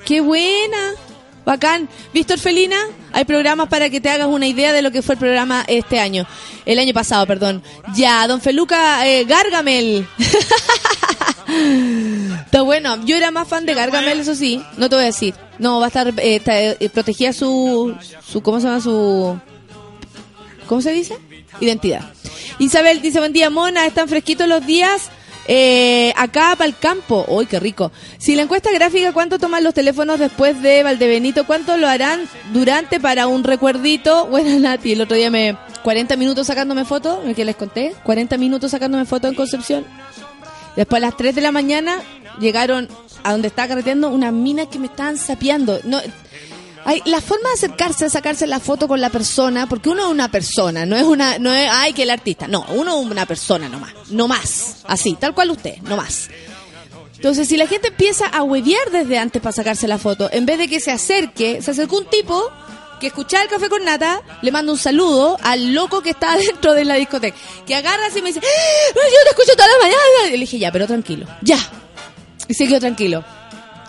¡Qué 0.04 0.20
buena! 0.20 0.92
Bacán. 1.48 1.88
¿Visto, 2.12 2.34
Orfelina? 2.34 2.76
Hay 3.10 3.24
programas 3.24 3.68
para 3.68 3.88
que 3.88 4.02
te 4.02 4.10
hagas 4.10 4.26
una 4.26 4.46
idea 4.46 4.74
de 4.74 4.82
lo 4.82 4.90
que 4.90 5.00
fue 5.00 5.14
el 5.14 5.18
programa 5.18 5.64
este 5.66 5.98
año. 5.98 6.26
El 6.66 6.78
año 6.78 6.92
pasado, 6.92 7.26
perdón. 7.26 7.62
Ya, 7.96 8.28
don 8.28 8.42
Feluca 8.42 9.08
eh, 9.08 9.24
Gargamel. 9.24 10.06
Está 12.44 12.60
bueno. 12.60 13.02
Yo 13.06 13.16
era 13.16 13.30
más 13.30 13.48
fan 13.48 13.64
de 13.64 13.72
Gargamel, 13.72 14.20
eso 14.20 14.34
sí. 14.34 14.62
No 14.76 14.90
te 14.90 14.96
voy 14.96 15.04
a 15.04 15.06
decir. 15.06 15.34
No, 15.58 15.80
va 15.80 15.86
a 15.86 15.88
estar... 15.88 16.08
eh, 16.08 16.36
está, 16.36 16.60
eh, 16.60 16.90
protegía 16.92 17.32
su, 17.32 17.96
su... 18.30 18.42
¿Cómo 18.42 18.60
se 18.60 18.66
llama? 18.66 18.82
Su... 18.82 19.40
¿Cómo 20.66 20.82
se 20.82 20.92
dice? 20.92 21.16
Identidad. 21.60 22.12
Isabel 22.58 23.00
dice, 23.00 23.20
buen 23.20 23.32
día, 23.32 23.48
mona. 23.48 23.86
Están 23.86 24.06
fresquitos 24.06 24.46
los 24.46 24.66
días. 24.66 25.08
Eh, 25.50 26.12
acá 26.14 26.54
para 26.56 26.66
el 26.68 26.76
campo. 26.76 27.24
¡Uy, 27.26 27.46
qué 27.46 27.58
rico! 27.58 27.90
Si 28.18 28.36
la 28.36 28.42
encuesta 28.42 28.70
gráfica, 28.70 29.12
¿cuánto 29.14 29.38
toman 29.38 29.64
los 29.64 29.72
teléfonos 29.72 30.18
después 30.18 30.60
de 30.60 30.82
Valdebenito? 30.82 31.46
¿Cuánto 31.46 31.78
lo 31.78 31.88
harán 31.88 32.28
durante 32.52 33.00
para 33.00 33.26
un 33.26 33.42
recuerdito? 33.42 34.26
Bueno, 34.38 34.60
Nati, 34.60 34.92
el 34.92 35.00
otro 35.00 35.16
día 35.16 35.30
me... 35.30 35.56
40 35.82 36.16
minutos 36.16 36.46
sacándome 36.46 36.84
fotos, 36.84 37.20
¿qué 37.34 37.44
les 37.44 37.56
conté? 37.56 37.94
40 38.02 38.36
minutos 38.36 38.72
sacándome 38.72 39.06
fotos 39.06 39.30
en 39.30 39.36
Concepción. 39.36 39.86
Después 40.76 41.02
a 41.02 41.06
las 41.06 41.16
3 41.16 41.34
de 41.34 41.40
la 41.40 41.50
mañana 41.50 42.02
llegaron 42.40 42.88
a 43.22 43.32
donde 43.32 43.48
estaba 43.48 43.68
carreteando 43.68 44.10
unas 44.10 44.32
minas 44.32 44.66
que 44.66 44.78
me 44.78 44.86
estaban 44.86 45.16
sapeando. 45.16 45.80
No, 45.84 45.98
hay, 46.84 47.02
la 47.04 47.20
forma 47.20 47.48
de 47.50 47.54
acercarse 47.54 48.04
a 48.06 48.10
sacarse 48.10 48.46
la 48.46 48.60
foto 48.60 48.88
con 48.88 49.00
la 49.00 49.10
persona, 49.10 49.68
porque 49.68 49.88
uno 49.88 50.02
es 50.02 50.08
una 50.08 50.30
persona, 50.30 50.86
no 50.86 50.96
es 50.96 51.04
una, 51.04 51.38
no 51.38 51.52
es, 51.52 51.68
ay, 51.70 51.92
que 51.92 52.04
el 52.04 52.10
artista, 52.10 52.48
no, 52.48 52.64
uno 52.70 53.00
es 53.00 53.06
una 53.06 53.26
persona 53.26 53.68
nomás, 53.68 53.92
no 54.10 54.28
más, 54.28 54.76
así, 54.86 55.14
tal 55.14 55.34
cual 55.34 55.50
usted, 55.50 55.78
no 55.82 55.96
más. 55.96 56.28
Entonces, 57.14 57.48
si 57.48 57.56
la 57.56 57.66
gente 57.66 57.88
empieza 57.88 58.26
a 58.26 58.44
huevear 58.44 58.90
desde 58.92 59.18
antes 59.18 59.42
para 59.42 59.52
sacarse 59.52 59.88
la 59.88 59.98
foto, 59.98 60.28
en 60.32 60.46
vez 60.46 60.58
de 60.58 60.68
que 60.68 60.78
se 60.78 60.92
acerque, 60.92 61.60
se 61.62 61.72
acercó 61.72 61.98
un 61.98 62.06
tipo 62.06 62.48
que 63.00 63.08
escuchaba 63.08 63.42
el 63.42 63.48
café 63.48 63.68
con 63.68 63.84
nata, 63.84 64.22
le 64.42 64.52
manda 64.52 64.72
un 64.72 64.78
saludo 64.78 65.36
al 65.42 65.74
loco 65.74 66.00
que 66.00 66.10
está 66.10 66.36
dentro 66.48 66.74
de 66.74 66.84
la 66.84 66.94
discoteca, 66.94 67.36
que 67.66 67.74
agarra 67.74 68.08
y 68.08 68.22
me 68.22 68.28
dice, 68.28 68.40
¡Ah! 68.40 68.94
yo 68.94 69.24
te 69.24 69.30
escucho 69.30 69.56
toda 69.56 69.68
la 69.68 69.78
mañana. 69.82 70.28
Y 70.28 70.30
le 70.32 70.38
dije, 70.38 70.58
ya, 70.58 70.70
pero 70.70 70.86
tranquilo, 70.86 71.26
ya. 71.42 71.58
Y 72.48 72.54
quedó 72.66 72.80
tranquilo. 72.80 73.24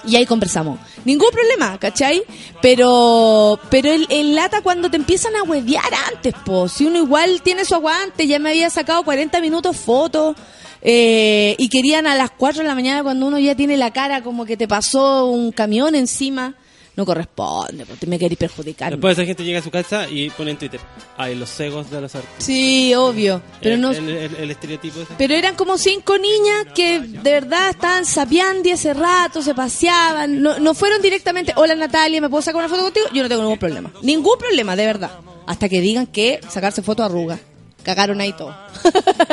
Y 0.10 0.16
ahí 0.16 0.26
conversamos. 0.26 0.80
Ningún 1.06 1.30
problema, 1.32 1.78
¿cachai? 1.80 2.24
Pero 2.62 3.60
pero 3.70 3.92
el, 3.92 4.36
lata 4.36 4.62
cuando 4.62 4.90
te 4.90 4.98
empiezan 4.98 5.36
a 5.36 5.44
huevear 5.44 5.94
antes, 6.14 6.34
po. 6.46 6.68
Si 6.68 6.86
uno 6.86 6.98
igual 6.98 7.42
tiene 7.44 7.64
su 7.64 7.76
aguante, 7.76 8.26
ya 8.28 8.40
me 8.40 8.50
había 8.50 8.70
sacado 8.70 9.04
40 9.04 9.40
minutos 9.42 9.78
fotos. 9.78 10.36
eh, 10.82 11.56
y 11.58 11.68
querían 11.70 12.08
a 12.08 12.16
las 12.16 12.32
4 12.32 12.62
de 12.62 12.68
la 12.68 12.74
mañana 12.76 13.04
cuando 13.04 13.28
uno 13.28 13.38
ya 13.38 13.54
tiene 13.54 13.76
la 13.76 13.92
cara 13.92 14.24
como 14.24 14.46
que 14.46 14.56
te 14.58 14.68
pasó 14.68 15.26
un 15.26 15.52
camión 15.52 15.94
encima. 15.94 16.56
No 16.96 17.06
corresponde, 17.06 17.86
porque 17.86 18.06
me 18.08 18.20
queréis 18.20 18.38
perjudicar. 18.38 18.92
Después 18.92 19.18
esa 19.18 19.26
gente 19.26 19.44
llega 19.44 19.60
a 19.60 19.64
su 19.64 19.72
casa 19.72 20.08
y 20.10 20.30
pone 20.32 20.52
en 20.52 20.58
Twitter, 20.58 20.80
ay, 21.18 21.36
los 21.36 21.50
cegos 21.50 21.90
de 21.90 22.02
los 22.02 22.14
artistas. 22.14 22.44
Sí, 22.44 22.94
obvio. 22.96 23.42
Pero 23.62 23.76
el, 23.76 23.82
no, 23.82 23.92
el, 23.92 24.10
el- 24.10 24.36
el 24.36 24.52
estereotipo 24.52 25.02
ese. 25.02 25.14
Pero 25.18 25.34
eran 25.34 25.56
como 25.56 25.78
cinco 25.78 26.18
niñas 26.18 26.68
que 26.76 27.00
de 27.00 27.32
verdad 27.32 27.70
estaban 27.70 28.06
sapeando 28.06 28.74
hace 28.74 28.94
rato, 28.94 29.42
se 29.42 29.54
paseaban. 29.56 30.42
No, 30.42 30.60
no 30.60 30.74
fueron 30.74 31.02
directamente, 31.02 31.54
hola 31.56 31.76
Natalia, 31.76 32.20
¿me 32.20 32.30
puedo 32.30 32.42
sacar 32.42 32.60
una 32.60 32.70
foto 32.70 32.84
contigo? 32.84 33.08
Yo 33.14 33.24
no 33.24 33.30
tengo 33.30 33.44
ningún 33.44 33.60
problema. 33.60 33.92
Ningún 34.02 34.38
problema, 34.38 34.76
de 34.76 34.86
verdad. 34.86 35.12
Hasta 35.48 35.70
que 35.70 35.80
digan 35.82 36.06
que 36.08 36.42
sacarse 36.50 36.82
foto 36.82 37.04
arruga. 37.04 37.40
Cagaron 37.84 38.20
ahí 38.20 38.34
todo. 38.34 38.56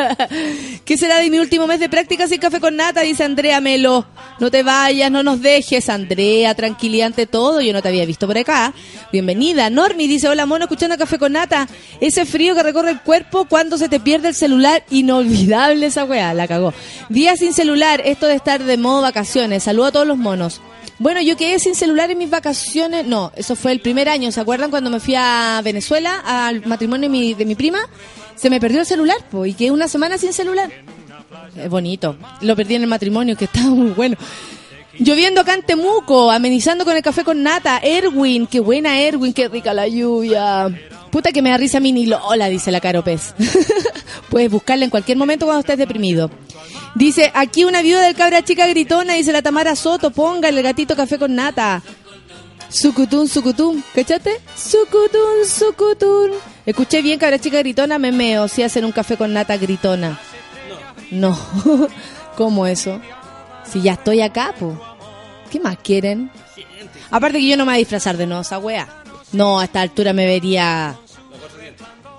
¿Qué 0.84 0.96
será 0.96 1.18
de 1.18 1.28
mi 1.30 1.38
último 1.38 1.66
mes 1.66 1.80
de 1.80 1.88
práctica 1.88 2.28
sin 2.28 2.38
café 2.38 2.60
con 2.60 2.76
nata? 2.76 3.00
Dice 3.00 3.24
Andrea 3.24 3.60
Melo. 3.60 4.06
No 4.38 4.50
te 4.50 4.62
vayas, 4.62 5.10
no 5.10 5.22
nos 5.22 5.42
dejes. 5.42 5.88
Andrea, 5.88 6.54
tranquilidad 6.54 7.08
ante 7.08 7.26
todo. 7.26 7.60
Yo 7.60 7.72
no 7.72 7.82
te 7.82 7.88
había 7.88 8.06
visto 8.06 8.26
por 8.26 8.38
acá. 8.38 8.72
Bienvenida. 9.12 9.68
Normi 9.68 10.06
dice, 10.06 10.28
hola 10.28 10.46
mono, 10.46 10.64
escuchando 10.64 10.96
café 10.96 11.18
con 11.18 11.32
nata. 11.32 11.68
Ese 12.00 12.24
frío 12.24 12.54
que 12.54 12.62
recorre 12.62 12.90
el 12.90 13.00
cuerpo 13.00 13.46
cuando 13.46 13.78
se 13.78 13.88
te 13.88 13.98
pierde 13.98 14.28
el 14.28 14.34
celular. 14.34 14.84
Inolvidable 14.90 15.86
esa 15.86 16.04
weá, 16.04 16.32
la 16.32 16.46
cagó. 16.46 16.72
Día 17.08 17.36
sin 17.36 17.52
celular, 17.52 18.00
esto 18.04 18.26
de 18.26 18.34
estar 18.34 18.62
de 18.62 18.76
modo 18.76 19.02
vacaciones. 19.02 19.64
Saludo 19.64 19.86
a 19.86 19.92
todos 19.92 20.06
los 20.06 20.18
monos. 20.18 20.60
Bueno, 20.98 21.20
yo 21.20 21.36
quedé 21.36 21.58
sin 21.58 21.74
celular 21.74 22.10
en 22.10 22.18
mis 22.18 22.30
vacaciones. 22.30 23.06
No, 23.06 23.32
eso 23.36 23.54
fue 23.54 23.72
el 23.72 23.80
primer 23.80 24.08
año. 24.08 24.32
¿Se 24.32 24.40
acuerdan 24.40 24.70
cuando 24.70 24.88
me 24.88 25.00
fui 25.00 25.14
a 25.14 25.60
Venezuela 25.62 26.22
al 26.24 26.64
matrimonio 26.64 27.10
de 27.10 27.12
mi, 27.12 27.34
de 27.34 27.44
mi 27.44 27.54
prima? 27.54 27.80
Se 28.36 28.50
me 28.50 28.60
perdió 28.60 28.80
el 28.80 28.86
celular, 28.86 29.16
po, 29.30 29.46
y 29.46 29.54
quedé 29.54 29.70
una 29.70 29.88
semana 29.88 30.18
sin 30.18 30.32
celular. 30.32 30.70
Es 31.56 31.68
bonito. 31.68 32.16
Lo 32.42 32.54
perdí 32.54 32.74
en 32.74 32.82
el 32.82 32.88
matrimonio, 32.88 33.36
que 33.36 33.44
estaba 33.46 33.70
muy 33.70 33.90
bueno. 33.90 34.16
Lloviendo 34.98 35.42
acá 35.42 35.54
en 35.54 35.62
Temuco, 35.62 36.30
amenizando 36.30 36.84
con 36.84 36.96
el 36.96 37.02
café 37.02 37.22
con 37.22 37.42
nata. 37.42 37.78
Erwin, 37.82 38.46
qué 38.46 38.60
buena 38.60 38.98
Erwin, 39.00 39.32
qué 39.32 39.48
rica 39.48 39.74
la 39.74 39.86
lluvia. 39.86 40.68
Puta 41.10 41.32
que 41.32 41.42
me 41.42 41.50
da 41.50 41.58
risa 41.58 41.80
Mini 41.80 42.06
Lola, 42.06 42.48
dice 42.48 42.70
la 42.70 42.80
Caro 42.80 43.02
Pez. 43.04 43.34
Puedes 44.30 44.50
buscarla 44.50 44.84
en 44.84 44.90
cualquier 44.90 45.18
momento 45.18 45.44
cuando 45.44 45.60
estés 45.60 45.78
deprimido. 45.78 46.30
Dice, 46.94 47.30
aquí 47.34 47.64
una 47.64 47.82
viuda 47.82 48.02
del 48.02 48.14
cabra 48.14 48.42
chica 48.42 48.66
gritona, 48.66 49.14
dice 49.14 49.32
la 49.32 49.42
Tamara 49.42 49.76
Soto, 49.76 50.10
ponga 50.10 50.48
el 50.48 50.62
gatito 50.62 50.96
café 50.96 51.18
con 51.18 51.34
nata. 51.34 51.82
Sucutún, 52.76 53.26
sucutún, 53.26 53.82
¿cachaste? 53.94 54.38
Sucutún, 54.54 55.46
sucutún. 55.48 56.32
Escuché 56.66 57.00
bien, 57.00 57.18
cabra 57.18 57.38
chica 57.38 57.60
gritona, 57.60 57.98
me 57.98 58.12
meo, 58.12 58.48
si 58.48 58.62
hacen 58.62 58.84
un 58.84 58.92
café 58.92 59.16
con 59.16 59.32
nata 59.32 59.56
gritona. 59.56 60.20
No. 61.10 61.38
¿Cómo 62.36 62.66
eso? 62.66 63.00
Si 63.64 63.80
ya 63.80 63.94
estoy 63.94 64.20
acá, 64.20 64.54
po. 64.60 64.78
¿Qué 65.50 65.58
más 65.58 65.78
quieren? 65.78 66.30
Aparte 67.10 67.38
que 67.38 67.48
yo 67.48 67.56
no 67.56 67.64
me 67.64 67.72
voy 67.72 67.76
a 67.76 67.78
disfrazar 67.78 68.18
de 68.18 68.26
nosa, 68.26 68.58
wea. 68.58 68.86
No, 69.32 69.58
a 69.58 69.64
esta 69.64 69.80
altura 69.80 70.12
me 70.12 70.26
vería... 70.26 70.98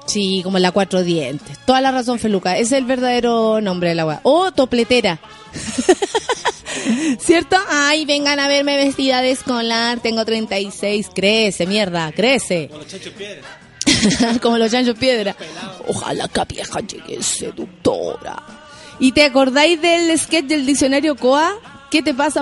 Sí, 0.07 0.41
como 0.43 0.57
la 0.57 0.71
cuatro 0.71 1.03
dientes. 1.03 1.59
Toda 1.65 1.81
la 1.81 1.91
razón, 1.91 2.17
Feluca. 2.17 2.53
Ese 2.53 2.75
es 2.75 2.81
el 2.81 2.85
verdadero 2.85 3.61
nombre 3.61 3.89
de 3.89 3.95
la 3.95 4.05
wea. 4.05 4.19
O 4.23 4.51
topletera. 4.51 5.19
¿Cierto? 7.19 7.57
Ay, 7.69 8.05
vengan 8.05 8.39
a 8.39 8.47
verme 8.47 8.77
vestida 8.77 9.21
de 9.21 9.31
escolar. 9.31 9.99
Tengo 9.99 10.23
36. 10.23 11.09
Crece, 11.13 11.67
mierda, 11.67 12.11
crece. 12.13 12.69
Como 14.41 14.57
los 14.57 14.71
chanchos 14.71 14.97
piedra. 14.97 15.35
Ojalá 15.87 16.27
que 16.29 16.41
vieja 16.55 16.79
llegue 16.79 17.21
seductora. 17.21 18.43
¿Y 18.99 19.11
te 19.11 19.25
acordáis 19.25 19.81
del 19.81 20.17
sketch 20.17 20.45
del 20.45 20.65
diccionario 20.65 21.15
Coa? 21.15 21.76
¿Qué 21.89 22.01
te 22.01 22.13
pasa? 22.13 22.41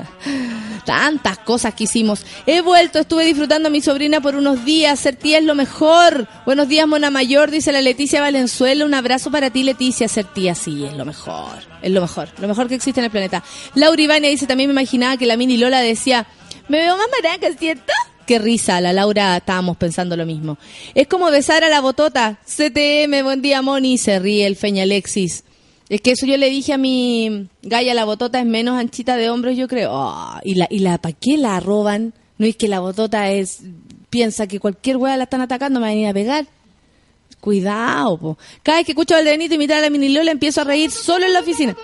Tantas 0.84 1.38
cosas 1.38 1.74
que 1.74 1.84
hicimos. 1.84 2.24
He 2.46 2.60
vuelto, 2.60 2.98
estuve 2.98 3.24
disfrutando 3.24 3.68
a 3.68 3.70
mi 3.70 3.80
sobrina 3.80 4.20
por 4.20 4.34
unos 4.34 4.64
días. 4.64 4.98
Ser 5.00 5.16
tía 5.16 5.38
es 5.38 5.44
lo 5.44 5.54
mejor. 5.54 6.28
Buenos 6.44 6.68
días, 6.68 6.86
Mona 6.86 7.10
Mayor, 7.10 7.50
dice 7.50 7.72
la 7.72 7.80
Leticia 7.80 8.20
Valenzuela. 8.20 8.84
Un 8.84 8.94
abrazo 8.94 9.30
para 9.30 9.50
ti, 9.50 9.62
Leticia. 9.62 10.08
Ser 10.08 10.26
tía, 10.26 10.54
sí, 10.54 10.84
es 10.84 10.94
lo 10.94 11.04
mejor. 11.04 11.58
Es 11.82 11.90
lo 11.90 12.00
mejor. 12.00 12.28
Lo 12.38 12.48
mejor 12.48 12.68
que 12.68 12.74
existe 12.76 13.00
en 13.00 13.04
el 13.04 13.10
planeta. 13.10 13.42
Laura 13.74 14.00
Ivania 14.00 14.30
dice, 14.30 14.46
también 14.46 14.68
me 14.68 14.74
imaginaba 14.74 15.16
que 15.16 15.26
la 15.26 15.36
mini 15.36 15.56
Lola 15.56 15.80
decía, 15.80 16.26
me 16.68 16.78
veo 16.78 16.96
más 16.96 17.06
maraca, 17.22 17.48
¿cierto? 17.56 17.92
Qué 18.26 18.40
risa, 18.40 18.80
la 18.80 18.92
Laura 18.92 19.36
estábamos 19.36 19.76
pensando 19.76 20.16
lo 20.16 20.26
mismo. 20.26 20.58
Es 20.94 21.06
como 21.06 21.30
besar 21.30 21.62
a 21.62 21.68
la 21.68 21.80
botota. 21.80 22.38
CTM, 22.44 23.22
buen 23.22 23.40
día, 23.42 23.62
Moni. 23.62 23.98
Se 23.98 24.18
ríe 24.18 24.46
el 24.46 24.56
Feña 24.56 24.82
Alexis. 24.82 25.44
Es 25.88 26.00
que 26.00 26.12
eso 26.12 26.26
yo 26.26 26.36
le 26.36 26.50
dije 26.50 26.72
a 26.72 26.78
mi 26.78 27.48
Gaya, 27.62 27.94
la 27.94 28.04
botota 28.04 28.40
es 28.40 28.46
menos 28.46 28.76
anchita 28.76 29.16
de 29.16 29.30
hombros, 29.30 29.56
yo 29.56 29.68
creo. 29.68 29.92
Ah, 29.94 30.40
y 30.44 30.56
la, 30.56 30.66
y 30.68 30.80
la, 30.80 30.98
¿para 30.98 31.14
qué 31.14 31.36
la 31.36 31.60
roban? 31.60 32.12
No 32.38 32.46
es 32.46 32.56
que 32.56 32.68
la 32.68 32.80
botota 32.80 33.30
es, 33.30 33.60
piensa 34.10 34.46
que 34.46 34.58
cualquier 34.60 34.96
hueá 34.96 35.16
la 35.16 35.24
están 35.24 35.40
atacando, 35.40 35.78
me 35.78 35.86
va 35.86 35.90
a 35.90 35.94
venir 35.94 36.08
a 36.08 36.14
pegar. 36.14 36.46
Cuidado, 37.40 38.18
po. 38.18 38.38
Cada 38.64 38.78
vez 38.78 38.86
que 38.86 38.92
escucho 38.92 39.14
al 39.14 39.24
Denito 39.24 39.54
imitar 39.54 39.78
a 39.78 39.82
la 39.82 39.90
mini 39.90 40.08
Lola, 40.08 40.32
empiezo 40.32 40.62
a 40.62 40.64
reír 40.64 40.90
solo 40.90 41.26
en 41.26 41.32
la 41.32 41.40
oficina. 41.40 41.76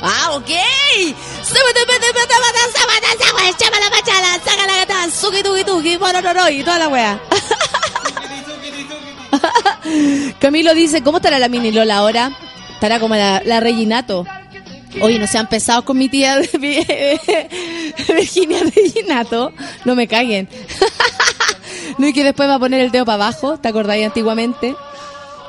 Ah, 0.00 0.36
ok. 0.36 0.50
Y 6.50 6.62
toda 6.62 6.78
la 6.78 6.88
wea. 6.88 7.20
Camilo 10.38 10.74
dice, 10.74 11.02
¿cómo 11.02 11.18
estará 11.18 11.40
la 11.40 11.48
mini 11.48 11.72
Lola 11.72 11.96
ahora? 11.96 12.32
Estará 12.76 13.00
como 13.00 13.16
la, 13.16 13.42
la 13.42 13.60
Reginato. 13.60 14.26
Oye, 15.00 15.18
no 15.18 15.26
sean 15.26 15.48
pesados 15.48 15.84
con 15.84 15.96
mi 15.96 16.10
tía 16.10 16.38
Virginia 16.58 18.60
Reginato. 18.74 19.52
No 19.86 19.94
me 19.94 20.06
caguen. 20.06 20.46
no, 21.98 22.06
y 22.06 22.12
que 22.12 22.22
después 22.22 22.48
va 22.48 22.56
a 22.56 22.58
poner 22.58 22.80
el 22.80 22.90
dedo 22.90 23.06
para 23.06 23.24
abajo. 23.24 23.58
¿Te 23.58 23.68
acordáis 23.68 24.04
antiguamente? 24.04 24.76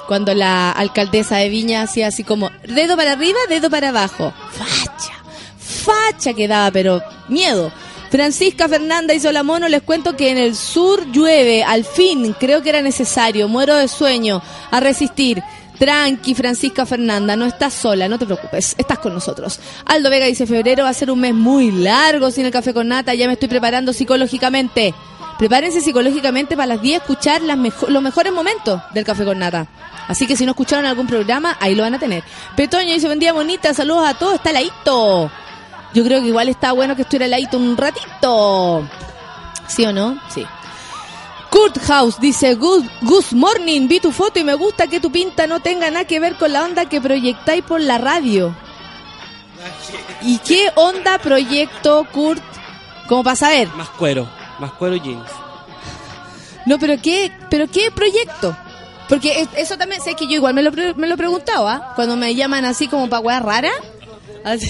Cuando 0.08 0.34
la 0.34 0.72
alcaldesa 0.72 1.36
de 1.36 1.50
Viña 1.50 1.82
hacía 1.82 2.08
así 2.08 2.24
como 2.24 2.50
dedo 2.66 2.96
para 2.96 3.12
arriba, 3.12 3.38
dedo 3.50 3.70
para 3.70 3.90
abajo. 3.90 4.32
Facha. 4.52 5.12
Facha 5.58 6.34
que 6.34 6.48
daba, 6.48 6.72
pero 6.72 7.04
miedo. 7.28 7.74
Francisca 8.10 8.70
Fernanda 8.70 9.14
y 9.14 9.20
Solamono, 9.20 9.68
les 9.68 9.82
cuento 9.82 10.16
que 10.16 10.32
en 10.32 10.38
el 10.38 10.56
sur 10.56 11.12
llueve. 11.12 11.64
Al 11.64 11.84
fin, 11.84 12.34
creo 12.40 12.62
que 12.62 12.70
era 12.70 12.82
necesario. 12.82 13.50
Muero 13.50 13.76
de 13.76 13.90
sueño. 13.90 14.42
A 14.72 14.80
resistir. 14.80 15.44
Tranqui, 15.80 16.34
Francisca 16.34 16.86
Fernanda, 16.86 17.36
no 17.36 17.46
estás 17.46 17.74
sola, 17.74 18.08
no 18.08 18.18
te 18.18 18.26
preocupes, 18.26 18.76
estás 18.78 19.00
con 19.00 19.14
nosotros. 19.14 19.60
Aldo 19.86 20.10
Vega 20.10 20.26
dice, 20.26 20.48
febrero 20.48 20.84
va 20.84 20.90
a 20.90 20.94
ser 20.94 21.12
un 21.12 21.20
mes 21.20 21.34
muy 21.34 21.72
largo 21.72 22.32
sin 22.32 22.46
el 22.46 22.52
café 22.52 22.74
con 22.74 22.88
nata, 22.88 23.14
ya 23.14 23.28
me 23.28 23.34
estoy 23.34 23.48
preparando 23.50 23.94
psicológicamente. 23.94 24.94
Prepárense 25.38 25.82
psicológicamente 25.82 26.56
para 26.56 26.68
las 26.68 26.82
10 26.82 27.02
escuchar 27.02 27.42
los 27.44 28.02
mejores 28.02 28.34
momentos 28.34 28.82
del 28.94 29.06
café 29.06 29.24
con 29.24 29.38
nata. 29.38 29.68
Así 30.08 30.26
que 30.26 30.36
si 30.36 30.46
no 30.46 30.52
escucharon 30.52 30.86
algún 30.86 31.06
programa, 31.06 31.58
ahí 31.60 31.76
lo 31.76 31.84
van 31.84 31.94
a 31.94 32.00
tener. 32.00 32.24
Petoño 32.56 32.94
dice, 32.94 33.06
buen 33.06 33.20
día 33.20 33.34
bonita, 33.34 33.74
saludos 33.74 34.08
a 34.08 34.14
todos, 34.16 34.36
está 34.36 34.52
Laito. 34.52 35.30
Yo 35.94 36.04
creo 36.04 36.22
que 36.22 36.28
igual 36.28 36.50
está 36.50 36.72
bueno 36.72 36.96
que 36.96 37.04
estuviera 37.04 37.28
Laito 37.28 37.58
un 37.58 37.78
ratito. 37.78 38.88
¿Sí 39.68 39.86
o 39.86 39.94
no? 39.94 40.20
Sí. 40.34 40.44
Kurt 41.50 41.78
House 41.88 42.20
dice, 42.20 42.56
good, 42.56 42.84
good 43.02 43.26
morning, 43.32 43.88
vi 43.88 44.00
tu 44.00 44.12
foto 44.12 44.40
y 44.40 44.44
me 44.44 44.54
gusta 44.54 44.88
que 44.88 45.00
tu 45.00 45.12
pinta 45.12 45.48
no 45.48 45.60
tenga 45.62 45.90
nada 45.90 46.06
que 46.06 46.20
ver 46.20 46.36
con 46.36 46.52
la 46.54 46.64
onda 46.64 46.88
que 46.90 47.00
proyectáis 47.02 47.64
por 47.64 47.80
la 47.82 47.98
radio. 47.98 48.56
¿Y 50.22 50.38
qué 50.40 50.72
onda 50.76 51.18
proyecto, 51.20 52.06
Kurt? 52.12 52.44
Como 53.08 53.24
para 53.24 53.36
saber. 53.36 53.70
Más 53.76 53.90
cuero, 53.90 54.28
más 54.60 54.72
cuero 54.74 54.96
y 54.96 55.00
jeans. 55.02 55.30
No, 56.66 56.78
pero 56.78 56.96
¿qué, 57.02 57.32
pero 57.50 57.68
qué 57.68 57.92
proyecto? 57.92 58.56
Porque 59.08 59.40
es- 59.42 59.50
eso 59.56 59.78
también, 59.78 60.02
sé 60.02 60.16
que 60.16 60.26
yo 60.28 60.34
igual 60.34 60.54
me 60.54 60.62
lo, 60.62 60.72
me 60.72 61.08
lo 61.08 61.14
he 61.14 61.18
preguntado, 61.18 61.68
¿ah? 61.70 61.94
Cuando 61.96 62.18
me 62.18 62.36
llaman 62.36 62.66
así 62.66 62.88
como 62.90 63.08
para 63.10 63.22
weas 63.22 63.42
rara. 63.42 63.72
Así, 64.44 64.68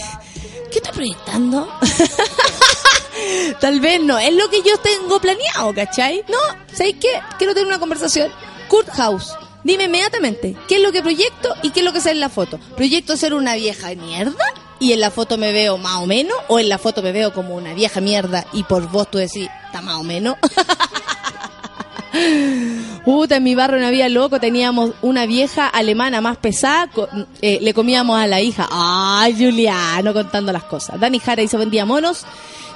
¿Qué 0.72 0.80
estoy 0.80 0.94
proyectando? 0.94 1.68
Tal 3.60 3.80
vez 3.80 4.02
no 4.02 4.18
es 4.20 4.34
lo 4.34 4.50
que 4.50 4.62
yo 4.62 4.78
tengo 4.80 5.20
planeado, 5.20 5.74
¿cachai? 5.74 6.24
No, 6.28 6.38
¿sabes 6.74 6.96
qué? 7.00 7.10
Quiero 7.38 7.54
tener 7.54 7.68
una 7.68 7.80
conversación. 7.80 8.32
Kurt 8.68 8.90
House, 8.90 9.34
dime 9.64 9.86
inmediatamente, 9.86 10.56
¿qué 10.68 10.76
es 10.76 10.82
lo 10.82 10.92
que 10.92 11.02
proyecto 11.02 11.54
y 11.64 11.72
qué 11.72 11.80
es 11.80 11.86
lo 11.86 11.94
que 11.94 12.02
sale 12.02 12.16
en 12.16 12.22
la 12.22 12.30
foto? 12.30 12.60
¿Proyecto 12.76 13.16
ser 13.18 13.34
una 13.34 13.56
vieja 13.56 13.94
mierda? 13.96 14.36
¿Y 14.80 14.92
en 14.92 15.00
la 15.00 15.10
foto 15.10 15.38
me 15.38 15.54
veo 15.54 15.78
más 15.78 15.96
o 15.96 16.06
menos? 16.06 16.38
¿O 16.50 16.60
en 16.60 16.70
la 16.70 16.78
foto 16.78 17.02
me 17.02 17.12
veo 17.12 17.34
como 17.34 17.56
una 17.56 17.74
vieja 17.74 18.02
mierda 18.02 18.46
y 18.54 18.64
por 18.64 18.88
vos 18.92 19.10
tú 19.10 19.18
decís, 19.18 19.50
está 19.66 19.82
más 19.82 19.96
o 19.96 20.04
menos? 20.04 20.36
Puta, 23.06 23.38
en 23.38 23.44
mi 23.44 23.56
barrio 23.56 23.80
no 23.80 23.88
había 23.88 24.10
loco, 24.10 24.40
teníamos 24.40 24.92
una 25.02 25.26
vieja 25.26 25.68
alemana 25.68 26.22
más 26.22 26.38
pesada, 26.38 26.90
eh, 27.42 27.60
le 27.62 27.74
comíamos 27.74 28.20
a 28.20 28.28
la 28.28 28.42
hija. 28.42 28.68
Ay, 28.70 29.34
Juliano, 29.34 30.14
contando 30.14 30.52
las 30.52 30.64
cosas. 30.64 31.00
Dani 31.00 31.20
Jara 31.20 31.42
hizo 31.42 31.58
buen 31.58 31.70
día, 31.70 31.86
monos. 31.86 32.26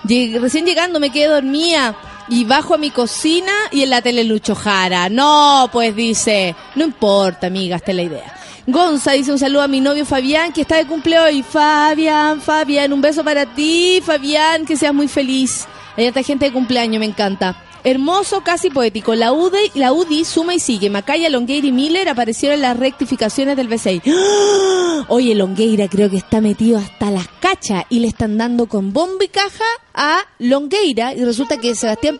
Recién 0.04 0.66
llegando 0.66 1.00
me 1.00 1.12
quedé 1.12 1.28
dormida 1.28 1.96
y 2.28 2.46
bajo 2.46 2.74
a 2.74 2.78
mi 2.78 2.90
cocina 2.90 3.52
y 3.72 3.84
en 3.84 3.90
la 3.90 4.02
tele 4.02 4.24
Lucho 4.24 4.56
Jara. 4.56 5.10
No, 5.10 5.70
pues 5.72 5.96
dice, 5.96 6.56
no 6.76 6.86
importa, 6.86 7.48
amiga, 7.48 7.76
esta 7.76 7.92
es 7.92 7.98
la 7.98 8.04
idea. 8.04 8.36
Gonza 8.68 9.12
dice 9.12 9.32
un 9.32 9.40
saludo 9.40 9.64
a 9.64 9.68
mi 9.68 9.82
novio 9.82 10.06
Fabián, 10.06 10.54
que 10.54 10.62
está 10.62 10.78
de 10.78 10.86
cumpleaños. 10.86 11.46
Fabián, 11.46 12.42
Fabián, 12.42 12.94
un 12.94 13.02
beso 13.02 13.24
para 13.24 13.46
ti, 13.46 14.02
Fabián, 14.04 14.66
que 14.66 14.78
seas 14.78 14.94
muy 14.94 15.08
feliz. 15.08 15.68
Hay 15.98 16.08
harta 16.08 16.24
gente 16.24 16.46
de 16.46 16.54
cumpleaños, 16.54 17.00
me 17.00 17.06
encanta. 17.06 17.56
Hermoso, 17.84 18.42
casi 18.44 18.70
poético. 18.70 19.16
La 19.16 19.32
UDI, 19.32 19.72
la 19.76 19.92
UDI 19.92 20.24
suma 20.24 20.54
y 20.54 20.60
sigue. 20.60 20.90
Macaya, 20.90 21.30
Longueira 21.30 21.68
y 21.68 21.72
Miller 21.72 22.10
aparecieron 22.10 22.56
en 22.56 22.62
las 22.62 22.78
rectificaciones 22.78 23.58
del 23.58 23.70
B6. 23.70 24.02
¡Ah! 24.08 25.06
Oye, 25.08 25.34
Longueira 25.34 25.88
creo 25.88 26.10
que 26.10 26.18
está 26.18 26.42
metido 26.42 26.78
hasta 26.78 27.10
las 27.10 27.28
cachas 27.40 27.86
y 27.90 28.00
le 28.00 28.08
están 28.08 28.38
dando 28.38 28.68
con 28.68 28.94
bombo 28.94 29.24
y 29.24 29.28
caja 29.28 29.66
a 29.94 30.20
Longueira 30.40 31.14
y 31.14 31.26
resulta 31.26 31.58
que 31.58 31.76
Sebastián... 31.76 32.20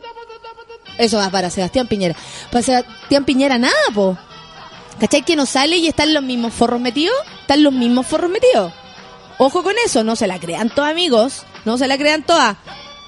Eso 0.98 1.18
va 1.18 1.30
para 1.30 1.50
Sebastián 1.50 1.88
Piñera. 1.88 2.16
Para 2.52 2.64
Sebastián 2.64 3.26
Piñera 3.26 3.58
nada, 3.58 3.74
po. 3.94 4.18
¿Cachai 5.00 5.24
que 5.24 5.36
no 5.36 5.46
sale 5.46 5.78
y 5.78 5.88
están 5.88 6.14
los 6.14 6.24
mismos 6.24 6.54
forros 6.54 6.82
metidos? 6.82 7.16
Están 7.42 7.64
los 7.64 7.74
mismos 7.74 8.06
forros 8.08 8.30
metidos. 8.30 8.74
Ojo 9.38 9.64
con 9.64 9.74
eso, 9.86 10.04
no 10.04 10.16
se 10.16 10.28
la 10.28 10.40
crean 10.40 10.70
todos 10.70 10.90
amigos, 10.90 11.44
no 11.66 11.78
se 11.78 11.88
la 11.88 11.98
crean 11.98 12.24
todas. 12.24 12.58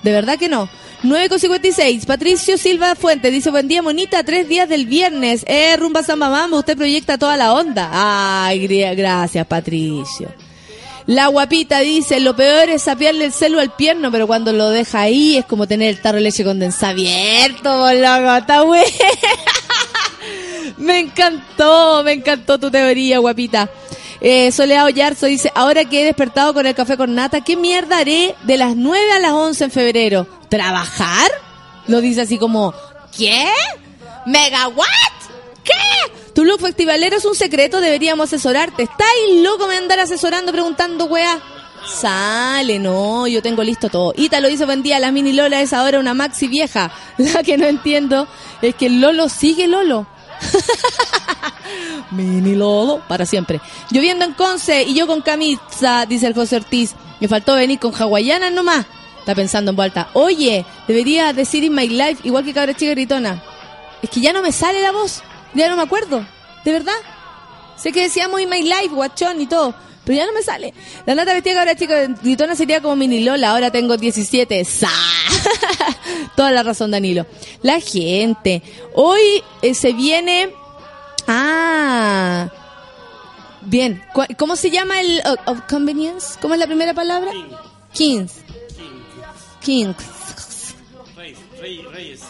De 0.03 0.11
verdad 0.11 0.37
que 0.37 0.49
no. 0.49 0.69
9,56. 1.03 2.05
Patricio 2.05 2.57
Silva 2.57 2.95
Fuentes 2.95 3.31
dice, 3.31 3.49
buen 3.51 3.67
día, 3.67 3.81
monita, 3.81 4.23
tres 4.23 4.47
días 4.47 4.69
del 4.69 4.85
viernes. 4.85 5.43
Eh, 5.47 5.75
rumba 5.77 6.03
samba 6.03 6.29
mambo, 6.29 6.59
usted 6.59 6.77
proyecta 6.77 7.17
toda 7.17 7.35
la 7.35 7.53
onda. 7.53 7.89
Ay, 7.91 8.67
gracias, 8.67 9.45
Patricio. 9.47 10.29
La 11.05 11.27
guapita 11.27 11.79
dice, 11.79 12.21
lo 12.21 12.35
peor 12.35 12.69
es 12.69 12.83
sapearle 12.83 13.25
el 13.25 13.33
celo 13.33 13.59
al 13.59 13.75
pierno, 13.75 14.09
pero 14.09 14.25
cuando 14.25 14.53
lo 14.53 14.69
deja 14.69 15.01
ahí 15.01 15.35
es 15.37 15.45
como 15.45 15.67
tener 15.67 15.89
el 15.89 15.99
tarro 15.99 16.17
de 16.17 16.23
leche 16.23 16.45
condensada 16.45 16.91
abierto, 16.93 17.93
loco, 17.93 18.35
está 18.37 18.61
bueno. 18.61 18.87
Me 20.77 20.99
encantó, 20.99 22.03
me 22.03 22.13
encantó 22.13 22.59
tu 22.59 22.71
teoría, 22.71 23.19
guapita. 23.19 23.69
Eh, 24.25 24.53
Soleado 24.53 24.87
Yarzo 24.87 25.25
dice, 25.25 25.51
ahora 25.53 25.83
que 25.83 26.01
he 26.01 26.05
despertado 26.05 26.53
con 26.53 26.65
el 26.65 26.73
café 26.73 26.95
con 26.95 27.13
nata, 27.13 27.41
¿qué 27.41 27.57
mierda 27.57 27.97
haré 27.97 28.35
de 28.43 28.55
las 28.55 28.73
9 28.73 29.11
a 29.11 29.19
las 29.19 29.33
11 29.33 29.65
en 29.65 29.71
febrero? 29.71 30.27
¿Trabajar? 30.47 31.29
Lo 31.87 31.99
dice 31.99 32.21
así 32.21 32.37
como, 32.37 32.73
¿qué? 33.17 33.45
¿Mega 34.25 34.69
what? 34.69 34.85
¿Qué? 35.65 36.13
Tu 36.33 36.45
look 36.45 36.61
festivalero 36.61 37.17
es 37.17 37.25
un 37.25 37.35
secreto, 37.35 37.81
deberíamos 37.81 38.29
asesorarte. 38.29 38.83
¿Estáis 38.83 39.43
loco 39.43 39.67
me 39.67 39.75
andar 39.75 39.99
asesorando 39.99 40.53
preguntando, 40.53 41.03
weá? 41.05 41.41
Sale, 41.85 42.79
no, 42.79 43.27
yo 43.27 43.41
tengo 43.41 43.61
listo 43.61 43.89
todo. 43.89 44.13
Ita 44.15 44.39
lo 44.39 44.47
buen 44.65 44.83
día, 44.83 44.99
la 44.99 45.11
mini 45.11 45.33
Lola 45.33 45.61
es 45.61 45.73
ahora 45.73 45.99
una 45.99 46.13
maxi 46.13 46.47
vieja. 46.47 46.93
La 47.17 47.43
que 47.43 47.57
no 47.57 47.65
entiendo 47.65 48.25
es 48.61 48.73
que 48.75 48.89
Lolo 48.89 49.27
sigue 49.27 49.67
Lolo. 49.67 50.07
Mini 52.11 52.55
Lolo, 52.55 53.01
para 53.07 53.25
siempre. 53.25 53.61
Lloviendo 53.89 54.25
en 54.25 54.33
Conce 54.33 54.83
y 54.83 54.93
yo 54.93 55.07
con 55.07 55.21
camisa, 55.21 56.05
dice 56.05 56.27
el 56.27 56.33
José 56.33 56.57
Ortiz. 56.57 56.95
Me 57.19 57.27
faltó 57.27 57.55
venir 57.55 57.79
con 57.79 57.93
hawaianas 57.93 58.51
nomás. 58.51 58.85
Está 59.19 59.35
pensando 59.35 59.71
en 59.71 59.77
vuelta. 59.77 60.09
Oye, 60.13 60.65
debería 60.87 61.31
decir 61.31 61.63
in 61.63 61.73
my 61.73 61.87
life, 61.87 62.17
igual 62.23 62.43
que 62.43 62.53
cabra 62.53 62.73
chica 62.73 62.91
gritona. 62.91 63.41
Es 64.01 64.09
que 64.09 64.19
ya 64.19 64.33
no 64.33 64.41
me 64.41 64.51
sale 64.51 64.81
la 64.81 64.91
voz. 64.91 65.21
Ya 65.53 65.69
no 65.69 65.77
me 65.77 65.83
acuerdo. 65.83 66.25
¿De 66.65 66.71
verdad? 66.71 66.93
Sé 67.77 67.91
que 67.91 68.01
decíamos 68.01 68.41
in 68.41 68.49
my 68.49 68.61
life, 68.61 68.89
guachón 68.89 69.39
y 69.39 69.47
todo. 69.47 69.73
Pero 70.03 70.17
ya 70.17 70.25
no 70.25 70.33
me 70.33 70.41
sale. 70.41 70.73
La 71.05 71.15
nata 71.15 71.33
vestida 71.33 71.55
cabra 71.55 71.75
chica 71.75 72.07
gritona 72.21 72.55
sería 72.55 72.81
como 72.81 72.97
mini 72.97 73.23
Lola. 73.23 73.51
Ahora 73.51 73.71
tengo 73.71 73.95
17. 73.95 74.65
¡Sa! 74.65 74.89
Toda 76.35 76.51
la 76.51 76.63
razón, 76.63 76.91
Danilo. 76.91 77.25
La 77.61 77.79
gente. 77.79 78.61
Hoy 78.93 79.43
eh, 79.61 79.73
se 79.73 79.93
viene. 79.93 80.49
Ah. 81.27 82.49
Bien. 83.61 84.03
¿Cómo 84.37 84.55
se 84.55 84.69
llama 84.69 84.99
el 85.01 85.21
of, 85.25 85.39
of 85.45 85.61
convenience? 85.69 86.37
¿Cómo 86.41 86.53
es 86.53 86.59
la 86.59 86.67
primera 86.67 86.93
palabra? 86.93 87.31
Kings. 87.93 88.33
Kings. 89.61 90.12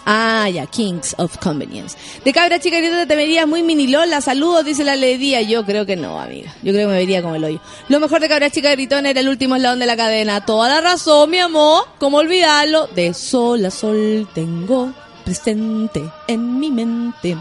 Ah, 0.06 0.50
ya, 0.50 0.66
Kings 0.66 1.16
of 1.18 1.38
Convenience. 1.38 1.98
De 2.24 2.34
cabra 2.34 2.60
chica 2.60 2.78
gritona 2.78 3.08
te 3.08 3.16
verías 3.16 3.48
muy 3.48 3.64
mini 3.64 3.88
Lola. 3.88 4.22
Saludos, 4.22 4.66
dice 4.66 4.84
la 4.84 4.96
Ledía. 4.96 5.42
Yo 5.42 5.66
creo 5.66 5.86
que 5.86 5.96
no, 5.96 6.20
amiga. 6.20 6.54
Yo 6.62 6.72
creo 6.74 6.88
que 6.88 6.94
me 6.94 7.00
vería 7.00 7.22
como 7.22 7.36
el 7.36 7.44
hoyo. 7.44 7.62
Lo 7.90 8.00
mejor 8.00 8.22
de 8.22 8.30
cabra 8.30 8.50
chica 8.50 8.72
gritona 8.72 9.10
era 9.10 9.20
el 9.22 9.30
último 9.30 9.56
eslabón 9.56 9.80
de 9.80 9.86
la 9.86 9.96
cadena. 9.98 10.46
Toda 10.46 10.70
la 10.70 10.82
razón, 10.82 11.30
mi 11.30 11.40
amor. 11.40 11.86
¿Cómo 12.00 12.18
olvidarlo? 12.18 12.88
De 12.88 13.14
sol 13.14 13.66
a 13.66 13.72
sol 13.72 14.28
tengo 14.34 14.94
presente 15.24 16.04
en 16.28 16.60
mi 16.60 16.70
mente. 16.70 17.38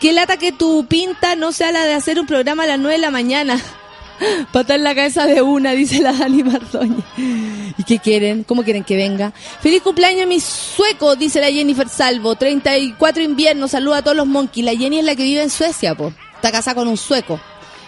Qué 0.00 0.12
lata 0.12 0.36
que 0.36 0.52
tu 0.52 0.86
pinta 0.86 1.36
no 1.36 1.52
sea 1.52 1.72
la 1.72 1.84
de 1.84 1.94
hacer 1.94 2.18
un 2.18 2.26
programa 2.26 2.64
a 2.64 2.68
las 2.68 2.78
9 2.78 2.94
de 2.94 3.00
la 3.00 3.10
mañana. 3.10 3.60
Patar 4.52 4.76
en 4.76 4.84
la 4.84 4.94
cabeza 4.94 5.26
de 5.26 5.42
una, 5.42 5.72
dice 5.72 6.00
la 6.00 6.12
Dani 6.12 6.42
Mardoña. 6.42 7.04
¿Y 7.16 7.82
qué 7.84 7.98
quieren? 7.98 8.44
¿Cómo 8.44 8.64
quieren 8.64 8.84
que 8.84 8.96
venga? 8.96 9.32
Feliz 9.60 9.82
cumpleaños 9.82 10.26
mi 10.26 10.40
sueco, 10.40 11.16
dice 11.16 11.40
la 11.40 11.50
Jennifer 11.50 11.88
Salvo. 11.88 12.34
34 12.34 13.22
inviernos, 13.22 13.70
saluda 13.72 13.98
a 13.98 14.02
todos 14.02 14.16
los 14.16 14.26
monkeys. 14.26 14.64
La 14.64 14.74
Jenny 14.74 14.98
es 14.98 15.04
la 15.04 15.14
que 15.14 15.22
vive 15.22 15.42
en 15.42 15.50
Suecia, 15.50 15.94
po. 15.94 16.12
Está 16.34 16.52
casada 16.52 16.76
con 16.76 16.88
un 16.88 16.96
sueco. 16.96 17.40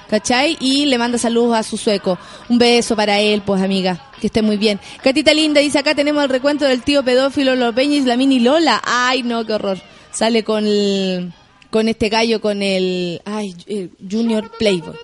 ¿Cachai? 0.09 0.57
Y 0.59 0.87
le 0.87 0.99
manda 0.99 1.19
saludos 1.19 1.57
a 1.57 1.63
su 1.63 1.77
sueco. 1.77 2.19
Un 2.49 2.59
beso 2.59 2.97
para 2.97 3.21
él, 3.21 3.43
pues 3.43 3.63
amiga. 3.63 4.11
Que 4.21 4.27
esté 4.27 4.43
muy 4.43 4.57
bien. 4.57 4.81
Catita 5.05 5.33
Linda 5.33 5.61
dice, 5.61 5.79
acá 5.79 5.95
tenemos 5.95 6.25
el 6.25 6.31
recuento 6.31 6.65
del 6.65 6.83
tío 6.83 7.05
pedófilo 7.05 7.55
Los 7.55 7.75
Peñis, 7.77 8.05
la 8.07 8.17
mini 8.17 8.41
Lola. 8.41 8.83
Ay, 8.85 9.23
no, 9.23 9.47
qué 9.47 9.53
horror. 9.53 9.81
Sale 10.11 10.43
con 10.43 10.67
el, 10.67 11.33
con 11.71 11.87
este 11.87 12.09
gallo, 12.09 12.41
con 12.41 12.61
el, 12.61 13.23
ay, 13.25 13.55
el 13.69 13.93
Junior 14.11 14.51
Playboy. 14.59 14.97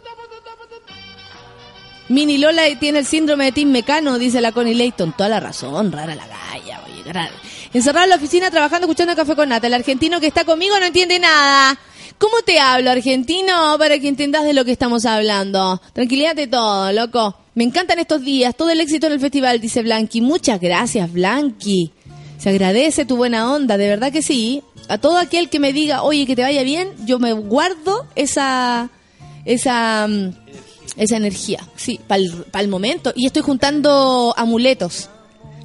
Mini 2.08 2.38
Lola 2.38 2.62
tiene 2.78 3.00
el 3.00 3.06
síndrome 3.06 3.46
de 3.46 3.52
Tim 3.52 3.70
Mecano, 3.70 4.18
dice 4.18 4.40
la 4.40 4.52
Connie 4.52 4.74
Layton. 4.74 5.14
Toda 5.16 5.28
la 5.28 5.40
razón, 5.40 5.90
rara 5.90 6.14
la 6.14 6.26
galla, 6.26 6.82
oye, 6.86 7.12
rara. 7.12 7.32
Encerrado 7.72 8.04
en 8.04 8.10
la 8.10 8.16
oficina 8.16 8.50
trabajando 8.50 8.86
escuchando 8.86 9.16
café 9.16 9.34
con 9.34 9.48
nata. 9.48 9.66
El 9.66 9.74
argentino 9.74 10.20
que 10.20 10.28
está 10.28 10.44
conmigo 10.44 10.78
no 10.78 10.86
entiende 10.86 11.18
nada. 11.18 11.78
¿Cómo 12.18 12.36
te 12.44 12.58
hablo, 12.58 12.90
argentino? 12.90 13.76
Para 13.78 13.98
que 13.98 14.08
entiendas 14.08 14.44
de 14.44 14.54
lo 14.54 14.64
que 14.64 14.72
estamos 14.72 15.04
hablando. 15.04 15.82
Tranquilidad 15.92 16.34
de 16.34 16.46
todo, 16.46 16.90
loco. 16.92 17.36
Me 17.54 17.64
encantan 17.64 17.98
estos 17.98 18.22
días, 18.22 18.54
todo 18.56 18.70
el 18.70 18.80
éxito 18.80 19.06
en 19.06 19.14
el 19.14 19.20
festival, 19.20 19.60
dice 19.60 19.82
Blanqui. 19.82 20.20
Muchas 20.20 20.60
gracias, 20.60 21.12
Blanqui. 21.12 21.92
Se 22.38 22.50
agradece 22.50 23.04
tu 23.04 23.16
buena 23.16 23.52
onda, 23.52 23.76
de 23.76 23.88
verdad 23.88 24.12
que 24.12 24.22
sí. 24.22 24.62
A 24.88 24.98
todo 24.98 25.18
aquel 25.18 25.48
que 25.48 25.58
me 25.58 25.72
diga, 25.72 26.02
oye, 26.02 26.26
que 26.26 26.36
te 26.36 26.42
vaya 26.42 26.62
bien, 26.62 26.90
yo 27.04 27.18
me 27.18 27.32
guardo 27.32 28.06
esa, 28.14 28.88
esa, 29.44 30.06
mm, 30.06 30.30
esa 30.96 31.16
energía, 31.16 31.60
sí, 31.76 32.00
para 32.06 32.20
el 32.62 32.68
momento. 32.68 33.12
Y 33.16 33.26
estoy 33.26 33.42
juntando 33.42 34.34
amuletos. 34.36 35.08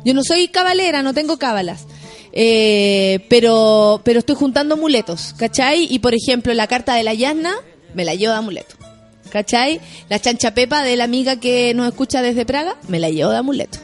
Yo 0.03 0.13
no 0.13 0.23
soy 0.23 0.47
cabalera, 0.47 1.01
no 1.03 1.13
tengo 1.13 1.37
cábalas. 1.37 1.85
Eh, 2.33 3.25
pero, 3.29 4.01
pero 4.03 4.19
estoy 4.19 4.35
juntando 4.35 4.75
amuletos, 4.75 5.33
¿cachai? 5.37 5.87
Y 5.89 5.99
por 5.99 6.13
ejemplo, 6.13 6.53
la 6.53 6.67
carta 6.67 6.95
de 6.95 7.03
la 7.03 7.13
Yasna 7.13 7.53
me 7.93 8.05
la 8.05 8.15
llevo 8.15 8.31
de 8.33 8.39
amuleto. 8.39 8.75
¿Cachai? 9.29 9.79
La 10.09 10.19
chancha 10.19 10.53
pepa 10.53 10.81
de 10.83 10.95
la 10.97 11.05
amiga 11.05 11.37
que 11.37 11.73
nos 11.73 11.87
escucha 11.87 12.21
desde 12.21 12.45
Praga, 12.45 12.75
me 12.87 12.99
la 12.99 13.09
llevo 13.09 13.31
de 13.31 13.37
amuleto. 13.37 13.79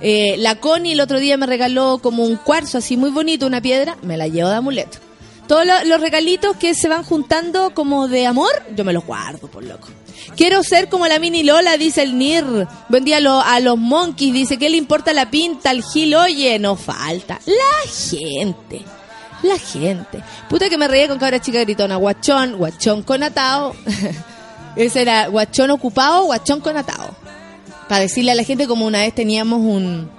Eh, 0.00 0.36
la 0.38 0.56
Connie 0.56 0.92
el 0.92 1.00
otro 1.00 1.18
día 1.20 1.36
me 1.36 1.46
regaló 1.46 1.98
como 2.02 2.24
un 2.24 2.36
cuarzo 2.36 2.78
así 2.78 2.96
muy 2.96 3.10
bonito, 3.10 3.46
una 3.46 3.60
piedra, 3.60 3.96
me 4.02 4.16
la 4.16 4.26
llevo 4.28 4.48
de 4.48 4.56
amuleto. 4.56 4.98
Todos 5.46 5.66
lo- 5.66 5.84
los 5.84 6.00
regalitos 6.00 6.56
que 6.56 6.74
se 6.74 6.88
van 6.88 7.02
juntando 7.04 7.74
como 7.74 8.06
de 8.08 8.26
amor, 8.26 8.50
yo 8.76 8.84
me 8.84 8.92
los 8.92 9.04
guardo, 9.04 9.48
por 9.48 9.64
loco. 9.64 9.88
Quiero 10.36 10.62
ser 10.62 10.88
como 10.88 11.06
la 11.06 11.18
mini 11.18 11.42
Lola, 11.42 11.76
dice 11.76 12.02
el 12.02 12.16
Nir. 12.18 12.44
Buen 12.88 13.04
día 13.04 13.18
a, 13.18 13.20
lo- 13.20 13.40
a 13.40 13.60
los 13.60 13.76
monkeys, 13.78 14.32
dice, 14.32 14.56
¿qué 14.58 14.68
le 14.70 14.76
importa 14.76 15.12
la 15.12 15.30
pinta 15.30 15.70
al 15.70 15.82
Gil? 15.82 16.14
Oye, 16.14 16.58
no 16.58 16.76
falta. 16.76 17.40
La 17.46 17.90
gente. 17.90 18.82
La 19.42 19.58
gente. 19.58 20.22
Puta 20.48 20.68
que 20.68 20.76
me 20.78 20.88
reía 20.88 21.08
con 21.08 21.18
cabra 21.18 21.40
chica 21.40 21.60
gritona. 21.60 21.96
Guachón, 21.96 22.56
guachón 22.56 23.02
con 23.02 23.22
atao. 23.22 23.74
Ese 24.76 25.02
era 25.02 25.26
guachón 25.28 25.70
ocupado, 25.70 26.24
guachón 26.24 26.60
con 26.60 26.76
atao. 26.76 27.14
Para 27.88 28.02
decirle 28.02 28.32
a 28.32 28.34
la 28.34 28.44
gente 28.44 28.66
como 28.66 28.86
una 28.86 29.00
vez 29.00 29.14
teníamos 29.14 29.60
un, 29.60 30.10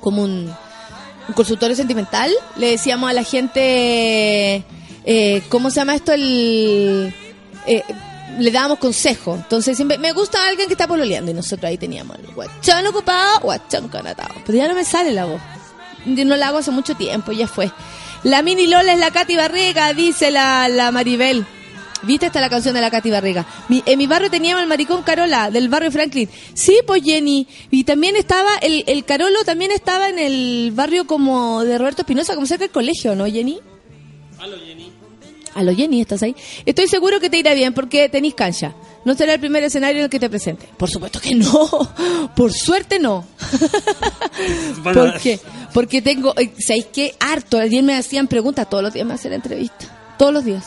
como 0.00 0.22
un, 0.24 0.52
un 1.28 1.34
consultorio 1.34 1.76
sentimental, 1.76 2.30
le 2.56 2.70
decíamos 2.70 3.08
a 3.08 3.12
la 3.12 3.22
gente, 3.22 4.64
eh, 5.04 5.42
¿cómo 5.48 5.70
se 5.70 5.76
llama 5.76 5.94
esto? 5.94 6.12
El, 6.12 7.14
eh, 7.66 7.82
le 8.38 8.50
dábamos 8.50 8.78
consejo. 8.78 9.34
Entonces 9.36 9.76
siempre, 9.76 9.98
me 9.98 10.12
gusta 10.12 10.46
alguien 10.46 10.66
que 10.68 10.74
está 10.74 10.86
pololeando. 10.88 11.30
Y 11.30 11.34
nosotros 11.34 11.68
ahí 11.68 11.78
teníamos 11.78 12.18
el 12.18 12.26
guachón 12.34 12.86
ocupado, 12.86 13.40
guachón 13.40 13.88
conatado. 13.88 14.34
Pero 14.46 14.58
ya 14.58 14.68
no 14.68 14.74
me 14.74 14.84
sale 14.84 15.12
la 15.12 15.24
voz. 15.24 15.40
Yo 16.06 16.24
no 16.24 16.36
la 16.36 16.48
hago 16.48 16.58
hace 16.58 16.70
mucho 16.70 16.94
tiempo, 16.94 17.32
ya 17.32 17.46
fue. 17.48 17.70
La 18.24 18.42
mini 18.42 18.66
Lola 18.66 18.92
es 18.92 18.98
la 18.98 19.10
Katy 19.10 19.36
Barriga, 19.36 19.92
dice 19.92 20.30
la, 20.30 20.68
la 20.68 20.90
Maribel. 20.90 21.46
¿Viste 22.02 22.26
esta 22.26 22.40
la 22.42 22.50
canción 22.50 22.74
de 22.74 22.82
la 22.82 22.90
Katy 22.90 23.10
Barriga? 23.10 23.46
Mi- 23.70 23.82
en 23.86 23.96
mi 23.98 24.06
barrio 24.06 24.30
teníamos 24.30 24.62
el 24.62 24.68
maricón 24.68 25.02
Carola, 25.02 25.50
del 25.50 25.70
barrio 25.70 25.90
Franklin. 25.90 26.28
Sí, 26.52 26.80
pues 26.86 27.02
Jenny. 27.02 27.46
Y 27.70 27.84
también 27.84 28.14
estaba, 28.16 28.56
el, 28.60 28.84
el 28.86 29.06
Carolo 29.06 29.42
también 29.44 29.70
estaba 29.70 30.10
en 30.10 30.18
el 30.18 30.70
barrio 30.74 31.06
como 31.06 31.64
de 31.64 31.78
Roberto 31.78 32.02
Espinosa, 32.02 32.34
como 32.34 32.46
cerca 32.46 32.64
del 32.64 32.72
colegio, 32.72 33.14
¿no, 33.16 33.24
Jenny? 33.24 33.58
A 35.54 35.62
lo 35.62 35.74
Jenny, 35.74 36.00
¿estás 36.00 36.22
ahí? 36.22 36.34
Estoy 36.66 36.88
seguro 36.88 37.20
que 37.20 37.30
te 37.30 37.38
irá 37.38 37.54
bien 37.54 37.72
porque 37.74 38.08
tenés 38.08 38.34
cancha. 38.34 38.74
No 39.04 39.14
será 39.14 39.34
el 39.34 39.40
primer 39.40 39.62
escenario 39.62 39.98
en 39.98 40.04
el 40.04 40.10
que 40.10 40.18
te 40.18 40.28
presente. 40.28 40.68
Por 40.76 40.90
supuesto 40.90 41.20
que 41.20 41.34
no. 41.34 41.70
Por 42.36 42.52
suerte 42.52 42.98
no. 42.98 43.24
Bueno, 44.82 45.00
¿Por 45.00 45.20
qué? 45.20 45.38
Porque 45.72 46.02
tengo, 46.02 46.34
eh, 46.36 46.52
¿sabéis 46.58 46.86
qué? 46.92 47.14
Harto. 47.20 47.58
Ayer 47.58 47.82
me 47.82 47.96
hacían 47.96 48.26
preguntas, 48.26 48.68
todos 48.68 48.82
los 48.82 48.92
días 48.92 49.06
me 49.06 49.14
hacen 49.14 49.32
entrevistas. 49.32 49.88
Todos 50.18 50.32
los 50.32 50.44
días. 50.44 50.64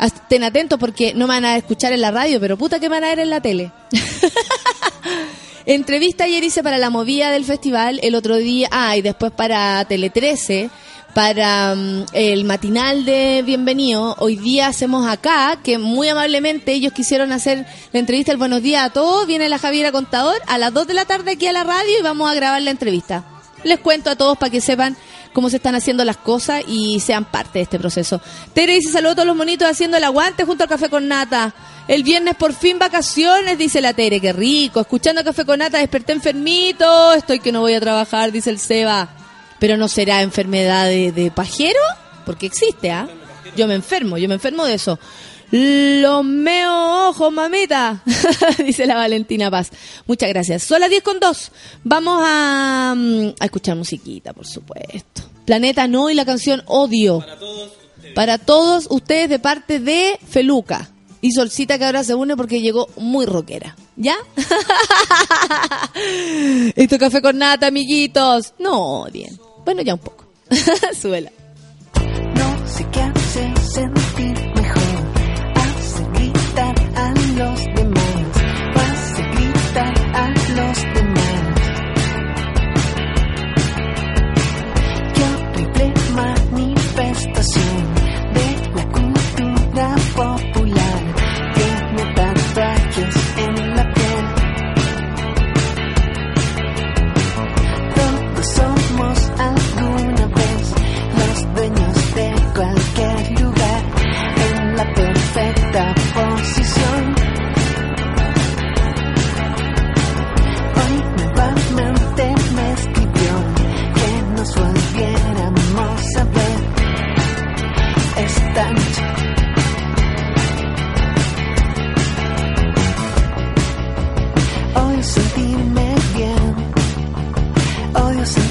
Estén 0.00 0.42
atentos 0.42 0.78
porque 0.78 1.12
no 1.14 1.26
me 1.26 1.34
van 1.34 1.44
a 1.44 1.56
escuchar 1.56 1.92
en 1.92 2.00
la 2.00 2.10
radio, 2.10 2.40
pero 2.40 2.56
puta 2.56 2.80
que 2.80 2.88
me 2.88 2.96
van 2.96 3.04
a 3.04 3.08
ver 3.08 3.20
en 3.20 3.30
la 3.30 3.40
tele. 3.40 3.70
Entrevista 5.66 6.24
ayer 6.24 6.42
hice 6.42 6.62
para 6.62 6.78
la 6.78 6.90
movida 6.90 7.30
del 7.30 7.44
festival, 7.44 8.00
el 8.02 8.14
otro 8.14 8.36
día, 8.36 8.68
ah, 8.72 8.96
y 8.96 9.02
después 9.02 9.30
para 9.30 9.84
Tele 9.84 10.10
13, 10.10 10.70
para 11.14 11.74
mm, 11.74 12.06
el 12.12 12.44
matinal 12.44 13.04
de 13.04 13.42
Bienvenido. 13.44 14.16
Hoy 14.18 14.36
día 14.36 14.68
hacemos 14.68 15.06
acá, 15.06 15.58
que 15.62 15.78
muy 15.78 16.08
amablemente 16.08 16.72
ellos 16.72 16.92
quisieron 16.92 17.32
hacer 17.32 17.66
la 17.92 18.00
entrevista 18.00 18.32
el 18.32 18.38
Buenos 18.38 18.62
Días 18.62 18.84
a 18.86 18.90
todos. 18.90 19.26
Viene 19.26 19.48
la 19.48 19.58
Javiera 19.58 19.92
Contador 19.92 20.36
a 20.46 20.58
las 20.58 20.72
2 20.72 20.86
de 20.86 20.94
la 20.94 21.04
tarde 21.04 21.32
aquí 21.32 21.46
a 21.46 21.52
la 21.52 21.64
radio 21.64 21.98
y 21.98 22.02
vamos 22.02 22.30
a 22.30 22.34
grabar 22.34 22.62
la 22.62 22.70
entrevista. 22.70 23.24
Les 23.64 23.78
cuento 23.78 24.10
a 24.10 24.16
todos 24.16 24.38
para 24.38 24.50
que 24.50 24.60
sepan 24.60 24.96
cómo 25.32 25.50
se 25.50 25.56
están 25.56 25.74
haciendo 25.74 26.04
las 26.04 26.16
cosas 26.16 26.62
y 26.66 27.00
sean 27.00 27.24
parte 27.24 27.58
de 27.58 27.62
este 27.62 27.78
proceso. 27.78 28.20
Tere 28.52 28.74
dice 28.74 28.90
saludos 28.90 29.12
a 29.12 29.16
todos 29.16 29.28
los 29.28 29.36
monitos 29.36 29.68
haciendo 29.68 29.96
el 29.96 30.04
aguante 30.04 30.44
junto 30.44 30.64
al 30.64 30.70
café 30.70 30.88
con 30.88 31.08
nata. 31.08 31.54
El 31.88 32.02
viernes 32.04 32.36
por 32.36 32.52
fin 32.52 32.78
vacaciones, 32.78 33.58
dice 33.58 33.80
la 33.80 33.92
Tere, 33.92 34.20
qué 34.20 34.32
rico. 34.32 34.80
Escuchando 34.80 35.24
café 35.24 35.44
con 35.44 35.58
nata, 35.58 35.78
desperté 35.78 36.12
enfermito, 36.12 37.12
estoy 37.14 37.40
que 37.40 37.52
no 37.52 37.60
voy 37.60 37.74
a 37.74 37.80
trabajar, 37.80 38.32
dice 38.32 38.50
el 38.50 38.58
Seba. 38.58 39.19
Pero 39.60 39.76
no 39.76 39.86
será 39.86 40.22
enfermedad 40.22 40.86
de, 40.86 41.12
de 41.12 41.30
pajero, 41.30 41.78
porque 42.26 42.46
existe, 42.46 42.90
¿ah? 42.90 43.08
Yo 43.56 43.68
me 43.68 43.74
enfermo, 43.74 44.18
yo 44.18 44.28
me 44.28 44.34
enfermo 44.34 44.64
de 44.64 44.74
eso. 44.74 44.98
Los 45.50 46.24
meo 46.24 47.08
ojos, 47.08 47.32
mamita, 47.32 48.02
dice 48.64 48.86
la 48.86 48.94
Valentina 48.94 49.50
Paz. 49.50 49.70
Muchas 50.06 50.28
gracias. 50.28 50.62
Son 50.62 50.80
las 50.80 50.90
10 50.90 51.02
con 51.02 51.18
2. 51.18 51.52
Vamos 51.82 52.22
a, 52.24 52.94
mm, 52.96 53.28
a 53.40 53.44
escuchar 53.44 53.76
musiquita, 53.76 54.32
por 54.32 54.46
supuesto. 54.46 55.22
Planeta 55.44 55.88
No 55.88 56.08
y 56.08 56.14
la 56.14 56.24
canción 56.24 56.62
Odio. 56.66 57.24
Para 58.14 58.38
todos 58.38 58.86
ustedes 58.90 59.28
de 59.28 59.40
parte 59.40 59.80
de 59.80 60.20
Feluca. 60.28 60.90
Y 61.20 61.32
Solcita 61.32 61.78
que 61.78 61.84
ahora 61.84 62.04
se 62.04 62.14
une 62.14 62.36
porque 62.36 62.60
llegó 62.60 62.88
muy 62.96 63.26
rockera. 63.26 63.76
¿Ya? 63.96 64.16
Esto 66.76 66.94
es 66.94 67.00
café 67.00 67.20
con 67.20 67.38
nata, 67.38 67.66
amiguitos. 67.66 68.54
No, 68.58 69.06
bien. 69.12 69.38
Bueno, 69.70 69.82
ya 69.82 69.94
un 69.94 70.00
poco. 70.00 70.24
Súbela. 71.00 71.30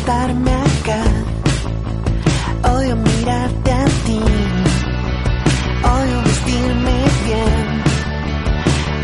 Sentarme. 0.09 0.49
Odio 2.63 2.95
mirarte 2.95 3.71
a 3.71 3.85
ti, 4.05 4.19
odio 5.95 6.17
vestirme 6.23 6.97
bien, 7.25 7.67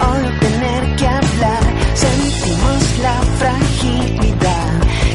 odio 0.09 0.29
tener 0.39 0.95
que 0.97 1.07
hablar. 1.07 1.63
Sentimos 1.93 2.81
la 3.05 3.17
fragilidad 3.39 4.71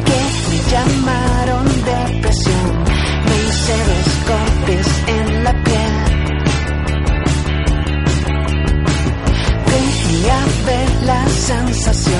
que 0.08 0.20
me 0.48 0.58
llamaron 0.70 1.64
depresión. 1.92 2.68
Me 3.26 3.36
hice 3.46 3.74
dos 3.90 4.08
cortes 4.28 4.86
en 5.16 5.44
la 5.44 5.52
piel. 5.64 5.94
Quería 9.70 10.38
ver 10.66 10.90
la 11.02 11.28
sensación 11.28 12.19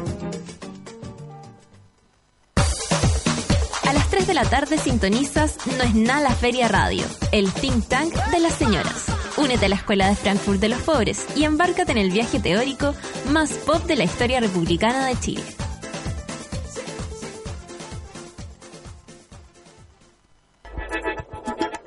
La 4.43 4.49
tarde 4.49 4.79
sintonizas 4.79 5.55
No 5.77 5.83
es 5.83 5.93
nada 5.93 6.21
la 6.21 6.35
Feria 6.35 6.67
Radio, 6.67 7.05
el 7.31 7.51
think 7.53 7.87
tank 7.87 8.11
de 8.31 8.39
las 8.39 8.53
señoras. 8.53 9.05
Únete 9.37 9.67
a 9.67 9.69
la 9.69 9.75
Escuela 9.75 10.07
de 10.07 10.15
Frankfurt 10.15 10.59
de 10.59 10.69
los 10.69 10.81
Pobres 10.81 11.27
y 11.35 11.43
embárcate 11.43 11.91
en 11.91 11.99
el 11.99 12.09
viaje 12.09 12.39
teórico 12.39 12.95
más 13.29 13.51
pop 13.53 13.83
de 13.83 13.97
la 13.97 14.03
historia 14.03 14.39
republicana 14.39 15.05
de 15.05 15.19
Chile. 15.19 15.43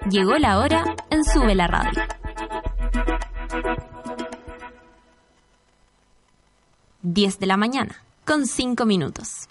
Llegó 0.09 0.39
la 0.39 0.61
hora 0.61 0.95
en 1.11 1.25
Sube 1.25 1.57
la 1.57 1.67
Radio. 1.67 2.03
Diez 7.03 7.41
de 7.41 7.47
la 7.47 7.57
mañana, 7.57 8.05
con 8.25 8.47
cinco 8.47 8.87
minutos. 8.87 9.49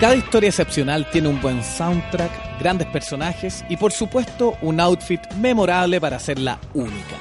Cada 0.00 0.14
historia 0.14 0.50
excepcional 0.50 1.08
tiene 1.10 1.28
un 1.28 1.40
buen 1.40 1.64
soundtrack, 1.64 2.60
grandes 2.60 2.86
personajes 2.88 3.64
y 3.70 3.78
por 3.78 3.92
supuesto 3.92 4.58
un 4.60 4.78
outfit 4.78 5.22
memorable 5.40 5.98
para 6.02 6.16
hacerla 6.16 6.60
única. 6.74 7.16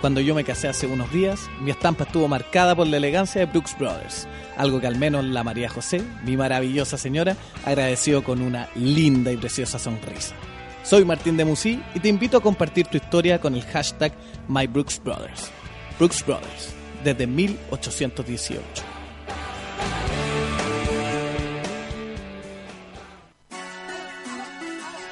Cuando 0.00 0.20
yo 0.20 0.36
me 0.36 0.44
casé 0.44 0.68
hace 0.68 0.86
unos 0.86 1.12
días, 1.12 1.40
mi 1.60 1.72
estampa 1.72 2.04
estuvo 2.04 2.28
marcada 2.28 2.76
por 2.76 2.86
la 2.86 2.98
elegancia 2.98 3.40
de 3.40 3.46
Brooks 3.46 3.76
Brothers, 3.76 4.28
algo 4.56 4.80
que 4.80 4.86
al 4.86 4.96
menos 4.96 5.24
la 5.24 5.42
María 5.42 5.68
José, 5.68 6.02
mi 6.24 6.36
maravillosa 6.36 6.96
señora, 6.96 7.36
agradeció 7.66 8.22
con 8.22 8.42
una 8.42 8.68
linda 8.76 9.32
y 9.32 9.36
preciosa 9.36 9.80
sonrisa. 9.80 10.36
Soy 10.84 11.04
Martín 11.04 11.36
de 11.36 11.44
Musí 11.44 11.82
y 11.96 11.98
te 11.98 12.08
invito 12.08 12.36
a 12.36 12.42
compartir 12.42 12.86
tu 12.86 12.96
historia 12.96 13.40
con 13.40 13.56
el 13.56 13.64
hashtag 13.64 14.12
MyBrooksBrothers. 14.46 15.50
Brooks 15.98 16.24
Brothers, 16.24 16.74
desde 17.02 17.26
1818. 17.26 18.62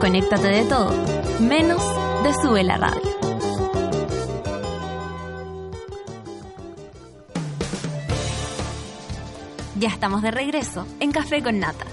Desconéctate 0.00 0.48
de 0.48 0.64
todo, 0.64 0.94
menos 1.40 1.82
de 2.22 2.32
Sube 2.32 2.64
la 2.64 2.78
Radio. 2.78 3.02
Ya 9.78 9.88
estamos 9.88 10.22
de 10.22 10.30
regreso 10.30 10.86
en 11.00 11.12
Café 11.12 11.42
con 11.42 11.58
Nata. 11.58 11.84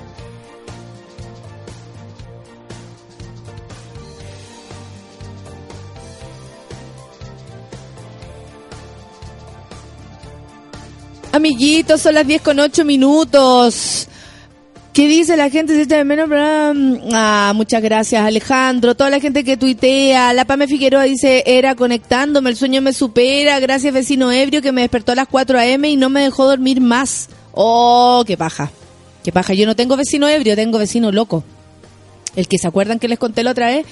Amiguitos, 11.33 12.01
son 12.01 12.13
las 12.13 12.25
10 12.25 12.41
con 12.41 12.57
8 12.57 12.85
minutos. 12.85 14.07
¿Qué 14.97 15.07
dice 15.07 15.37
la 15.37 15.51
gente? 15.51 15.75
Si 15.75 15.81
está 15.81 15.97
de 15.97 16.03
menos, 16.05 16.27
ah, 17.13 17.51
muchas 17.55 17.83
gracias, 17.83 18.19
Alejandro. 18.25 18.95
Toda 18.95 19.11
la 19.11 19.19
gente 19.19 19.43
que 19.43 19.55
tuitea. 19.55 20.33
La 20.33 20.43
Pame 20.45 20.67
Figueroa 20.67 21.03
dice, 21.03 21.43
era 21.45 21.75
conectándome, 21.75 22.49
el 22.49 22.55
sueño 22.55 22.81
me 22.81 22.93
supera. 22.93 23.59
Gracias, 23.59 23.93
vecino 23.93 24.31
ebrio, 24.31 24.63
que 24.63 24.71
me 24.71 24.81
despertó 24.81 25.11
a 25.11 25.15
las 25.15 25.27
4 25.27 25.59
a.m. 25.59 25.87
y 25.87 25.97
no 25.97 26.09
me 26.09 26.21
dejó 26.21 26.45
dormir 26.45 26.81
más. 26.81 27.29
Oh, 27.51 28.23
qué 28.25 28.37
paja. 28.37 28.71
Qué 29.23 29.31
paja. 29.31 29.53
Yo 29.53 29.67
no 29.67 29.75
tengo 29.75 29.95
vecino 29.97 30.27
ebrio, 30.27 30.55
tengo 30.55 30.79
vecino 30.79 31.11
loco. 31.11 31.43
El 32.35 32.47
que 32.47 32.57
se 32.57 32.67
acuerdan 32.67 32.97
que 32.97 33.07
les 33.07 33.19
conté 33.19 33.43
la 33.43 33.51
otra 33.51 33.67
vez, 33.67 33.85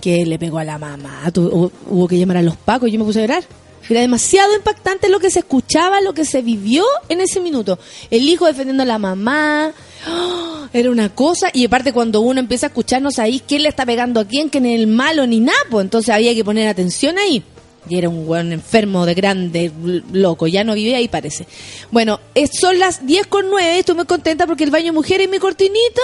que 0.00 0.24
le 0.24 0.38
pegó 0.38 0.58
a 0.60 0.64
la 0.64 0.78
mamá. 0.78 1.28
Tu- 1.32 1.42
hubo, 1.42 1.72
hubo 1.90 2.06
que 2.06 2.20
llamar 2.20 2.36
a 2.36 2.42
los 2.42 2.56
pacos 2.56 2.88
y 2.88 2.92
yo 2.92 3.00
me 3.00 3.04
puse 3.04 3.18
a 3.18 3.22
llorar. 3.22 3.42
Era 3.90 4.00
demasiado 4.00 4.54
impactante 4.54 5.08
lo 5.08 5.18
que 5.18 5.28
se 5.28 5.40
escuchaba, 5.40 6.00
lo 6.02 6.14
que 6.14 6.24
se 6.24 6.40
vivió 6.40 6.84
en 7.08 7.20
ese 7.20 7.40
minuto. 7.40 7.80
El 8.12 8.28
hijo 8.28 8.46
defendiendo 8.46 8.84
a 8.84 8.86
la 8.86 8.98
mamá. 8.98 9.72
Era 10.72 10.90
una 10.90 11.14
cosa. 11.14 11.48
Y 11.52 11.64
aparte 11.66 11.92
cuando 11.92 12.20
uno 12.20 12.40
empieza 12.40 12.66
a 12.66 12.68
escucharnos 12.68 13.18
ahí, 13.18 13.42
quién 13.46 13.62
le 13.62 13.68
está 13.68 13.84
pegando 13.84 14.20
a 14.20 14.24
quién, 14.24 14.50
que 14.50 14.60
ni 14.60 14.74
el 14.74 14.86
malo 14.86 15.26
ni 15.26 15.40
nada. 15.40 15.58
pues, 15.70 15.84
Entonces 15.84 16.14
había 16.14 16.34
que 16.34 16.44
poner 16.44 16.68
atención 16.68 17.18
ahí. 17.18 17.42
Y 17.88 17.98
era 17.98 18.08
un 18.08 18.26
buen 18.26 18.52
enfermo 18.52 19.04
de 19.06 19.14
grande, 19.14 19.72
loco. 20.12 20.46
Ya 20.46 20.62
no 20.64 20.74
vive 20.74 20.94
ahí, 20.94 21.08
parece. 21.08 21.46
Bueno, 21.90 22.20
eh, 22.34 22.46
son 22.46 22.78
las 22.78 23.04
10 23.06 23.26
con 23.26 23.50
9. 23.50 23.80
Estoy 23.80 23.96
muy 23.96 24.06
contenta 24.06 24.46
porque 24.46 24.64
el 24.64 24.70
baño 24.70 24.92
mujer 24.92 25.20
es 25.20 25.28
mi 25.28 25.38
cortinita. 25.38 26.02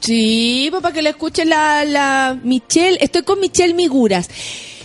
Sí, 0.00 0.68
pues 0.70 0.80
para 0.80 0.94
que 0.94 1.02
le 1.02 1.10
escuche 1.10 1.44
la, 1.44 1.84
la 1.84 2.38
Michelle. 2.42 2.98
Estoy 3.00 3.22
con 3.22 3.40
Michelle 3.40 3.74
Miguras. 3.74 4.28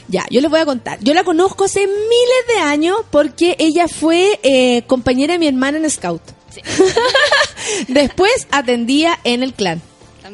Ya, 0.07 0.25
yo 0.29 0.41
les 0.41 0.49
voy 0.49 0.59
a 0.59 0.65
contar. 0.65 0.99
Yo 1.01 1.13
la 1.13 1.23
conozco 1.23 1.65
hace 1.65 1.81
miles 1.81 2.47
de 2.55 2.61
años 2.61 2.97
porque 3.11 3.55
ella 3.59 3.88
fue 3.88 4.39
eh, 4.43 4.84
compañera 4.88 5.34
de 5.34 5.39
mi 5.39 5.47
hermana 5.47 5.77
en 5.77 5.89
Scout. 5.89 6.21
Después 7.88 8.47
atendía 8.51 9.20
en 9.24 9.43
el 9.43 9.54
clan. 9.54 9.82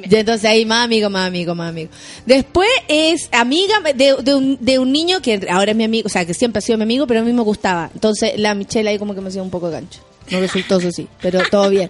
Y 0.10 0.16
entonces 0.16 0.46
ahí 0.50 0.66
más 0.66 0.86
amigo, 0.86 1.10
más 1.10 1.28
amigo, 1.28 1.56
más 1.56 1.70
amigo. 1.70 1.90
Después 2.26 2.70
es 2.88 3.28
amiga 3.32 3.80
de, 3.82 4.16
de 4.22 4.36
un, 4.36 4.58
de 4.62 4.80
un 4.80 4.92
niño 4.92 5.22
que 5.22 5.48
ahora 5.50 5.72
es 5.72 5.78
mi 5.78 5.84
amigo, 5.84 6.06
o 6.06 6.10
sea, 6.10 6.26
que 6.26 6.34
siempre 6.34 6.60
ha 6.60 6.62
sido 6.62 6.78
mi 6.78 6.84
amigo, 6.84 7.08
pero 7.08 7.22
a 7.22 7.24
mí 7.24 7.34
me 7.34 7.42
gustaba. 7.42 7.90
Entonces 7.94 8.38
la 8.38 8.54
Michelle 8.54 8.90
ahí 8.90 9.00
como 9.00 9.16
que 9.16 9.22
me 9.22 9.30
hacía 9.30 9.42
un 9.42 9.50
poco 9.50 9.68
de 9.68 9.74
gancho. 9.74 10.00
No 10.32 10.40
resultó 10.40 10.78
eso 10.78 10.92
sí, 10.92 11.08
pero 11.22 11.42
todo 11.50 11.70
bien. 11.70 11.90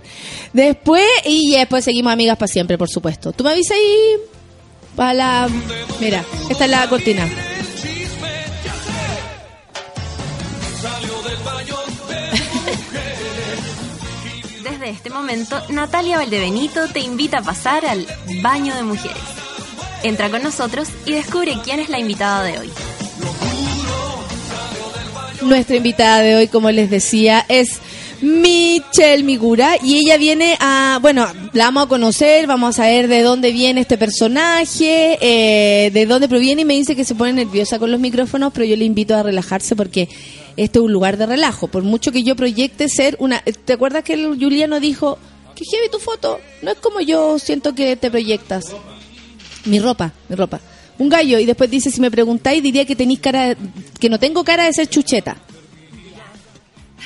Después, 0.54 1.06
y 1.26 1.52
después 1.52 1.84
seguimos 1.84 2.14
amigas 2.14 2.38
para 2.38 2.48
siempre, 2.48 2.78
por 2.78 2.90
supuesto. 2.90 3.34
Tú 3.34 3.44
me 3.44 3.52
avisas 3.52 3.78
ahí 3.78 4.16
para 4.96 5.14
la... 5.14 5.50
Mira, 6.00 6.24
esta 6.50 6.66
es 6.66 6.72
la 6.72 6.88
cortina. 6.88 7.30
Desde 14.90 14.98
este 14.98 15.10
momento, 15.12 15.56
Natalia 15.70 16.18
Valdebenito 16.18 16.88
te 16.88 17.00
invita 17.00 17.38
a 17.38 17.42
pasar 17.44 17.86
al 17.86 18.08
baño 18.42 18.74
de 18.74 18.82
mujeres. 18.82 19.22
Entra 20.02 20.32
con 20.32 20.42
nosotros 20.42 20.88
y 21.06 21.12
descubre 21.12 21.54
quién 21.64 21.80
es 21.80 21.90
la 21.90 22.00
invitada 22.00 22.42
de 22.42 22.58
hoy. 22.58 22.72
Nuestra 25.44 25.76
invitada 25.76 26.22
de 26.22 26.36
hoy, 26.36 26.48
como 26.48 26.72
les 26.72 26.90
decía, 26.90 27.46
es 27.50 27.80
Michelle 28.22 29.22
Migura 29.22 29.76
y 29.84 30.00
ella 30.00 30.18
viene 30.18 30.58
a, 30.60 30.98
bueno, 31.04 31.28
la 31.54 31.66
vamos 31.66 31.86
a 31.86 31.90
conocer, 31.90 32.48
vamos 32.48 32.80
a 32.80 32.88
ver 32.88 33.08
de 33.08 33.22
dónde 33.22 33.52
viene 33.52 33.82
este 33.82 34.00
personaje, 34.00 35.20
eh, 35.22 35.92
de 35.92 36.06
dónde 36.08 36.28
proviene 36.28 36.64
y 36.64 36.66
me 36.66 36.74
dice 36.74 36.96
que 36.96 37.06
se 37.06 37.14
pone 37.14 37.32
nerviosa 37.32 37.78
con 37.78 37.92
los 37.92 38.00
micrófonos, 38.00 38.52
pero 38.52 38.66
yo 38.66 38.76
le 38.76 38.86
invito 38.86 39.16
a 39.16 39.22
relajarse 39.22 39.76
porque 39.76 40.10
este 40.58 40.80
es 40.80 40.86
un 40.86 40.92
lugar 40.92 41.18
de 41.18 41.26
relajo. 41.26 41.68
Por 41.68 41.84
mucho 41.84 42.12
que 42.12 42.24
yo 42.24 42.36
proyecte 42.36 42.90
ser 42.90 43.16
una, 43.20 43.42
¿te 43.42 43.74
acuerdas 43.74 44.04
que 44.04 44.14
el 44.14 44.40
Juliano 44.40 44.80
dijo 44.80 45.18
que 45.56 45.66
heavy 45.66 45.90
tu 45.90 46.00
foto? 46.00 46.40
No 46.62 46.72
es 46.72 46.78
como 46.78 47.02
yo 47.02 47.40
siento 47.40 47.76
que 47.76 47.96
te 47.96 48.10
proyectas. 48.10 48.66
Mi 49.66 49.80
ropa, 49.80 50.14
mi 50.28 50.36
ropa. 50.36 50.60
Un 50.98 51.10
gallo 51.10 51.40
y 51.40 51.46
después 51.46 51.70
dice, 51.70 51.92
si 51.92 52.02
me 52.02 52.12
preguntáis, 52.12 52.62
diría 52.62 52.86
que 52.86 52.96
tenéis 52.96 53.20
cara, 53.20 53.56
que 54.00 54.10
no 54.10 54.20
tengo 54.20 54.44
cara 54.44 54.66
de 54.66 54.74
ser 54.74 54.88
chucheta. 54.88 55.38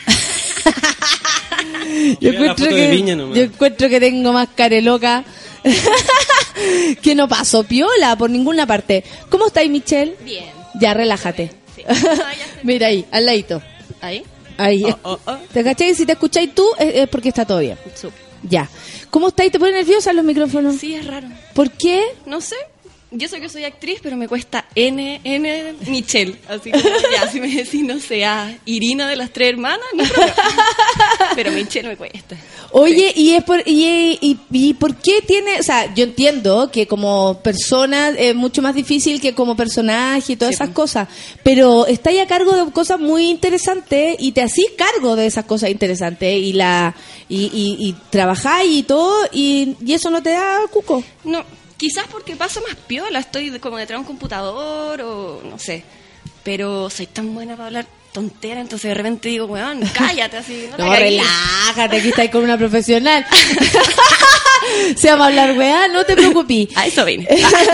yo, 2.20 2.32
encuentro 2.32 2.70
que, 2.70 3.32
yo 3.36 3.41
encuentro 3.41 3.90
que 3.90 3.99
tengo 3.99 4.34
más 4.34 4.49
cara 4.56 4.76
de 4.76 4.82
loca. 4.82 5.24
que 7.02 7.15
no 7.15 7.28
paso 7.28 7.64
piola 7.64 8.15
por 8.18 8.30
ninguna 8.30 8.65
parte. 8.65 9.03
¿Cómo 9.30 9.48
estáis, 9.48 9.70
Michelle? 9.70 10.15
Bien. 10.24 10.45
Ya, 10.80 10.94
relájate. 10.94 11.62
Mira 12.63 12.87
ahí, 12.87 13.05
al 13.11 13.25
ladito. 13.25 13.61
¿Ahí? 14.01 14.23
Ahí. 14.57 14.83
Oh, 14.83 14.97
oh, 15.03 15.19
oh. 15.25 15.37
¿Te 15.51 15.63
cachai? 15.63 15.95
Si 15.95 16.05
te 16.05 16.13
escucháis 16.13 16.53
tú, 16.53 16.67
es, 16.77 16.95
es 16.95 17.09
porque 17.09 17.29
está 17.29 17.45
todo 17.45 17.59
bien. 17.59 17.77
Súper. 17.95 18.19
Ya. 18.43 18.69
¿Cómo 19.09 19.29
estáis? 19.29 19.51
¿Te 19.51 19.59
ponen 19.59 19.75
nerviosa 19.75 20.13
los 20.13 20.25
micrófonos? 20.25 20.75
Sí, 20.75 20.95
es 20.95 21.05
raro. 21.05 21.27
¿Por 21.53 21.71
qué? 21.71 22.03
No 22.25 22.41
sé. 22.41 22.55
Yo 23.15 23.27
sé 23.27 23.40
que 23.40 23.48
soy 23.48 23.64
actriz, 23.64 23.99
pero 24.02 24.18
me 24.18 24.27
cuesta 24.27 24.65
N, 24.73 25.22
N, 25.23 25.76
Michelle. 25.85 26.35
Así 26.48 26.72
como 26.72 26.84
ya, 27.11 27.30
si 27.31 27.40
me 27.40 27.48
decís, 27.48 27.84
no 27.84 27.99
sé, 27.99 28.26
a 28.26 28.57
Irina 28.65 29.07
de 29.07 29.15
las 29.15 29.31
tres 29.31 29.49
hermanas, 29.49 29.85
no. 29.94 30.03
Pero 31.35 31.52
Michelle 31.52 31.90
me 31.90 31.95
cuesta. 31.95 32.35
Oye, 32.72 33.14
y 33.15 33.35
es 33.35 33.44
por 33.44 33.61
y, 33.68 34.18
y, 34.19 34.40
y 34.52 34.73
por 34.73 34.95
qué 34.95 35.22
tiene, 35.22 35.60
o 35.60 35.64
sea, 35.64 35.94
yo 35.94 36.06
entiendo 36.06 36.72
que 36.72 36.88
como 36.88 37.40
persona 37.44 38.10
es 38.10 38.34
mucho 38.34 38.64
más 38.64 38.73
difícil 38.73 39.22
que 39.22 39.35
como 39.35 39.56
personaje 39.56 40.34
y 40.34 40.35
todas 40.35 40.56
esas 40.56 40.69
cosas, 40.69 41.07
pero 41.44 41.85
estáis 41.85 42.19
a 42.19 42.26
cargo 42.26 42.52
de 42.53 42.72
cosas 42.72 42.99
muy 42.99 43.30
interesantes 43.30 44.15
y 44.18 44.31
te 44.31 44.41
hacís 44.41 44.65
cargo 44.76 45.15
de 45.15 45.27
esas 45.27 45.45
cosas 45.45 45.69
interesantes 45.69 46.35
y 46.35 46.53
la 46.53 46.95
y, 47.30 47.44
y, 47.44 47.77
y 47.80 47.95
trabajáis 48.10 48.72
y 48.76 48.81
todo 48.81 49.27
y, 49.31 49.76
y 49.85 49.94
eso 49.94 50.10
no 50.10 50.23
te 50.23 50.31
da 50.31 50.61
cuco. 50.72 51.03
No, 51.26 51.45
quizás 51.84 52.05
porque 52.10 52.38
paso 52.38 52.61
más 52.61 52.77
piola, 52.88 53.19
estoy 53.19 53.60
como 53.60 53.76
detrás 53.76 53.97
de 53.97 54.01
un 54.01 54.05
computador 54.05 55.01
o 55.01 55.41
no 55.43 55.60
sé. 55.60 55.84
Pero 56.41 56.89
soy 56.89 57.07
tan 57.07 57.34
buena 57.35 57.57
para 57.57 57.68
hablar 57.68 57.85
tontera, 58.14 58.61
entonces 58.61 58.88
de 58.88 58.93
repente 58.93 59.27
digo, 59.27 59.47
weón, 59.47 59.81
cállate 59.93 60.38
así. 60.38 60.69
No, 60.77 60.95
relájate, 60.95 61.97
aquí 61.97 62.07
estáis 62.07 62.31
con 62.31 62.41
una 62.45 62.57
profesional. 62.57 63.26
Se 64.95 65.14
va 65.14 65.26
a 65.26 65.27
hablar, 65.27 65.57
weá, 65.57 65.89
no 65.89 66.05
te 66.05 66.15
preocupes. 66.15 66.69
A 66.77 66.88
eso 66.88 67.03
vine. 67.03 67.27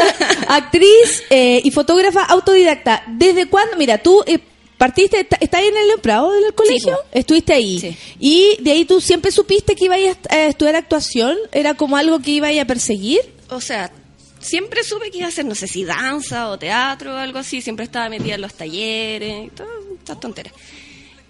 Actriz 0.48 1.22
eh, 1.30 1.62
y 1.64 1.70
fotógrafa 1.70 2.24
autodidacta. 2.24 3.04
¿Desde 3.06 3.46
cuándo? 3.46 3.78
Mira, 3.78 4.00
tú 4.00 4.24
eh, 4.26 4.40
partiste, 4.76 5.20
está- 5.20 5.38
¿estás 5.40 5.62
en 5.62 5.78
el 5.78 6.00
Prado 6.02 6.32
del 6.32 6.52
colegio? 6.56 6.98
Estuviste 7.12 7.54
ahí. 7.54 7.80
Sí. 7.80 7.96
Y 8.20 8.58
de 8.64 8.72
ahí 8.72 8.86
tú 8.86 9.02
siempre 9.02 9.32
supiste 9.32 9.76
que 9.76 9.86
ibas 9.86 10.00
a 10.30 10.34
a 10.34 10.46
estudiar 10.48 10.76
actuación. 10.78 11.38
¿Era 11.52 11.76
como 11.76 11.96
algo 11.96 12.20
que 12.20 12.32
ibas 12.32 12.58
a 12.60 12.66
perseguir? 12.66 13.20
O 13.52 13.62
sea, 13.62 13.92
siempre 14.40 14.84
supe 14.84 15.12
que 15.12 15.20
iba 15.20 15.28
a 15.28 15.30
hacer, 15.30 15.46
no 15.46 15.56
sé 15.56 15.68
si 15.68 15.84
danza 15.84 16.50
o 16.50 16.58
teatro 16.58 17.14
o 17.14 17.18
algo 17.18 17.40
así. 17.40 17.62
Siempre 17.62 17.86
estaba 17.86 18.10
metida 18.10 18.36
en 18.36 18.42
los 18.42 18.54
talleres 18.54 19.48
y 19.48 19.50
todas 19.50 19.72
estas 19.98 20.20
tonteras. 20.20 20.54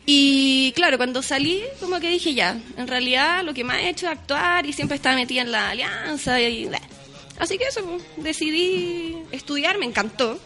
Y 0.06 0.72
claro, 0.76 0.98
cuando 0.98 1.22
salí, 1.22 1.62
como 1.80 2.00
que 2.00 2.10
dije 2.10 2.34
ya, 2.34 2.60
en 2.78 2.88
realidad 2.88 3.44
lo 3.44 3.54
que 3.54 3.64
más 3.64 3.78
he 3.78 3.90
hecho 3.90 4.08
es 4.08 4.14
actuar 4.14 4.66
y 4.66 4.74
siempre 4.74 4.96
estaba 4.96 5.16
metida 5.16 5.42
en 5.42 5.52
la 5.52 5.70
alianza. 5.70 6.42
Y. 6.42 6.70
Así 7.38 7.58
que 7.58 7.66
eso, 7.66 7.86
pues, 7.86 8.04
decidí 8.18 9.18
estudiar, 9.32 9.78
me 9.78 9.86
encantó. 9.86 10.40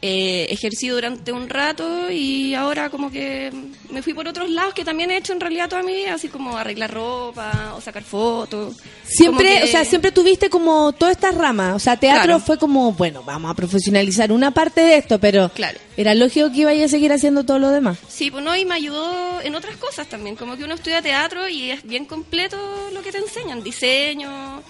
Eh, 0.00 0.46
ejercí 0.50 0.86
durante 0.88 1.32
un 1.32 1.48
rato 1.48 2.08
y 2.08 2.54
ahora 2.54 2.88
como 2.88 3.10
que 3.10 3.50
me 3.90 4.00
fui 4.00 4.14
por 4.14 4.28
otros 4.28 4.48
lados 4.48 4.72
que 4.72 4.84
también 4.84 5.10
he 5.10 5.16
hecho 5.16 5.32
en 5.32 5.40
realidad 5.40 5.68
toda 5.68 5.82
mi 5.82 5.92
vida, 5.92 6.14
así 6.14 6.28
como 6.28 6.56
arreglar 6.56 6.92
ropa 6.94 7.74
o 7.76 7.80
sacar 7.80 8.04
fotos. 8.04 8.76
Siempre, 9.04 9.58
que- 9.58 9.64
o 9.64 9.66
sea, 9.66 9.84
siempre 9.84 10.12
tuviste 10.12 10.48
como 10.50 10.92
todas 10.92 11.16
estas 11.16 11.34
ramas. 11.34 11.74
O 11.74 11.78
sea, 11.80 11.96
teatro 11.96 12.22
Claro. 12.24 12.40
fue 12.40 12.58
como, 12.58 12.92
bueno, 12.92 13.24
vamos 13.24 13.50
a 13.50 13.54
profesionalizar 13.54 14.30
una 14.30 14.52
parte 14.52 14.82
de 14.82 14.98
esto, 14.98 15.18
pero 15.18 15.48
Claro. 15.52 15.78
Era 15.98 16.14
lógico 16.14 16.50
que 16.50 16.60
ibas 16.60 16.76
a 16.78 16.88
seguir 16.88 17.12
haciendo 17.12 17.44
todo 17.44 17.58
lo 17.58 17.70
demás. 17.70 17.98
Sí, 18.08 18.30
pues 18.30 18.42
no, 18.42 18.56
y 18.56 18.64
me 18.64 18.74
ayudó 18.76 19.40
en 19.42 19.54
otras 19.54 19.76
cosas 19.76 20.08
también, 20.08 20.34
como 20.36 20.56
que 20.56 20.64
uno 20.64 20.74
estudia 20.74 21.02
teatro 21.02 21.48
y 21.48 21.70
es 21.70 21.82
bien 21.82 22.06
completo 22.06 22.56
lo 22.94 23.02
que 23.02 23.12
te 23.12 23.18
enseñan, 23.18 23.62
diseño, 23.62 24.62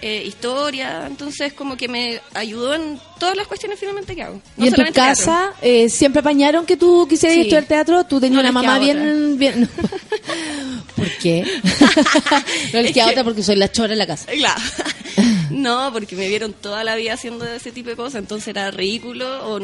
eh, 0.00 0.22
historia, 0.26 1.04
entonces 1.06 1.52
como 1.52 1.76
que 1.76 1.88
me 1.88 2.20
ayudó 2.34 2.74
en 2.74 2.98
todas 3.18 3.36
las 3.36 3.46
cuestiones 3.46 3.78
finalmente 3.80 4.14
que 4.14 4.22
hago. 4.22 4.40
No 4.56 4.64
y 4.64 4.68
en 4.68 4.74
tu 4.74 4.92
casa 4.92 5.52
eh, 5.60 5.88
siempre 5.88 6.20
apañaron 6.20 6.64
que 6.64 6.76
tú 6.76 7.06
quisieras 7.08 7.34
Sí. 7.34 7.40
estudiar 7.42 7.64
teatro. 7.64 8.04
Tú 8.04 8.20
tenías 8.20 8.42
No 8.42 8.48
una 8.48 8.52
mamá 8.52 8.78
bien, 8.78 9.36
bien. 9.38 9.68
¿Por 10.96 11.10
qué? 11.18 11.44
no 12.72 12.80
les 12.80 12.86
Es 12.90 12.92
queda 12.94 13.04
que- 13.06 13.10
otra 13.12 13.24
porque 13.24 13.42
soy 13.42 13.56
la 13.56 13.70
chora 13.72 13.92
en 13.92 13.98
la 13.98 14.06
casa. 14.06 14.26
Claro. 14.32 14.60
No, 15.50 15.90
porque 15.92 16.16
me 16.16 16.28
vieron 16.28 16.52
toda 16.52 16.84
la 16.84 16.96
vida 16.96 17.14
haciendo 17.14 17.46
ese 17.46 17.72
tipo 17.72 17.88
de 17.88 17.96
cosas, 17.96 18.16
entonces 18.16 18.48
era 18.48 18.70
ridículo 18.70 19.48
o 19.48 19.60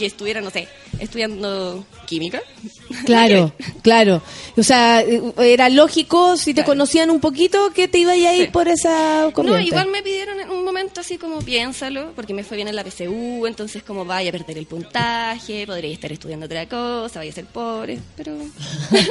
que 0.00 0.06
estuviera, 0.06 0.40
no 0.40 0.50
sé, 0.50 0.66
estudiando 0.98 1.84
química. 2.06 2.42
Claro, 3.06 3.52
claro. 3.82 4.22
O 4.56 4.62
sea, 4.62 5.00
eh, 5.02 5.20
era 5.38 5.68
lógico 5.68 6.36
si 6.36 6.52
te 6.52 6.60
Claro. 6.62 6.72
conocían 6.72 7.10
un 7.10 7.20
poquito 7.20 7.72
que 7.72 7.88
te 7.88 7.98
iba 7.98 8.12
a 8.12 8.16
ir 8.16 8.46
Sí. 8.46 8.50
por 8.52 8.68
esa 8.68 9.22
No, 9.24 9.32
corriente. 9.32 9.62
igual 9.64 9.88
me 9.88 10.02
pidieron 10.02 10.38
en 10.40 10.50
un 10.50 10.64
momento 10.64 11.00
así 11.00 11.16
como 11.16 11.38
piénsalo, 11.40 12.12
porque 12.16 12.34
me 12.34 12.42
fue 12.44 12.56
bien 12.56 12.68
en 12.68 12.76
la 12.76 12.84
PSU, 12.84 13.46
entonces 13.46 13.82
como 13.82 14.04
vaya 14.04 14.30
a 14.30 14.32
perder 14.32 14.58
el 14.58 14.66
puntaje, 14.66 15.66
podría 15.66 15.92
estar 15.92 16.10
estudiando 16.12 16.46
otra 16.46 16.66
cosa, 16.68 17.20
vaya 17.20 17.30
a 17.30 17.34
ser 17.34 17.46
pobre, 17.46 17.98
pero... 18.16 18.32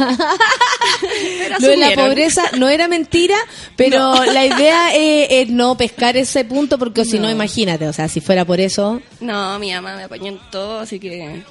Pero 1.02 1.60
Lo 1.60 1.68
de 1.68 1.78
la 1.78 1.92
pobreza 1.92 2.44
no 2.58 2.68
era 2.70 2.88
mentira, 2.88 3.36
pero 3.76 4.24
la 4.26 4.46
idea 4.46 4.94
es, 4.94 5.28
es 5.32 5.50
no 5.50 5.78
pescar 5.78 6.18
ese 6.18 6.44
punto 6.46 6.78
porque 6.78 7.06
si 7.06 7.18
no, 7.18 7.24
No. 7.26 7.32
imagínate, 7.32 7.88
o 7.88 7.94
sea, 7.94 8.08
si 8.08 8.20
fuera 8.22 8.46
por 8.46 8.60
eso... 8.60 9.02
No, 9.20 9.58
mi 9.60 9.72
mamá 9.72 9.96
me 9.96 10.04
apañó 10.04 10.28
en 10.28 10.40
todo, 10.52 10.80
así 10.80 11.00
que 11.00 11.42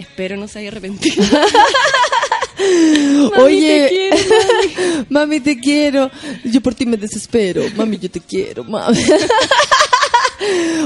espero 0.00 0.36
no 0.36 0.48
se 0.48 0.58
haya 0.58 0.68
arrepentido. 0.68 1.22
Oye, 3.38 3.88
te 3.88 3.88
quiero, 3.88 5.06
mami. 5.08 5.40
te 5.40 5.58
quiero. 5.58 6.10
Yo 6.44 6.60
por 6.60 6.74
ti 6.74 6.86
me 6.86 6.96
desespero. 6.96 7.62
Mami, 7.76 7.98
yo 7.98 8.10
te 8.10 8.20
quiero, 8.20 8.64
mami. 8.64 8.98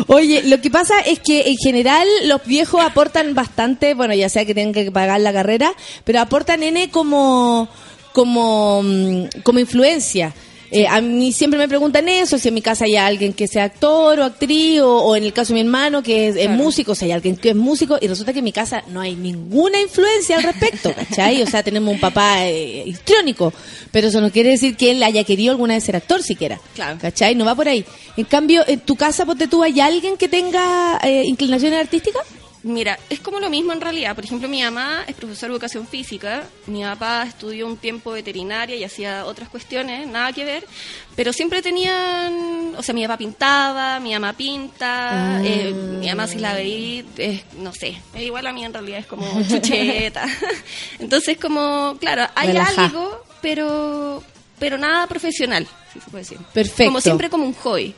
Oye, 0.08 0.42
lo 0.44 0.60
que 0.60 0.70
pasa 0.70 1.00
es 1.00 1.20
que 1.20 1.48
en 1.48 1.56
general 1.56 2.06
los 2.24 2.44
viejos 2.44 2.84
aportan 2.84 3.34
bastante, 3.34 3.94
bueno, 3.94 4.14
ya 4.14 4.28
sea 4.28 4.44
que 4.44 4.54
tengan 4.54 4.84
que 4.84 4.90
pagar 4.90 5.20
la 5.20 5.32
carrera, 5.32 5.72
pero 6.04 6.20
aportan 6.20 6.62
N 6.62 6.90
como 6.90 7.68
como 8.12 8.82
mm, 8.82 9.40
como 9.42 9.58
influencia. 9.58 10.34
Eh, 10.70 10.86
a 10.88 11.00
mí 11.00 11.32
siempre 11.32 11.58
me 11.58 11.68
preguntan 11.68 12.08
eso, 12.08 12.38
si 12.38 12.48
en 12.48 12.54
mi 12.54 12.62
casa 12.62 12.84
hay 12.86 12.96
alguien 12.96 13.32
que 13.32 13.46
sea 13.46 13.64
actor 13.64 14.18
o 14.18 14.24
actriz, 14.24 14.80
o, 14.80 14.98
o 15.02 15.14
en 15.16 15.24
el 15.24 15.32
caso 15.32 15.48
de 15.52 15.54
mi 15.54 15.60
hermano 15.60 16.02
que 16.02 16.28
es, 16.28 16.36
es 16.36 16.46
Claro. 16.46 16.62
músico, 16.62 16.94
si 16.94 17.04
hay 17.04 17.12
alguien 17.12 17.36
que 17.36 17.50
es 17.50 17.56
músico, 17.56 17.96
y 18.00 18.08
resulta 18.08 18.32
que 18.32 18.38
en 18.40 18.44
mi 18.44 18.52
casa 18.52 18.82
no 18.88 19.00
hay 19.00 19.14
ninguna 19.14 19.80
influencia 19.80 20.36
al 20.36 20.42
respecto, 20.42 20.92
¿cachai? 20.94 21.42
O 21.42 21.46
sea, 21.46 21.62
tenemos 21.62 21.94
un 21.94 22.00
papá 22.00 22.46
eh, 22.46 22.82
histriónico, 22.86 23.52
pero 23.92 24.08
eso 24.08 24.20
no 24.20 24.30
quiere 24.32 24.50
decir 24.50 24.76
que 24.76 24.90
él 24.90 25.02
haya 25.02 25.22
querido 25.24 25.52
alguna 25.52 25.74
vez 25.74 25.84
ser 25.84 25.96
actor 25.96 26.22
siquiera, 26.22 26.60
Claro. 26.74 26.98
¿cachai? 27.00 27.34
No 27.34 27.44
va 27.44 27.54
por 27.54 27.68
ahí. 27.68 27.84
En 28.16 28.24
cambio, 28.24 28.64
en 28.66 28.80
tu 28.80 28.96
casa, 28.96 29.24
ponte 29.26 29.46
tú, 29.48 29.62
¿hay 29.62 29.78
alguien 29.80 30.16
que 30.16 30.28
tenga 30.28 30.98
eh, 31.04 31.22
inclinaciones 31.24 31.78
artísticas? 31.78 32.22
Mira, 32.66 32.98
es 33.10 33.20
como 33.20 33.40
lo 33.40 33.50
mismo 33.50 33.74
en 33.74 33.80
realidad. 33.82 34.14
Por 34.14 34.24
ejemplo, 34.24 34.48
mi 34.48 34.62
mamá 34.62 35.04
es 35.06 35.14
profesora 35.14 35.50
de 35.50 35.56
educación 35.56 35.86
física, 35.86 36.44
mi 36.66 36.82
papá 36.82 37.24
estudió 37.24 37.66
un 37.66 37.76
tiempo 37.76 38.12
veterinaria 38.12 38.74
y 38.74 38.84
hacía 38.84 39.26
otras 39.26 39.50
cuestiones, 39.50 40.06
nada 40.08 40.32
que 40.32 40.46
ver, 40.46 40.66
pero 41.14 41.34
siempre 41.34 41.60
tenían, 41.60 42.74
o 42.74 42.82
sea, 42.82 42.94
mi 42.94 43.02
papá 43.02 43.18
pintaba, 43.18 44.00
mi 44.00 44.14
mamá 44.14 44.32
pinta, 44.32 45.36
Ah. 45.36 45.42
eh, 45.44 45.74
mi 45.74 46.08
mamá 46.08 46.26
si 46.26 46.38
la 46.38 46.54
veí, 46.54 47.04
es, 47.18 47.42
no 47.58 47.72
sé, 47.74 48.00
es 48.14 48.22
igual 48.22 48.46
a 48.46 48.52
mí 48.54 48.64
en 48.64 48.72
realidad, 48.72 49.00
es 49.00 49.06
como 49.06 49.26
chucheta. 49.46 50.24
Entonces, 50.98 51.36
como, 51.36 51.98
claro, 52.00 52.26
hay 52.34 52.56
algo, 52.56 53.24
pero, 53.42 54.22
pero 54.58 54.78
nada 54.78 55.06
profesional, 55.06 55.66
si 55.92 56.00
se 56.00 56.10
puede 56.10 56.22
decir. 56.24 56.38
Perfecto. 56.54 56.84
Como 56.86 57.00
siempre 57.02 57.28
como 57.28 57.44
un 57.44 57.52
hobby. 57.54 57.94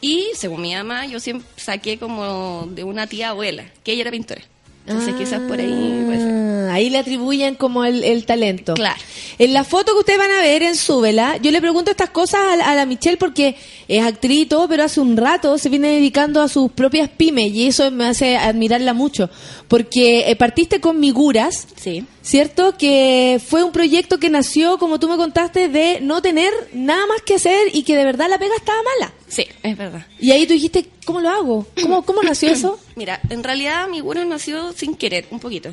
Y 0.00 0.28
según 0.34 0.62
mi 0.62 0.74
mamá, 0.74 1.06
yo 1.06 1.20
siempre 1.20 1.46
saqué 1.56 1.98
como 1.98 2.66
de 2.70 2.84
una 2.84 3.06
tía 3.06 3.30
abuela, 3.30 3.64
que 3.84 3.92
ella 3.92 4.02
era 4.02 4.10
pintora. 4.10 4.42
Entonces 4.86 5.14
quizás 5.14 5.40
por 5.42 5.60
ahí 5.60 6.02
puede 6.06 6.18
ser. 6.18 6.30
Ah, 6.32 6.74
Ahí 6.74 6.88
le 6.88 6.98
atribuyen 6.98 7.54
como 7.56 7.84
el, 7.84 8.02
el 8.04 8.24
talento. 8.24 8.74
Claro. 8.74 9.00
En 9.38 9.52
la 9.52 9.64
foto 9.64 9.92
que 9.92 9.98
ustedes 9.98 10.18
van 10.18 10.30
a 10.30 10.40
ver 10.40 10.62
en 10.62 10.76
Súbela, 10.76 11.36
yo 11.36 11.50
le 11.50 11.60
pregunto 11.60 11.90
estas 11.90 12.10
cosas 12.10 12.40
a 12.40 12.70
a 12.70 12.74
la 12.74 12.86
Michelle 12.86 13.16
porque 13.16 13.56
es 13.88 14.04
actriz 14.04 14.42
y 14.42 14.46
todo, 14.46 14.68
pero 14.68 14.84
hace 14.84 15.00
un 15.00 15.16
rato 15.16 15.58
se 15.58 15.68
viene 15.68 15.88
dedicando 15.88 16.40
a 16.40 16.48
sus 16.48 16.70
propias 16.72 17.08
pymes 17.08 17.52
y 17.52 17.66
eso 17.66 17.90
me 17.90 18.06
hace 18.06 18.36
admirarla 18.36 18.94
mucho. 18.94 19.28
Porque 19.70 20.28
eh, 20.28 20.34
partiste 20.34 20.80
con 20.80 20.98
Miguras, 20.98 21.68
Sí. 21.76 22.04
¿cierto? 22.22 22.76
Que 22.76 23.40
fue 23.44 23.62
un 23.62 23.70
proyecto 23.70 24.18
que 24.18 24.28
nació, 24.28 24.78
como 24.78 24.98
tú 24.98 25.08
me 25.08 25.16
contaste, 25.16 25.68
de 25.68 26.00
no 26.00 26.20
tener 26.20 26.52
nada 26.72 27.06
más 27.06 27.22
que 27.22 27.36
hacer 27.36 27.68
y 27.72 27.84
que 27.84 27.94
de 27.96 28.04
verdad 28.04 28.28
la 28.28 28.36
pega 28.38 28.54
estaba 28.56 28.78
mala. 28.82 29.12
Sí, 29.28 29.46
es 29.62 29.76
verdad. 29.78 30.04
Y 30.18 30.32
ahí 30.32 30.44
tú 30.46 30.54
dijiste, 30.54 30.86
¿cómo 31.04 31.20
lo 31.20 31.28
hago? 31.30 31.66
¿Cómo, 31.80 32.02
cómo 32.04 32.20
nació 32.24 32.50
eso? 32.52 32.80
Mira, 32.96 33.20
en 33.30 33.44
realidad 33.44 33.86
mi 33.88 34.00
gurú 34.00 34.24
nació 34.24 34.72
sin 34.72 34.96
querer, 34.96 35.26
un 35.30 35.38
poquito. 35.38 35.70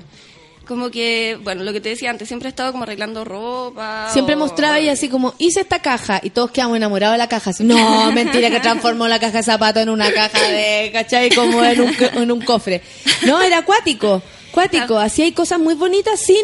Como 0.68 0.92
que, 0.92 1.38
bueno, 1.44 1.64
lo 1.64 1.72
que 1.72 1.80
te 1.80 1.90
decía 1.90 2.10
antes, 2.10 2.28
siempre 2.28 2.48
he 2.48 2.52
estado 2.52 2.72
como 2.74 2.84
arreglando 2.84 3.24
ropa. 3.24 4.10
Siempre 4.12 4.36
o- 4.36 4.38
mostraba 4.38 4.80
y 4.80 4.90
así 4.90 5.08
como, 5.10 5.34
hice 5.38 5.62
esta 5.62 5.82
caja 5.82 6.20
y 6.22 6.30
todos 6.32 6.52
quedamos 6.52 6.76
enamorados 6.78 7.14
de 7.14 7.18
la 7.20 7.30
caja. 7.30 7.52
Así, 7.52 7.64
no, 7.64 8.12
mentira 8.12 8.50
que 8.50 8.60
transformó 8.60 9.08
la 9.08 9.20
caja 9.20 9.38
de 9.38 9.44
zapatos 9.44 9.84
en 9.84 9.90
una 9.90 10.12
caja 10.12 10.42
de, 10.50 10.90
¿cachai? 10.92 11.30
Como 11.30 11.64
en 11.64 11.82
un, 11.82 11.96
en 12.16 12.32
un 12.32 12.42
cofre. 12.42 12.82
No, 13.26 13.42
era 13.42 13.60
acuático, 13.60 14.22
acuático. 14.52 14.98
Así 14.98 15.22
hay 15.22 15.32
cosas 15.32 15.60
muy 15.60 15.74
bonitas 15.76 16.20
sin, 16.20 16.36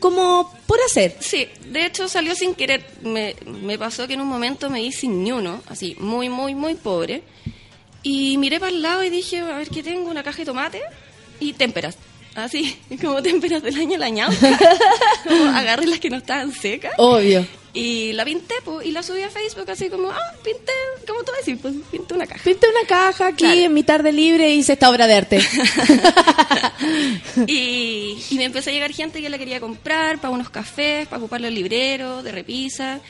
como, 0.00 0.52
por 0.66 0.78
hacer. 0.86 1.14
Sí, 1.20 1.46
de 1.66 1.84
hecho 1.86 2.08
salió 2.08 2.34
sin 2.34 2.54
querer. 2.54 2.82
Me, 3.02 3.36
me 3.62 3.78
pasó 3.78 4.06
que 4.06 4.14
en 4.14 4.22
un 4.22 4.28
momento 4.28 4.70
me 4.70 4.80
di 4.80 4.90
sin 4.92 5.22
ni 5.22 5.32
uno, 5.32 5.62
así, 5.68 5.96
muy, 6.00 6.28
muy, 6.30 6.54
muy 6.54 6.74
pobre. 6.76 7.22
Y 8.02 8.38
miré 8.38 8.58
para 8.60 8.70
el 8.70 8.82
lado 8.82 9.02
y 9.04 9.10
dije, 9.10 9.40
a 9.40 9.56
ver 9.58 9.68
qué 9.68 9.82
tengo, 9.82 10.10
una 10.10 10.22
caja 10.22 10.38
de 10.38 10.44
tomate 10.46 10.80
y 11.40 11.52
témperas. 11.54 11.98
Así, 12.36 12.76
como 13.00 13.22
témperas 13.22 13.62
del 13.62 13.74
año 13.76 13.98
lañado. 13.98 14.32
como 15.28 15.44
agarré 15.56 15.86
las 15.86 15.98
que 15.98 16.10
no 16.10 16.18
estaban 16.18 16.52
secas. 16.52 16.92
Obvio. 16.98 17.44
Y 17.72 18.12
la 18.14 18.24
pinté, 18.24 18.54
pues, 18.64 18.86
y 18.86 18.90
la 18.92 19.02
subí 19.02 19.20
a 19.22 19.28
Facebook 19.28 19.70
así 19.70 19.90
como, 19.90 20.10
ah, 20.10 20.32
pinté, 20.42 20.72
como 21.06 21.22
tú 21.24 21.32
decís, 21.38 21.58
pues 21.60 21.74
pinté 21.90 22.14
una 22.14 22.26
caja. 22.26 22.40
Pinté 22.42 22.66
una 22.70 22.88
caja 22.88 23.26
aquí 23.26 23.44
Claro. 23.44 23.60
en 23.60 23.74
mi 23.74 23.82
tarde 23.82 24.12
libre 24.12 24.48
y 24.50 24.60
hice 24.60 24.72
esta 24.74 24.88
obra 24.88 25.06
de 25.06 25.14
arte. 25.14 25.40
y, 27.46 28.16
y 28.30 28.34
me 28.36 28.44
empezó 28.44 28.70
a 28.70 28.72
llegar 28.72 28.92
gente 28.92 29.20
que 29.20 29.28
la 29.28 29.38
quería 29.38 29.60
comprar 29.60 30.18
para 30.20 30.32
unos 30.32 30.50
cafés, 30.50 31.06
para 31.06 31.18
ocupar 31.18 31.40
los 31.40 31.52
libreros 31.52 32.24
de 32.24 32.32
repisa. 32.32 33.00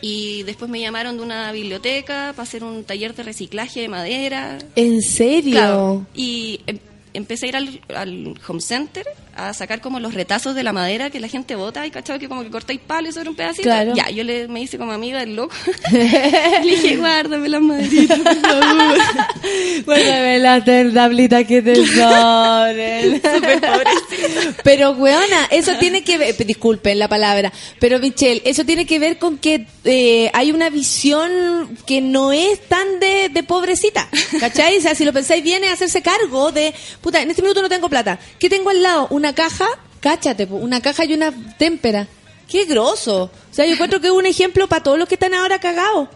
Y 0.00 0.42
después 0.42 0.70
me 0.70 0.80
llamaron 0.80 1.16
de 1.16 1.22
una 1.22 1.50
biblioteca 1.50 2.32
para 2.36 2.42
hacer 2.42 2.62
un 2.62 2.84
taller 2.84 3.14
de 3.14 3.22
reciclaje 3.22 3.80
de 3.80 3.88
madera. 3.88 4.58
¿En 4.76 5.00
serio? 5.02 5.52
Claro. 5.54 6.06
Y 6.14 6.60
em- 6.66 6.78
empecé 7.14 7.46
a 7.46 7.48
ir 7.48 7.56
al, 7.56 7.80
al 7.94 8.34
home 8.46 8.60
center 8.60 9.06
a 9.36 9.52
sacar 9.52 9.80
como 9.80 10.00
los 10.00 10.14
retazos 10.14 10.54
de 10.54 10.62
la 10.62 10.72
madera 10.72 11.10
que 11.10 11.20
la 11.20 11.28
gente 11.28 11.56
bota 11.56 11.86
y 11.86 11.90
cachado 11.90 12.18
que 12.18 12.28
como 12.28 12.42
que 12.42 12.50
cortáis 12.50 12.80
palos 12.80 13.14
sobre 13.14 13.30
un 13.30 13.36
pedacito. 13.36 13.64
Claro. 13.64 13.94
Ya, 13.94 14.10
yo 14.10 14.22
le, 14.24 14.48
me 14.48 14.60
hice 14.60 14.78
como 14.78 14.92
amiga 14.92 15.20
del 15.20 15.36
loco. 15.36 15.54
le 15.92 16.62
dije, 16.62 16.96
guárdame 16.96 17.48
las 17.48 17.60
maderitas, 17.60 18.18
por 18.18 18.40
favor. 18.40 18.98
Guárdame 19.84 20.38
las 20.38 20.64
tablitas 20.64 21.44
que 21.46 21.62
te 21.62 21.74
sobren. 21.86 23.22
Pero, 24.62 24.92
weona, 24.92 25.46
eso 25.50 25.72
tiene 25.78 26.02
que 26.04 26.18
ver, 26.18 26.36
disculpen 26.46 26.98
la 26.98 27.08
palabra, 27.08 27.52
pero 27.78 27.98
Michelle, 27.98 28.42
eso 28.44 28.64
tiene 28.64 28.86
que 28.86 28.98
ver 28.98 29.18
con 29.18 29.38
que 29.38 29.66
eh, 29.84 30.30
hay 30.32 30.52
una 30.52 30.70
visión 30.70 31.76
que 31.86 32.00
no 32.00 32.32
es 32.32 32.60
tan 32.68 33.00
de, 33.00 33.28
de 33.28 33.42
pobrecita, 33.42 34.08
¿cachai? 34.40 34.78
O 34.78 34.80
sea, 34.80 34.94
si 34.94 35.04
lo 35.04 35.12
pensáis 35.12 35.42
bien 35.42 35.64
es 35.64 35.72
hacerse 35.72 36.02
cargo 36.02 36.52
de, 36.52 36.74
puta, 37.04 37.20
en 37.22 37.28
este 37.30 37.42
minuto 37.42 37.60
no 37.62 37.68
tengo 37.68 37.88
plata. 37.90 38.18
¿Qué 38.38 38.48
tengo 38.48 38.70
al 38.70 38.82
lado? 38.82 39.06
Una 39.10 39.34
caja, 39.34 39.66
cáchate, 40.00 40.46
una 40.46 40.80
caja 40.80 41.04
y 41.04 41.12
una 41.12 41.30
témpera. 41.58 42.08
Qué 42.48 42.64
grosso. 42.64 43.24
O 43.24 43.30
sea, 43.54 43.66
yo 43.66 43.74
encuentro 43.74 44.00
que 44.00 44.06
es 44.06 44.12
un 44.12 44.24
ejemplo 44.26 44.66
para 44.66 44.82
todos 44.82 44.98
los 44.98 45.06
que 45.06 45.14
están 45.16 45.34
ahora 45.34 45.58
cagados. 45.60 46.08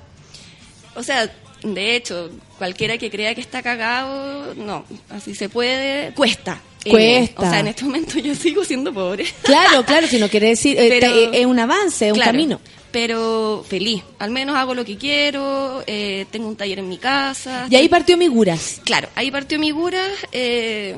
O 0.96 1.02
sea, 1.02 1.30
de 1.62 1.94
hecho, 1.96 2.30
cualquiera 2.56 2.96
que 2.98 3.10
crea 3.10 3.34
que 3.34 3.40
está 3.42 3.62
cagado, 3.62 4.54
no, 4.54 4.84
así 5.10 5.34
se 5.34 5.48
puede, 5.48 6.12
cuesta. 6.14 6.60
Eh, 6.84 6.90
Cuesta. 6.90 7.42
o 7.42 7.50
sea, 7.50 7.60
en 7.60 7.66
este 7.66 7.84
momento 7.84 8.18
yo 8.18 8.34
sigo 8.34 8.64
siendo 8.64 8.94
pobre. 8.94 9.26
Claro, 9.42 9.82
claro, 9.86 10.06
si 10.06 10.18
no 10.18 10.28
quiere 10.28 10.48
decir, 10.48 10.78
eh, 10.78 10.86
Pero- 11.00 11.30
te- 11.32 11.40
es 11.40 11.44
un 11.46 11.58
avance, 11.58 12.06
es 12.08 12.12
un 12.14 12.20
camino. 12.20 12.60
Pero 12.90 13.64
feliz. 13.68 14.02
Al 14.18 14.30
menos 14.30 14.56
hago 14.56 14.74
lo 14.74 14.84
que 14.84 14.96
quiero, 14.96 15.82
eh, 15.86 16.26
tengo 16.30 16.48
un 16.48 16.56
taller 16.56 16.78
en 16.78 16.88
mi 16.88 16.98
casa. 16.98 17.66
Y 17.68 17.76
ahí 17.76 17.88
partió 17.88 18.16
Miguras. 18.16 18.80
Claro, 18.84 19.08
ahí 19.14 19.30
partió 19.30 19.58
mi 19.58 19.70
gura 19.70 20.02
eh, 20.32 20.96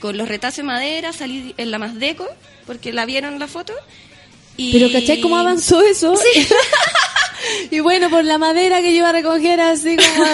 con 0.00 0.16
los 0.18 0.28
retazos 0.28 0.58
de 0.58 0.62
madera, 0.64 1.12
salí 1.12 1.54
en 1.56 1.70
la 1.70 1.78
Mazdeco, 1.78 2.28
porque 2.66 2.92
la 2.92 3.06
vieron 3.06 3.34
en 3.34 3.38
la 3.38 3.48
foto. 3.48 3.72
Y... 4.56 4.72
Pero 4.72 4.92
¿cachai 4.92 5.20
cómo 5.20 5.38
avanzó 5.38 5.80
eso? 5.80 6.14
y 7.70 7.80
bueno, 7.80 8.10
por 8.10 8.24
la 8.24 8.36
madera 8.36 8.82
que 8.82 8.92
yo 8.92 8.98
iba 8.98 9.08
a 9.08 9.12
recoger 9.12 9.60
así 9.60 9.96
como... 9.96 10.24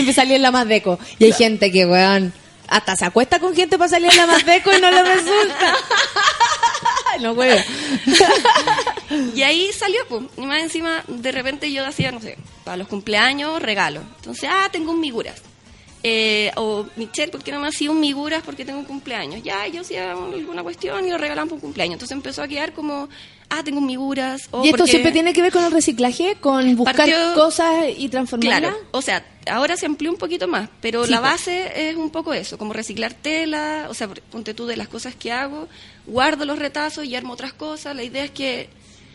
y 0.08 0.12
salí 0.12 0.34
en 0.34 0.42
la 0.42 0.50
Mazdeco. 0.50 0.98
Y 1.18 1.24
hay 1.24 1.32
gente 1.32 1.72
que, 1.72 1.86
weón, 1.86 2.34
hasta 2.68 2.96
se 2.96 3.06
acuesta 3.06 3.40
con 3.40 3.54
gente 3.56 3.78
para 3.78 3.88
salir 3.88 4.10
en 4.10 4.16
la 4.18 4.26
Mazdeco 4.26 4.70
y 4.76 4.80
no 4.80 4.90
le 4.90 5.02
resulta. 5.02 5.76
no, 7.20 7.32
weón. 7.32 7.62
Y 9.34 9.42
ahí 9.42 9.70
salió, 9.72 10.00
pues. 10.08 10.24
Y 10.36 10.42
más 10.42 10.62
encima, 10.62 11.02
de 11.08 11.32
repente 11.32 11.72
yo 11.72 11.84
hacía, 11.86 12.12
no 12.12 12.20
sé, 12.20 12.36
para 12.64 12.76
los 12.76 12.88
cumpleaños, 12.88 13.60
regalo. 13.62 14.00
Entonces, 14.16 14.48
ah, 14.52 14.68
tengo 14.70 14.92
un 14.92 15.00
miguras. 15.00 15.40
Eh, 16.04 16.52
o 16.54 16.86
Michelle, 16.94 17.32
¿por 17.32 17.42
qué 17.42 17.50
no 17.50 17.58
me 17.58 17.66
hacía 17.66 17.90
un 17.90 17.98
miguras 17.98 18.42
porque 18.44 18.64
tengo 18.64 18.78
un 18.78 18.84
cumpleaños? 18.84 19.42
Ya, 19.42 19.66
yo 19.66 19.80
hacía 19.80 20.12
alguna 20.12 20.62
cuestión 20.62 21.04
y 21.06 21.10
lo 21.10 21.18
regalaban 21.18 21.48
por 21.48 21.56
un 21.56 21.60
cumpleaños. 21.60 21.94
Entonces 21.94 22.14
empezó 22.16 22.40
a 22.42 22.46
quedar 22.46 22.72
como, 22.72 23.08
ah, 23.50 23.64
tengo 23.64 23.78
un 23.80 23.86
miguras. 23.86 24.42
O 24.52 24.62
¿Y 24.62 24.68
esto 24.68 24.76
porque- 24.78 24.90
siempre 24.92 25.10
tiene 25.10 25.32
que 25.32 25.42
ver 25.42 25.50
con 25.52 25.64
el 25.64 25.72
reciclaje? 25.72 26.36
¿Con 26.40 26.76
buscar 26.76 26.94
Partió- 26.94 27.34
cosas 27.34 27.86
y 27.96 28.08
transformarlas? 28.10 28.70
Claro, 28.70 28.86
o 28.92 29.02
sea, 29.02 29.26
ahora 29.50 29.76
se 29.76 29.86
amplió 29.86 30.12
un 30.12 30.18
poquito 30.18 30.46
más, 30.46 30.68
pero 30.80 31.04
Sí, 31.04 31.10
la 31.10 31.18
pues. 31.20 31.32
base 31.32 31.90
es 31.90 31.96
un 31.96 32.10
poco 32.10 32.32
eso, 32.32 32.58
como 32.58 32.72
reciclar 32.74 33.12
tela, 33.14 33.88
o 33.90 33.94
sea, 33.94 34.06
ponte 34.08 34.54
tú 34.54 34.66
de 34.66 34.76
las 34.76 34.86
cosas 34.86 35.16
que 35.16 35.32
hago, 35.32 35.68
guardo 36.06 36.44
los 36.44 36.60
retazos 36.60 37.06
y 37.06 37.16
armo 37.16 37.32
otras 37.32 37.52
cosas. 37.54 37.96
La 37.96 38.04
idea 38.04 38.22
es 38.22 38.30
que 38.30 38.68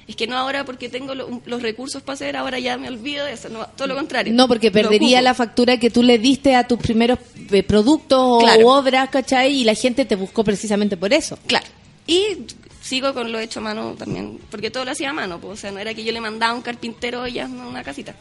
es 0.07 0.15
que 0.15 0.27
no 0.27 0.37
ahora 0.37 0.65
porque 0.65 0.89
tengo 0.89 1.15
lo- 1.15 1.41
los 1.45 1.61
recursos 1.61 2.01
para 2.01 2.15
hacer, 2.15 2.35
ahora 2.35 2.59
ya 2.59 2.77
me 2.77 2.87
olvido 2.87 3.25
de 3.25 3.33
eso, 3.33 3.49
no, 3.49 3.65
todo 3.75 3.87
lo 3.87 3.95
contrario. 3.95 4.33
No, 4.33 4.47
porque 4.47 4.71
perdería 4.71 5.21
la 5.21 5.33
factura 5.33 5.77
que 5.79 5.89
tú 5.89 6.03
le 6.03 6.17
diste 6.19 6.55
a 6.55 6.67
tus 6.67 6.79
primeros 6.79 7.19
eh, 7.51 7.63
productos 7.63 8.19
o 8.19 8.67
obras, 8.67 9.09
¿cachai? 9.09 9.53
Y 9.53 9.63
la 9.63 9.75
gente 9.75 10.05
te 10.05 10.15
buscó 10.15 10.43
precisamente 10.43 10.97
por 10.97 11.13
eso. 11.13 11.37
Claro. 11.47 11.65
Y 12.05 12.39
sigo 12.81 13.13
con 13.13 13.31
lo 13.31 13.39
hecho 13.39 13.59
a 13.59 13.63
mano 13.63 13.95
también, 13.97 14.39
porque 14.51 14.69
todo 14.69 14.83
lo 14.83 14.91
hacía 14.91 15.11
a 15.11 15.13
mano, 15.13 15.39
pues, 15.39 15.53
o 15.53 15.61
sea, 15.61 15.71
no 15.71 15.79
era 15.79 15.93
que 15.93 16.03
yo 16.03 16.11
le 16.11 16.19
mandaba 16.19 16.51
a 16.51 16.55
un 16.55 16.61
carpintero 16.61 17.25
ya 17.27 17.45
una 17.45 17.81
casita, 17.81 18.13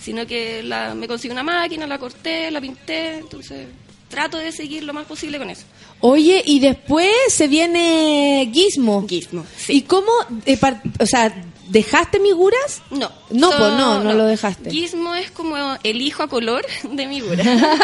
sino 0.00 0.26
que 0.26 0.62
la, 0.64 0.94
me 0.96 1.06
conseguí 1.06 1.30
una 1.32 1.44
máquina, 1.44 1.86
la 1.86 1.98
corté, 1.98 2.50
la 2.50 2.60
pinté, 2.60 3.18
entonces 3.18 3.68
trato 4.08 4.38
de 4.38 4.50
seguir 4.50 4.82
lo 4.82 4.92
más 4.92 5.06
posible 5.06 5.38
con 5.38 5.50
eso. 5.50 5.64
Oye, 6.00 6.42
y 6.46 6.60
después 6.60 7.10
se 7.28 7.48
viene 7.48 8.48
Gizmo. 8.52 9.06
Gizmo, 9.08 9.44
¿Y 9.68 9.82
cómo, 9.82 10.10
eh, 10.46 10.58
o 11.00 11.06
sea, 11.06 11.34
dejaste 11.68 12.20
Miguras? 12.20 12.82
No. 12.90 13.10
No, 13.30 13.50
So- 13.50 13.58
pues 13.58 13.72
no, 13.72 14.04
no 14.04 14.12
lo 14.14 14.24
dejaste. 14.26 14.70
Gizmo 14.70 15.14
es 15.16 15.30
como 15.32 15.56
el 15.82 16.00
hijo 16.00 16.22
a 16.22 16.28
color 16.28 16.64
de 16.92 17.06
Migura. 17.06 17.44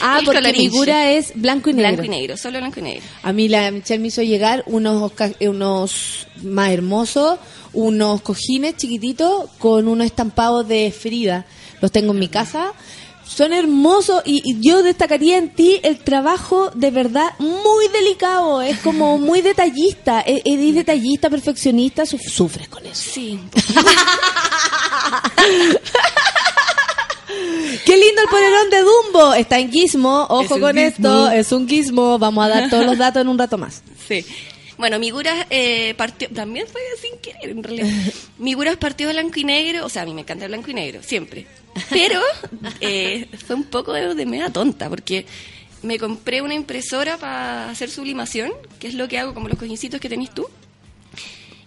Ah, 0.00 0.18
El 0.18 0.24
porque 0.26 0.40
colorinche. 0.40 0.68
Migura 0.70 1.10
es 1.12 1.32
blanco 1.34 1.70
y 1.70 1.74
negro. 1.74 1.88
Blanco 1.92 2.04
y 2.04 2.08
negro, 2.08 2.36
solo 2.36 2.58
blanco 2.58 2.80
y 2.80 2.82
negro. 2.82 3.02
A 3.22 3.32
mí 3.32 3.48
la 3.48 3.70
Michelle 3.70 4.00
me 4.00 4.08
hizo 4.08 4.22
llegar 4.22 4.62
unos, 4.66 5.12
eh, 5.40 5.48
unos 5.48 6.26
más 6.42 6.70
hermosos, 6.72 7.38
unos 7.72 8.20
cojines 8.20 8.76
chiquititos 8.76 9.48
con 9.58 9.88
unos 9.88 10.04
estampados 10.06 10.66
de 10.68 10.90
Frida. 10.92 11.46
Los 11.80 11.90
tengo 11.92 12.12
en 12.12 12.18
mi 12.18 12.28
casa. 12.28 12.72
Son 13.26 13.52
hermosos 13.52 14.22
y, 14.24 14.42
y 14.44 14.60
yo 14.60 14.82
destacaría 14.82 15.38
en 15.38 15.50
ti 15.54 15.80
el 15.82 15.98
trabajo 15.98 16.70
de 16.74 16.90
verdad 16.90 17.30
muy 17.38 17.88
delicado. 17.92 18.62
Es 18.62 18.78
como 18.78 19.18
muy 19.18 19.40
detallista. 19.40 20.20
E- 20.26 20.42
Eres 20.44 20.74
detallista, 20.74 21.28
perfeccionista, 21.30 22.06
su- 22.06 22.18
sufres 22.18 22.68
con 22.68 22.84
eso. 22.86 23.02
Sí. 23.12 23.40
Qué 27.84 27.96
lindo 27.96 28.22
el 28.22 28.28
polerón 28.28 28.70
de 28.70 28.78
Dumbo. 28.82 29.34
Está 29.34 29.58
en 29.58 29.70
Gizmo. 29.72 30.26
Ojo 30.28 30.54
Es 30.56 30.60
con 30.60 30.78
esto. 30.78 31.30
Es 31.30 31.52
un 31.52 31.68
Gizmo. 31.68 32.18
Vamos 32.18 32.44
a 32.44 32.48
dar 32.48 32.70
todos 32.70 32.86
los 32.86 32.98
datos 32.98 33.22
en 33.22 33.28
un 33.28 33.38
rato 33.38 33.58
más. 33.58 33.82
Sí. 34.06 34.24
Bueno, 34.76 34.98
Miguras 34.98 35.46
eh, 35.50 35.94
partió, 35.96 36.28
también 36.30 36.66
fue 36.66 36.80
sin 37.00 37.18
querer 37.18 37.50
en 37.50 37.62
realidad. 37.62 37.88
Miguras 38.38 38.76
partió 38.76 39.08
blanco 39.08 39.38
y 39.38 39.44
negro, 39.44 39.86
o 39.86 39.88
sea, 39.88 40.02
a 40.02 40.04
mí 40.04 40.14
me 40.14 40.22
encanta 40.22 40.44
el 40.44 40.50
blanco 40.50 40.70
y 40.70 40.74
negro, 40.74 41.02
siempre. 41.02 41.46
Pero 41.90 42.20
eh, 42.80 43.28
fue 43.46 43.56
un 43.56 43.64
poco 43.64 43.92
de, 43.92 44.14
de 44.14 44.26
media 44.26 44.50
tonta, 44.50 44.88
porque 44.88 45.26
me 45.82 45.98
compré 45.98 46.42
una 46.42 46.54
impresora 46.54 47.18
para 47.18 47.70
hacer 47.70 47.90
sublimación, 47.90 48.52
que 48.80 48.88
es 48.88 48.94
lo 48.94 49.06
que 49.06 49.18
hago 49.18 49.34
como 49.34 49.48
los 49.48 49.58
cojincitos 49.58 50.00
que 50.00 50.08
tenés 50.08 50.32
tú, 50.32 50.48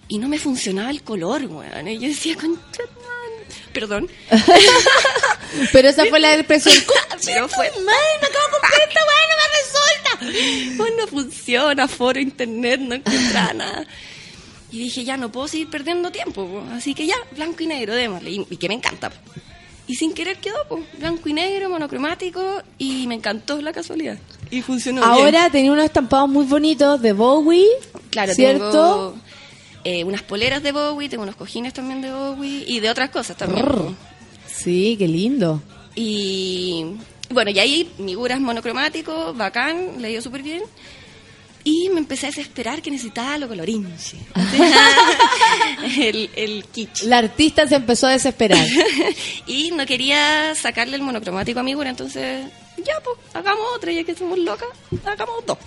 y 0.07 0.19
no 0.19 0.27
me 0.27 0.39
funcionaba 0.39 0.89
el 0.89 1.03
color, 1.03 1.45
weón. 1.45 1.87
Y 1.87 1.99
yo 1.99 2.07
decía, 2.07 2.35
concha, 2.35 2.61
tu 2.71 3.01
madre". 3.01 3.45
perdón, 3.73 4.09
Pero 5.71 5.89
esa 5.89 6.05
fue 6.05 6.19
la 6.19 6.35
expresión. 6.35 6.75
pero 7.25 7.47
fue 7.47 7.69
Madre, 7.71 8.17
me 8.21 8.27
acabo 8.27 8.45
de 8.45 8.51
comprar 8.51 8.73
esta 8.87 8.99
weá, 8.99 9.27
no 9.29 9.35
me 9.36 9.36
resulta. 9.36 9.36
Pues 10.77 10.91
no 10.97 11.07
funciona, 11.07 11.87
foro, 11.87 12.19
internet, 12.19 12.79
no 12.81 12.95
encontraba 12.95 13.53
nada. 13.53 13.87
Y 14.71 14.79
dije, 14.79 15.03
ya 15.03 15.15
no 15.17 15.31
puedo 15.31 15.47
seguir 15.47 15.69
perdiendo 15.69 16.11
tiempo, 16.11 16.45
po. 16.45 16.63
así 16.73 16.93
que 16.93 17.07
ya, 17.07 17.15
blanco 17.35 17.63
y 17.63 17.67
negro, 17.67 17.95
démosle, 17.95 18.31
y, 18.31 18.47
y 18.49 18.57
que 18.57 18.67
me 18.67 18.73
encanta. 18.73 19.09
po. 19.09 19.15
Y 19.87 19.95
sin 19.95 20.13
querer 20.13 20.37
quedó, 20.37 20.57
po. 20.67 20.81
blanco 20.99 21.29
y 21.29 21.33
negro, 21.33 21.69
monocromático, 21.69 22.61
y 22.77 23.07
me 23.07 23.15
encantó 23.15 23.61
la 23.61 23.71
casualidad. 23.71 24.17
Y 24.51 24.61
funcionó 24.61 25.01
bien. 25.01 25.11
Ahora 25.11 25.49
tenía 25.49 25.71
unos 25.71 25.85
estampados 25.85 26.29
muy 26.29 26.45
bonitos 26.45 27.01
de 27.01 27.13
Bowie. 27.13 27.65
Claro, 28.09 28.33
¿cierto? 28.33 28.71
tengo 28.71 29.15
eh, 29.85 30.03
unas 30.03 30.21
poleras 30.23 30.61
de 30.61 30.73
Bowie, 30.73 31.07
tengo 31.07 31.23
unos 31.23 31.37
cojines 31.37 31.73
también 31.73 32.01
de 32.01 32.11
Bowie, 32.11 32.65
y 32.67 32.81
de 32.81 32.89
otras 32.89 33.09
cosas 33.09 33.37
también. 33.37 33.65
Sí, 34.45 34.95
qué 34.99 35.07
lindo. 35.07 35.61
Y 35.95 36.85
bueno, 37.29 37.51
y 37.51 37.59
ahí 37.59 37.91
Miguras 37.97 38.39
monocromático, 38.39 39.33
bacán, 39.33 40.01
le 40.01 40.09
dio 40.09 40.21
súper 40.21 40.43
bien. 40.43 40.63
Y 41.63 41.89
me 41.89 41.99
empecé 41.99 42.27
a 42.27 42.29
desesperar 42.29 42.81
que 42.81 42.89
necesitaba 42.89 43.37
lo 43.37 43.49
colorinche. 43.49 44.17
el, 45.99 46.29
el 46.35 46.65
kitsch. 46.65 47.03
La 47.03 47.17
artista 47.17 47.67
se 47.67 47.75
empezó 47.75 48.07
a 48.07 48.11
desesperar. 48.11 48.65
y 49.47 49.71
no 49.71 49.85
quería 49.85 50.55
sacarle 50.55 50.95
el 50.95 51.01
monocromático 51.01 51.59
a 51.59 51.63
Migura, 51.63 51.89
entonces, 51.89 52.45
ya 52.77 52.93
pues, 53.03 53.17
hagamos 53.33 53.65
otra, 53.75 53.91
ya 53.91 54.05
que 54.05 54.15
somos 54.15 54.37
locas, 54.39 54.69
hagamos 55.03 55.45
dos. 55.45 55.57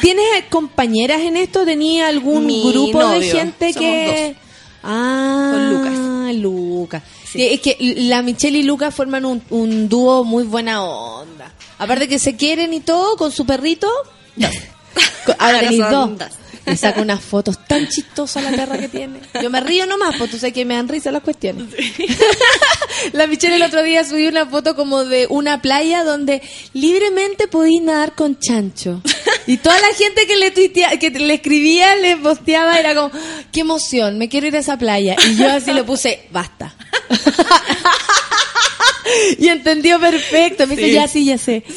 ¿Tienes 0.00 0.44
compañeras 0.48 1.22
en 1.22 1.36
esto? 1.36 1.64
¿Tenía 1.64 2.06
algún 2.06 2.46
Mi 2.46 2.62
grupo 2.70 3.08
de 3.08 3.22
gente 3.22 3.72
Somos 3.72 3.88
que...? 3.88 4.34
dos. 4.36 4.42
Ah, 4.84 5.50
Con 5.52 5.70
Lucas. 5.70 6.34
Lucas. 6.36 7.02
Sí. 7.32 7.46
Es 7.46 7.60
que 7.60 7.76
la 7.80 8.22
Michelle 8.22 8.58
y 8.58 8.62
Lucas 8.62 8.94
forman 8.94 9.24
un, 9.24 9.42
un 9.50 9.88
dúo 9.88 10.24
muy 10.24 10.44
buena 10.44 10.82
onda. 10.82 11.52
Aparte 11.78 12.08
que 12.08 12.18
se 12.18 12.36
quieren 12.36 12.72
y 12.72 12.80
todo, 12.80 13.16
con 13.16 13.30
su 13.32 13.44
perrito. 13.44 13.88
Ahora 14.36 15.36
Ahora 15.38 15.60
tenéis 15.60 15.80
dos. 15.90 16.18
dos. 16.18 16.28
Me 16.68 16.76
saca 16.76 17.00
unas 17.02 17.20
fotos 17.22 17.58
tan 17.66 17.88
chistosas 17.88 18.42
la 18.44 18.50
perra 18.50 18.78
que 18.78 18.88
tiene. 18.88 19.20
Yo 19.42 19.50
me 19.50 19.60
río 19.60 19.86
nomás, 19.86 20.16
pues 20.16 20.30
tú 20.30 20.38
sabes 20.38 20.54
que 20.54 20.64
me 20.64 20.74
dan 20.74 20.88
risa 20.88 21.10
las 21.10 21.22
cuestiones. 21.22 21.66
La 23.12 23.26
Michelle 23.28 23.54
el 23.56 23.62
otro 23.62 23.82
día 23.82 24.02
subió 24.04 24.28
una 24.28 24.46
foto 24.46 24.74
como 24.74 25.04
de 25.04 25.26
una 25.30 25.62
playa 25.62 26.02
donde 26.04 26.42
libremente 26.72 27.46
podí 27.46 27.80
nadar 27.80 28.14
con 28.14 28.38
chancho. 28.38 29.02
Y 29.46 29.58
toda 29.58 29.78
la 29.80 29.94
gente 29.94 30.26
que 30.26 30.36
le 30.36 30.52
tuitea- 30.52 30.98
que 30.98 31.10
le 31.10 31.34
escribía, 31.34 31.94
le 31.96 32.16
posteaba, 32.16 32.78
era 32.78 32.94
como, 32.94 33.10
qué 33.52 33.60
emoción, 33.60 34.18
me 34.18 34.28
quiero 34.28 34.46
ir 34.48 34.56
a 34.56 34.60
esa 34.60 34.76
playa. 34.78 35.16
Y 35.30 35.36
yo 35.36 35.50
así 35.50 35.72
le 35.72 35.84
puse, 35.84 36.26
basta. 36.32 36.74
y 39.38 39.48
entendió 39.48 40.00
perfecto. 40.00 40.66
Me 40.66 40.76
dice, 40.76 40.88
Sí. 40.88 40.94
ya 40.94 41.08
sí, 41.08 41.24
ya 41.24 41.38
sé. 41.38 41.62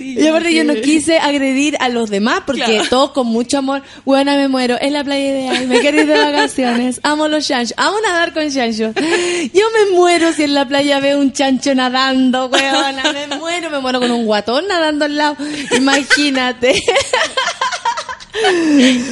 y 0.00 0.26
aparte 0.26 0.52
yo 0.54 0.64
no 0.64 0.74
quise 0.74 1.18
agredir 1.18 1.76
a 1.80 1.88
los 1.88 2.10
demás 2.10 2.42
porque 2.46 2.62
Claro. 2.64 2.84
todos 2.90 3.10
con 3.12 3.26
mucho 3.28 3.58
amor, 3.58 3.82
buena 4.04 4.36
me 4.36 4.48
muero, 4.48 4.76
es 4.80 4.92
la 4.92 5.04
playa 5.04 5.24
ideal, 5.24 5.66
me 5.68 5.80
quiero 5.80 6.00
ir 6.00 6.06
de 6.06 6.18
vacaciones, 6.18 7.00
amo 7.02 7.28
los 7.28 7.46
chanchos, 7.46 7.74
amo 7.76 7.96
nadar 8.02 8.32
con 8.32 8.50
chanchos. 8.50 8.94
Yo 8.94 9.64
me 9.72 9.96
muero 9.96 10.32
si 10.32 10.42
en 10.44 10.54
la 10.54 10.66
playa 10.66 11.00
veo 11.00 11.18
un 11.18 11.32
chancho 11.32 11.74
nadando, 11.74 12.46
weona, 12.46 13.12
me 13.12 13.36
muero, 13.36 13.70
me 13.70 13.78
muero 13.80 14.00
con 14.00 14.10
un 14.10 14.26
guatón 14.26 14.66
nadando 14.68 15.04
al 15.04 15.16
lado, 15.16 15.36
imagínate. 15.76 16.74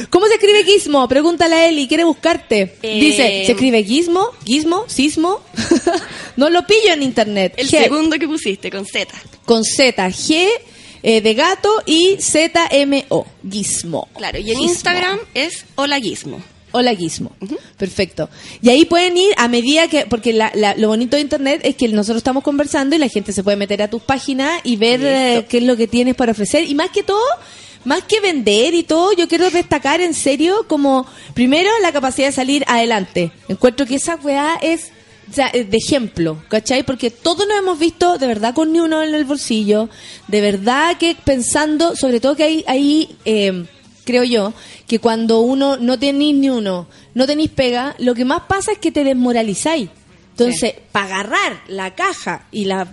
¿Cómo 0.09 0.27
se 0.27 0.33
escribe 0.35 0.63
Gizmo? 0.63 1.07
Pregúntale 1.07 1.55
a 1.55 1.67
Eli, 1.69 1.87
quiere 1.87 2.03
buscarte. 2.03 2.75
Eh, 2.81 2.99
Dice, 2.99 3.43
¿se 3.45 3.51
escribe 3.51 3.83
Gizmo? 3.83 4.27
¿Gizmo? 4.45 4.85
¿Sismo? 4.87 5.41
no 6.37 6.49
lo 6.49 6.65
pillo 6.65 6.93
en 6.93 7.03
internet. 7.03 7.53
El 7.57 7.67
G, 7.69 7.83
segundo 7.83 8.17
que 8.17 8.27
pusiste, 8.27 8.69
con 8.71 8.85
Z. 8.85 9.13
Con 9.45 9.63
Z, 9.63 10.07
G 10.09 10.47
eh, 11.03 11.21
de 11.21 11.33
gato 11.33 11.69
y 11.85 12.17
Z-M-O. 12.19 13.25
Gizmo. 13.49 14.07
Claro, 14.15 14.37
y 14.37 14.41
en 14.41 14.47
Gizmo. 14.57 14.63
Instagram 14.63 15.19
es 15.33 15.65
Hola 15.75 15.99
Gizmo. 15.99 16.41
Hola 16.73 16.93
Gizmo. 16.95 17.31
Perfecto. 17.77 18.29
Y 18.61 18.69
ahí 18.69 18.85
pueden 18.85 19.17
ir 19.17 19.33
a 19.37 19.47
medida 19.47 19.87
que, 19.87 20.05
porque 20.05 20.33
la- 20.33 20.51
la- 20.53 20.75
lo 20.75 20.89
bonito 20.89 21.15
de 21.15 21.21
Internet 21.21 21.61
es 21.63 21.75
que 21.75 21.87
nosotros 21.87 22.17
estamos 22.17 22.43
conversando 22.43 22.95
y 22.95 22.99
la 22.99 23.07
gente 23.07 23.31
se 23.31 23.43
puede 23.43 23.57
meter 23.57 23.81
a 23.81 23.89
tus 23.89 24.01
páginas 24.03 24.59
y 24.63 24.75
ver 24.75 24.99
eh, 25.03 25.45
qué 25.49 25.57
es 25.59 25.63
lo 25.63 25.75
que 25.77 25.87
tienes 25.87 26.15
para 26.15 26.33
ofrecer. 26.33 26.69
Y 26.69 26.75
más 26.75 26.89
que 26.91 27.03
todo, 27.03 27.23
más 27.87 28.03
que 28.03 28.19
vender 28.19 28.73
y 28.73 28.83
todo, 28.83 29.13
yo 29.13 29.29
quiero 29.29 29.49
destacar 29.49 30.01
en 30.01 30.13
serio 30.13 30.65
como, 30.67 31.07
primero, 31.33 31.69
la 31.81 31.93
capacidad 31.93 32.27
de 32.27 32.33
salir 32.33 32.65
adelante. 32.67 33.31
Encuentro 33.47 33.85
que 33.85 33.95
esa 33.95 34.15
weá 34.17 34.59
es 34.61 34.91
o 35.29 35.33
sea, 35.33 35.51
de 35.51 35.77
ejemplo, 35.77 36.41
¿cachai? 36.47 36.83
Porque 36.83 37.11
todos 37.11 37.45
nos 37.47 37.57
hemos 37.57 37.79
visto 37.79 38.17
de 38.17 38.27
verdad 38.27 38.53
con 38.53 38.71
ni 38.71 38.79
uno 38.79 39.03
en 39.03 39.13
el 39.13 39.25
bolsillo, 39.25 39.89
de 40.27 40.41
verdad 40.41 40.97
que 40.97 41.15
pensando, 41.21 41.95
sobre 41.95 42.19
todo 42.19 42.35
que 42.35 42.43
hay, 42.43 42.63
hay 42.67 43.17
eh, 43.25 43.65
creo 44.05 44.23
yo, 44.23 44.53
que 44.85 44.99
cuando 44.99 45.41
uno 45.41 45.77
no 45.77 45.99
tenéis 45.99 46.35
ni 46.35 46.49
uno, 46.49 46.87
no 47.13 47.25
tenéis 47.25 47.51
pega, 47.51 47.95
lo 47.99 48.15
que 48.15 48.25
más 48.25 48.43
pasa 48.47 48.71
es 48.71 48.79
que 48.79 48.91
te 48.91 49.03
desmoralizáis. 49.03 49.89
Entonces, 50.31 50.75
para 50.91 51.05
agarrar 51.05 51.63
la 51.67 51.95
caja 51.95 52.47
y 52.51 52.65
la... 52.65 52.87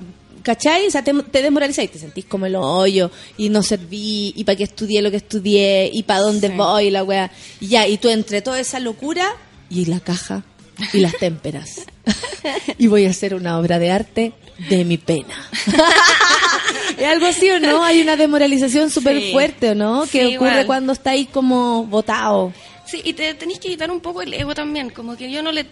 ¿Cachai? 0.45 0.87
O 0.87 0.91
sea, 0.91 1.03
te, 1.03 1.12
te 1.15 1.43
desmoralizáis, 1.43 1.91
te 1.91 1.99
sentís 1.99 2.27
como 2.27 2.47
el 2.47 2.55
hoyo, 2.55 3.11
y 3.37 3.49
no 3.49 3.62
serví, 3.62 4.33
y 4.37 4.45
para 4.45 4.55
qué 4.57 4.65
estudié 4.65 5.03
lo 5.03 5.11
que 5.11 5.16
estudié, 5.16 5.91
y 5.93 6.03
para 6.05 6.21
dónde 6.21 6.51
voy, 6.51 6.91
la 6.91 7.03
wea. 7.03 7.31
Y 7.61 7.69
ya, 7.69 7.89
y 7.89 7.97
tú 7.99 8.09
entre 8.11 8.43
toda 8.43 8.61
esa 8.61 8.79
locura, 8.79 9.27
y 9.71 9.87
la 9.87 10.01
caja, 10.01 10.45
y 10.93 11.01
las 11.01 11.16
témperas. 11.19 11.81
y 12.79 12.87
voy 12.89 13.07
a 13.07 13.11
hacer 13.11 13.35
una 13.35 13.59
obra 13.59 13.79
de 13.79 13.91
arte 13.91 14.33
de 14.69 14.85
mi 14.85 14.99
pena. 14.99 15.35
¿Es 16.99 17.07
algo 17.07 17.27
así 17.27 17.51
o 17.51 17.59
no? 17.59 17.83
Hay 17.83 18.03
una 18.03 18.16
desmoralización 18.16 18.91
súper 18.91 19.21
Sí. 19.21 19.33
fuerte, 19.33 19.71
¿o 19.71 19.75
no? 19.75 20.03
Que 20.03 20.29
Sí, 20.29 20.37
ocurre 20.37 20.51
igual. 20.51 20.66
cuando 20.66 20.93
estáis 20.93 21.29
como 21.29 21.85
botado. 21.87 22.53
Sí, 22.87 23.01
y 23.03 23.15
te 23.15 23.35
tenéis 23.35 23.59
que 23.59 23.69
quitar 23.71 23.91
un 23.91 24.01
poco 24.01 24.23
el 24.23 24.33
ego 24.35 24.55
también, 24.55 24.91
como 24.91 25.16
que 25.16 25.31
yo 25.31 25.43
no 25.43 25.51
le 25.53 25.66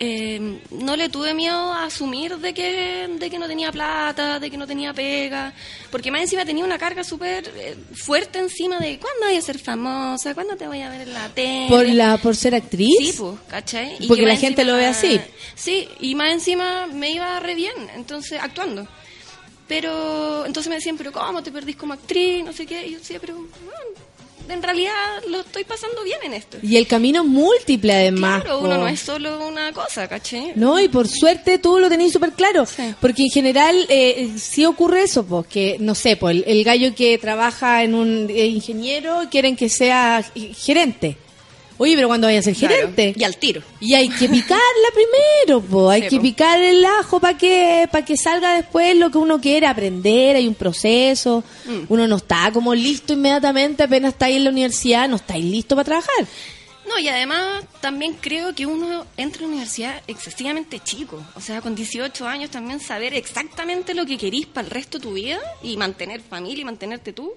eh, 0.00 0.60
no 0.70 0.96
le 0.96 1.08
tuve 1.08 1.34
miedo 1.34 1.72
a 1.72 1.86
asumir 1.86 2.36
de 2.38 2.54
que 2.54 3.08
de 3.18 3.30
que 3.30 3.38
no 3.38 3.48
tenía 3.48 3.72
plata, 3.72 4.38
de 4.38 4.50
que 4.50 4.56
no 4.56 4.66
tenía 4.66 4.94
pega, 4.94 5.52
porque 5.90 6.10
más 6.10 6.22
encima 6.22 6.44
tenía 6.44 6.64
una 6.64 6.78
carga 6.78 7.02
súper 7.02 7.52
eh, 7.56 7.76
fuerte 7.94 8.38
encima 8.38 8.78
de 8.78 8.98
¿cuándo 8.98 9.26
voy 9.26 9.36
a 9.36 9.42
ser 9.42 9.58
famosa? 9.58 10.34
¿Cuándo 10.34 10.56
te 10.56 10.66
voy 10.66 10.82
a 10.82 10.90
ver 10.90 11.00
en 11.02 11.14
la 11.14 11.28
tele? 11.30 11.66
Por 11.68 11.88
la 11.88 12.16
por 12.18 12.36
ser 12.36 12.54
actriz. 12.54 12.96
Sí, 13.00 13.14
pues, 13.18 13.34
¿cachai? 13.48 13.96
Y 13.98 14.06
Porque 14.06 14.22
que 14.22 14.28
la 14.28 14.36
gente 14.36 14.64
lo 14.64 14.74
ve 14.74 14.86
así. 14.86 15.20
Sí, 15.54 15.88
y 16.00 16.14
más 16.14 16.32
encima 16.32 16.86
me 16.86 17.10
iba 17.10 17.40
re 17.40 17.54
bien, 17.54 17.74
entonces, 17.94 18.38
actuando. 18.40 18.86
Pero, 19.66 20.46
entonces 20.46 20.70
me 20.70 20.76
decían, 20.76 20.96
pero 20.96 21.12
¿cómo 21.12 21.42
te 21.42 21.52
perdís 21.52 21.76
como 21.76 21.92
actriz? 21.92 22.42
No 22.42 22.52
sé 22.54 22.64
qué. 22.64 22.86
Y 22.86 22.92
yo 22.92 22.98
decía, 22.98 23.18
pero, 23.20 23.34
bueno, 23.34 24.07
en 24.48 24.62
realidad 24.62 24.92
lo 25.28 25.40
estoy 25.40 25.64
pasando 25.64 26.02
bien 26.02 26.18
en 26.24 26.34
esto. 26.34 26.58
Y 26.62 26.76
el 26.76 26.86
camino 26.86 27.24
múltiple 27.24 27.94
además. 27.94 28.42
Claro, 28.42 28.60
po. 28.60 28.64
uno 28.66 28.78
no 28.78 28.88
es 28.88 29.00
solo 29.00 29.46
una 29.46 29.72
cosa, 29.72 30.08
¿caché? 30.08 30.52
No, 30.56 30.80
y 30.80 30.88
por 30.88 31.08
suerte 31.08 31.58
tú 31.58 31.78
lo 31.78 31.88
tenés 31.88 32.12
súper 32.12 32.32
claro. 32.32 32.66
Sí. 32.66 32.94
Porque 33.00 33.22
en 33.24 33.30
general 33.30 33.86
eh, 33.88 34.30
sí 34.38 34.64
ocurre 34.64 35.02
eso, 35.02 35.24
pues, 35.24 35.46
que, 35.46 35.76
no 35.80 35.94
sé, 35.94 36.16
pues, 36.16 36.36
el, 36.36 36.44
el 36.46 36.64
gallo 36.64 36.94
que 36.94 37.18
trabaja 37.18 37.82
en 37.82 37.94
un 37.94 38.28
eh, 38.30 38.46
ingeniero 38.46 39.22
quieren 39.30 39.56
que 39.56 39.68
sea 39.68 40.24
gerente. 40.56 41.16
Oye, 41.78 41.94
pero 41.94 42.08
cuando 42.08 42.26
vaya 42.26 42.40
a 42.40 42.42
ser 42.42 42.54
Claro, 42.56 42.74
gerente. 42.74 43.14
Y 43.16 43.22
al 43.24 43.36
tiro. 43.36 43.62
Y 43.80 43.94
hay 43.94 44.08
que 44.08 44.28
picarla 44.28 44.88
primero, 44.94 45.60
po. 45.62 45.88
hay 45.90 46.02
Sí, 46.02 46.08
que 46.10 46.16
po. 46.16 46.22
picar 46.22 46.60
el 46.60 46.84
ajo 46.84 47.20
para 47.20 47.38
que 47.38 47.88
para 47.90 48.04
que 48.04 48.16
salga 48.16 48.54
después 48.56 48.96
lo 48.96 49.10
que 49.10 49.18
uno 49.18 49.40
quiere 49.40 49.66
aprender, 49.66 50.36
hay 50.36 50.46
un 50.48 50.54
proceso. 50.54 51.44
Mm. 51.66 51.84
Uno 51.88 52.08
no 52.08 52.16
está 52.16 52.50
como 52.52 52.74
listo 52.74 53.12
inmediatamente 53.12 53.84
apenas 53.84 54.12
está 54.14 54.26
ahí 54.26 54.36
en 54.36 54.44
la 54.44 54.50
universidad, 54.50 55.08
no 55.08 55.16
estáis 55.16 55.44
listo 55.44 55.76
para 55.76 55.84
trabajar. 55.84 56.26
No, 56.88 56.98
y 56.98 57.06
además 57.06 57.64
también 57.82 58.14
creo 58.14 58.54
que 58.54 58.64
uno 58.64 59.04
entra 59.18 59.40
a 59.40 59.42
la 59.42 59.48
universidad 59.48 60.02
excesivamente 60.06 60.80
chico. 60.80 61.22
O 61.36 61.40
sea, 61.40 61.60
con 61.60 61.74
18 61.74 62.26
años 62.26 62.50
también 62.50 62.80
saber 62.80 63.12
exactamente 63.12 63.92
lo 63.94 64.06
que 64.06 64.16
querís 64.16 64.46
para 64.46 64.66
el 64.66 64.70
resto 64.72 64.98
de 64.98 65.02
tu 65.02 65.12
vida 65.12 65.38
y 65.62 65.76
mantener 65.76 66.22
familia 66.22 66.62
y 66.62 66.64
mantenerte 66.64 67.12
tú. 67.12 67.34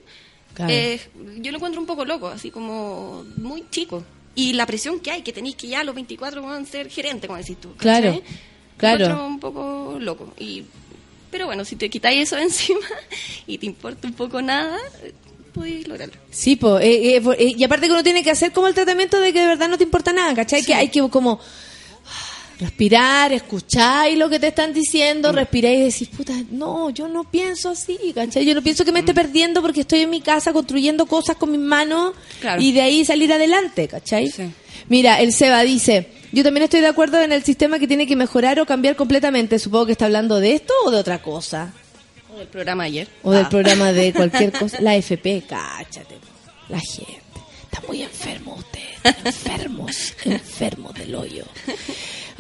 Claro. 0.54 0.72
eh, 0.74 1.00
yo 1.42 1.52
lo 1.52 1.58
encuentro 1.58 1.80
un 1.82 1.88
poco 1.88 2.06
loco, 2.06 2.28
así 2.30 2.50
como 2.50 3.24
muy 3.38 3.66
chico. 3.70 4.04
Y 4.36 4.53
la 4.53 4.66
presión 4.66 4.99
que 4.99 5.12
hay, 5.12 5.22
que 5.24 5.34
tenéis 5.34 5.56
que 5.56 5.68
ya 5.68 5.82
a 5.82 5.84
los 5.84 5.94
24 5.95 6.41
van 6.41 6.64
a 6.64 6.66
ser 6.66 6.90
gerente, 6.90 7.28
como 7.28 7.38
decís 7.38 7.58
tú. 7.60 7.74
Claro, 7.78 8.22
claro. 8.78 9.26
un 9.26 9.40
poco 9.40 9.98
loco. 9.99 10.34
Y, 10.40 10.64
pero 11.30 11.45
bueno, 11.48 11.66
si 11.66 11.76
te 11.76 11.90
quitáis 11.90 12.22
eso 12.24 12.36
de 12.38 12.44
encima 12.44 12.80
y 13.48 13.58
te 13.58 13.66
importa 13.66 14.08
un 14.08 14.14
poco 14.14 14.41
nada, 14.41 14.78
podéis 15.53 15.88
lograrlo. 15.88 16.16
Sí, 16.30 16.56
po, 16.56 16.80
eh, 16.80 17.16
eh, 17.18 17.22
po- 17.22 17.34
eh, 17.34 17.53
y 17.58 17.64
aparte 17.64 17.88
que 17.88 17.94
uno 17.94 18.03
tiene 18.03 18.24
que 18.24 18.32
hacer 18.32 18.53
como 18.53 18.68
el 18.68 18.74
tratamiento 18.74 19.20
de 19.20 19.34
que 19.34 19.41
de 19.41 19.48
verdad 19.48 19.68
no 19.68 19.78
te 19.78 19.84
importa 19.84 20.14
nada, 20.14 20.34
¿cachai? 20.34 20.64
Que 20.64 20.74
hay 20.74 20.88
que 20.90 21.02
como 21.10 21.40
respirar, 22.62 23.34
escuchar 23.34 24.14
lo 24.14 24.30
que 24.30 24.40
te 24.40 24.48
están 24.48 24.72
diciendo, 24.72 25.32
respirar 25.32 25.74
y 25.74 25.82
decir, 25.82 26.10
puta, 26.12 26.32
no, 26.52 26.90
yo 26.92 27.08
no 27.08 27.24
pienso 27.24 27.70
así, 27.72 27.98
¿cachai? 28.16 28.46
Yo 28.46 28.54
no 28.56 28.62
pienso 28.62 28.86
que 28.86 28.92
me 28.92 29.00
esté 29.00 29.14
perdiendo 29.14 29.62
porque 29.62 29.82
estoy 29.82 30.02
en 30.02 30.10
mi 30.12 30.22
casa 30.22 30.54
construyendo 30.54 31.06
cosas 31.08 31.36
con 31.38 31.52
mis 31.52 31.60
manos 31.60 32.14
Claro. 32.40 32.62
y 32.62 32.72
de 32.72 32.82
ahí 32.82 33.04
salir 33.04 33.34
adelante, 33.34 33.88
¿cachai? 33.88 34.30
Sí. 34.30 34.44
Mira, 34.88 35.20
el 35.20 35.34
Seba 35.34 35.62
dice, 35.64 36.08
yo 36.32 36.44
también 36.44 36.64
estoy 36.64 36.82
de 36.82 36.88
acuerdo 36.88 37.20
en 37.22 37.32
el 37.32 37.44
sistema 37.44 37.80
que 37.80 37.88
tiene 37.88 38.06
que 38.08 38.16
mejorar 38.16 38.60
o 38.60 38.66
cambiar 38.66 38.96
completamente. 38.96 39.58
Supongo 39.60 39.88
que 39.88 39.92
está 39.94 40.06
hablando 40.06 40.40
de 40.40 40.54
esto 40.54 40.74
o 40.86 40.92
de 40.92 40.98
otra 40.98 41.22
cosa. 41.22 41.74
O 42.34 42.38
del 42.38 42.48
programa 42.48 42.84
ayer. 42.84 43.08
O 43.24 43.32
del 43.32 43.46
Ah. 43.46 43.50
programa 43.50 43.92
de 43.92 44.14
cualquier 44.14 44.52
cosa. 44.52 44.78
La 44.82 44.96
FP, 44.96 45.44
cáchate. 45.48 46.16
La 46.70 46.80
gente. 46.80 47.22
Está 47.64 47.82
muy 47.88 48.02
enfermo 48.04 48.56
usted. 48.56 49.16
Enfermos. 49.26 50.14
enfermos 50.26 50.94
del 50.94 51.16
hoyo. 51.16 51.46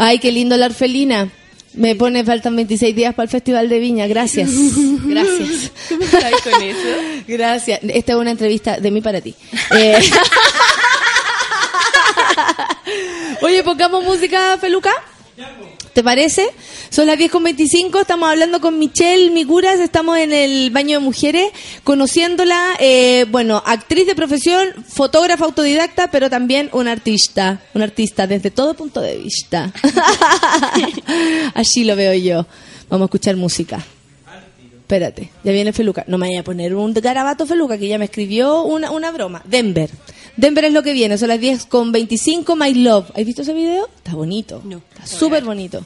Ay, 0.03 0.17
qué 0.17 0.31
lindo 0.31 0.57
la 0.57 0.65
orfelina. 0.65 1.29
Me 1.75 1.95
pone 1.95 2.25
faltan 2.25 2.55
26 2.55 2.95
días 2.95 3.13
para 3.13 3.25
el 3.25 3.29
Festival 3.29 3.69
de 3.69 3.77
Viña. 3.77 4.07
Gracias. 4.07 4.49
Gracias. 5.05 5.71
¿Cómo 5.89 6.01
estáis 6.01 6.41
con 6.41 6.59
eso? 6.59 6.87
Gracias. 7.27 7.81
Esta 7.83 8.13
es 8.13 8.17
una 8.17 8.31
entrevista 8.31 8.79
de 8.79 8.89
mí 8.89 9.01
para 9.01 9.21
ti. 9.21 9.35
Eh, 9.77 10.01
Oye, 13.43 13.63
pongamos 13.63 14.03
música, 14.03 14.57
Feluca. 14.59 14.91
¿Te 15.93 16.03
parece? 16.03 16.47
Son 16.89 17.05
las 17.05 17.17
10 17.17 17.31
con 17.31 17.43
25, 17.43 17.99
estamos 17.99 18.29
hablando 18.29 18.61
con 18.61 18.79
Michelle 18.79 19.29
Miguras, 19.31 19.77
estamos 19.79 20.17
en 20.17 20.31
el 20.31 20.71
baño 20.71 20.99
de 20.99 21.03
mujeres, 21.03 21.51
conociéndola, 21.83 22.75
eh, 22.79 23.25
bueno, 23.29 23.61
actriz 23.65 24.07
de 24.07 24.15
profesión, 24.15 24.69
fotógrafa 24.87 25.43
autodidacta, 25.43 26.09
pero 26.09 26.29
también 26.29 26.69
una 26.71 26.93
artista, 26.93 27.61
un 27.73 27.81
artista 27.81 28.25
desde 28.25 28.51
todo 28.51 28.73
punto 28.73 29.01
de 29.01 29.17
vista. 29.17 29.73
Así 31.55 31.83
lo 31.83 31.97
veo 31.97 32.13
yo. 32.13 32.45
Vamos 32.89 33.05
a 33.05 33.07
escuchar 33.07 33.35
música. 33.35 33.83
Espérate, 34.91 35.29
ya 35.43 35.51
viene 35.51 35.73
Feluca. 35.73 36.05
No 36.07 36.17
me 36.17 36.27
vaya 36.27 36.41
a 36.41 36.43
poner 36.43 36.73
un 36.75 36.93
garabato 36.93 37.45
Feluca, 37.45 37.77
que 37.77 37.87
ya 37.87 37.97
me 37.97 38.05
escribió 38.05 38.63
una, 38.63 38.91
una 38.91 39.11
broma. 39.11 39.41
Denver. 39.45 39.89
Denver 40.37 40.65
es 40.65 40.73
lo 40.73 40.83
que 40.83 40.93
viene, 40.93 41.17
son 41.17 41.29
las 41.29 41.39
10 41.39 41.65
con 41.65 41.91
25, 41.91 42.55
My 42.55 42.73
Love. 42.73 43.11
¿Has 43.15 43.25
visto 43.25 43.41
ese 43.41 43.53
video? 43.53 43.87
Está 43.97 44.13
bonito. 44.13 44.61
No. 44.63 44.81
Está 44.89 45.05
súper 45.05 45.43
bonito. 45.43 45.85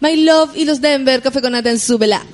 My 0.00 0.16
Love 0.16 0.56
y 0.56 0.64
los 0.64 0.80
Denver, 0.80 1.20
Café 1.22 1.40
con 1.40 1.52
Nata 1.52 1.70
en 1.70 1.78
Súbela. 1.78 2.24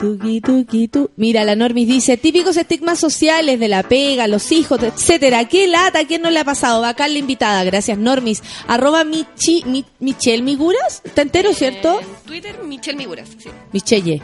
Tuki, 0.00 0.40
tuki, 0.40 0.88
tu. 0.88 1.10
Mira, 1.16 1.44
la 1.44 1.54
Normis 1.56 1.86
dice, 1.86 2.16
típicos 2.16 2.56
estigmas 2.56 2.98
sociales 2.98 3.60
de 3.60 3.68
la 3.68 3.82
pega, 3.82 4.26
los 4.26 4.50
hijos, 4.52 4.82
etcétera. 4.82 5.46
¿Qué 5.46 5.66
lata? 5.66 6.00
¿A 6.00 6.06
quién 6.06 6.22
no 6.22 6.30
le 6.30 6.40
ha 6.40 6.44
pasado? 6.44 6.80
Bacán 6.80 7.12
la 7.12 7.18
invitada. 7.18 7.62
Gracias, 7.64 7.98
Normis. 7.98 8.42
Arroba 8.66 9.04
Michi, 9.04 9.62
Mi- 9.66 9.84
Michelle 9.98 10.42
Miguras. 10.42 11.02
¿Está 11.04 11.22
entero, 11.22 11.52
cierto? 11.52 12.00
Twitter, 12.30 12.62
Michelle 12.62 12.96
Miguras. 12.96 13.28
Sí. 13.36 13.48
Michelle. 13.72 14.22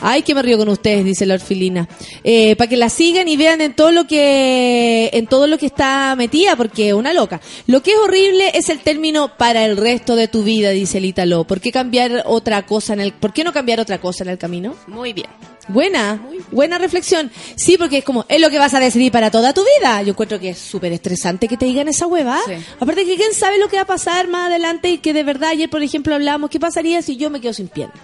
Ay, 0.00 0.22
que 0.22 0.36
me 0.36 0.42
río 0.42 0.56
con 0.56 0.68
ustedes, 0.68 1.04
dice 1.04 1.26
la 1.26 1.34
orfilina. 1.34 1.88
Eh, 2.22 2.54
para 2.54 2.68
que 2.68 2.76
la 2.76 2.88
sigan 2.88 3.26
y 3.26 3.36
vean 3.36 3.60
en 3.60 3.74
todo 3.74 3.90
lo 3.90 4.06
que 4.06 5.10
en 5.12 5.26
todo 5.26 5.48
lo 5.48 5.58
que 5.58 5.66
está 5.66 6.14
metida, 6.14 6.54
porque 6.54 6.90
es 6.90 6.94
una 6.94 7.12
loca. 7.12 7.40
Lo 7.66 7.82
que 7.82 7.90
es 7.90 7.96
horrible 7.98 8.52
es 8.54 8.68
el 8.68 8.78
término 8.78 9.36
para 9.36 9.64
el 9.64 9.76
resto 9.76 10.14
de 10.14 10.28
tu 10.28 10.44
vida, 10.44 10.70
dice 10.70 10.98
el 10.98 11.06
Ítalo. 11.06 11.42
¿Por 11.42 11.60
qué 11.60 11.72
cambiar 11.72 12.22
otra 12.24 12.64
cosa 12.66 12.92
en 12.92 13.00
el, 13.00 13.12
por 13.12 13.32
qué 13.32 13.42
no 13.42 13.52
cambiar 13.52 13.80
otra 13.80 14.00
cosa 14.00 14.22
en 14.22 14.30
el 14.30 14.38
camino? 14.38 14.76
Muy 14.86 15.12
bien. 15.12 15.26
Buena, 15.68 16.20
buena 16.50 16.78
reflexión. 16.78 17.30
Sí, 17.56 17.76
porque 17.78 17.98
es 17.98 18.04
como, 18.04 18.26
es 18.28 18.40
lo 18.40 18.50
que 18.50 18.58
vas 18.58 18.74
a 18.74 18.80
decidir 18.80 19.10
para 19.10 19.30
toda 19.30 19.54
tu 19.54 19.62
vida. 19.78 20.02
Yo 20.02 20.10
encuentro 20.10 20.38
que 20.38 20.50
es 20.50 20.58
súper 20.58 20.92
estresante 20.92 21.48
que 21.48 21.56
te 21.56 21.66
digan 21.66 21.88
esa 21.88 22.06
hueva. 22.06 22.38
Sí. 22.46 22.52
Aparte 22.78 23.06
que 23.06 23.16
quién 23.16 23.34
sabe 23.34 23.58
lo 23.58 23.68
que 23.68 23.76
va 23.76 23.82
a 23.82 23.86
pasar 23.86 24.28
más 24.28 24.48
adelante 24.48 24.90
y 24.90 24.98
que 24.98 25.12
de 25.12 25.22
verdad 25.22 25.50
ayer, 25.50 25.70
por 25.70 25.82
ejemplo, 25.82 26.14
hablábamos, 26.14 26.50
¿qué 26.50 26.60
pasaría 26.60 27.00
si 27.02 27.16
yo 27.16 27.30
me 27.30 27.40
quedo 27.40 27.54
sin 27.54 27.68
pierna? 27.68 27.94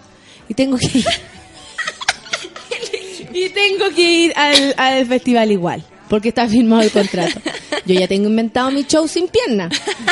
Y 0.49 0.55
tengo 0.55 0.79
que 0.79 0.99
ir. 0.99 1.05
y 3.33 3.49
tengo 3.51 3.91
que 3.95 4.13
ir 4.13 4.33
al, 4.37 4.75
al 4.77 5.07
festival 5.07 5.53
igual. 5.53 5.85
Porque 6.09 6.31
está 6.31 6.49
firmado 6.49 6.83
el 6.83 6.91
contrato. 6.91 7.41
Yo 7.87 7.95
ya 7.95 8.09
tengo 8.09 8.29
inventado 8.29 8.71
mi 8.73 8.83
show 8.85 9.07
sin 9.07 9.29
pierna. 9.29 9.71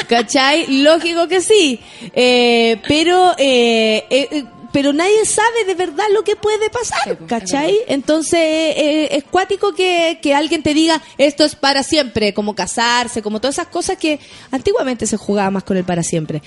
¿Cachai? 0.09 0.83
Lógico 0.83 1.27
que 1.27 1.41
sí. 1.41 1.81
Eh, 2.13 2.81
pero, 2.87 3.35
eh, 3.37 4.05
eh, 4.09 4.45
pero 4.73 4.93
nadie 4.93 5.25
sabe 5.25 5.65
de 5.67 5.75
verdad 5.75 6.05
lo 6.13 6.25
que 6.25 6.37
puede 6.37 6.71
pasar. 6.71 7.19
¿Cachai? 7.27 7.77
Entonces, 7.87 8.41
eh, 8.41 9.09
es 9.13 9.25
cuático 9.25 9.73
que, 9.73 10.19
que 10.23 10.35
alguien 10.35 10.63
te 10.63 10.75
diga 10.75 11.01
esto 11.17 11.45
es 11.45 11.55
para 11.55 11.83
siempre, 11.83 12.35
como 12.35 12.55
casarse, 12.55 13.23
como 13.23 13.41
todas 13.41 13.57
esas 13.57 13.69
cosas 13.69 13.97
que 13.97 14.21
antiguamente 14.51 15.07
se 15.07 15.17
jugaba 15.17 15.51
más 15.51 15.65
con 15.65 15.77
el 15.77 15.85
para 15.85 16.03
siempre. 16.03 16.43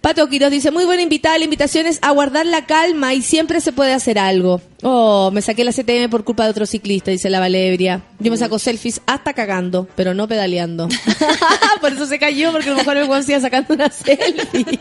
Pato 0.00 0.28
Quiroz 0.28 0.50
dice, 0.50 0.70
muy 0.70 0.84
buena 0.84 1.02
invitada, 1.02 1.38
la 1.38 1.44
invitación 1.44 1.86
es 1.86 1.98
a 2.02 2.10
guardar 2.10 2.46
la 2.46 2.66
calma 2.66 3.14
y 3.14 3.22
siempre 3.22 3.60
se 3.60 3.72
puede 3.72 3.92
hacer 3.92 4.18
algo. 4.18 4.60
Oh, 4.82 5.30
me 5.32 5.42
saqué 5.42 5.64
la 5.64 5.72
CTM 5.72 6.10
por 6.10 6.22
culpa 6.22 6.44
de 6.44 6.50
otro 6.50 6.66
ciclista, 6.66 7.10
dice 7.10 7.30
la 7.30 7.40
Valebria. 7.40 8.02
Yo 8.18 8.30
me 8.30 8.36
saco 8.36 8.58
selfies 8.58 9.00
hasta 9.06 9.32
cagando, 9.32 9.88
pero 9.96 10.14
no 10.14 10.28
pedaleando. 10.28 10.88
por 11.80 11.92
eso 11.92 12.06
se 12.06 12.18
cayó, 12.18 12.52
porque 12.52 12.68
a 12.68 12.72
lo 12.72 12.78
mejor 12.78 12.96
el 12.98 13.08
weón 13.08 13.24
sigue 13.24 13.40
sacando 13.40 13.74
una 13.74 13.90
selfie. 13.90 14.78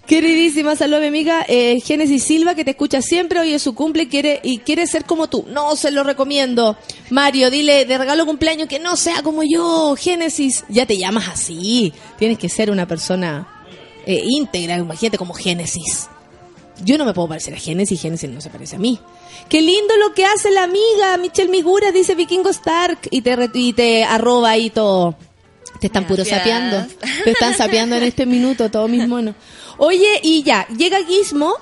Queridísima, 0.06 0.76
saludos 0.76 1.02
mi 1.02 1.08
amiga 1.08 1.44
eh, 1.48 1.75
Génesis 1.80 2.24
Silva, 2.24 2.54
que 2.54 2.64
te 2.64 2.72
escucha 2.72 3.02
siempre, 3.02 3.40
hoy 3.40 3.52
es 3.52 3.62
su 3.62 3.74
cumple 3.74 4.04
y 4.04 4.06
quiere, 4.08 4.40
y 4.42 4.58
quiere 4.58 4.86
ser 4.86 5.04
como 5.04 5.28
tú. 5.28 5.44
No, 5.48 5.76
se 5.76 5.90
lo 5.90 6.02
recomiendo. 6.02 6.76
Mario, 7.10 7.50
dile 7.50 7.84
de 7.84 7.98
regalo 7.98 8.26
cumpleaños 8.26 8.68
que 8.68 8.78
no 8.78 8.96
sea 8.96 9.22
como 9.22 9.42
yo, 9.42 9.96
Génesis. 9.96 10.64
Ya 10.68 10.86
te 10.86 10.98
llamas 10.98 11.28
así. 11.28 11.92
Tienes 12.18 12.38
que 12.38 12.48
ser 12.48 12.70
una 12.70 12.86
persona 12.86 13.64
eh, 14.06 14.22
íntegra, 14.24 14.76
imagínate 14.76 15.18
como 15.18 15.34
Génesis. 15.34 16.08
Yo 16.84 16.98
no 16.98 17.04
me 17.04 17.14
puedo 17.14 17.28
parecer 17.28 17.54
a 17.54 17.58
Génesis, 17.58 18.00
Génesis 18.00 18.28
no 18.28 18.40
se 18.40 18.50
parece 18.50 18.76
a 18.76 18.78
mí. 18.78 19.00
Qué 19.48 19.62
lindo 19.62 19.96
lo 19.96 20.12
que 20.14 20.24
hace 20.26 20.50
la 20.50 20.64
amiga 20.64 21.16
Michelle 21.18 21.50
Miguras, 21.50 21.92
dice 21.94 22.14
Vikingo 22.14 22.50
Stark, 22.50 22.98
y 23.10 23.22
te, 23.22 23.50
y 23.54 23.72
te 23.72 24.04
arroba 24.04 24.50
ahí 24.50 24.70
todo. 24.70 25.16
Te 25.80 25.86
están 25.88 26.06
puro 26.06 26.24
Gracias. 26.24 26.38
sapeando. 26.38 26.86
Te 27.24 27.30
están 27.30 27.54
sapeando 27.54 27.96
en 27.96 28.02
este 28.02 28.26
minuto, 28.26 28.70
todos 28.70 28.88
mis 28.90 29.06
monos. 29.06 29.34
Oye, 29.78 30.20
y 30.22 30.42
ya, 30.42 30.66
llega 30.68 31.04
Gizmo, 31.04 31.54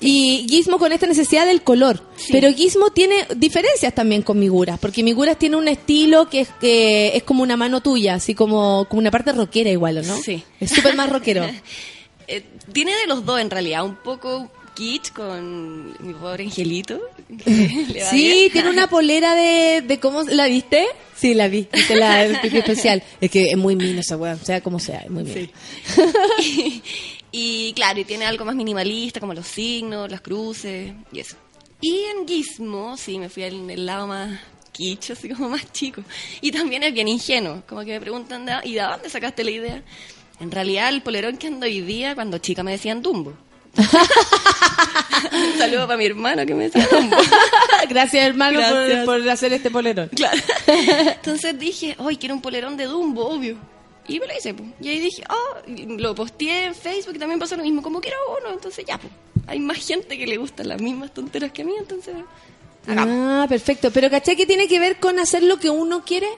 y 0.00 0.46
Gizmo 0.48 0.78
con 0.78 0.92
esta 0.92 1.06
necesidad 1.06 1.46
del 1.46 1.62
color. 1.62 2.02
Pero 2.30 2.52
Gizmo 2.52 2.90
tiene 2.90 3.26
diferencias 3.36 3.94
también 3.94 4.22
con 4.22 4.38
Miguras, 4.38 4.78
porque 4.78 5.02
Miguras 5.02 5.38
tiene 5.38 5.56
un 5.56 5.68
estilo 5.68 6.28
que 6.28 6.40
es, 6.40 6.48
que 6.60 7.16
es 7.16 7.22
como 7.22 7.42
una 7.42 7.56
mano 7.56 7.80
tuya, 7.82 8.14
así 8.14 8.34
como, 8.34 8.86
como 8.88 9.00
una 9.00 9.10
parte 9.10 9.32
rockera 9.32 9.70
igual, 9.70 9.98
¿o 9.98 10.02
¿no? 10.02 10.16
Sí. 10.16 10.42
Es 10.58 10.70
súper 10.70 10.94
más 10.96 11.10
rockero. 11.10 11.46
Eh, 12.32 12.44
tiene 12.72 12.92
de 12.92 13.08
los 13.08 13.26
dos 13.26 13.40
en 13.40 13.50
realidad, 13.50 13.84
un 13.84 13.96
poco 13.96 14.48
kitsch 14.74 15.12
con 15.12 15.88
mi 15.98 16.14
pobre 16.14 16.44
angelito. 16.44 17.00
Sí, 18.10 18.48
tiene 18.52 18.70
una 18.70 18.88
polera 18.88 19.34
de, 19.34 19.82
de 19.82 19.98
cómo 19.98 20.22
¿la 20.22 20.46
viste? 20.46 20.86
Sí, 21.16 21.34
la 21.34 21.48
vi, 21.48 21.68
viste 21.72 21.96
la 21.96 22.40
pipi 22.40 22.58
especial. 22.58 23.02
Es 23.20 23.30
que 23.30 23.50
es 23.50 23.56
muy 23.56 23.76
mino 23.76 24.00
esa 24.00 24.16
weá, 24.16 24.36
sea 24.36 24.60
como 24.60 24.78
sea, 24.78 25.00
es 25.00 25.10
muy 25.10 25.24
mino. 25.24 25.48
y, 26.40 26.82
y, 27.32 27.72
claro, 27.74 28.00
y 28.00 28.04
tiene 28.04 28.26
algo 28.26 28.44
más 28.44 28.54
minimalista, 28.54 29.20
como 29.20 29.34
los 29.34 29.46
signos, 29.46 30.10
las 30.10 30.20
cruces 30.20 30.92
y 31.12 31.20
eso. 31.20 31.36
Y 31.80 32.04
en 32.04 32.26
Gizmo, 32.28 32.96
sí, 32.96 33.18
me 33.18 33.28
fui 33.28 33.44
al 33.44 33.70
el 33.70 33.86
lado 33.86 34.06
más 34.06 34.38
kitsch, 34.72 35.10
así 35.12 35.28
como 35.30 35.48
más 35.50 35.70
chico. 35.72 36.02
Y 36.40 36.52
también 36.52 36.82
es 36.82 36.92
bien 36.92 37.08
ingenuo, 37.08 37.62
como 37.68 37.80
que 37.82 37.92
me 37.92 38.00
preguntan, 38.00 38.44
"¿De- 38.46 38.60
¿y 38.64 38.74
de 38.74 38.82
dónde 38.82 39.08
sacaste 39.10 39.44
la 39.44 39.50
idea? 39.50 39.82
En 40.40 40.50
realidad, 40.50 40.88
el 40.88 41.02
polerón 41.02 41.36
que 41.36 41.46
ando 41.48 41.66
hoy 41.66 41.80
día, 41.82 42.14
cuando 42.14 42.38
chica 42.38 42.62
me 42.62 42.72
decían 42.72 43.02
Dumbo. 43.02 43.34
Un 45.32 45.58
saludo 45.58 45.86
para 45.86 45.96
mi 45.98 46.06
hermano 46.06 46.44
que 46.46 46.54
me 46.54 46.64
decía 46.64 46.86
Dumbo. 46.90 47.16
Gracias, 47.88 48.26
hermano, 48.26 48.60
por-. 49.04 49.20
Por, 49.20 49.28
hacer 49.30 49.52
este 49.52 49.70
polerón. 49.70 50.08
Claro. 50.08 50.40
Entonces 50.66 51.58
dije, 51.58 51.94
hoy 51.98 52.16
quiero 52.16 52.34
un 52.34 52.40
polerón 52.42 52.76
de 52.76 52.84
Dumbo, 52.86 53.26
obvio. 53.28 53.56
Y 54.08 54.18
me 54.18 54.26
lo 54.26 54.36
hice, 54.36 54.54
pues. 54.54 54.68
Y 54.80 54.88
ahí 54.88 54.98
dije, 54.98 55.22
oh, 55.28 55.70
lo 55.98 56.14
posteé 56.14 56.64
en 56.64 56.74
Facebook 56.74 57.14
y 57.14 57.18
también 57.18 57.38
pasó 57.38 57.56
lo 57.56 57.62
mismo, 57.62 57.82
como 57.82 58.00
quiero 58.00 58.16
uno. 58.40 58.52
Entonces 58.52 58.84
ya, 58.86 58.98
pues. 58.98 59.12
Hay 59.46 59.58
más 59.58 59.78
gente 59.78 60.18
que 60.18 60.26
le 60.26 60.36
gustan 60.36 60.68
las 60.68 60.80
mismas 60.80 61.12
tonteras 61.12 61.52
que 61.52 61.62
a 61.62 61.64
mí, 61.64 61.72
entonces. 61.78 62.14
hagamos. 62.86 63.14
Ah, 63.18 63.46
perfecto. 63.48 63.90
Pero 63.90 64.10
¿cachai 64.10 64.36
que 64.36 64.46
tiene 64.46 64.68
que 64.68 64.78
ver 64.78 64.98
con 64.98 65.18
hacer 65.18 65.42
lo 65.42 65.58
que 65.58 65.70
uno 65.70 66.04
quiere? 66.04 66.28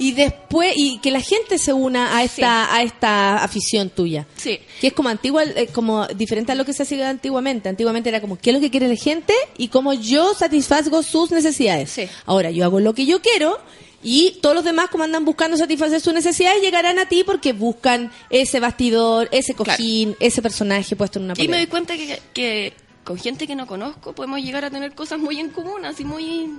Y 0.00 0.12
después, 0.12 0.74
y 0.76 0.98
que 0.98 1.10
la 1.10 1.20
gente 1.20 1.58
se 1.58 1.72
una 1.72 2.16
a 2.16 2.22
esta, 2.22 2.72
a 2.72 2.82
esta 2.82 3.42
afición 3.42 3.90
tuya. 3.90 4.26
Sí. 4.36 4.60
Que 4.80 4.88
es 4.88 4.92
como 4.92 5.08
antigua, 5.08 5.42
eh, 5.42 5.66
como 5.72 6.06
diferente 6.06 6.52
a 6.52 6.54
lo 6.54 6.64
que 6.64 6.72
se 6.72 6.84
hacía 6.84 7.10
antiguamente. 7.10 7.68
Antiguamente 7.68 8.08
era 8.08 8.20
como, 8.20 8.38
¿qué 8.38 8.50
es 8.50 8.54
lo 8.54 8.60
que 8.60 8.70
quiere 8.70 8.86
la 8.86 8.94
gente? 8.94 9.34
Y 9.56 9.68
cómo 9.68 9.92
yo 9.94 10.34
satisfazgo 10.34 11.02
sus 11.02 11.32
necesidades. 11.32 11.90
Sí. 11.90 12.08
Ahora, 12.26 12.52
yo 12.52 12.64
hago 12.64 12.78
lo 12.78 12.94
que 12.94 13.06
yo 13.06 13.20
quiero 13.20 13.58
y 14.02 14.38
todos 14.40 14.54
los 14.54 14.64
demás, 14.64 14.90
como 14.90 15.04
andan 15.04 15.24
buscando 15.24 15.56
satisfacer 15.56 16.00
sus 16.00 16.14
necesidades, 16.14 16.62
llegarán 16.62 16.98
a 16.98 17.08
ti 17.08 17.24
porque 17.24 17.52
buscan 17.52 18.10
ese 18.30 18.60
bastidor, 18.60 19.28
ese 19.32 19.54
cojín, 19.54 20.14
ese 20.20 20.40
personaje 20.42 20.94
puesto 20.96 21.18
en 21.18 21.26
una 21.26 21.34
Y 21.36 21.48
me 21.48 21.56
doy 21.56 21.66
cuenta 21.66 21.96
que, 21.96 22.20
que 22.32 22.72
con 23.04 23.18
gente 23.18 23.46
que 23.46 23.56
no 23.56 23.66
conozco 23.66 24.12
podemos 24.14 24.40
llegar 24.40 24.64
a 24.64 24.70
tener 24.70 24.94
cosas 24.94 25.18
muy 25.18 25.38
en 25.40 25.50
común, 25.50 25.84
así 25.84 26.04
muy. 26.04 26.50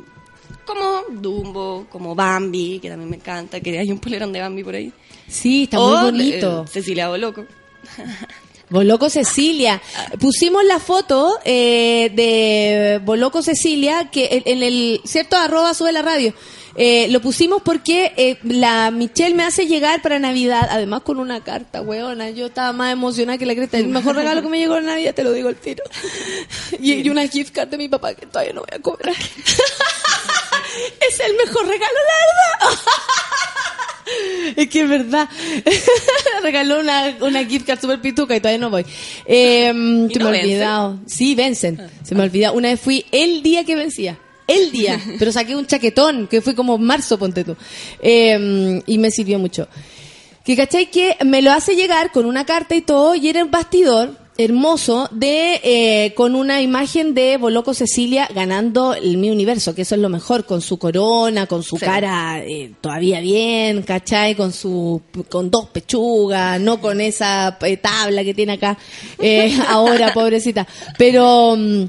Como 0.66 1.04
Dumbo, 1.10 1.88
como 1.90 2.14
Bambi, 2.14 2.80
que 2.80 2.90
también 2.90 3.10
me 3.10 3.16
encanta, 3.16 3.60
que 3.60 3.78
hay 3.80 3.92
un 3.92 4.00
polerón 4.00 4.32
de 4.32 4.42
Bambi 4.42 4.64
por 4.64 4.76
ahí. 4.76 4.92
Sí, 5.28 5.64
está 5.64 5.80
O, 5.80 5.90
muy 5.90 6.12
bonito. 6.12 6.64
eh, 6.68 6.72
Cecilia 6.72 7.08
Boloco. 7.10 7.46
Boloco 8.70 9.10
Cecilia. 9.10 9.82
Pusimos 10.20 10.64
la 10.66 10.80
foto 10.80 11.40
eh, 11.44 12.12
de 12.14 13.00
Boloco 13.04 13.42
Cecilia, 13.42 14.10
que 14.12 14.28
en, 14.32 14.44
en 14.46 14.64
el, 14.64 15.02
¿cierto? 15.06 15.38
Arroba 15.38 15.74
sube 15.74 15.92
la 15.92 16.02
radio. 16.04 16.34
Eh, 16.82 17.10
lo 17.10 17.20
pusimos 17.20 17.62
porque 17.62 18.14
eh, 18.16 18.38
la 18.44 18.90
Michelle 18.90 19.36
me 19.36 19.44
hace 19.44 19.68
llegar 19.68 20.02
para 20.02 20.18
Navidad, 20.18 20.66
además 20.72 21.02
con 21.02 21.20
una 21.20 21.44
carta, 21.44 21.82
weona. 21.82 22.30
Yo 22.30 22.46
estaba 22.46 22.72
más 22.72 22.94
emocionada 22.94 23.38
que 23.38 23.46
la 23.46 23.54
cresta. 23.54 23.78
El 23.78 23.90
mejor 23.90 24.16
regalo 24.16 24.42
que 24.42 24.48
me 24.48 24.60
llegó 24.60 24.78
en 24.78 24.86
Navidad, 24.86 25.14
te 25.14 25.26
lo 25.26 25.34
digo 25.34 25.50
al 25.50 25.58
tiro. 25.58 25.84
Y, 26.80 26.94
y 26.94 27.10
una 27.10 27.28
gift 27.28 27.54
card 27.54 27.68
de 27.68 27.78
mi 27.78 27.90
papá 27.90 28.14
que 28.14 28.26
todavía 28.26 28.54
no 28.54 28.62
voy 28.62 28.70
a 28.72 28.80
cobrar. 28.80 29.14
es 31.10 31.20
el 31.20 31.36
mejor 31.36 31.68
regalo, 31.68 31.94
la 31.94 32.70
verdad. 32.70 32.80
Es 34.56 34.70
que 34.70 34.82
es 34.82 34.90
verdad. 34.90 35.30
Regaló 36.42 36.80
una, 36.80 37.18
una 37.20 37.46
gift 37.46 37.68
card 37.68 37.82
super 37.82 38.02
pituca 38.02 38.36
y 38.36 38.40
todavía 38.40 38.58
no 38.60 38.70
voy. 38.70 38.86
Eh, 39.26 39.68
se 39.68 40.20
no 40.20 40.30
me 40.32 40.38
ha 40.38 40.42
olvidado. 40.42 41.00
Sí, 41.06 41.36
vencen. 41.36 41.80
Se 42.04 42.16
me 42.16 42.22
ha 42.22 42.24
olvidado. 42.24 42.56
Una 42.56 42.70
vez 42.70 42.80
fui 42.80 43.06
el 43.12 43.44
día 43.44 43.66
que 43.66 43.76
vencía. 43.76 44.18
El 44.50 44.72
día. 44.72 45.00
Pero 45.20 45.32
saqué 45.32 45.56
un 45.56 45.66
chaquetón, 45.66 46.28
que 46.28 46.42
fue 46.42 46.56
como 46.56 46.78
marzo, 46.78 47.18
ponte 47.18 47.44
tú. 47.44 47.56
Eh, 48.02 48.82
y 48.86 48.98
me 48.98 49.12
sirvió 49.12 49.40
mucho. 49.40 49.68
Que 50.44 50.56
cachai 50.56 50.90
que 50.90 51.16
me 51.26 51.42
lo 51.42 51.52
hace 51.52 51.76
llegar 51.76 52.12
con 52.12 52.26
una 52.26 52.46
carta 52.46 52.76
y 52.76 52.82
todo, 52.82 53.14
y 53.16 53.28
era 53.30 53.44
un 53.44 53.52
bastidor 53.52 54.18
hermoso 54.40 55.10
de 55.12 55.60
eh, 55.64 56.14
con 56.16 56.34
una 56.34 56.62
imagen 56.62 57.14
de 57.14 57.36
Boloco 57.36 57.74
Cecilia 57.74 58.26
ganando 58.34 58.94
el 58.94 59.18
mi 59.18 59.30
universo, 59.30 59.76
que 59.76 59.82
eso 59.82 59.96
es 59.96 60.02
lo 60.02 60.08
mejor, 60.08 60.46
con 60.46 60.62
su 60.62 60.80
corona, 60.80 61.46
con 61.46 61.62
su 61.62 61.78
Sí. 61.78 61.86
cara 61.86 62.42
eh, 62.46 62.72
todavía 62.80 63.20
bien, 63.20 63.84
¿cachai? 63.84 64.36
Con 64.36 64.54
su 64.54 65.02
con 65.28 65.52
dos 65.52 65.68
pechugas, 65.68 66.58
no 66.62 66.80
con 66.80 67.02
esa 67.02 67.58
eh, 67.62 67.76
tabla 67.78 68.24
que 68.24 68.34
tiene 68.34 68.54
acá 68.54 68.78
eh, 69.20 69.54
ahora, 69.68 70.14
pobrecita. 70.14 70.66
Pero 70.98 71.56
mm, 71.58 71.84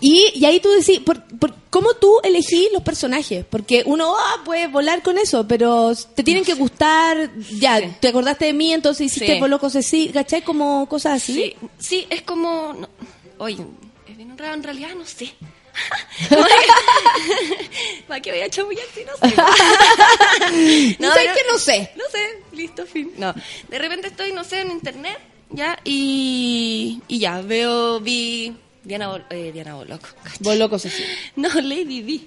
y, 0.00 0.32
y 0.34 0.44
ahí 0.44 0.60
tú 0.60 0.70
decís, 0.70 0.98
por, 1.00 1.22
por- 1.38 1.54
¿cómo 1.70 1.94
tú 1.94 2.20
elegís 2.22 2.68
los 2.72 2.82
personajes? 2.82 3.44
Porque 3.48 3.82
uno 3.86 4.14
ah, 4.16 4.42
puede 4.44 4.66
volar 4.68 5.02
con 5.02 5.18
eso, 5.18 5.46
pero 5.46 5.92
te 6.14 6.22
tienen 6.22 6.44
que 6.44 6.54
gustar. 6.54 7.30
Ya, 7.58 7.78
Sí. 7.80 7.86
te 8.00 8.08
acordaste 8.08 8.46
de 8.46 8.52
mí, 8.52 8.72
entonces 8.72 9.06
hiciste 9.06 9.34
Sí. 9.34 9.40
Boloco 9.40 9.68
Cecilia, 9.70 10.12
¿cachai? 10.12 10.42
Como 10.42 10.88
cosas 10.88 11.22
así. 11.22 11.34
Sí, 11.34 11.56
sí, 11.78 12.06
es 12.10 12.22
como. 12.22 12.72
no, 12.72 12.88
oye, 13.38 13.64
es 14.08 14.16
bien 14.16 14.30
En 14.30 14.38
realidad, 14.38 14.54
en 14.54 14.62
realidad 14.62 14.88
no 14.96 15.04
sé. 15.06 15.32
¿Para 18.08 18.20
qué 18.20 18.30
voy 18.30 18.40
a 18.40 18.50
chamullar 18.50 18.84
si 18.94 19.04
no 19.04 19.12
sé? 19.16 19.34
No, 20.98 21.12
sé 21.12 21.20
que 21.20 21.52
no 21.52 21.58
sé. 21.58 21.90
No 21.96 22.04
sé, 22.10 22.42
listo, 22.52 22.86
fin. 22.86 23.12
No, 23.16 23.34
de 23.68 23.78
repente 23.78 24.08
estoy, 24.08 24.32
no 24.32 24.44
sé, 24.44 24.60
en 24.60 24.70
internet, 24.70 25.18
ya, 25.50 25.78
y, 25.84 27.00
y 27.08 27.18
ya, 27.18 27.40
veo, 27.40 28.00
vi 28.00 28.56
Diana, 28.84 29.08
Bol- 29.08 29.24
eh, 29.30 29.50
Diana 29.52 29.74
Boloco. 29.74 30.08
Vos 30.40 30.56
locos 30.56 30.84
así. 30.86 31.02
No, 31.36 31.48
Lady 31.60 32.02
D. 32.02 32.20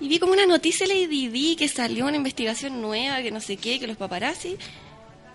Y 0.00 0.08
vi 0.08 0.18
como 0.18 0.32
una 0.32 0.46
noticia 0.46 0.86
de 0.86 0.94
Lady 0.94 1.28
D 1.28 1.56
que 1.56 1.68
salió 1.68 2.06
una 2.06 2.16
investigación 2.16 2.80
nueva, 2.82 3.22
que 3.22 3.30
no 3.30 3.40
sé 3.40 3.56
qué, 3.56 3.78
que 3.80 3.86
los 3.86 3.96
paparazzi. 3.96 4.56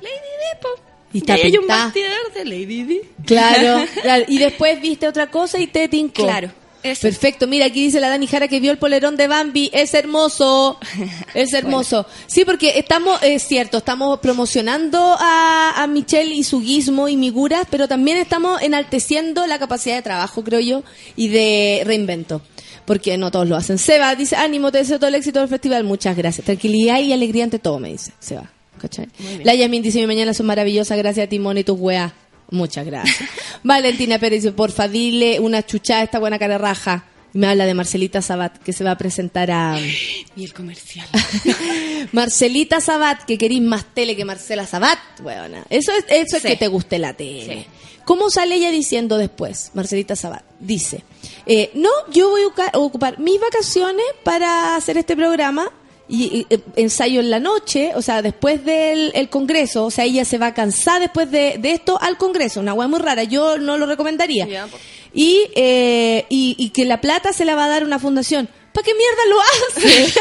Lady 0.02 0.12
D, 0.12 0.60
po. 0.62 0.70
Y 1.14 1.18
está 1.20 1.34
hay 1.34 1.58
un 1.58 1.68
bastidor 1.68 2.34
de 2.34 2.46
Lady 2.46 2.84
D. 2.84 3.02
Claro, 3.26 3.86
claro. 4.02 4.26
Y 4.28 4.38
después 4.38 4.82
viste 4.82 5.08
otra 5.08 5.28
cosa 5.30 5.60
y 5.60 5.68
te 5.68 5.88
tincó. 5.90 6.24
Claro, 6.24 6.52
Perfecto. 6.82 7.48
Mira, 7.48 7.68
aquí 7.68 7.84
dice 7.84 8.00
la 8.00 8.10
Dani 8.10 8.28
Jara 8.28 8.48
que 8.48 8.60
vio 8.60 8.72
el 8.72 8.78
polerón 8.78 9.18
de 9.18 9.28
Bambi. 9.28 9.70
Es 9.74 9.94
hermoso. 9.94 10.80
Es 11.34 11.54
hermoso. 11.54 12.06
Sí, 12.28 12.44
porque 12.44 12.78
estamos, 12.78 13.22
es 13.24 13.44
cierto, 13.44 13.78
estamos 13.78 14.20
promocionando 14.20 15.16
a, 15.18 15.74
a 15.78 15.88
Michelle 15.88 16.34
y 16.34 16.44
su 16.44 16.60
guismo 16.60 17.08
y 17.08 17.16
miguras, 17.16 17.66
pero 17.70 17.88
también 17.88 18.18
estamos 18.18 18.62
enalteciendo 18.62 19.48
la 19.48 19.60
capacidad 19.60 19.96
de 19.96 20.02
trabajo, 20.02 20.44
creo 20.44 20.60
yo, 20.60 20.84
y 21.16 21.30
de 21.30 21.84
reinvento. 21.86 22.42
Porque 22.86 23.18
no 23.18 23.32
todos 23.32 23.48
lo 23.48 23.56
hacen. 23.56 23.78
Seba 23.78 24.14
dice, 24.16 24.36
ánimo, 24.36 24.72
te 24.72 24.80
deseo 24.80 24.98
todo 24.98 25.08
el 25.08 25.16
éxito 25.16 25.40
del 25.40 25.50
festival. 25.50 25.84
Muchas 25.84 26.18
gracias. 26.18 26.46
Tranquilidad 26.46 27.00
y 27.00 27.14
alegría 27.14 27.44
ante 27.44 27.60
todo, 27.60 27.80
me 27.80 27.90
dice 27.90 28.12
Seba. 28.20 28.52
¿Cachai? 28.80 29.08
La 29.44 29.54
Yamin 29.54 29.84
dice, 29.84 30.00
mi 30.00 30.08
mañana 30.08 30.34
son 30.34 30.48
maravillosas, 30.48 30.98
gracias 30.98 31.28
a 31.28 31.30
Timón 31.30 31.58
y 31.58 31.64
tus 31.64 31.80
weas. 31.80 32.12
Muchas 32.50 32.86
gracias. 32.86 33.30
Valentina 33.64 34.20
Pérez 34.20 34.44
dice, 34.44 34.52
porfa, 34.54 34.88
dile 34.88 35.40
una 35.40 35.66
chuchada 35.66 36.02
a 36.02 36.04
esta 36.04 36.20
buena 36.20 36.40
cara 36.40 36.58
raja. 36.58 37.06
Y 37.34 37.38
Me 37.38 37.48
habla 37.48 37.66
de 37.66 37.74
Marcelita 37.74 38.22
Sabat, 38.22 38.58
que 38.58 38.74
se 38.74 38.84
va 38.84 38.92
a 38.92 38.98
presentar 38.98 39.52
a... 39.52 39.78
Y 40.36 40.44
el 40.44 40.54
comercial. 40.54 41.08
Marcelita 42.12 42.82
Sabat, 42.82 43.24
que 43.24 43.38
querís 43.38 43.62
más 43.62 43.86
tele 43.94 44.16
que 44.16 44.26
Marcela 44.26 44.66
Sabat. 44.68 44.98
Bueno, 45.22 45.64
eso 45.70 45.92
es, 45.94 46.06
eso 46.10 46.38
es 46.38 46.42
Sí. 46.44 46.48
que 46.50 46.56
te 46.58 46.68
guste 46.68 47.00
la 47.00 47.14
tele. 47.14 47.46
Sí. 47.64 47.66
¿Cómo 48.06 48.30
sale 48.30 48.56
ella 48.56 48.72
diciendo 48.72 49.18
después, 49.18 49.72
Marcelita 49.76 50.16
Sabat? 50.16 50.44
Dice, 50.60 51.04
eh, 51.46 51.72
no, 51.76 51.90
yo 52.12 52.30
voy 52.30 52.42
a 52.42 52.78
ocupar 52.78 53.20
mis 53.20 53.40
vacaciones 53.40 54.06
para 54.24 54.76
hacer 54.76 54.98
este 54.98 55.16
programa 55.16 55.72
y, 56.12 56.24
y, 56.24 56.46
eh, 56.50 56.60
ensayo 56.76 57.22
en 57.22 57.30
la 57.30 57.40
noche, 57.40 57.94
o 57.96 58.02
sea, 58.02 58.22
después 58.22 58.66
del 58.66 59.14
el 59.16 59.30
congreso, 59.30 59.86
o 59.86 59.92
sea, 59.92 60.04
ella 60.04 60.26
se 60.26 60.38
va 60.38 60.48
a 60.48 60.54
cansar 60.54 61.00
después 61.00 61.32
de, 61.32 61.56
de 61.58 61.72
esto 61.72 61.98
al 62.02 62.18
congreso, 62.18 62.60
una 62.60 62.74
hueá 62.74 62.90
muy 62.90 63.00
rara, 63.00 63.24
yo 63.24 63.58
no 63.58 63.78
lo 63.78 63.86
recomendaría. 63.86 64.68
Y, 65.14 65.48
eh, 65.56 66.26
y, 66.30 66.56
y 66.58 66.72
que 66.72 66.84
la 66.84 67.00
plata 67.00 67.32
se 67.32 67.46
la 67.46 67.56
va 67.56 67.64
a 67.66 67.70
dar 67.70 67.86
una 67.86 67.98
fundación. 67.98 68.50
¿Para 68.74 68.86
qué 68.86 68.94
mierda 68.94 69.26
lo 69.30 69.40
hace? 69.42 70.14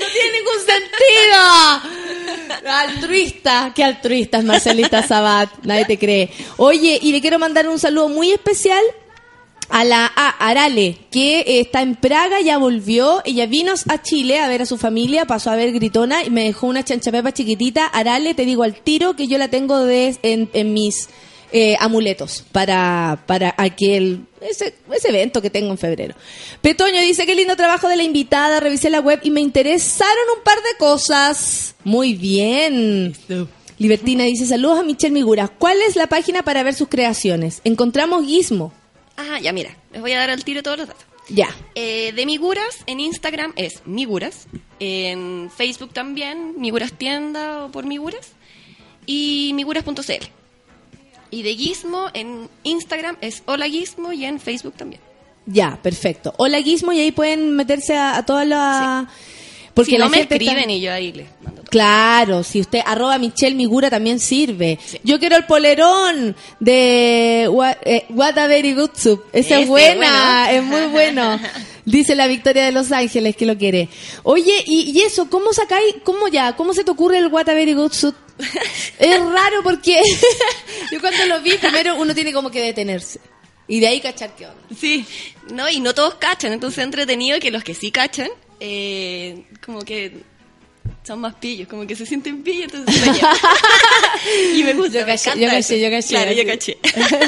no 0.00 0.06
tiene 0.12 0.38
ningún 0.38 0.58
sentido. 0.66 1.38
Altruista, 2.68 3.72
qué 3.74 3.84
altruista 3.84 4.38
es 4.38 4.44
Marcelita 4.44 5.06
Sabat, 5.06 5.50
nadie 5.62 5.84
te 5.84 5.98
cree. 5.98 6.30
Oye, 6.56 6.98
y 7.00 7.12
le 7.12 7.20
quiero 7.20 7.38
mandar 7.38 7.68
un 7.68 7.78
saludo 7.78 8.08
muy 8.08 8.32
especial 8.32 8.82
a 9.68 9.84
la 9.84 10.10
a 10.14 10.28
Arale, 10.48 10.96
que 11.10 11.40
eh, 11.40 11.60
está 11.60 11.82
en 11.82 11.96
Praga, 11.96 12.40
ya 12.40 12.58
volvió, 12.58 13.22
ella 13.24 13.46
vino 13.46 13.72
a 13.88 14.02
Chile 14.02 14.38
a 14.38 14.48
ver 14.48 14.62
a 14.62 14.66
su 14.66 14.78
familia, 14.78 15.24
pasó 15.26 15.50
a 15.50 15.56
ver 15.56 15.72
Gritona 15.72 16.24
y 16.24 16.30
me 16.30 16.44
dejó 16.44 16.66
una 16.66 16.84
chanchapepa 16.84 17.32
chiquitita. 17.32 17.86
Arale, 17.86 18.34
te 18.34 18.44
digo 18.44 18.62
al 18.62 18.74
tiro 18.74 19.16
que 19.16 19.26
yo 19.26 19.38
la 19.38 19.48
tengo 19.48 19.84
de, 19.84 20.16
en, 20.22 20.48
en 20.52 20.72
mis 20.72 21.08
eh, 21.52 21.76
amuletos 21.80 22.44
para, 22.52 23.22
para 23.26 23.54
aquel 23.56 24.26
ese, 24.40 24.74
ese 24.92 25.08
evento 25.08 25.40
que 25.42 25.50
tengo 25.50 25.70
en 25.70 25.78
febrero. 25.78 26.14
Petoño 26.60 27.00
dice, 27.00 27.26
qué 27.26 27.34
lindo 27.34 27.56
trabajo 27.56 27.88
de 27.88 27.96
la 27.96 28.02
invitada, 28.02 28.60
revisé 28.60 28.90
la 28.90 29.00
web 29.00 29.20
y 29.22 29.30
me 29.30 29.40
interesaron 29.40 30.24
un 30.36 30.44
par 30.44 30.58
de 30.58 30.76
cosas. 30.78 31.74
Muy 31.84 32.14
bien. 32.14 33.14
Libertina 33.78 34.24
dice, 34.24 34.46
saludos 34.46 34.80
a 34.80 34.82
Michelle 34.82 35.12
Migura. 35.12 35.48
¿Cuál 35.48 35.78
es 35.86 35.96
la 35.96 36.06
página 36.06 36.42
para 36.42 36.62
ver 36.62 36.74
sus 36.74 36.88
creaciones? 36.88 37.60
Encontramos 37.64 38.26
Gizmo. 38.26 38.72
Ah, 39.16 39.38
ya, 39.40 39.52
mira, 39.52 39.76
les 39.92 40.00
voy 40.00 40.12
a 40.12 40.18
dar 40.18 40.30
al 40.30 40.44
tiro 40.44 40.62
todos 40.62 40.78
los 40.78 40.88
datos. 40.88 41.04
Ya. 41.28 41.54
Eh, 41.74 42.12
de 42.12 42.26
Miguras, 42.26 42.84
en 42.86 43.00
Instagram 43.00 43.52
es 43.56 43.82
Miguras. 43.84 44.46
En 44.78 45.50
Facebook 45.54 45.92
también, 45.92 46.54
Miguras 46.58 46.92
Tienda 46.92 47.64
o 47.64 47.70
por 47.70 47.84
Miguras. 47.84 48.32
Y 49.06 49.52
miguras.cl. 49.54 50.26
Y 51.30 51.42
de 51.42 51.54
Gizmo, 51.56 52.08
en 52.14 52.48
Instagram 52.62 53.16
es 53.20 53.42
Hola 53.46 53.66
Gizmo 53.66 54.12
y 54.12 54.24
en 54.24 54.38
Facebook 54.38 54.74
también. 54.74 55.00
Ya, 55.46 55.78
perfecto. 55.82 56.34
Hola 56.38 56.60
Gizmo 56.60 56.92
y 56.92 57.00
ahí 57.00 57.12
pueden 57.12 57.56
meterse 57.56 57.96
a, 57.96 58.16
a 58.16 58.26
todas 58.26 58.46
las... 58.46 59.06
Porque 59.76 59.92
si 59.92 59.98
la 59.98 60.06
no 60.06 60.10
me 60.10 60.16
gente 60.18 60.34
está- 60.34 60.44
escriben 60.44 60.70
y 60.70 60.80
yo 60.80 60.92
ahí 60.92 61.12
les 61.12 61.26
mando 61.42 61.60
todo. 61.62 61.70
Claro, 61.70 62.42
si 62.42 62.60
usted 62.60 62.80
arroba 62.84 63.18
Michelle 63.18 63.54
Migura 63.54 63.90
también 63.90 64.18
sirve. 64.18 64.78
Yo 65.04 65.18
quiero 65.20 65.36
el 65.36 65.44
polerón 65.44 66.34
de 66.60 67.46
What, 67.50 67.76
eh, 67.84 68.06
What 68.08 68.38
a 68.38 68.46
Very 68.46 68.72
Good 68.74 68.90
Soup. 68.96 69.22
Esa 69.32 69.60
es 69.60 69.68
buena, 69.68 70.46
bueno. 70.48 70.50
es 70.58 70.64
muy 70.64 70.90
bueno. 70.92 71.40
Dice 71.84 72.16
la 72.16 72.26
Victoria 72.26 72.64
de 72.64 72.72
Los 72.72 72.90
Ángeles 72.90 73.36
que 73.36 73.46
lo 73.46 73.56
quiere. 73.56 73.88
Oye, 74.24 74.64
y, 74.66 74.90
y 74.90 75.02
eso, 75.02 75.30
¿cómo 75.30 75.52
sacáis, 75.52 75.94
cómo 76.02 76.26
ya, 76.28 76.56
cómo 76.56 76.74
se 76.74 76.82
te 76.82 76.90
ocurre 76.90 77.18
el 77.18 77.28
What 77.28 77.48
a 77.48 77.54
Very 77.54 77.74
Good 77.74 77.92
Soup? 77.92 78.14
es 78.98 79.20
raro 79.20 79.62
porque 79.62 80.00
yo 80.90 81.00
cuando 81.00 81.26
lo 81.26 81.40
vi, 81.42 81.52
primero 81.58 81.96
uno 81.96 82.14
tiene 82.14 82.32
como 82.32 82.50
que 82.50 82.60
detenerse. 82.62 83.20
Y 83.68 83.80
de 83.80 83.88
ahí 83.88 84.00
cachar 84.00 84.34
qué 84.36 84.46
onda. 84.46 84.60
Sí, 84.78 85.04
no, 85.52 85.68
y 85.68 85.80
no 85.80 85.94
todos 85.94 86.14
cachan, 86.14 86.52
entonces 86.52 86.78
es 86.78 86.84
entretenido 86.84 87.38
que 87.40 87.50
los 87.50 87.62
que 87.64 87.74
sí 87.74 87.90
cachan, 87.90 88.28
eh, 88.60 89.44
como 89.64 89.80
que 89.80 90.22
son 91.02 91.20
más 91.20 91.34
pillos, 91.34 91.68
como 91.68 91.86
que 91.86 91.94
se 91.94 92.04
sienten 92.04 92.42
pillos, 92.42 92.72
entonces 92.72 93.02
y 94.54 94.64
me 94.64 94.74
gusta, 94.74 95.00
Yo 95.00 95.06
me 95.06 95.12
caché, 95.12 95.38
yo 95.38 95.48
caché, 95.48 95.80
yo 95.80 95.90
caché. 95.90 96.08
Claro, 96.08 96.32
yo 96.32 96.46
caché. 96.46 96.78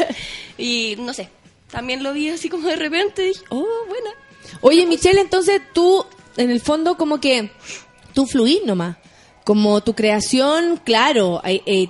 y 0.59 0.97
no 0.99 1.15
sé, 1.15 1.29
también 1.71 2.03
lo 2.03 2.13
vi 2.13 2.31
así 2.31 2.49
como 2.49 2.69
de 2.69 2.77
repente, 2.77 3.25
y 3.25 3.29
dije, 3.29 3.45
oh, 3.51 3.67
buena. 3.89 4.11
Oye, 4.61 4.87
Michelle, 4.87 5.21
entonces 5.21 5.61
tú, 5.73 6.05
en 6.37 6.51
el 6.51 6.61
fondo, 6.61 6.97
como 6.97 7.21
que 7.21 7.51
tú 8.15 8.27
fluís 8.27 8.65
nomás. 8.65 8.97
Como 9.45 9.81
tu 9.83 9.95
creación, 9.95 10.81
claro, 10.85 11.41
eh, 11.45 11.63
eh, 11.65 11.89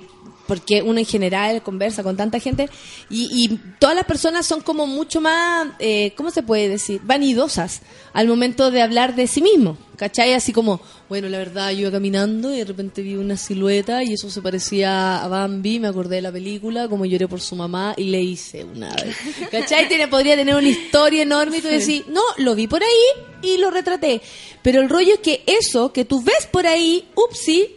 porque 0.49 0.81
uno 0.81 0.97
en 0.97 1.05
general 1.05 1.61
conversa 1.61 2.01
con 2.01 2.17
tanta 2.17 2.39
gente 2.39 2.71
y, 3.07 3.29
y 3.31 3.59
todas 3.77 3.95
las 3.95 4.05
personas 4.05 4.47
son 4.47 4.61
como 4.61 4.87
mucho 4.87 5.21
más, 5.21 5.67
eh, 5.77 6.11
¿cómo 6.17 6.31
se 6.31 6.41
puede 6.41 6.67
decir? 6.67 7.01
Vanidosas 7.03 7.83
al 8.13 8.27
momento 8.27 8.71
de 8.71 8.81
hablar 8.81 9.15
de 9.15 9.27
sí 9.27 9.43
mismo. 9.43 9.77
¿Cachai? 9.95 10.33
Así 10.33 10.53
como, 10.53 10.79
bueno, 11.09 11.27
la 11.27 11.37
verdad, 11.39 11.71
yo 11.71 11.79
iba 11.81 11.91
caminando 11.91 12.53
y 12.53 12.59
de 12.59 12.63
repente 12.63 13.01
vi 13.01 13.15
una 13.15 13.35
silueta 13.35 14.01
y 14.01 14.13
eso 14.13 14.31
se 14.31 14.41
parecía 14.41 15.21
a 15.21 15.27
Bambi, 15.27 15.77
me 15.77 15.89
acordé 15.89 16.15
de 16.15 16.21
la 16.21 16.31
película, 16.31 16.87
como 16.87 17.05
lloré 17.05 17.27
por 17.27 17.41
su 17.41 17.57
mamá 17.57 17.93
y 17.97 18.05
le 18.05 18.21
hice 18.21 18.63
una 18.63 18.95
vez. 18.95 19.17
¿Cachai? 19.51 19.89
Tiene, 19.89 20.07
podría 20.07 20.37
tener 20.37 20.55
una 20.55 20.69
historia 20.69 21.23
enorme 21.23 21.57
y 21.57 21.61
tú 21.61 21.67
decís, 21.67 22.05
no, 22.07 22.21
lo 22.37 22.55
vi 22.55 22.67
por 22.67 22.81
ahí 22.81 23.23
y 23.41 23.57
lo 23.57 23.71
retraté. 23.71 24.21
Pero 24.61 24.81
el 24.81 24.89
rollo 24.89 25.15
es 25.15 25.19
que 25.19 25.43
eso 25.45 25.91
que 25.91 26.05
tú 26.05 26.23
ves 26.23 26.47
por 26.49 26.65
ahí, 26.65 27.05
upsi, 27.15 27.75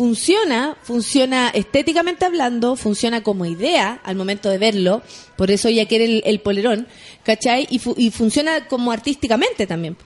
funciona, 0.00 0.78
funciona 0.82 1.50
estéticamente 1.50 2.24
hablando, 2.24 2.74
funciona 2.74 3.22
como 3.22 3.44
idea 3.44 4.00
al 4.02 4.16
momento 4.16 4.48
de 4.48 4.56
verlo, 4.56 5.02
por 5.36 5.50
eso 5.50 5.68
ella 5.68 5.84
quiere 5.86 6.06
el, 6.06 6.22
el 6.24 6.40
polerón, 6.40 6.88
¿cachai? 7.22 7.66
Y, 7.68 7.78
fu- 7.80 7.94
y 7.98 8.10
funciona 8.10 8.66
como 8.66 8.92
artísticamente 8.92 9.66
también. 9.66 9.98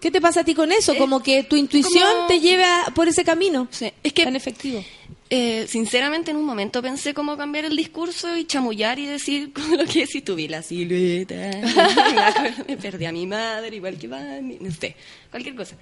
¿Qué 0.00 0.12
te 0.12 0.20
pasa 0.20 0.42
a 0.42 0.44
ti 0.44 0.54
con 0.54 0.70
eso? 0.70 0.94
Como 0.94 1.20
que 1.24 1.42
tu 1.42 1.56
intuición 1.56 2.08
como- 2.14 2.26
te 2.28 2.38
lleva 2.38 2.84
por 2.94 3.08
ese 3.08 3.24
camino. 3.24 3.66
Sí, 3.72 3.90
es 4.04 4.12
que 4.12 4.22
Tan 4.22 4.36
efectivo. 4.36 4.84
Eh, 5.28 5.66
sinceramente, 5.68 6.30
en 6.30 6.36
un 6.36 6.44
momento 6.44 6.80
pensé 6.80 7.12
cómo 7.12 7.36
cambiar 7.36 7.64
el 7.64 7.74
discurso 7.76 8.36
y 8.36 8.44
chamullar 8.44 9.00
y 9.00 9.06
decir 9.06 9.52
como 9.52 9.74
lo 9.82 9.86
que 9.86 10.06
tú, 10.24 10.36
vi 10.36 10.46
la 10.46 10.62
silueta, 10.62 11.34
me 12.68 12.76
perdí 12.76 13.06
a 13.06 13.12
mi 13.12 13.26
madre, 13.26 13.74
igual 13.74 13.98
que 13.98 14.06
Bambi, 14.06 14.58
no 14.60 14.70
sé, 14.70 14.94
cualquier 15.32 15.56
cosa. 15.56 15.74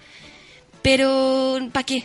Pero, 0.80 1.58
¿para 1.72 1.84
qué? 1.84 2.04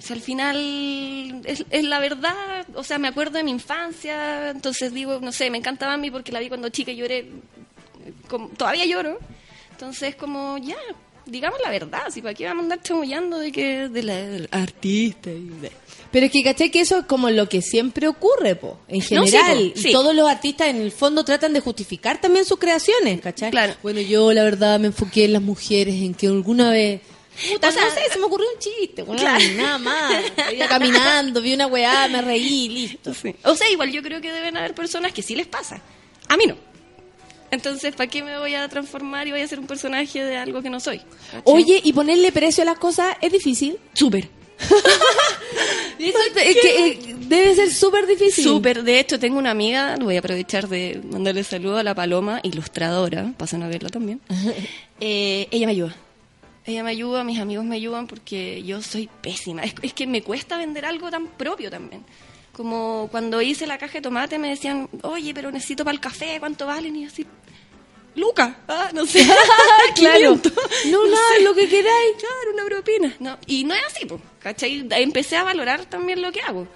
Sea, 0.00 0.16
al 0.16 0.22
final 0.22 1.42
es, 1.44 1.64
es 1.70 1.84
la 1.84 1.98
verdad, 2.00 2.66
o 2.74 2.82
sea, 2.82 2.98
me 2.98 3.08
acuerdo 3.08 3.38
de 3.38 3.44
mi 3.44 3.50
infancia, 3.50 4.50
entonces 4.50 4.92
digo, 4.94 5.20
no 5.20 5.30
sé, 5.30 5.50
me 5.50 5.58
encanta 5.58 5.86
Bambi 5.86 6.10
porque 6.10 6.32
la 6.32 6.40
vi 6.40 6.48
cuando 6.48 6.68
chica 6.70 6.90
y 6.90 6.96
lloré, 6.96 7.26
como- 8.28 8.48
todavía 8.48 8.86
lloro, 8.86 9.18
entonces 9.72 10.14
como, 10.16 10.56
ya, 10.58 10.76
digamos 11.26 11.58
la 11.62 11.70
verdad, 11.70 12.04
si 12.10 12.22
para 12.22 12.34
qué 12.34 12.46
vamos 12.46 12.62
a 12.62 12.64
andar 12.64 12.82
chamullando 12.82 13.38
de 13.38 13.52
que 13.52 13.88
de 13.88 14.02
la 14.02 14.48
artista 14.50 15.30
y 15.30 15.48
de... 15.60 15.70
Pero 16.10 16.26
es 16.26 16.32
que, 16.32 16.42
¿cachai? 16.42 16.70
Que 16.72 16.80
eso 16.80 16.98
es 16.98 17.04
como 17.04 17.30
lo 17.30 17.48
que 17.48 17.62
siempre 17.62 18.08
ocurre, 18.08 18.56
po, 18.56 18.78
en 18.88 18.98
No, 18.98 19.04
sí, 19.26 19.30
general. 19.36 19.70
po, 19.74 19.78
Y 19.78 19.82
sí. 19.82 19.92
todos 19.92 20.12
los 20.12 20.28
artistas 20.28 20.66
en 20.68 20.76
el 20.80 20.90
fondo 20.90 21.24
tratan 21.24 21.52
de 21.52 21.60
justificar 21.60 22.20
también 22.20 22.44
sus 22.44 22.58
creaciones, 22.58 23.20
¿cachai? 23.20 23.52
Claro. 23.52 23.74
Bueno, 23.82 24.00
yo 24.00 24.32
la 24.32 24.42
verdad 24.42 24.80
me 24.80 24.88
enfoqué 24.88 25.26
en 25.26 25.34
las 25.34 25.42
mujeres, 25.42 25.94
en 25.96 26.14
que 26.14 26.26
alguna 26.26 26.70
vez... 26.72 27.00
Puta, 27.52 27.68
O 27.68 27.72
sea, 27.72 27.84
no 27.84 27.90
sé, 27.90 28.00
se 28.12 28.18
me 28.18 28.24
ocurrió 28.26 28.46
un 28.52 28.58
chiste, 28.58 29.02
weón, 29.02 29.18
Claro. 29.18 29.44
nada 29.56 29.78
más. 29.78 30.12
Iba 30.52 30.66
caminando, 30.68 31.40
vi 31.40 31.54
una 31.54 31.66
weá, 31.66 32.08
me 32.08 32.20
reí, 32.22 32.68
listo. 32.68 33.12
O 33.44 33.54
sea, 33.54 33.70
igual 33.70 33.90
yo 33.92 34.02
creo 34.02 34.20
que 34.20 34.30
deben 34.32 34.56
haber 34.56 34.74
personas 34.74 35.12
que 35.12 35.22
sí 35.22 35.34
les 35.34 35.46
pasa. 35.46 35.80
A 36.28 36.36
mí 36.36 36.44
no. 36.46 36.56
Entonces, 37.50 37.94
¿para 37.96 38.08
qué 38.08 38.22
me 38.22 38.38
voy 38.38 38.54
a 38.54 38.68
transformar 38.68 39.26
y 39.26 39.32
voy 39.32 39.40
a 39.40 39.48
ser 39.48 39.58
un 39.58 39.66
personaje 39.66 40.22
de 40.22 40.36
algo 40.36 40.62
que 40.62 40.70
no 40.70 40.78
soy? 40.80 41.00
Oye, 41.44 41.80
y 41.82 41.92
ponerle 41.92 42.30
precio 42.30 42.62
a 42.62 42.64
las 42.66 42.78
cosas 42.78 43.16
es 43.20 43.32
difícil. 43.32 43.78
súper. 43.94 44.28
Es 45.98 46.14
que, 46.56 46.86
eh, 46.86 46.98
debe 47.18 47.54
ser 47.54 47.70
súper 47.70 48.06
difícil. 48.06 48.42
Súper. 48.44 48.82
De 48.82 48.98
hecho, 49.00 49.18
tengo 49.18 49.38
una 49.38 49.50
amiga, 49.50 49.96
voy 50.00 50.16
a 50.16 50.20
aprovechar 50.20 50.66
de 50.68 51.00
mandarle 51.10 51.44
saludo 51.44 51.76
a 51.76 51.82
la 51.82 51.94
Paloma, 51.94 52.40
ilustradora, 52.42 53.32
pasan 53.36 53.62
a 53.62 53.68
verla 53.68 53.90
también. 53.90 54.20
Eh, 55.00 55.46
ella 55.50 55.66
me 55.66 55.72
ayuda. 55.72 55.94
Ella 56.66 56.82
me 56.84 56.90
ayuda, 56.90 57.24
mis 57.24 57.38
amigos 57.40 57.64
me 57.64 57.76
ayudan 57.76 58.06
porque 58.06 58.62
yo 58.62 58.82
soy 58.82 59.08
pésima. 59.22 59.62
Es, 59.62 59.74
es 59.82 59.92
que 59.94 60.06
me 60.06 60.22
cuesta 60.22 60.56
vender 60.58 60.84
algo 60.84 61.10
tan 61.10 61.26
propio 61.26 61.70
también. 61.70 62.04
Como 62.52 63.08
cuando 63.10 63.40
hice 63.40 63.66
la 63.66 63.78
caja 63.78 63.94
de 63.94 64.02
tomate 64.02 64.38
me 64.38 64.50
decían, 64.50 64.88
oye, 65.02 65.32
pero 65.32 65.50
necesito 65.50 65.84
para 65.84 65.94
el 65.94 66.00
café, 66.00 66.36
¿cuánto 66.38 66.66
valen? 66.66 66.96
Y 66.96 67.04
así, 67.06 67.26
Luca, 68.14 68.58
ah, 68.68 68.90
no 68.92 69.06
sé. 69.06 69.24
Claro. 69.94 70.40
500. 70.42 70.52
No, 70.86 71.06
nada, 71.06 71.22
sé. 71.36 71.42
lo 71.42 71.54
que 71.54 71.68
queráis. 71.68 72.16
Claro, 72.18 72.52
una 72.54 72.64
propina. 72.64 73.14
No, 73.18 73.38
y 73.46 73.64
no 73.64 73.74
es 73.74 73.82
así, 73.86 74.06
pues, 74.06 74.20
¿cachai? 74.38 74.86
Empecé 74.90 75.36
a 75.36 75.44
valorar 75.44 75.84
también 75.86 76.22
lo 76.22 76.32
que 76.32 76.40
hago. 76.40 76.66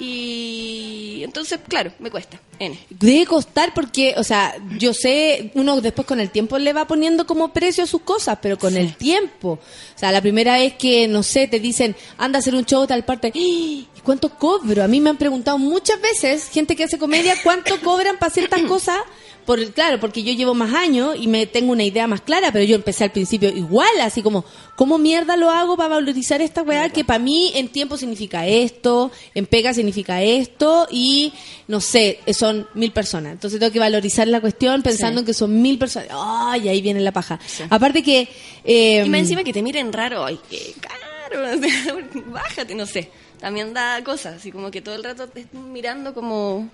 Y 0.00 1.20
entonces, 1.22 1.60
claro, 1.68 1.92
me 1.98 2.10
cuesta. 2.10 2.40
N. 2.58 2.78
Debe 2.88 3.26
costar 3.26 3.74
porque, 3.74 4.14
o 4.16 4.24
sea, 4.24 4.54
yo 4.78 4.94
sé, 4.94 5.50
uno 5.54 5.80
después 5.82 6.06
con 6.06 6.20
el 6.20 6.30
tiempo 6.30 6.58
le 6.58 6.72
va 6.72 6.86
poniendo 6.86 7.26
como 7.26 7.52
precio 7.52 7.84
a 7.84 7.86
sus 7.86 8.00
cosas, 8.00 8.38
pero 8.40 8.58
con 8.58 8.76
el 8.76 8.96
tiempo. 8.96 9.58
O 9.94 9.98
sea, 9.98 10.10
la 10.10 10.22
primera 10.22 10.54
vez 10.54 10.74
que, 10.74 11.06
no 11.06 11.22
sé, 11.22 11.48
te 11.48 11.60
dicen, 11.60 11.94
anda 12.16 12.38
a 12.38 12.40
hacer 12.40 12.54
un 12.54 12.64
show 12.64 12.86
tal 12.86 13.04
parte, 13.04 13.28
¡Ah! 13.28 13.32
¿y 13.34 13.88
¿cuánto 14.02 14.30
cobro? 14.30 14.82
A 14.82 14.88
mí 14.88 15.00
me 15.00 15.10
han 15.10 15.18
preguntado 15.18 15.58
muchas 15.58 16.00
veces, 16.00 16.48
gente 16.48 16.74
que 16.74 16.84
hace 16.84 16.98
comedia, 16.98 17.34
¿cuánto 17.42 17.78
cobran 17.82 18.18
para 18.18 18.32
ciertas 18.32 18.62
cosas? 18.68 18.98
Por, 19.46 19.72
claro, 19.72 19.98
porque 19.98 20.22
yo 20.22 20.32
llevo 20.32 20.54
más 20.54 20.72
años 20.74 21.16
y 21.18 21.26
me 21.26 21.46
tengo 21.46 21.72
una 21.72 21.82
idea 21.82 22.06
más 22.06 22.20
clara, 22.20 22.52
pero 22.52 22.64
yo 22.64 22.76
empecé 22.76 23.04
al 23.04 23.10
principio 23.12 23.48
igual, 23.48 23.88
así 24.02 24.22
como, 24.22 24.44
¿cómo 24.76 24.98
mierda 24.98 25.36
lo 25.36 25.50
hago 25.50 25.76
para 25.76 25.88
valorizar 25.88 26.40
esta 26.40 26.62
weá? 26.62 26.88
Que 26.90 27.04
para 27.04 27.18
mí 27.18 27.50
en 27.54 27.68
tiempo 27.68 27.96
significa 27.96 28.46
esto, 28.46 29.10
en 29.34 29.46
pega 29.46 29.74
significa 29.74 30.22
esto, 30.22 30.86
y 30.90 31.32
no 31.68 31.80
sé, 31.80 32.20
son 32.32 32.68
mil 32.74 32.92
personas. 32.92 33.32
Entonces 33.32 33.58
tengo 33.58 33.72
que 33.72 33.78
valorizar 33.80 34.28
la 34.28 34.40
cuestión 34.40 34.82
pensando 34.82 35.18
Sí. 35.18 35.22
en 35.22 35.26
que 35.26 35.34
son 35.34 35.60
mil 35.60 35.78
personas. 35.78 36.08
¡Ay! 36.12 36.68
ahí 36.68 36.80
viene 36.82 37.00
la 37.00 37.12
paja. 37.12 37.38
Aparte 37.70 38.02
que. 38.02 38.28
eh, 38.64 39.02
Y 39.04 39.08
más 39.08 39.20
encima 39.20 39.42
que 39.42 39.52
te 39.52 39.62
miren 39.62 39.92
raro, 39.92 40.24
ay, 40.24 40.38
qué 40.48 40.74
caro, 40.80 41.42
bájate, 42.26 42.74
no 42.74 42.86
sé. 42.86 43.10
También 43.40 43.72
da 43.72 44.02
cosas, 44.04 44.36
así 44.36 44.52
como 44.52 44.70
que 44.70 44.80
todo 44.82 44.94
el 44.94 45.02
rato 45.02 45.26
te 45.26 45.40
están 45.40 45.72
mirando 45.72 46.12
como, 46.14 46.68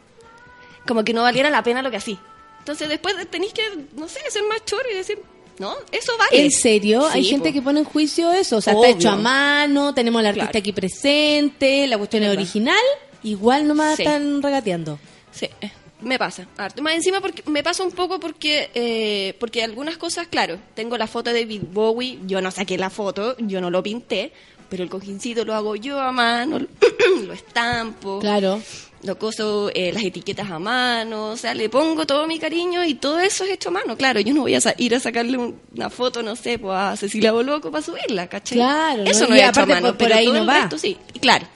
como 0.87 1.05
que 1.05 1.13
no 1.15 1.23
valiera 1.23 1.49
la 1.49 1.63
pena 1.63 1.81
lo 1.81 1.91
que 1.91 1.97
así. 1.99 2.19
Entonces 2.67 2.89
después 2.89 3.15
tenéis 3.31 3.53
que, 3.53 3.63
no 3.95 4.09
sé, 4.09 4.19
ser 4.29 4.43
más 4.49 4.65
choro 4.65 4.83
y 4.93 4.97
decir, 4.97 5.21
no, 5.61 5.73
eso 5.93 6.11
vale. 6.19 6.43
¿En 6.43 6.51
serio? 6.51 7.07
Hay 7.07 7.23
gente 7.25 7.53
que 7.53 7.63
pone 7.63 7.79
en 7.79 7.85
juicio 7.85 8.33
eso. 8.33 8.57
O 8.57 8.61
sea, 8.61 8.75
Obvio. 8.75 8.87
está 8.87 8.99
hecho 8.99 9.11
a 9.11 9.15
mano, 9.17 9.95
tenemos 9.95 10.19
al 10.19 10.27
artista 10.27 10.49
Claro. 10.51 10.59
aquí 10.59 10.73
presente, 10.73 11.87
la 11.87 11.97
cuestión 11.97 12.25
es 12.25 12.31
original, 12.37 12.77
igual 13.23 13.69
nomás 13.69 13.95
Sí. 13.95 14.03
están 14.03 14.43
regateando. 14.43 14.99
Sí, 15.31 15.49
eh, 15.61 15.71
me 16.01 16.19
pasa. 16.19 16.49
harto. 16.57 16.83
Más 16.83 16.95
encima 16.95 17.21
porque 17.21 17.45
me 17.47 17.63
pasa 17.63 17.85
un 17.85 17.93
poco 17.93 18.19
porque 18.19 18.69
eh, 18.75 19.35
porque 19.39 19.63
algunas 19.63 19.97
cosas, 19.97 20.27
claro, 20.27 20.59
tengo 20.75 20.99
la 20.99 21.07
foto 21.07 21.33
de 21.33 21.43
David 21.43 21.63
Bowie, 21.73 22.19
yo 22.27 22.41
no 22.41 22.51
saqué 22.51 22.77
la 22.79 22.91
foto, 22.91 23.37
yo 23.39 23.61
no 23.61 23.71
lo 23.71 23.81
pinté, 23.81 24.33
pero 24.69 24.83
el 24.83 24.91
cojincito 24.91 25.45
lo 25.45 25.55
hago 25.55 25.77
yo 25.77 26.01
a 26.01 26.11
mano, 26.11 26.59
lo 27.27 27.33
estampo, 27.33 28.19
Claro. 28.19 28.61
Lo 29.07 29.19
coso 29.19 29.71
eh, 29.75 29.93
las 29.93 30.03
etiquetas 30.05 30.51
a 30.51 30.59
mano, 30.59 31.29
o 31.31 31.37
sea, 31.37 31.55
le 31.55 31.69
pongo 31.69 32.07
todo 32.07 32.27
mi 32.27 32.39
cariño 32.39 32.85
y 32.85 32.95
todo 32.95 33.19
eso 33.21 33.45
es 33.45 33.51
hecho 33.51 33.69
a 33.69 33.73
mano. 33.73 33.97
Claro, 33.97 34.21
yo 34.21 34.35
no 34.35 34.43
voy 34.43 34.55
a 34.55 34.61
ir 34.79 34.95
a 34.95 35.01
sacarle 35.01 35.39
un- 35.39 35.59
una 35.75 35.89
foto, 35.91 36.23
no 36.23 36.35
sé, 36.37 36.59
pues 36.59 36.77
a 36.77 36.97
Cecilia 36.97 37.33
Boloco 37.33 37.71
para 37.71 37.83
subirla, 37.85 38.27
¿cachai? 38.29 38.59
Claro, 38.59 39.05
¿no? 39.05 39.11
eso 39.11 39.27
no, 39.29 39.37
Y 39.37 39.41
es 39.41 39.49
hecho 39.49 39.61
a 39.63 39.67
mano, 39.67 39.81
por- 39.89 39.97
por 39.97 39.99
pero 40.09 40.15
ahí 40.19 40.25
todo 40.27 40.35
no 40.35 40.41
el 40.43 40.49
va. 40.49 40.61
resto 40.63 40.79
sí, 40.79 40.97
claro. 41.21 41.47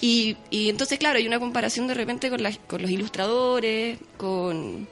Y, 0.00 0.36
y 0.50 0.68
entonces, 0.68 0.98
claro, 0.98 1.18
hay 1.18 1.26
una 1.26 1.40
comparación 1.40 1.88
de 1.88 1.94
repente 1.94 2.30
con, 2.30 2.42
la- 2.42 2.52
con 2.68 2.80
los 2.82 2.90
ilustradores, 2.90 3.98
con, 4.16 4.86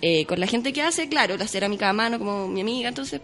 eh, 0.00 0.24
con 0.26 0.40
la 0.40 0.46
gente 0.46 0.72
que 0.72 0.82
hace, 0.82 1.08
claro, 1.08 1.36
la 1.36 1.46
cerámica 1.46 1.88
a 1.88 1.92
mano, 1.92 2.18
como 2.18 2.48
mi 2.48 2.60
amiga, 2.62 2.88
entonces, 2.88 3.20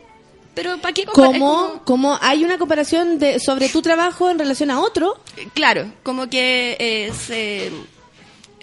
pero 0.54 0.76
¿para 0.78 0.92
qué 0.94 1.04
comparar? 1.04 1.32
¿Cómo, 1.32 1.56
como- 1.68 1.84
cómo 1.84 2.18
hay 2.20 2.44
una 2.44 2.58
comparación 2.58 3.18
de, 3.18 3.40
sobre 3.40 3.68
tu 3.68 3.80
trabajo 3.82 4.30
en 4.30 4.38
relación 4.38 4.70
a 4.70 4.80
otro? 4.80 5.18
Claro, 5.54 5.90
como 6.02 6.28
que 6.28 6.76
eh, 6.78 7.12
se- 7.14 7.70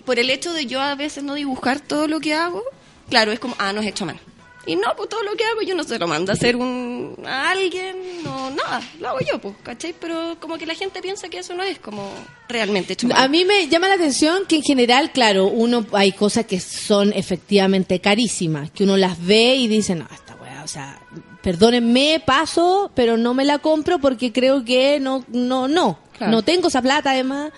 por 0.06 0.20
el 0.20 0.30
hecho 0.30 0.54
de 0.54 0.66
yo 0.66 0.82
a 0.82 0.96
veces 0.96 1.24
no 1.24 1.34
dibujar 1.36 1.80
todo 1.80 2.08
lo 2.08 2.20
que 2.20 2.34
hago, 2.34 2.64
claro, 3.10 3.32
es 3.32 3.40
como, 3.40 3.56
ah, 3.60 3.74
no 3.74 3.82
es 3.82 3.88
hecho 3.88 4.04
a 4.04 4.08
mano. 4.08 4.20
Y 4.66 4.78
no, 4.78 4.96
pues 4.96 5.10
todo 5.10 5.24
lo 5.24 5.34
que 5.36 5.44
hago 5.44 5.62
yo 5.62 5.76
no 5.76 5.84
se 5.84 6.00
lo 6.00 6.08
mando 6.08 6.32
a 6.32 6.36
hacer 6.36 6.56
un, 6.56 7.18
a 7.26 7.52
alguien, 7.52 7.98
no, 8.24 8.50
nada, 8.50 8.82
lo 9.00 9.10
hago 9.10 9.20
yo, 9.20 9.38
pues, 9.40 9.56
¿cachai? 9.62 9.94
Pero 10.00 10.38
como 10.40 10.58
que 10.58 10.66
la 10.66 10.74
gente 10.74 11.02
piensa 11.02 11.28
que 11.28 11.40
eso 11.40 11.54
no 11.54 11.64
es 11.64 11.80
como 11.80 12.10
realmente 12.48 12.94
hecho 12.94 13.08
a 13.14 13.28
mí 13.28 13.44
me 13.44 13.68
llama 13.68 13.90
la 13.90 13.96
atención 13.96 14.46
que 14.48 14.56
en 14.56 14.64
general, 14.64 15.12
claro, 15.12 15.48
uno 15.48 15.86
hay 15.92 16.14
cosas 16.14 16.46
que 16.46 16.62
son 16.62 17.12
efectivamente 17.12 18.00
carísimas, 18.00 18.72
que 18.72 18.86
uno 18.86 18.96
las 18.96 19.22
ve 19.26 19.56
y 19.56 19.68
dice, 19.68 19.96
no, 19.96 20.08
esta 20.14 20.36
weá, 20.36 20.64
o 20.64 20.68
sea, 20.70 20.98
perdónenme, 21.42 22.24
paso, 22.26 22.90
pero 22.96 23.18
no 23.18 23.34
me 23.34 23.44
la 23.44 23.60
compro 23.60 24.00
porque 24.00 24.32
creo 24.32 24.64
que 24.64 25.00
no, 25.02 25.26
no, 25.28 25.68
no, 25.68 26.00
Claro. 26.18 26.32
no 26.32 26.42
tengo 26.44 26.68
esa 26.70 26.82
plata 26.82 27.12
además 27.12 27.52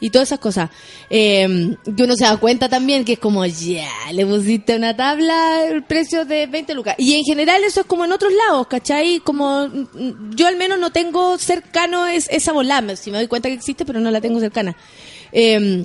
y 0.00 0.10
todas 0.10 0.28
esas 0.28 0.38
cosas. 0.38 0.70
Eh, 1.08 1.76
que 1.96 2.02
uno 2.02 2.14
se 2.16 2.24
da 2.24 2.36
cuenta 2.38 2.68
también 2.68 3.04
que 3.04 3.14
es 3.14 3.18
como, 3.18 3.44
ya, 3.46 3.88
le 4.12 4.26
pusiste 4.26 4.76
una 4.76 4.96
tabla 4.96 5.64
el 5.64 5.84
precio 5.84 6.24
de 6.24 6.46
20 6.46 6.74
lucas. 6.74 6.94
Y 6.98 7.14
en 7.14 7.24
general 7.24 7.62
eso 7.64 7.80
es 7.80 7.86
como 7.86 8.04
en 8.04 8.12
otros 8.12 8.32
lados, 8.32 8.66
¿cachai? 8.66 9.20
Como 9.20 9.68
mm, 9.68 10.34
yo 10.34 10.46
al 10.46 10.56
menos 10.56 10.78
no 10.78 10.90
tengo 10.90 11.38
cercano 11.38 12.06
es, 12.06 12.28
esa 12.30 12.52
volada, 12.52 12.96
si 12.96 13.10
me 13.10 13.18
doy 13.18 13.28
cuenta 13.28 13.48
que 13.48 13.54
existe, 13.54 13.84
pero 13.84 14.00
no 14.00 14.10
la 14.10 14.20
tengo 14.20 14.40
cercana. 14.40 14.76
Eh, 15.32 15.84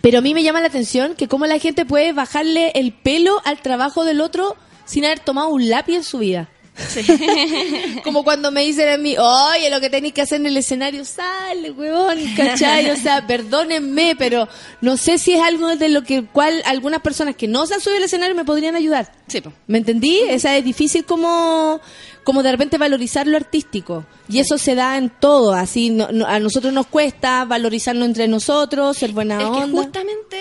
pero 0.00 0.18
a 0.18 0.22
mí 0.22 0.34
me 0.34 0.42
llama 0.42 0.60
la 0.60 0.68
atención 0.68 1.14
que 1.14 1.28
cómo 1.28 1.46
la 1.46 1.58
gente 1.58 1.84
puede 1.84 2.12
bajarle 2.12 2.72
el 2.74 2.92
pelo 2.92 3.40
al 3.44 3.60
trabajo 3.60 4.04
del 4.04 4.20
otro 4.20 4.56
sin 4.84 5.04
haber 5.04 5.20
tomado 5.20 5.48
un 5.48 5.68
lápiz 5.68 5.96
en 5.96 6.04
su 6.04 6.18
vida. 6.18 6.48
Como 8.04 8.24
cuando 8.24 8.50
me 8.50 8.62
dicen 8.64 8.88
a 8.88 8.96
mí, 8.96 9.16
oye, 9.18 9.70
lo 9.70 9.80
que 9.80 9.90
tenéis 9.90 10.12
que 10.14 10.22
hacer 10.22 10.40
en 10.40 10.46
el 10.46 10.56
escenario, 10.56 11.04
sale, 11.04 11.70
huevón, 11.70 12.18
¿cachai? 12.36 12.90
O 12.90 12.96
sea, 12.96 13.26
perdónenme, 13.26 14.14
pero 14.16 14.48
no 14.80 14.96
sé 14.96 15.18
si 15.18 15.32
es 15.34 15.42
algo 15.42 15.74
de 15.76 15.88
lo 15.88 16.02
que 16.04 16.24
cual 16.24 16.62
algunas 16.66 17.00
personas 17.00 17.36
que 17.36 17.48
no 17.48 17.66
se 17.66 17.74
han 17.74 17.80
subido 17.80 17.98
al 17.98 18.04
escenario 18.04 18.34
me 18.34 18.44
podrían 18.44 18.76
ayudar. 18.76 19.12
Sí. 19.28 19.42
¿Me 19.66 19.78
entendí? 19.78 20.20
Esa 20.28 20.56
es 20.56 20.64
difícil 20.64 21.04
como, 21.04 21.80
como 22.24 22.42
de 22.42 22.52
repente 22.52 22.78
valorizar 22.78 23.26
lo 23.26 23.36
artístico. 23.36 24.04
Y 24.28 24.40
eso 24.40 24.58
se 24.58 24.74
da 24.74 24.96
en 24.96 25.10
todo. 25.10 25.52
Así 25.52 25.90
no- 25.90 26.08
no- 26.12 26.26
a 26.26 26.38
nosotros 26.40 26.72
nos 26.72 26.86
cuesta 26.86 27.44
valorizarnos 27.44 28.06
entre 28.06 28.28
nosotros, 28.28 28.96
ser 28.96 29.12
buena 29.12 29.36
Es 29.36 29.40
que 29.44 29.64
onda. 29.64 29.82
justamente 29.82 30.35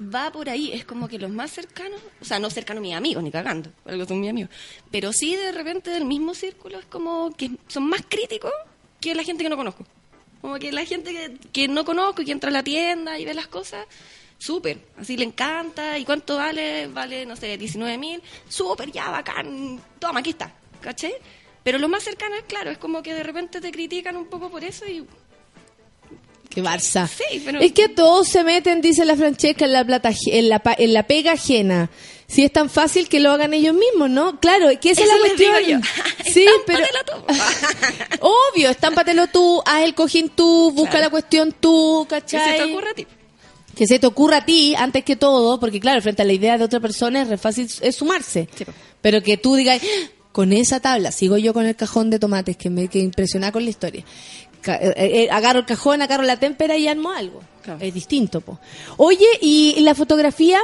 va 0.00 0.30
por 0.30 0.48
ahí, 0.48 0.72
es 0.72 0.84
como 0.84 1.08
que 1.08 1.18
los 1.18 1.30
más 1.30 1.50
cercanos, 1.50 2.00
o 2.20 2.24
sea, 2.24 2.38
no 2.38 2.50
cercanos 2.50 2.82
mis 2.82 2.94
amigos, 2.94 3.22
ni 3.22 3.30
cagando, 3.30 3.70
algo 3.84 4.04
son 4.06 4.20
mis 4.20 4.30
amigos, 4.30 4.50
pero 4.90 5.12
sí 5.12 5.34
de 5.34 5.52
repente 5.52 5.90
del 5.90 6.04
mismo 6.04 6.34
círculo 6.34 6.78
es 6.78 6.86
como 6.86 7.34
que 7.34 7.50
son 7.68 7.88
más 7.88 8.02
críticos 8.08 8.52
que 9.00 9.14
la 9.14 9.22
gente 9.22 9.42
que 9.42 9.50
no 9.50 9.56
conozco. 9.56 9.86
Como 10.40 10.58
que 10.58 10.70
la 10.70 10.84
gente 10.84 11.38
que, 11.52 11.68
no 11.68 11.84
conozco 11.84 12.22
y 12.22 12.26
que 12.26 12.32
entra 12.32 12.50
a 12.50 12.52
la 12.52 12.62
tienda 12.62 13.18
y 13.18 13.24
ve 13.24 13.34
las 13.34 13.48
cosas, 13.48 13.86
súper, 14.38 14.78
así 14.98 15.16
le 15.16 15.24
encanta, 15.24 15.98
y 15.98 16.04
cuánto 16.04 16.36
vale, 16.36 16.88
vale, 16.88 17.24
no 17.26 17.36
sé, 17.36 17.56
19 17.56 17.98
mil, 17.98 18.22
súper, 18.48 18.92
ya, 18.92 19.10
bacán, 19.10 19.80
toma, 19.98 20.20
aquí 20.20 20.30
está, 20.30 20.54
¿caché? 20.80 21.14
Pero 21.64 21.78
los 21.78 21.90
más 21.90 22.04
cercanos, 22.04 22.40
claro, 22.46 22.70
es 22.70 22.78
como 22.78 23.02
que 23.02 23.14
de 23.14 23.24
repente 23.24 23.60
te 23.60 23.72
critican 23.72 24.16
un 24.16 24.26
poco 24.26 24.50
por 24.50 24.62
eso 24.62 24.86
y 24.86 25.04
Qué 26.56 26.62
Barça. 26.62 27.06
Sí, 27.06 27.42
pero- 27.44 27.60
Es 27.60 27.72
que 27.72 27.90
todos 27.90 28.26
se 28.28 28.42
meten, 28.42 28.80
dice 28.80 29.04
la 29.04 29.14
Francesca, 29.14 29.66
en 29.66 29.74
la, 29.74 29.84
plata, 29.84 30.10
en, 30.26 30.48
la, 30.48 30.62
en 30.78 30.94
la 30.94 31.06
pega 31.06 31.32
ajena. 31.32 31.90
Si 32.26 32.42
es 32.44 32.50
tan 32.50 32.70
fácil 32.70 33.08
que 33.10 33.20
lo 33.20 33.30
hagan 33.30 33.52
ellos 33.52 33.74
mismos, 33.74 34.08
¿no? 34.08 34.40
Claro, 34.40 34.68
que 34.80 34.90
esa 34.92 35.02
es 35.02 35.08
la 35.08 35.18
cuestión. 35.18 35.82
Sí, 36.32 36.46
pero... 36.66 36.82
Obvio, 38.20 38.70
estámpatelo 38.70 39.26
tú, 39.28 39.62
haz 39.66 39.82
el 39.82 39.94
cojín 39.94 40.30
tú, 40.30 40.72
busca 40.72 40.92
Claro. 40.92 41.04
la 41.06 41.10
cuestión 41.10 41.54
tú, 41.60 42.06
¿Qué 42.08 42.14
¿cachai? 42.16 42.58
se 42.58 42.64
te 42.64 42.72
ocurre 42.72 42.90
a 42.90 42.94
ti? 42.94 43.06
Que 43.76 43.86
se 43.86 43.98
te 43.98 44.06
ocurra 44.06 44.36
a 44.38 44.44
ti 44.46 44.74
antes 44.74 45.04
que 45.04 45.16
todo, 45.16 45.60
porque 45.60 45.78
claro, 45.78 46.00
frente 46.00 46.22
a 46.22 46.24
la 46.24 46.32
idea 46.32 46.56
de 46.56 46.64
otra 46.64 46.80
persona 46.80 47.22
es 47.22 47.28
re 47.28 47.36
fácil 47.36 47.68
es 47.82 47.94
sumarse. 47.94 48.48
Sí. 48.56 48.64
Pero 49.02 49.22
que 49.22 49.36
tú 49.36 49.54
digas, 49.54 49.80
"Ah, 49.84 50.10
con 50.32 50.52
esa 50.52 50.80
tabla, 50.80 51.12
sigo 51.12 51.36
yo 51.38 51.52
con 51.54 51.66
el 51.66 51.76
cajón 51.76 52.10
de 52.10 52.18
tomates, 52.18 52.56
que 52.56 52.70
me 52.70 52.88
que 52.88 52.98
impresionar 52.98 53.52
con 53.52 53.64
la 53.64 53.70
historia. 53.70 54.04
Ca- 54.66 54.78
eh, 54.82 54.94
eh, 54.96 55.28
agarro 55.30 55.60
el 55.60 55.64
cajón, 55.64 56.02
agarro 56.02 56.24
la 56.24 56.38
témpera 56.38 56.76
y 56.76 56.88
armo 56.88 57.12
algo. 57.12 57.40
Claro. 57.62 57.78
Es 57.80 57.94
distinto, 57.94 58.40
po. 58.40 58.58
Oye, 58.96 59.24
¿y 59.40 59.78
la 59.80 59.94
fotografía? 59.94 60.58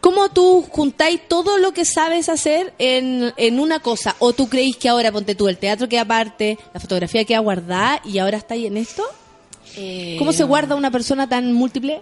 ¿Cómo 0.00 0.28
tú 0.28 0.62
juntáis 0.70 1.26
todo 1.26 1.58
lo 1.58 1.72
que 1.72 1.84
sabes 1.84 2.28
hacer 2.28 2.72
en, 2.78 3.34
en 3.36 3.58
una 3.58 3.80
cosa? 3.80 4.14
¿O 4.20 4.32
tú 4.32 4.48
creéis 4.48 4.76
que 4.76 4.88
ahora, 4.88 5.10
ponte 5.10 5.34
tú, 5.34 5.48
el 5.48 5.58
teatro 5.58 5.88
queda 5.88 6.02
aparte, 6.02 6.56
la 6.72 6.78
fotografía 6.78 7.24
queda 7.24 7.40
guardada 7.40 8.00
y 8.04 8.18
ahora 8.18 8.36
estáis 8.36 8.64
en 8.66 8.76
esto? 8.76 9.02
¿Cómo 10.18 10.32
se 10.32 10.44
guarda 10.44 10.76
una 10.76 10.92
persona 10.92 11.28
tan 11.28 11.52
múltiple? 11.52 12.00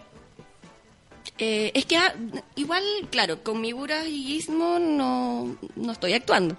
Eh, 1.38 1.70
es 1.74 1.86
que 1.86 1.96
ah, 1.96 2.14
igual, 2.54 2.82
claro, 3.10 3.42
con 3.42 3.60
Miguras 3.62 4.06
y 4.06 4.24
Gizmo 4.24 4.78
no, 4.78 5.56
no 5.74 5.92
estoy 5.92 6.12
actuando. 6.12 6.56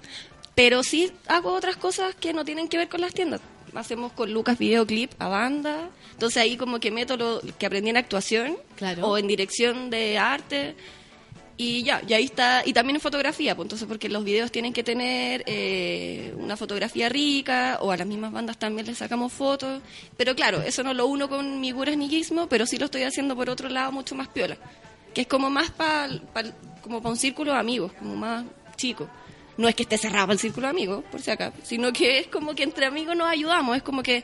Pero 0.55 0.81
sí 0.83 1.11
hago 1.27 1.53
otras 1.53 1.77
cosas 1.77 2.15
que 2.15 2.33
no 2.33 2.43
tienen 2.45 2.67
que 2.67 2.77
ver 2.77 2.89
con 2.89 3.01
las 3.01 3.13
tiendas. 3.13 3.41
Hacemos 3.75 4.11
con 4.13 4.31
Lucas 4.33 4.57
videoclip 4.57 5.11
a 5.19 5.27
banda. 5.27 5.89
Entonces 6.13 6.37
ahí 6.41 6.57
como 6.57 6.79
que 6.79 6.91
meto 6.91 7.17
lo 7.17 7.41
que 7.59 7.65
aprendí 7.65 7.89
en 7.89 7.97
actuación 7.97 8.57
Claro. 8.75 9.07
o 9.07 9.17
en 9.17 9.27
dirección 9.27 9.89
de 9.89 10.17
arte. 10.17 10.75
Y 11.59 11.81
ya, 11.83 12.01
y 12.07 12.13
ahí 12.13 12.25
está. 12.25 12.61
Y 12.65 12.73
también 12.73 12.97
en 12.97 13.01
fotografía, 13.01 13.55
pues 13.55 13.65
entonces 13.65 13.87
porque 13.87 14.09
los 14.09 14.23
videos 14.23 14.51
tienen 14.51 14.73
que 14.73 14.83
tener 14.83 15.43
eh, 15.47 16.33
una 16.37 16.55
fotografía 16.55 17.09
rica 17.09 17.79
o 17.81 17.91
a 17.91 17.97
las 17.97 18.05
mismas 18.05 18.31
bandas 18.31 18.59
también 18.59 18.85
les 18.85 18.99
sacamos 18.99 19.33
fotos. 19.33 19.81
Pero 20.17 20.35
claro, 20.35 20.61
eso 20.61 20.83
no 20.83 20.93
lo 20.93 21.07
uno 21.07 21.27
con 21.27 21.59
Miguras 21.59 21.97
ni 21.97 22.09
Gizmo, 22.09 22.47
pero 22.47 22.67
sí 22.67 22.77
lo 22.77 22.85
estoy 22.85 23.03
haciendo 23.03 23.35
por 23.35 23.49
otro 23.49 23.69
lado 23.69 23.91
mucho 23.91 24.13
más 24.13 24.27
piola. 24.27 24.55
Que 25.15 25.21
es 25.21 25.27
como 25.27 25.49
más 25.49 25.71
para 25.71 26.09
como 26.83 27.01
pa 27.01 27.09
un 27.09 27.17
círculo 27.17 27.51
de 27.53 27.57
amigos, 27.57 27.91
como 27.93 28.15
más 28.15 28.45
chico. 28.75 29.09
No 29.57 29.67
es 29.67 29.75
que 29.75 29.83
esté 29.83 29.97
cerrado 29.97 30.31
el 30.31 30.39
círculo 30.39 30.67
de 30.67 30.71
amigos, 30.71 31.03
por 31.11 31.21
si 31.21 31.31
acá, 31.31 31.51
sino 31.63 31.91
que 31.91 32.19
es 32.19 32.27
como 32.27 32.53
que 32.53 32.63
entre 32.63 32.85
amigos 32.85 33.15
nos 33.15 33.27
ayudamos. 33.27 33.75
Es 33.75 33.83
como 33.83 34.03
que 34.03 34.23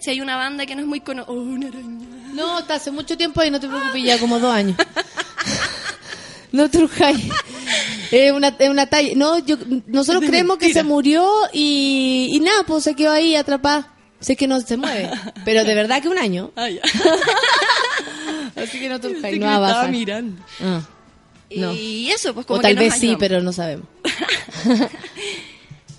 si 0.00 0.10
hay 0.10 0.20
una 0.20 0.36
banda 0.36 0.66
que 0.66 0.74
no 0.74 0.82
es 0.82 0.86
muy 0.86 1.00
conocida. 1.00 1.32
Oh, 1.32 1.40
una 1.40 1.68
araña. 1.68 2.06
No, 2.34 2.58
está 2.58 2.74
hace 2.74 2.90
mucho 2.90 3.16
tiempo 3.16 3.42
y 3.42 3.50
no 3.50 3.58
te 3.58 3.68
preocupes, 3.68 4.02
ya 4.02 4.18
como 4.18 4.38
dos 4.38 4.54
años. 4.54 4.76
No 6.52 6.70
trujáis. 6.70 7.18
Es 8.12 8.30
una, 8.30 8.54
es 8.56 8.68
una 8.68 8.86
talla. 8.86 9.10
No, 9.16 9.40
yo, 9.40 9.56
nosotros 9.88 10.22
creemos 10.24 10.56
que 10.56 10.72
se 10.72 10.84
murió 10.84 11.28
y, 11.52 12.30
y 12.32 12.38
nada, 12.38 12.62
pues 12.64 12.84
se 12.84 12.94
quedó 12.94 13.10
ahí 13.10 13.34
atrapada. 13.34 13.92
Sé 14.20 14.36
que 14.36 14.46
no 14.46 14.60
se 14.60 14.76
mueve, 14.76 15.10
pero 15.44 15.64
de 15.64 15.74
verdad 15.74 16.00
que 16.00 16.08
un 16.08 16.16
año. 16.16 16.52
Ah, 16.54 16.70
ya. 16.70 16.80
Así 18.62 18.78
que 18.78 18.88
no 18.88 19.00
que 19.00 19.38
no 19.38 19.60
va 19.60 19.82
a 19.82 19.88
mirando. 19.88 20.40
Ah, 20.62 20.80
no. 21.56 21.72
Y 21.74 22.10
eso, 22.10 22.34
pues 22.34 22.46
como 22.46 22.58
O 22.58 22.62
tal 22.62 22.70
que 22.76 22.84
nos 22.84 22.84
vez 22.92 23.00
sí, 23.00 23.16
pero 23.18 23.40
no 23.42 23.52
sabemos. 23.52 23.86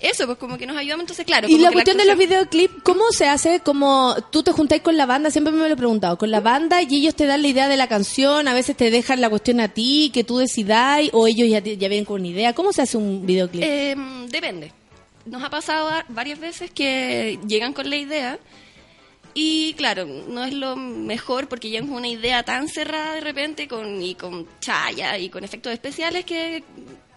Eso, 0.01 0.26
pues 0.27 0.38
como 0.38 0.57
que 0.57 0.67
nos 0.67 0.77
ayudamos, 0.77 1.03
entonces 1.03 1.26
claro. 1.26 1.47
Y 1.47 1.57
la 1.57 1.72
cuestión 1.72 1.97
de 1.97 2.05
los 2.05 2.17
videoclips, 2.17 2.84
¿cómo 2.84 3.05
se 3.11 3.27
hace? 3.27 3.61
Como 3.61 4.15
tú 4.30 4.43
te 4.43 4.51
juntáis 4.51 4.81
con 4.84 4.97
la 4.97 5.05
banda, 5.07 5.31
siempre 5.31 5.51
me 5.53 5.59
lo 5.67 5.73
he 5.73 5.77
preguntado, 5.77 6.17
con 6.17 6.30
la 6.30 6.41
banda 6.41 6.81
y 6.84 6.97
ellos 6.97 7.15
te 7.15 7.26
dan 7.26 7.41
la 7.41 7.47
idea 7.47 7.67
de 7.67 7.77
la 7.77 7.88
canción, 7.88 8.47
a 8.47 8.53
veces 8.53 8.76
te 8.77 8.91
dejan 8.91 9.19
la 9.22 9.30
cuestión 9.30 9.59
a 9.61 9.69
ti, 9.69 10.11
que 10.13 10.23
tú 10.23 10.38
decidáis, 10.38 11.09
o 11.13 11.26
ellos 11.27 11.47
ya, 11.49 11.59
ya 11.59 11.88
vienen 11.88 12.05
con 12.05 12.19
una 12.22 12.27
idea. 12.27 12.53
¿Cómo 12.53 12.72
se 12.72 12.84
hace 12.84 12.97
un 12.97 13.26
videoclip? 13.26 13.63
Eh, 13.63 13.95
depende. 14.30 14.73
Nos 15.26 15.41
ha 15.41 15.49
pasado 15.49 15.85
va- 15.88 16.05
varias 16.09 16.39
veces 16.39 16.69
que 16.69 17.39
llegan 17.47 17.73
con 17.73 17.89
la 17.89 17.95
idea 17.95 18.38
y 19.37 19.73
claro, 19.73 20.05
no 20.05 20.45
es 20.45 20.53
lo 20.53 20.77
mejor 20.77 21.49
porque 21.49 21.69
llegan 21.69 21.89
con 21.89 21.97
una 21.97 22.07
idea 22.07 22.43
tan 22.43 22.69
cerrada 22.69 23.15
de 23.15 23.21
repente 23.21 23.67
con, 23.67 24.01
y 24.01 24.15
con 24.15 24.47
chaya 24.61 25.17
y 25.17 25.27
con 25.27 25.43
efectos 25.43 25.73
especiales 25.73 26.23
que, 26.23 26.63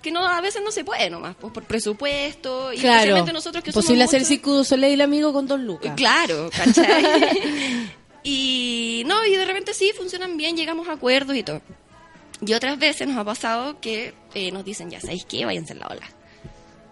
que 0.03 0.11
no 0.11 0.27
a 0.27 0.41
veces 0.41 0.61
no 0.65 0.73
se 0.73 0.83
puede 0.83 1.09
nomás, 1.11 1.37
pues, 1.37 1.53
por 1.53 1.63
presupuesto 1.63 2.73
y 2.73 2.79
claro, 2.79 2.97
especialmente 2.97 3.33
nosotros 3.33 3.63
que 3.63 3.73
posible 3.73 4.05
somos 4.09 4.25
hacer 4.25 4.43
du 4.43 4.65
Soleil 4.65 5.01
amigo 5.01 5.33
con 5.33 5.47
dos 5.47 5.61
lucas. 5.61 5.95
Claro, 5.95 6.51
¿cachai? 6.51 7.87
y 8.25 9.05
no, 9.07 9.25
y 9.25 9.37
de 9.37 9.45
repente 9.45 9.73
sí, 9.73 9.93
funcionan 9.97 10.37
bien, 10.37 10.57
llegamos 10.57 10.89
a 10.89 10.95
acuerdos 10.95 11.37
y 11.37 11.45
todo. 11.45 11.63
Y 12.45 12.53
otras 12.53 12.81
veces 12.81 13.07
nos 13.07 13.17
ha 13.17 13.25
pasado 13.25 13.81
que 13.81 14.13
eh, 14.35 14.51
nos 14.51 14.65
dicen, 14.65 14.91
ya 14.91 15.01
sabéis 15.01 15.25
qué, 15.25 15.45
váyanse 15.45 15.73
en 15.73 15.79
la 15.79 15.87
ola. 15.87 16.09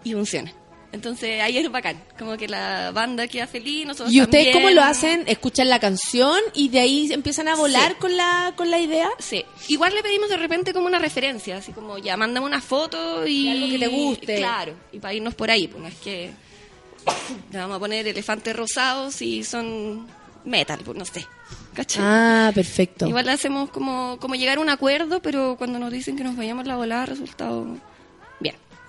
Y 0.05 0.13
funciona. 0.13 0.53
Entonces 0.93 1.41
ahí 1.41 1.57
es 1.57 1.69
bacán, 1.69 2.01
como 2.17 2.37
que 2.37 2.47
la 2.47 2.91
banda 2.91 3.27
queda 3.27 3.45
feliz, 3.45 3.85
nosotros 3.85 4.11
¿Y 4.13 4.21
ustedes 4.21 4.45
también. 4.53 4.63
cómo 4.63 4.69
lo 4.73 4.83
hacen? 4.83 5.25
¿Escuchan 5.27 5.69
la 5.69 5.79
canción 5.79 6.39
y 6.53 6.69
de 6.69 6.79
ahí 6.79 7.11
empiezan 7.11 7.49
a 7.49 7.55
volar 7.55 7.91
Sí. 7.91 7.97
con 7.99 8.15
la 8.15 8.53
con 8.55 8.71
la 8.71 8.79
idea? 8.79 9.09
Sí, 9.19 9.43
igual 9.67 9.93
le 9.93 10.01
pedimos 10.01 10.29
de 10.29 10.37
repente 10.37 10.71
como 10.73 10.87
una 10.87 10.97
referencia, 10.99 11.57
así 11.57 11.73
como 11.73 11.97
ya, 11.97 12.15
mándame 12.15 12.45
una 12.45 12.61
foto 12.61 13.27
y... 13.27 13.45
De 13.45 13.51
algo 13.51 13.67
que 13.69 13.79
te 13.79 13.87
guste. 13.87 14.35
Claro, 14.37 14.73
y 14.93 14.99
para 14.99 15.13
irnos 15.13 15.35
por 15.35 15.51
ahí, 15.51 15.67
pues 15.67 15.81
no 15.83 15.89
es 15.89 15.95
que 15.95 16.31
le 17.51 17.57
vamos 17.59 17.75
a 17.75 17.79
poner 17.79 18.07
elefantes 18.07 18.55
rosados 18.55 19.21
y 19.21 19.43
son 19.43 20.07
metal, 20.45 20.79
pues 20.85 20.97
no 20.97 21.03
sé, 21.03 21.25
¿cachai? 21.73 22.01
Ah, 22.05 22.51
perfecto. 22.55 23.05
Igual 23.07 23.25
le 23.25 23.33
hacemos 23.33 23.69
como, 23.71 24.17
como 24.21 24.35
llegar 24.35 24.57
a 24.57 24.61
un 24.61 24.69
acuerdo, 24.69 25.21
pero 25.21 25.55
cuando 25.57 25.79
nos 25.79 25.91
dicen 25.91 26.15
que 26.15 26.23
nos 26.23 26.37
vayamos 26.37 26.65
la 26.65 26.77
volada, 26.77 27.05
resultado. 27.07 27.67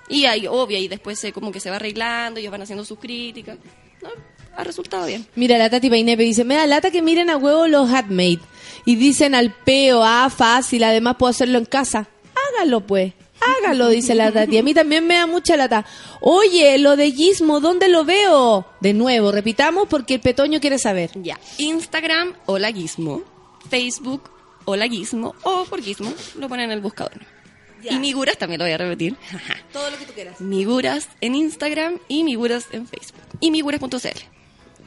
Y 0.08 0.24
ahí, 0.24 0.46
obvio, 0.46 0.78
y 0.78 0.88
después 0.88 1.18
se, 1.18 1.32
como 1.32 1.52
que 1.52 1.60
se 1.60 1.70
va 1.70 1.76
arreglando, 1.76 2.40
ellos 2.40 2.52
van 2.52 2.62
haciendo 2.62 2.84
sus 2.84 2.98
críticas. 2.98 3.58
No, 4.02 4.08
ha 4.56 4.64
resultado 4.64 5.06
bien. 5.06 5.26
Mira, 5.34 5.58
la 5.58 5.70
Tati 5.70 5.90
Painepe 5.90 6.22
dice, 6.22 6.44
me 6.44 6.54
da 6.54 6.66
lata 6.66 6.90
que 6.90 7.02
miren 7.02 7.30
a 7.30 7.36
huevo 7.36 7.66
los 7.66 7.90
handmade 7.90 8.40
y 8.84 8.96
dicen 8.96 9.34
al 9.34 9.52
peo, 9.52 10.02
ah, 10.02 10.30
fácil, 10.30 10.84
además 10.84 11.16
puedo 11.18 11.30
hacerlo 11.30 11.58
en 11.58 11.64
casa. 11.64 12.08
Hágalo 12.54 12.86
pues, 12.86 13.12
hágalo, 13.40 13.88
dice 13.88 14.14
la 14.14 14.32
Tati. 14.32 14.58
A 14.58 14.62
mí 14.62 14.74
también 14.74 15.06
me 15.06 15.14
da 15.14 15.26
mucha 15.26 15.56
lata. 15.56 15.84
Oye, 16.20 16.78
lo 16.78 16.96
de 16.96 17.12
Gizmo, 17.12 17.60
¿dónde 17.60 17.88
lo 17.88 18.04
veo? 18.04 18.66
De 18.80 18.94
nuevo, 18.94 19.32
repitamos 19.32 19.88
porque 19.88 20.14
el 20.14 20.20
petoño 20.20 20.60
quiere 20.60 20.78
saber. 20.78 21.10
Ya. 21.14 21.38
Instagram, 21.58 22.34
hola 22.46 22.72
Gizmo. 22.72 23.22
Facebook, 23.68 24.30
hola 24.64 24.88
Gizmo. 24.88 25.34
O 25.42 25.64
por 25.64 25.82
Gizmo, 25.82 26.12
lo 26.38 26.48
ponen 26.48 26.66
en 26.66 26.72
el 26.72 26.80
buscador. 26.80 27.37
Y 27.82 27.98
Miguras 27.98 28.36
también 28.38 28.58
lo 28.58 28.64
voy 28.64 28.72
a 28.72 28.78
repetir. 28.78 29.16
Todo 29.72 29.90
lo 29.90 29.98
que 29.98 30.04
tú 30.06 30.12
quieras. 30.12 30.40
Miguras 30.40 31.08
en 31.20 31.34
Instagram 31.34 31.98
y 32.08 32.24
Miguras 32.24 32.66
en 32.72 32.86
Facebook. 32.86 33.20
Y 33.40 33.50
miguras.cl. 33.50 33.96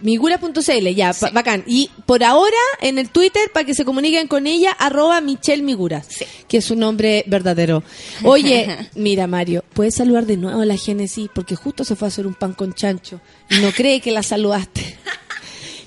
Migura.cl, 0.01 0.87
ya, 0.95 1.13
bacán. 1.31 1.63
Y 1.67 1.91
por 2.07 2.23
ahora, 2.23 2.57
en 2.81 2.97
el 2.97 3.09
Twitter, 3.11 3.51
para 3.53 3.65
que 3.67 3.75
se 3.75 3.85
comuniquen 3.85 4.27
con 4.27 4.47
ella, 4.47 4.71
arroba 4.71 5.21
Michelle 5.21 5.61
Miguras, 5.61 6.07
Sí. 6.09 6.25
que 6.47 6.57
es 6.57 6.65
su 6.65 6.75
nombre 6.75 7.23
verdadero. 7.27 7.83
Oye, 8.23 8.89
mira 8.95 9.27
Mario, 9.27 9.63
puedes 9.73 9.93
saludar 9.95 10.25
de 10.25 10.37
nuevo 10.37 10.61
a 10.61 10.65
la 10.65 10.75
Génesis, 10.75 11.29
porque 11.33 11.55
justo 11.55 11.83
se 11.83 11.95
fue 11.95 12.07
a 12.07 12.09
hacer 12.09 12.25
un 12.25 12.33
pan 12.33 12.53
con 12.53 12.73
chancho 12.73 13.21
y 13.51 13.59
no 13.59 13.71
cree 13.71 14.01
que 14.01 14.11
la 14.11 14.23
saludaste. 14.23 14.97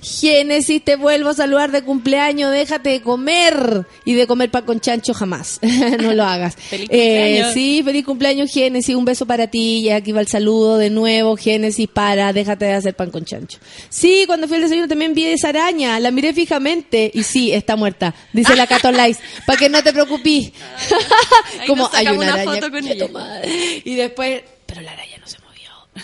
Génesis, 0.04 0.82
te 0.84 0.96
vuelvo 0.96 1.30
a 1.30 1.34
saludar 1.34 1.72
de 1.72 1.82
cumpleaños, 1.82 2.52
déjate 2.52 2.90
de 2.90 3.00
comer 3.00 3.86
y 4.04 4.12
de 4.14 4.26
comer 4.26 4.50
pan 4.50 4.64
con 4.64 4.80
chancho 4.80 5.14
jamás. 5.14 5.58
no 6.00 6.12
lo 6.12 6.24
hagas. 6.24 6.56
Feliz 6.68 6.88
Eh, 6.90 6.98
cumpleaños. 7.40 7.54
sí, 7.54 7.82
feliz 7.84 8.04
cumpleaños 8.04 8.52
Génesis, 8.52 8.94
un 8.94 9.04
beso 9.04 9.24
para 9.26 9.46
ti 9.48 9.78
y 9.80 9.90
aquí 9.90 10.12
va 10.12 10.20
el 10.20 10.28
saludo 10.28 10.76
de 10.78 10.90
nuevo, 10.90 11.36
Génesis, 11.36 11.88
para, 11.88 12.32
déjate 12.32 12.66
de 12.66 12.72
hacer 12.74 12.94
pan 12.94 13.10
con 13.10 13.24
chancho. 13.24 13.58
Sí, 13.88 14.24
cuando 14.26 14.46
fui 14.46 14.56
al 14.56 14.62
desayuno 14.64 14.88
también 14.88 15.14
vi 15.14 15.24
esa 15.26 15.48
araña, 15.48 15.98
la 16.00 16.10
miré 16.10 16.34
fijamente 16.34 17.10
y 17.14 17.22
sí, 17.22 17.52
está 17.52 17.76
muerta, 17.76 18.14
dice 18.32 18.54
la 18.56 18.66
Cato 18.66 18.92
Lice, 18.92 19.20
para 19.46 19.58
que 19.58 19.68
no 19.68 19.82
te 19.82 19.92
preocupes. 19.92 20.52
Como 21.66 21.88
hay 21.92 22.06
una 22.08 22.16
una 22.18 22.32
araña. 22.34 22.52
foto 22.52 22.70
con 22.70 22.86
ella. 22.86 23.06
Y 23.84 23.94
después, 23.94 24.42
pero 24.66 24.80
la 24.82 24.92
araña 24.92 25.13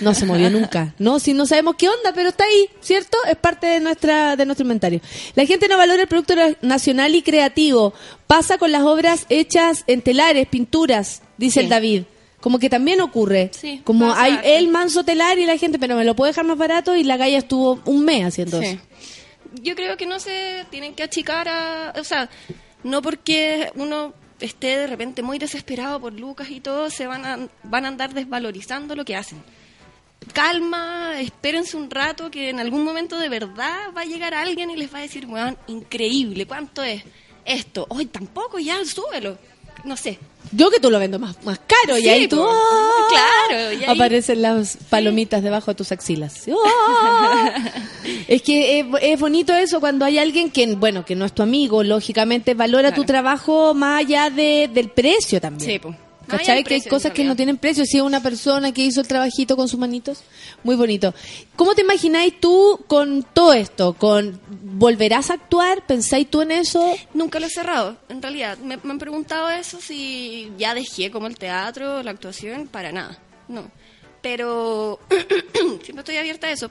no 0.01 0.15
se 0.15 0.25
movió. 0.27 0.49
Nunca. 0.51 0.95
No, 0.99 1.19
si 1.19 1.33
no 1.35 1.47
sabemos 1.47 1.75
qué 1.77 1.89
onda, 1.89 2.13
pero 2.15 2.29
está 2.31 2.45
ahí, 2.45 2.69
¿cierto? 2.81 3.17
Es 3.29 3.37
parte 3.37 3.67
de 3.67 3.81
nuestra 3.81 4.37
de 4.37 4.47
nuestro 4.47 4.65
inventario. 4.65 5.01
La 5.35 5.45
gente 5.47 5.67
no 5.69 5.77
valora 5.77 6.03
el 6.03 6.09
producto 6.09 6.37
na- 6.37 6.57
nacional 6.63 7.15
y 7.15 7.23
creativo. 7.23 7.93
Pasa 8.27 8.59
con 8.59 8.71
las 8.73 8.83
obras 8.83 9.27
hechas 9.29 9.85
en 9.87 10.03
telares, 10.03 10.47
pinturas, 10.49 11.23
dice 11.37 11.61
Sí. 11.61 11.65
el 11.65 11.69
David. 11.71 12.03
Como 12.41 12.59
que 12.59 12.71
también 12.71 13.01
ocurre. 13.03 13.51
Sí, 13.53 13.83
Como 13.85 14.13
hay 14.15 14.39
el 14.45 14.69
manso 14.69 15.05
telar 15.05 15.39
y 15.39 15.45
la 15.45 15.59
gente, 15.59 15.79
pero 15.79 15.95
me 15.97 16.05
lo 16.07 16.17
puedo 16.17 16.29
dejar 16.29 16.45
más 16.47 16.57
barato 16.57 16.97
y 16.97 17.03
la 17.05 17.17
galla 17.19 17.37
estuvo 17.39 17.81
un 17.85 18.05
mes 18.05 18.25
haciendo 18.25 18.61
Sí. 18.61 18.67
eso. 18.67 18.79
Yo 19.63 19.75
creo 19.75 19.97
que 19.97 20.07
no 20.07 20.21
se 20.21 20.65
tienen 20.71 20.95
que 20.95 21.03
achicar 21.03 21.49
a... 21.49 21.93
O 21.99 22.05
sea, 22.05 22.31
no 22.83 23.03
porque 23.03 23.71
uno 23.75 24.15
esté 24.41 24.69
de 24.79 24.87
repente 24.87 25.23
muy 25.23 25.39
desesperado 25.39 26.01
por 26.01 26.15
Lucas 26.15 26.49
y 26.51 26.61
todo, 26.61 26.89
se 26.89 27.07
van 27.07 27.27
a, 27.27 27.49
van 27.65 27.85
a 27.85 27.89
andar 27.89 28.15
desvalorizando 28.15 28.95
lo 28.97 29.05
que 29.05 29.17
hacen. 29.17 29.43
Calma, 30.33 31.21
espérense 31.21 31.77
un 31.77 31.91
rato 31.91 32.31
que 32.31 32.51
en 32.51 32.61
algún 32.61 32.85
momento 32.85 33.19
de 33.19 33.29
verdad 33.29 33.93
va 33.97 34.03
a 34.03 34.05
llegar 34.05 34.35
alguien 34.35 34.71
y 34.71 34.77
les 34.77 34.93
va 34.93 34.99
a 34.99 35.03
decir, 35.03 35.27
weón, 35.27 35.57
increíble, 35.67 36.47
¿cuánto 36.47 36.83
es 36.83 37.03
esto? 37.45 37.87
Hoy 37.89 38.07
tampoco, 38.07 38.59
ya, 38.59 38.85
súbelo. 38.85 39.39
No 39.83 39.97
sé. 39.97 40.19
Yo 40.53 40.71
que 40.71 40.79
tú 40.79 40.91
lo 40.91 40.99
vendo 40.99 41.19
más, 41.19 41.43
más 41.45 41.59
caro 41.61 41.97
y 41.99 42.07
ahí 42.09 42.29
tú... 42.29 42.37
po. 42.37 42.49
¡ah! 42.51 43.09
Claro, 43.49 43.73
y 43.73 43.77
ahí- 43.85 43.85
Aparecen 43.89 44.43
las 44.43 44.77
palomitas 44.77 45.43
debajo 45.43 45.71
de 45.71 45.75
tus 45.75 45.91
axilas. 45.91 46.45
¡Ah! 46.67 47.55
es 48.29 48.43
que 48.43 48.81
es, 48.81 48.87
es 49.01 49.19
bonito 49.19 49.55
eso 49.55 49.81
cuando 49.81 50.05
hay 50.05 50.19
alguien 50.19 50.51
que, 50.51 50.67
bueno, 50.75 51.05
que 51.05 51.17
no 51.17 51.25
es 51.25 51.33
tu 51.33 51.43
amigo, 51.43 51.83
lógicamente 51.83 52.53
valora 52.55 52.93
tu 52.95 53.05
trabajo 53.05 53.73
más 53.75 54.01
allá 54.05 54.29
de, 54.29 54.69
del 54.73 54.91
precio 54.91 55.41
también. 55.41 55.71
Sí, 55.71 55.79
po. 55.79 55.95
¿Cachai? 56.31 56.65
Que 56.65 56.75
hay 56.75 56.83
cosas 56.83 57.13
que 57.13 57.25
no 57.25 57.37
tienen 57.37 57.57
precio. 57.57 57.85
Si 57.85 57.97
es 57.97 58.03
una 58.03 58.23
persona 58.23 58.73
que 58.73 58.83
hizo 58.83 59.01
el 59.01 59.09
trabajito 59.09 59.57
con 59.57 59.69
sus 59.69 59.79
manitos, 59.79 60.23
muy 60.63 60.77
bonito. 60.77 61.15
¿Cómo 61.57 61.75
te 61.75 61.83
imagináis 61.83 62.41
tú 62.41 62.81
con 62.87 63.23
todo 63.23 63.53
esto? 63.53 63.95
¿Con 63.95 64.41
¿Volverás 64.49 65.31
a 65.31 65.35
actuar? 65.35 65.85
¿Pensáis 65.87 66.29
tú 66.31 66.43
en 66.43 66.53
eso? 66.53 66.95
Nunca 67.15 67.41
lo 67.41 67.47
he 67.47 67.51
cerrado, 67.51 67.97
en 68.09 68.23
realidad. 68.23 68.59
Me, 68.59 68.77
me 68.79 68.93
han 68.93 68.99
preguntado 68.99 69.51
eso, 69.51 69.81
si 69.81 70.53
ya 70.57 70.75
dejé 70.75 71.11
como 71.11 71.27
el 71.27 71.37
teatro, 71.37 72.03
la 72.03 72.11
actuación, 72.11 72.69
para 72.69 72.93
nada. 72.93 73.19
No. 73.49 73.71
Pero 74.23 75.01
siempre 75.83 76.01
estoy 76.01 76.17
abierta 76.17 76.47
a 76.47 76.53
eso. 76.53 76.71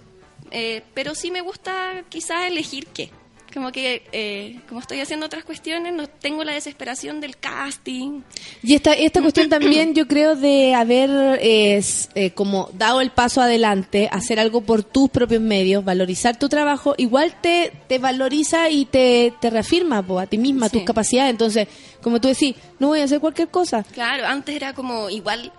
Eh, 0.52 0.84
pero 0.94 1.16
sí 1.16 1.32
me 1.32 1.42
gusta 1.42 2.04
quizás 2.10 2.48
elegir 2.48 2.88
qué. 2.88 3.12
Como 3.54 3.72
que, 3.72 4.04
eh, 4.12 4.60
como 4.68 4.80
estoy 4.80 5.00
haciendo 5.00 5.26
otras 5.26 5.44
cuestiones, 5.44 5.92
no 5.94 6.06
tengo 6.08 6.44
la 6.44 6.54
desesperación 6.54 7.20
del 7.20 7.36
casting. 7.38 8.22
Y 8.62 8.76
esta, 8.76 8.94
esta 8.94 9.22
cuestión 9.22 9.50
también 9.50 9.96
yo 9.96 10.08
creo 10.08 10.36
de 10.36 10.76
haber 10.76 11.10
eh, 11.42 11.78
s- 11.78 12.10
eh, 12.14 12.30
como 12.32 12.70
dado 12.78 13.02
el 13.02 13.10
paso 13.10 13.42
adelante, 13.42 14.08
hacer 14.12 14.40
algo 14.40 14.62
por 14.62 14.84
tus 14.84 15.10
propios 15.10 15.42
medios, 15.42 15.84
valorizar 15.84 16.38
tu 16.38 16.48
trabajo, 16.48 16.94
igual 16.98 17.36
te, 17.42 17.72
te 17.88 17.98
valoriza 17.98 18.70
y 18.70 18.86
te, 18.86 19.34
te 19.42 19.50
reafirma 19.50 20.04
po, 20.06 20.20
a 20.20 20.28
ti 20.28 20.38
misma, 20.38 20.70
Sí. 20.70 20.78
tus 20.78 20.84
capacidades. 20.86 21.32
Entonces, 21.32 21.68
como 22.04 22.22
tú 22.22 22.28
decís, 22.28 22.56
no 22.78 22.90
voy 22.90 23.00
a 23.00 23.06
hacer 23.06 23.20
cualquier 23.20 23.48
cosa. 23.48 23.84
Claro, 23.84 24.28
antes 24.28 24.56
era 24.56 24.74
como 24.74 25.10
igual. 25.10 25.52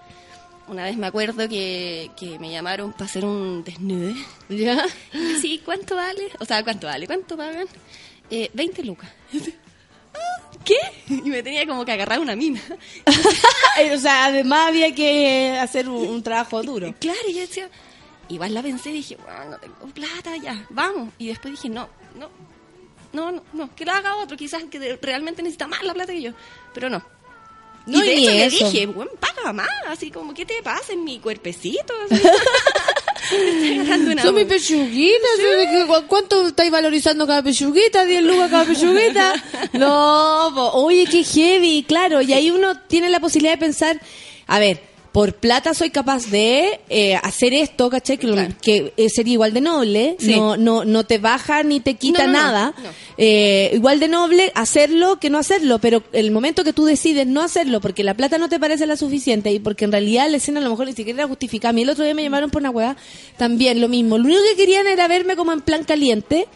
Una 0.70 0.84
vez 0.84 0.96
me 0.96 1.08
acuerdo 1.08 1.48
que, 1.48 2.12
que 2.16 2.38
me 2.38 2.48
llamaron 2.48 2.92
para 2.92 3.06
hacer 3.06 3.24
un 3.24 3.64
desnude. 3.64 4.14
¿Ya? 4.48 4.86
Sí, 5.40 5.60
¿cuánto 5.64 5.96
vale? 5.96 6.30
O 6.38 6.44
sea, 6.44 6.62
¿cuánto 6.62 6.86
vale? 6.86 7.08
¿Cuánto 7.08 7.36
pagan? 7.36 7.66
Eh, 8.30 8.48
20 8.54 8.84
lucas. 8.84 9.10
Ah, 10.14 10.48
¿Qué? 10.64 10.76
Y 11.08 11.28
me 11.28 11.42
tenía 11.42 11.66
como 11.66 11.84
que 11.84 11.90
agarrar 11.90 12.20
una 12.20 12.36
mina. 12.36 12.60
o 13.94 13.98
sea, 13.98 14.26
además 14.26 14.68
había 14.68 14.94
que 14.94 15.58
hacer 15.60 15.88
un, 15.88 16.06
un 16.06 16.22
trabajo 16.22 16.62
duro. 16.62 16.94
Claro, 17.00 17.18
y 17.28 17.34
yo 17.34 17.40
decía, 17.40 17.68
igual 18.28 18.54
la 18.54 18.62
pensé 18.62 18.90
y 18.90 18.94
dije, 18.94 19.16
bueno, 19.16 19.50
no 19.50 19.58
tengo 19.58 19.86
plata, 19.92 20.36
ya, 20.36 20.66
vamos. 20.70 21.12
Y 21.18 21.26
después 21.26 21.52
dije, 21.52 21.68
no, 21.68 21.88
no, 22.16 22.30
no, 23.12 23.32
no, 23.32 23.42
no, 23.54 23.74
que 23.74 23.84
lo 23.84 23.90
haga 23.90 24.14
otro, 24.18 24.36
quizás 24.36 24.62
que 24.70 24.98
realmente 25.02 25.42
necesita 25.42 25.66
más 25.66 25.82
la 25.82 25.94
plata 25.94 26.12
que 26.12 26.22
yo, 26.22 26.32
pero 26.72 26.88
no. 26.88 27.02
No, 27.98 28.04
y 28.04 28.08
de 28.08 28.14
hecho 28.16 28.30
le 28.30 28.44
eso. 28.46 28.64
dije, 28.70 28.86
bueno, 28.86 29.10
paga 29.18 29.52
más, 29.52 29.68
así 29.88 30.10
como, 30.10 30.32
¿qué 30.34 30.44
te 30.46 30.62
pasa 30.62 30.92
en 30.92 31.04
mi 31.04 31.18
cuerpecito? 31.18 31.92
Una 33.32 34.22
Son 34.22 34.34
mis 34.34 34.44
pechuguitas. 34.46 35.30
¿sí? 35.36 35.42
¿De 35.42 35.66
qué- 35.66 35.86
¿Cuánto 36.08 36.48
estáis 36.48 36.70
valorizando 36.70 37.26
cada 37.26 37.42
pechuguita? 37.42 38.04
¿10 38.04 38.22
lucas 38.22 38.50
cada 38.50 38.64
pechuguita? 38.64 39.34
No, 39.74 40.50
po, 40.54 40.70
oye, 40.74 41.06
qué 41.10 41.22
heavy, 41.22 41.84
claro. 41.86 42.20
Y 42.22 42.32
ahí 42.32 42.50
uno 42.50 42.78
tiene 42.88 43.08
la 43.08 43.20
posibilidad 43.20 43.52
de 43.54 43.58
pensar, 43.58 44.00
a 44.46 44.58
ver, 44.58 44.80
por 45.12 45.34
plata 45.34 45.74
soy 45.74 45.90
capaz 45.90 46.26
de 46.26 46.80
eh, 46.88 47.16
hacer 47.16 47.52
esto, 47.52 47.90
¿cachai? 47.90 48.16
Que, 48.16 48.26
Claro. 48.28 48.54
que 48.62 48.92
eh, 48.96 49.08
sería 49.10 49.32
igual 49.32 49.52
de 49.52 49.60
noble. 49.60 50.16
Sí. 50.20 50.36
No, 50.36 50.56
no, 50.56 50.84
no 50.84 51.04
te 51.04 51.18
baja 51.18 51.62
ni 51.64 51.80
te 51.80 51.94
quita 51.94 52.26
No, 52.26 52.32
no, 52.32 52.38
no, 52.38 52.44
nada. 52.44 52.74
no. 52.82 52.88
Eh, 53.18 53.72
igual 53.74 53.98
de 53.98 54.08
noble 54.08 54.52
hacerlo 54.54 55.18
que 55.18 55.28
no 55.28 55.38
hacerlo, 55.38 55.78
pero 55.80 56.02
el 56.12 56.30
momento 56.30 56.62
que 56.64 56.72
tú 56.72 56.84
decides 56.84 57.26
no 57.26 57.42
hacerlo 57.42 57.80
porque 57.80 58.04
la 58.04 58.14
plata 58.14 58.38
no 58.38 58.48
te 58.48 58.60
parece 58.60 58.86
la 58.86 58.96
suficiente 58.96 59.50
y 59.52 59.58
porque 59.58 59.84
en 59.84 59.92
realidad 59.92 60.30
la 60.30 60.36
escena 60.36 60.60
a 60.60 60.62
lo 60.62 60.70
mejor 60.70 60.86
ni 60.86 60.92
siquiera 60.92 61.20
era 61.22 61.28
justificada. 61.28 61.70
A 61.70 61.72
mí 61.72 61.82
el 61.82 61.90
otro 61.90 62.04
día 62.04 62.14
me 62.14 62.22
llamaron 62.22 62.50
por 62.50 62.62
una 62.62 62.70
weá, 62.70 62.96
también 63.36 63.80
lo 63.80 63.88
mismo. 63.88 64.16
Lo 64.16 64.24
único 64.24 64.40
que 64.50 64.56
querían 64.56 64.86
era 64.86 65.08
verme 65.08 65.34
como 65.36 65.52
en 65.52 65.60
plan 65.60 65.84
caliente 65.84 66.46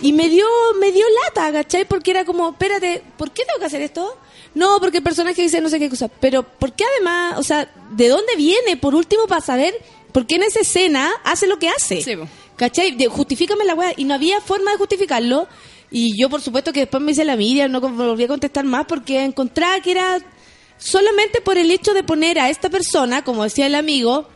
y 0.00 0.12
me 0.12 0.28
dio, 0.28 0.46
me 0.80 0.92
dio 0.92 1.04
lata, 1.24 1.52
¿cachai? 1.52 1.84
Porque 1.86 2.12
era 2.12 2.24
como, 2.24 2.50
espérate, 2.50 3.02
¿por 3.18 3.32
qué 3.32 3.42
tengo 3.44 3.58
que 3.58 3.66
hacer 3.66 3.82
esto? 3.82 4.16
No, 4.54 4.80
porque 4.80 4.98
el 4.98 5.02
personaje 5.02 5.42
dice 5.42 5.60
no 5.60 5.68
sé 5.68 5.78
qué 5.78 5.90
cosa. 5.90 6.08
Pero, 6.08 6.42
¿por 6.42 6.72
qué 6.72 6.84
además? 6.96 7.34
O 7.38 7.42
sea, 7.42 7.70
¿de 7.96 8.08
dónde 8.08 8.36
viene? 8.36 8.76
Por 8.76 8.94
último, 8.94 9.26
para 9.26 9.40
saber 9.40 9.74
por 10.12 10.26
qué 10.26 10.36
en 10.36 10.44
esa 10.44 10.60
escena 10.60 11.12
hace 11.24 11.46
lo 11.46 11.58
que 11.58 11.68
hace. 11.68 12.02
Sí. 12.02 12.14
¿Cachai? 12.56 12.92
De, 12.92 13.08
justifícame 13.08 13.64
la 13.64 13.74
weá. 13.74 13.92
Y 13.96 14.04
no 14.04 14.14
había 14.14 14.40
forma 14.40 14.70
de 14.70 14.78
justificarlo. 14.78 15.48
Y 15.90 16.18
yo, 16.18 16.28
por 16.28 16.40
supuesto, 16.40 16.72
que 16.72 16.80
después 16.80 17.02
me 17.02 17.12
hice 17.12 17.24
la 17.24 17.36
Miriam, 17.36 17.70
no 17.70 17.80
me 17.80 18.06
volví 18.06 18.24
a 18.24 18.28
contestar 18.28 18.64
más 18.64 18.86
porque 18.86 19.24
encontraba 19.24 19.80
que 19.80 19.92
era 19.92 20.18
solamente 20.78 21.40
por 21.40 21.58
el 21.58 21.70
hecho 21.70 21.94
de 21.94 22.02
poner 22.02 22.38
a 22.38 22.50
esta 22.50 22.68
persona, 22.68 23.24
como 23.24 23.44
decía 23.44 23.66
el 23.66 23.74
amigo, 23.74 24.28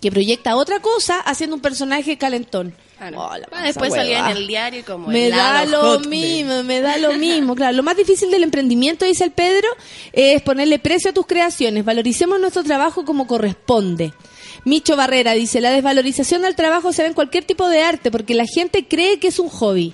que 0.00 0.10
proyecta 0.10 0.56
otra 0.56 0.80
cosa 0.80 1.18
haciendo 1.20 1.56
un 1.56 1.62
personaje 1.62 2.18
calentón. 2.18 2.74
Claro. 3.10 3.20
Oh, 3.20 3.30
Ah, 3.52 3.64
después 3.64 3.92
salía 3.92 4.30
en 4.30 4.36
el 4.36 4.46
diario 4.46 4.80
y 4.80 4.82
como 4.82 5.08
Me 5.08 5.28
da 5.28 5.64
lo 5.64 6.00
mismo, 6.00 6.62
me 6.62 6.80
da 6.80 6.96
lo 6.98 7.14
mismo. 7.14 7.54
Claro, 7.54 7.76
lo 7.76 7.82
más 7.82 7.96
difícil 7.96 8.30
del 8.30 8.42
emprendimiento, 8.44 9.04
dice 9.04 9.24
el 9.24 9.32
Pedro, 9.32 9.68
es 10.12 10.40
ponerle 10.42 10.78
precio 10.78 11.10
a 11.10 11.12
tus 11.14 11.26
creaciones. 11.26 11.84
Valoricemos 11.84 12.38
nuestro 12.40 12.62
trabajo 12.62 13.04
como 13.04 13.26
corresponde. 13.26 14.12
Micho 14.64 14.94
Barrera 14.96 15.32
dice, 15.32 15.60
la 15.60 15.70
desvalorización 15.70 16.42
del 16.42 16.54
trabajo 16.54 16.92
se 16.92 17.02
ve 17.02 17.08
en 17.08 17.14
cualquier 17.14 17.44
tipo 17.44 17.68
de 17.68 17.82
arte 17.82 18.10
porque 18.10 18.34
la 18.34 18.46
gente 18.46 18.86
cree 18.86 19.18
que 19.18 19.28
es 19.28 19.38
un 19.38 19.48
hobby. 19.48 19.92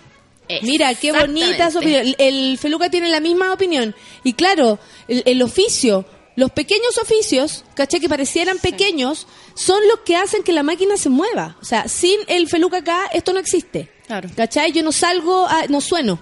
Mira, 0.63 0.95
qué 0.95 1.13
bonita 1.13 1.71
su 1.71 1.79
opinión. 1.79 2.07
El, 2.07 2.17
el 2.19 2.59
Feluca 2.59 2.89
tiene 2.91 3.09
la 3.11 3.21
misma 3.21 3.53
opinión. 3.53 3.95
Y 4.25 4.33
claro, 4.33 4.79
el, 5.07 5.23
el 5.27 5.43
oficio, 5.43 6.07
los 6.39 6.52
pequeños 6.52 6.97
oficios, 7.02 7.65
¿cachai? 7.74 7.98
Que 8.01 8.09
parecieran 8.09 8.59
pequeños, 8.59 9.27
son 9.55 9.81
los 9.89 9.98
que 10.01 10.15
hacen 10.15 10.44
que 10.44 10.52
la 10.52 10.62
máquina 10.62 10.97
se 10.97 11.09
mueva. 11.09 11.56
O 11.60 11.65
sea, 11.65 11.89
sin 11.89 12.16
el 12.28 12.47
Feluca 12.48 12.77
acá, 12.78 13.06
esto 13.12 13.32
no 13.32 13.40
existe. 13.40 13.90
Claro. 14.06 14.28
¿Cachai? 14.36 14.70
Yo 14.73 14.85
no 14.85 14.93
salgo, 14.93 15.47
a- 15.47 15.66
no 15.69 15.81
sueno. 15.81 16.20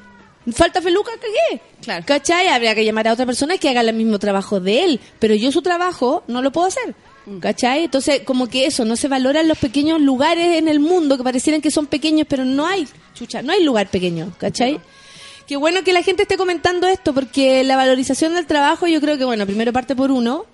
Falta 0.53 0.81
Feluca, 0.81 1.11
cagué. 1.21 1.61
Claro. 1.83 2.05
¿Cachai? 2.07 2.49
Habría 2.49 2.75
que 2.75 2.85
llamar 2.85 3.09
a 3.09 3.13
otra 3.13 3.27
persona 3.27 3.59
que 3.59 3.69
haga 3.69 3.83
el 3.83 3.93
mismo 3.95 4.19
trabajo 4.19 4.59
de 4.59 4.85
él. 4.85 5.01
Pero 5.19 5.35
yo 5.35 5.53
su 5.53 5.61
trabajo 5.61 6.23
no 6.29 6.41
lo 6.41 6.51
puedo 6.51 6.69
hacer. 6.69 6.95
Mm. 7.27 7.39
¿Cachai? 7.41 7.85
Entonces, 7.85 8.23
como 8.25 8.49
que 8.49 8.65
eso, 8.67 8.85
no 8.87 8.97
se 8.97 9.09
valoran 9.09 9.49
los 9.49 9.59
pequeños 9.59 10.01
lugares 10.01 10.57
en 10.57 10.69
el 10.69 10.81
mundo 10.81 11.19
que 11.19 11.25
parecieran 11.25 11.61
que 11.61 11.71
son 11.71 11.87
pequeños, 11.87 12.27
pero 12.29 12.45
no 12.47 12.65
hay, 12.67 12.89
chucha, 13.15 13.43
no 13.43 13.53
hay 13.53 13.63
lugar 13.65 13.89
pequeño, 13.91 14.33
¿cachai? 14.39 14.81
Qué 15.47 15.57
bueno 15.57 15.83
que 15.85 15.93
la 15.93 16.03
gente 16.03 16.23
esté 16.23 16.37
comentando 16.37 16.87
esto, 16.89 17.15
porque 17.15 17.63
la 17.65 17.77
valorización 17.77 18.35
del 18.35 18.47
trabajo, 18.47 18.87
yo 18.87 19.01
creo 19.01 19.17
que, 19.17 19.25
bueno, 19.25 19.47
primero 19.47 19.73
parte 19.73 19.95
por 19.95 20.11
uno, 20.11 20.45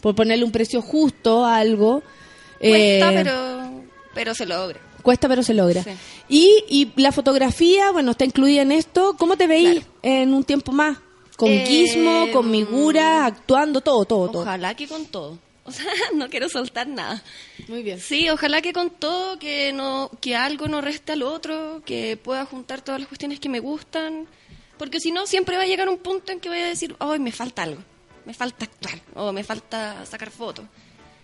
por 0.00 0.14
ponerle 0.14 0.44
un 0.44 0.50
precio 0.52 0.82
justo 0.82 1.44
a 1.44 1.58
algo. 1.58 2.02
Cuesta, 2.58 2.60
Eh, 2.60 3.10
pero, 3.14 3.70
pero 4.14 4.34
se 4.34 4.46
logra. 4.46 4.80
Cuesta, 5.02 5.28
pero 5.28 5.42
se 5.42 5.54
logra. 5.54 5.82
Sí. 5.82 5.90
Y, 6.28 6.64
y 6.68 7.00
la 7.00 7.12
fotografía, 7.12 7.90
bueno, 7.92 8.12
está 8.12 8.24
incluida 8.24 8.62
en 8.62 8.72
esto. 8.72 9.14
¿Cómo 9.18 9.36
te 9.36 9.46
veis 9.46 9.80
Claro. 9.80 9.86
en 10.02 10.34
un 10.34 10.44
tiempo 10.44 10.72
más? 10.72 10.98
Con 11.36 11.48
Eh, 11.50 12.30
con 12.32 12.50
Migura, 12.50 13.26
actuando, 13.26 13.80
todo, 13.80 14.04
todo, 14.04 14.28
todo. 14.28 14.42
Ojalá 14.42 14.74
que 14.74 14.86
con 14.86 15.06
todo. 15.06 15.38
O 15.64 15.70
sea, 15.70 15.92
no 16.14 16.28
quiero 16.28 16.48
soltar 16.48 16.88
nada. 16.88 17.22
Muy 17.68 17.84
bien. 17.84 18.00
Sí, 18.00 18.28
ojalá 18.28 18.60
que 18.62 18.72
con 18.72 18.90
todo, 18.90 19.38
que 19.38 19.72
no 19.72 20.10
que 20.20 20.34
algo 20.34 20.66
no 20.66 20.80
reste 20.80 21.12
al 21.12 21.22
otro, 21.22 21.82
que 21.86 22.16
pueda 22.16 22.44
juntar 22.46 22.82
todas 22.82 23.00
las 23.00 23.08
cuestiones 23.08 23.38
que 23.38 23.48
me 23.48 23.60
gustan, 23.60 24.26
porque 24.76 24.98
si 24.98 25.12
no 25.12 25.26
siempre 25.26 25.56
va 25.56 25.62
a 25.62 25.66
llegar 25.66 25.88
un 25.88 25.98
punto 25.98 26.32
en 26.32 26.40
que 26.40 26.48
voy 26.48 26.58
a 26.58 26.66
decir, 26.66 26.96
"Ay, 26.98 27.20
me 27.20 27.30
falta 27.30 27.62
algo. 27.62 27.82
Me 28.24 28.34
falta 28.34 28.64
actuar 28.64 29.00
o 29.14 29.32
me 29.32 29.44
falta 29.44 30.04
sacar 30.04 30.30
fotos." 30.30 30.64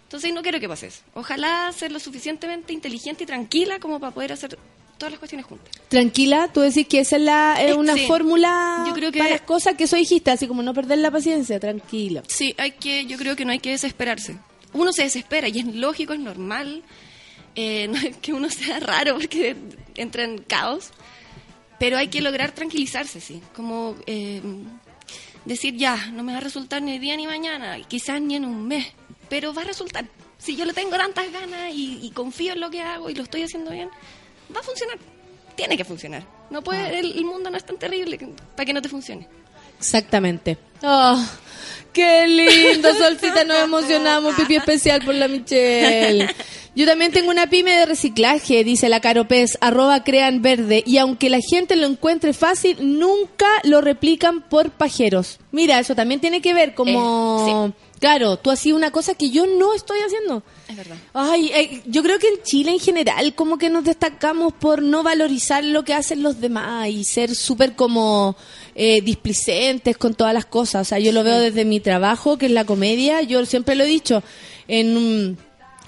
Entonces 0.05 0.33
no 0.33 0.43
quiero 0.43 0.61
que 0.61 0.69
pase 0.69 0.87
eso. 0.87 1.03
Ojalá 1.15 1.71
ser 1.73 1.91
lo 1.93 1.99
suficientemente 1.99 2.73
inteligente 2.73 3.25
y 3.25 3.27
tranquila 3.27 3.79
como 3.81 3.99
para 4.01 4.15
poder 4.15 4.33
hacer 4.33 4.57
todas 4.99 5.13
las 5.13 5.19
cuestiones 5.19 5.47
juntas. 5.47 5.71
Tranquila, 5.89 6.51
tú 6.53 6.61
decís 6.61 6.87
que 6.87 7.01
esa 7.01 7.17
es 7.17 7.23
la, 7.23 7.57
es 7.63 7.71
Eh, 7.71 7.75
una 7.75 7.95
sí. 7.95 8.07
fórmula 8.07 8.85
Yo 8.87 8.93
creo 8.95 9.11
que- 9.13 9.19
para 9.19 9.31
las 9.31 9.41
cosas 9.43 9.75
que 9.77 9.85
eso 9.85 9.97
dijiste, 9.97 10.31
así 10.31 10.47
como 10.47 10.63
no 10.63 10.75
perder 10.75 10.99
la 10.99 11.11
paciencia, 11.11 11.59
tranquila. 11.59 12.23
Sí, 12.27 12.55
hay 12.59 12.73
que, 12.73 13.07
yo 13.07 13.17
creo 13.17 13.37
que 13.37 13.45
no 13.45 13.53
hay 13.53 13.61
que 13.61 13.71
desesperarse. 13.71 14.37
Uno 14.75 14.93
se 14.93 15.05
desespera 15.05 15.49
y 15.49 15.61
es 15.61 15.67
lógico, 15.75 16.13
es 16.13 16.21
normal. 16.21 16.83
Eh, 17.55 17.89
no 17.91 17.97
es 17.99 18.17
que 18.19 18.33
uno 18.35 18.51
sea 18.51 18.81
raro 18.81 19.15
porque 19.19 19.57
entra 19.95 20.25
en 20.25 20.39
caos. 20.39 20.91
Pero 21.79 21.97
hay 21.97 22.09
que 22.09 22.21
lograr 22.21 22.51
tranquilizarse, 22.53 23.21
sí. 23.21 23.41
Como 23.55 23.95
eh, 24.07 24.43
decir, 25.45 25.77
ya, 25.77 26.09
no 26.13 26.23
me 26.25 26.33
va 26.33 26.39
a 26.39 26.41
resultar 26.43 26.83
ni 26.83 26.93
hoy 26.93 26.99
día 26.99 27.17
ni 27.17 27.27
mañana, 27.27 27.79
quizás 27.87 28.21
ni 28.21 28.35
en 28.35 28.45
un 28.45 28.67
mes, 28.67 28.87
pero 29.29 29.55
va 29.55 29.63
a 29.63 29.65
resultar. 29.67 30.05
Si 30.39 30.57
yo 30.57 30.65
le 30.65 30.73
tengo 30.73 30.91
tantas 30.97 31.31
ganas 31.33 31.73
y, 31.73 32.01
y 32.03 32.11
confío 32.11 32.53
en 32.53 32.61
lo 32.61 32.71
que 32.71 32.81
hago 32.83 33.11
y 33.11 33.15
lo 33.15 33.23
estoy 33.23 33.43
haciendo 33.43 33.71
bien, 33.71 33.89
va 34.55 34.61
a 34.61 34.63
funcionar. 34.63 34.99
Tiene 35.57 35.77
que 35.77 35.85
funcionar. 35.85 36.25
No 36.51 36.63
puede, 36.63 36.99
el, 37.01 37.13
el 37.19 37.25
mundo 37.25 37.51
no 37.51 37.57
es 37.57 37.65
tan 37.65 37.77
terrible 37.79 38.17
que- 38.19 38.29
para 38.55 38.65
que 38.65 38.73
no 38.73 38.81
te 38.83 38.89
funcione. 38.89 39.27
Exactamente. 39.79 40.57
Oh, 40.83 41.21
qué 41.93 42.27
lindo, 42.27 42.93
Solcita, 42.95 43.45
nos 43.45 43.59
emocionamos, 43.65 44.35
pipi 44.35 44.57
especial 44.57 45.05
por 45.05 45.15
la 45.15 45.29
Michelle. 45.29 46.29
Yo 46.75 46.87
también 46.87 47.11
tengo 47.11 47.31
una 47.31 47.49
pyme 47.49 47.73
de 47.73 47.87
reciclaje, 47.87 48.63
dice 48.63 48.89
la 48.89 49.01
Caro 49.01 49.27
Pez, 49.27 49.59
arroba 49.61 50.05
crean 50.05 50.43
verde, 50.43 50.85
y 50.87 50.99
aunque 50.99 51.29
la 51.29 51.41
gente 51.41 51.75
lo 51.75 51.87
encuentre 51.89 52.33
fácil, 52.33 52.77
nunca 52.99 53.47
lo 53.65 53.81
replican 53.81 54.43
por 54.43 54.71
pajeros. 54.71 55.41
Mira, 55.51 55.81
eso 55.81 55.97
también 55.97 56.21
tiene 56.21 56.41
que 56.41 56.55
ver 56.55 56.75
como... 56.75 57.73
Claro, 57.99 58.37
tú 58.37 58.51
hacías 58.51 58.77
una 58.77 58.91
cosa 58.91 59.15
que 59.15 59.31
yo 59.31 59.47
no 59.47 59.75
estoy 59.75 59.99
haciendo. 60.01 60.43
Es 60.69 60.77
verdad. 60.77 60.97
Ay, 61.15 61.51
eh, 61.55 61.83
yo 61.87 62.03
creo 62.03 62.19
que 62.19 62.29
en 62.29 62.43
Chile 62.43 62.71
en 62.71 62.79
general 62.79 63.35
como 63.35 63.59
que 63.59 63.71
nos 63.71 63.85
destacamos 63.85 64.53
por 64.53 64.83
no 64.83 65.03
valorizar 65.03 65.65
lo 65.65 65.85
que 65.85 65.95
hacen 65.95 66.23
los 66.23 66.41
demás 66.41 66.89
y 66.89 67.05
ser 67.05 67.35
súper 67.35 67.75
como 67.75 68.37
eh, 68.75 69.01
displicentes 69.01 69.97
con 69.97 70.15
todas 70.15 70.35
las 70.35 70.47
cosas. 70.47 70.87
O 70.87 70.89
sea, 70.89 70.99
yo 70.99 71.13
lo 71.13 71.25
veo 71.25 71.39
desde 71.41 71.65
mi 71.65 71.81
trabajo, 71.81 72.39
que 72.39 72.47
es 72.47 72.53
la 72.53 72.65
comedia. 72.65 73.23
Yo 73.23 73.45
siempre 73.47 73.75
lo 73.75 73.85
he 73.85 73.89
dicho, 73.89 74.23
en 74.69 75.37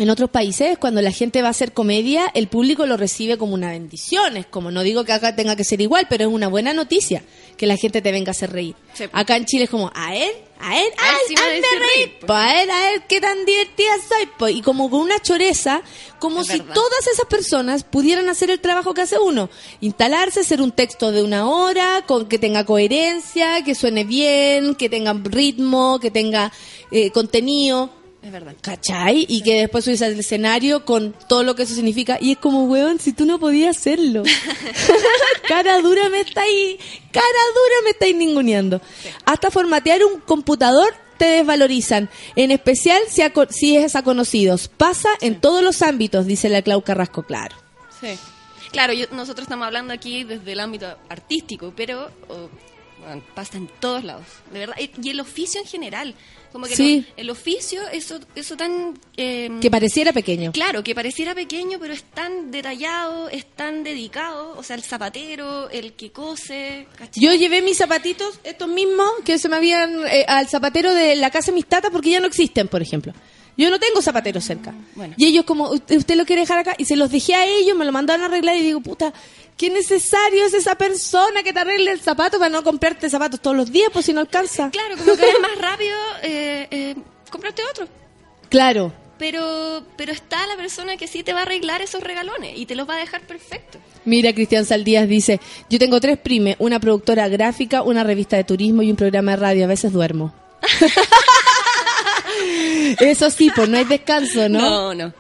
en 0.01 0.09
otros 0.09 0.31
países, 0.31 0.79
cuando 0.79 1.03
la 1.03 1.13
gente 1.13 1.43
va 1.43 1.49
a 1.49 1.51
hacer 1.51 1.75
comedia, 1.75 2.25
el 2.33 2.49
público 2.49 2.87
lo 2.87 2.97
recibe 2.97 3.37
como 3.37 3.53
una 3.53 3.69
bendición. 3.73 4.39
Es 4.39 4.47
como, 4.47 4.71
no 4.71 4.83
digo 4.83 5.05
que 5.05 5.13
acá 5.13 5.37
tenga 5.37 5.57
que 5.57 5.65
ser 5.65 5.83
igual, 5.83 6.07
pero 6.09 6.25
es 6.25 6.33
una 6.33 6.49
buena 6.49 6.73
noticia 6.73 7.23
que 7.59 7.67
la 7.67 7.77
gente 7.77 8.01
te 8.01 8.11
venga 8.11 8.31
a 8.31 8.33
hacer 8.33 8.51
reír. 8.51 8.75
Sí. 8.95 9.05
Acá 9.13 9.37
en 9.37 9.45
Chile 9.45 9.65
es 9.65 9.71
como, 9.71 9.93
a 9.95 10.17
él, 10.17 10.31
a 10.63 10.79
él, 10.81 10.93
A 10.99 11.11
él 11.11 11.17
sí 11.29 11.35
me 11.35 11.41
hazme 11.41 11.59
hace 11.59 11.79
reír, 11.79 11.89
reír, 11.97 12.19
po. 12.21 12.27
po, 12.29 12.33
a 12.35 12.63
él, 12.63 12.71
a 12.71 12.93
él, 12.93 13.03
qué 13.09 13.21
tan 13.21 13.45
divertida 13.45 13.93
soy. 14.09 14.27
po. 14.39 14.49
Y 14.49 14.63
como 14.63 14.91
con 14.91 15.01
una 15.01 15.19
choreza, 15.21 15.83
como 16.19 16.43
Es 16.43 16.49
si 16.49 16.59
verdad. 16.59 16.75
todas 16.75 17.07
esas 17.07 17.27
personas 17.27 17.85
pudieran 17.85 18.29
hacer 18.29 18.51
el 18.51 18.61
trabajo 18.61 18.93
que 18.95 19.03
hace 19.03 19.19
uno. 19.19 19.49
Instalarse, 19.81 20.41
hacer 20.41 20.61
un 20.63 20.73
texto 20.73 21.13
de 21.13 21.23
una 21.23 21.49
hora, 21.49 22.05
con 22.07 22.29
que 22.29 22.39
tenga 22.39 22.65
coherencia, 22.65 23.63
que 23.65 23.75
suene 23.75 24.05
bien, 24.05 24.75
que 24.75 24.89
tenga 24.89 25.13
ritmo, 25.15 25.99
que 26.01 26.11
tenga 26.11 26.53
eh, 26.91 27.11
contenido. 27.11 27.91
Es 28.23 28.31
verdad. 28.31 28.55
¿Cachai? 28.61 29.25
Y 29.29 29.43
que 29.43 29.61
después 29.61 29.85
subes 29.85 30.03
al 30.03 30.19
escenario 30.19 30.85
con 30.85 31.15
todo 31.29 31.43
lo 31.43 31.55
que 31.55 31.63
eso 31.63 31.75
significa. 31.75 32.19
Y 32.21 32.33
es 32.33 32.39
como, 32.39 32.65
weón, 32.65 32.99
si 33.01 33.13
tú 33.15 33.25
no 33.25 33.39
podías 33.41 33.77
hacerlo. 33.79 34.23
cara 35.49 35.81
dura 35.81 36.09
me 36.11 36.21
está 36.21 36.43
ahí, 36.43 36.79
cara 37.13 37.25
dura 37.55 37.75
me 37.85 37.91
estáis 37.91 38.15
ninguneando. 38.15 38.81
Hasta 39.25 39.51
formatear 39.51 40.05
un 40.05 40.21
computador 40.21 40.95
te 41.19 41.25
desvalorizan. 41.27 42.09
En 42.37 42.51
especial 42.51 43.01
si, 43.09 43.23
a 43.23 43.33
si 43.51 43.77
es 43.77 43.97
a 43.97 44.03
conocidos. 44.03 44.69
Pasa 44.69 45.09
en 45.21 45.41
todos 45.41 45.63
los 45.63 45.83
ámbitos, 45.83 46.27
dice 46.27 46.49
la 46.49 46.63
Clau 46.63 46.83
Carrasco, 46.83 47.23
claro. 47.23 47.57
Sí. 48.01 48.19
Claro, 48.73 48.93
yo- 48.93 49.07
nosotros 49.13 49.45
estamos 49.45 49.67
hablando 49.67 49.93
aquí 49.93 50.25
desde 50.25 50.53
el 50.53 50.61
ámbito 50.61 50.87
artístico, 51.09 51.73
pero 51.77 52.11
oh, 52.29 52.49
bueno, 53.01 53.23
pasa 53.35 53.57
en 53.59 53.69
todos 53.81 54.05
lados, 54.05 54.25
de 54.53 54.61
verdad. 54.61 54.77
Y 55.03 55.11
el 55.11 55.21
oficio 55.21 55.61
en 55.61 55.67
general. 55.67 56.15
Como 56.53 56.67
que 56.67 56.75
Sí. 56.75 57.05
no- 57.07 57.15
el 57.17 57.31
oficio, 57.31 57.81
eso, 57.93 58.19
eso 58.35 58.57
tan... 58.57 58.99
eh, 59.17 59.49
Que 59.61 59.71
pareciera 59.71 60.13
pequeño. 60.13 60.51
Claro, 60.51 60.83
que 60.83 60.97
pareciera 60.97 61.33
pequeño, 61.33 61.79
pero 61.81 61.95
es 61.95 62.03
tan 62.03 62.51
detallado, 62.51 63.29
es 63.29 63.45
tan 63.47 63.85
dedicado. 63.85 64.57
O 64.59 64.63
sea, 64.65 64.75
el 64.75 64.83
zapatero, 64.83 65.71
el 65.71 65.93
que 65.93 66.11
cose. 66.11 66.89
¿cachai? 66.99 67.23
Yo 67.23 67.33
llevé 67.35 67.63
mis 67.63 67.79
zapatitos, 67.79 68.41
estos 68.43 68.69
mismos, 68.69 69.09
que 69.25 69.39
se 69.39 69.49
me 69.49 69.57
habían 69.57 70.05
eh, 70.09 70.25
al 70.27 70.49
zapatero 70.49 70.93
de 70.93 71.15
la 71.15 71.31
casa 71.31 71.53
de 71.53 71.55
mis 71.55 71.67
tatas 71.67 71.93
porque 71.93 72.11
ya 72.11 72.19
no 72.19 72.27
existen, 72.27 72.67
por 72.67 72.83
ejemplo. 72.83 73.13
Yo 73.57 73.69
no 73.71 73.79
tengo 73.79 74.01
zapateros 74.01 74.45
cerca. 74.45 74.73
Bueno. 74.95 75.15
Y 75.19 75.27
ellos 75.27 75.45
como, 75.45 75.69
"¿Usted- 75.71 75.97
¿usted 75.99 76.17
lo 76.17 76.25
quiere 76.25 76.43
dejar 76.43 76.59
acá? 76.59 76.75
Y 76.79 76.85
se 76.87 76.97
los 76.97 77.11
dejé 77.11 77.35
a 77.35 77.47
ellos, 77.47 77.77
me 77.77 77.85
lo 77.85 77.93
mandaron 77.93 78.23
a 78.23 78.27
arreglar 78.27 78.57
y 78.57 78.63
digo, 78.63 78.81
puta, 78.81 79.13
qué 79.57 79.69
necesario 79.71 80.45
es 80.47 80.55
esa 80.55 80.75
persona 80.77 81.43
que 81.43 81.53
te 81.53 81.61
arregle 81.61 81.91
el 81.93 82.01
zapato 82.01 82.39
para 82.39 82.49
no 82.49 82.63
comprarte 82.63 83.11
zapatos 83.11 83.41
todos 83.41 83.57
los 83.57 83.71
días, 83.71 83.91
pues 83.93 84.07
si 84.07 84.13
no 84.13 84.21
alcanza. 84.21 84.71
Claro, 84.71 84.97
como 84.97 85.15
que 85.17 85.29
es 85.29 85.41
más 85.41 85.59
rápido 85.59 85.97
eh, 86.23 86.69
eh, 86.71 86.95
comprarte 87.31 87.63
otro. 87.71 87.87
Claro. 88.49 88.93
Pero, 89.19 89.85
pero 89.97 90.13
está 90.13 90.47
la 90.47 90.57
persona 90.57 90.97
que 90.97 91.07
sí 91.07 91.23
te 91.23 91.35
va 91.35 91.41
a 91.41 91.43
arreglar 91.43 91.83
esos 91.83 92.03
regalones 92.03 92.59
y 92.59 92.65
te 92.65 92.75
los 92.75 92.89
va 92.89 92.95
a 92.95 92.99
dejar 92.99 93.21
perfecto. 93.27 93.79
Mira, 94.07 94.33
Cristian 94.33 94.65
Saldías 94.65 95.07
dice, 95.07 95.39
yo 95.69 95.79
tengo 95.79 96.01
tres 96.01 96.17
primes, 96.17 96.57
una 96.59 96.81
productora 96.81 97.29
gráfica, 97.29 97.83
una 97.83 98.03
revista 98.03 98.37
de 98.39 98.45
turismo 98.45 98.81
y 98.81 98.91
un 98.91 98.97
programa 98.97 99.33
de 99.33 99.37
radio, 99.37 99.65
a 99.65 99.69
veces 99.69 99.93
duermo. 99.93 100.33
Eso 103.01 103.31
sí, 103.31 103.51
pues 103.55 103.69
no 103.69 103.77
hay 103.79 103.85
descanso, 103.85 104.49
¿no? 104.49 104.59
No, 104.61 104.95
no. 104.95 105.13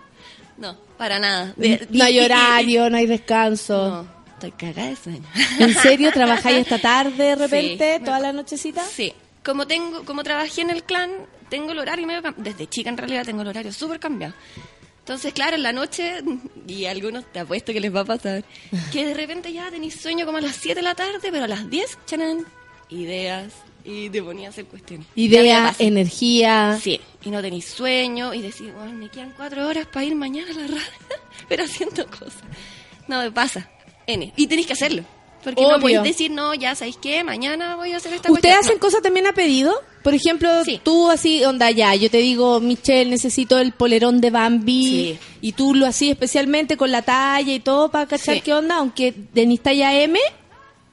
No, 0.58 0.76
para 0.98 1.18
nada. 1.18 1.52
De- 1.56 1.86
No 1.90 2.04
hay 2.04 2.20
horario, 2.20 2.90
no 2.90 2.96
hay 2.96 3.06
descanso. 3.06 3.88
No, 3.88 4.08
estoy 4.34 4.52
cagada 4.52 4.88
de 4.90 4.96
sueño. 4.96 5.24
¿En 5.58 5.74
serio 5.74 6.10
trabajáis 6.12 6.58
esta 6.58 6.78
tarde 6.78 7.24
de 7.24 7.36
repente, 7.36 7.96
Sí. 7.98 8.04
toda 8.04 8.20
la 8.20 8.32
nochecita? 8.32 8.82
Sí. 8.84 9.12
Como 9.44 9.66
tengo, 9.66 10.04
como 10.04 10.22
trabajé 10.22 10.60
en 10.60 10.70
el 10.70 10.82
clan, 10.84 11.10
tengo 11.48 11.72
el 11.72 11.78
horario 11.78 12.06
medio 12.06 12.22
desde 12.36 12.66
chica 12.68 12.90
en 12.90 12.98
realidad 12.98 13.24
tengo 13.24 13.42
el 13.42 13.48
horario 13.48 13.72
súper 13.72 13.98
cambiado. 13.98 14.34
Entonces, 14.98 15.32
claro, 15.32 15.56
en 15.56 15.62
la 15.62 15.72
noche, 15.72 16.20
y 16.68 16.84
a 16.84 16.90
algunos 16.90 17.24
te 17.32 17.40
apuesto 17.40 17.72
que 17.72 17.80
les 17.80 17.92
va 17.92 18.00
a 18.00 18.04
pasar, 18.04 18.44
que 18.92 19.06
de 19.06 19.14
repente 19.14 19.50
ya 19.52 19.70
tenéis 19.70 19.98
sueño 19.98 20.26
como 20.26 20.38
a 20.38 20.40
las 20.42 20.54
7 20.56 20.76
de 20.76 20.82
la 20.82 20.94
tarde, 20.94 21.18
pero 21.22 21.44
a 21.44 21.48
las 21.48 21.68
10, 21.70 21.98
chanán, 22.06 22.44
ideas, 22.90 23.46
y 23.84 24.08
te 24.10 24.22
ponías 24.22 24.48
a 24.48 24.50
hacer 24.50 24.64
cuestiones. 24.66 25.06
Idea, 25.14 25.74
energía. 25.78 26.78
Sí, 26.82 27.00
y 27.24 27.30
no 27.30 27.40
tenéis 27.42 27.66
sueño, 27.66 28.32
y 28.34 28.42
decís, 28.42 28.72
bueno, 28.74 28.92
me 28.92 29.08
quedan 29.08 29.32
cuatro 29.36 29.66
horas 29.66 29.86
para 29.86 30.04
ir 30.06 30.14
mañana 30.14 30.50
a 30.50 30.54
la 30.54 30.66
radio, 30.66 30.80
pero 31.48 31.64
haciendo 31.64 32.06
cosas. 32.06 32.42
No, 33.08 33.18
me 33.20 33.30
pasa. 33.32 33.68
N. 34.06 34.32
Y 34.36 34.46
tenéis 34.46 34.66
que 34.66 34.72
hacerlo. 34.74 35.04
Porque 35.42 35.62
Obvio. 35.62 35.72
no 35.76 35.80
podéis 35.80 36.02
decir, 36.02 36.30
no, 36.30 36.52
ya 36.52 36.74
sabéis 36.74 36.98
qué, 37.00 37.24
mañana 37.24 37.74
voy 37.76 37.92
a 37.92 37.96
hacer 37.96 38.12
esta 38.12 38.30
¿Ustedes 38.30 38.56
cuestión". 38.56 38.72
hacen 38.72 38.78
cosas 38.78 39.00
también 39.02 39.26
a 39.26 39.32
pedido? 39.32 39.72
Por 40.02 40.12
ejemplo, 40.12 40.50
Sí. 40.66 40.80
tú 40.84 41.10
así, 41.10 41.42
onda 41.44 41.70
ya, 41.70 41.94
yo 41.94 42.10
te 42.10 42.18
digo, 42.18 42.60
Michelle, 42.60 43.08
necesito 43.10 43.58
el 43.58 43.72
polerón 43.72 44.20
de 44.20 44.30
Bambi. 44.30 44.84
Sí. 44.84 45.18
Y 45.40 45.52
tú 45.52 45.74
lo 45.74 45.86
así 45.86 46.10
especialmente 46.10 46.76
con 46.76 46.90
la 46.92 47.00
talla 47.00 47.54
y 47.54 47.60
todo 47.60 47.90
para 47.90 48.06
cachar 48.06 48.34
Sí. 48.34 48.40
qué 48.42 48.52
onda, 48.52 48.76
aunque 48.76 49.12
tenéis 49.12 49.62
talla 49.62 49.94
M. 50.02 50.20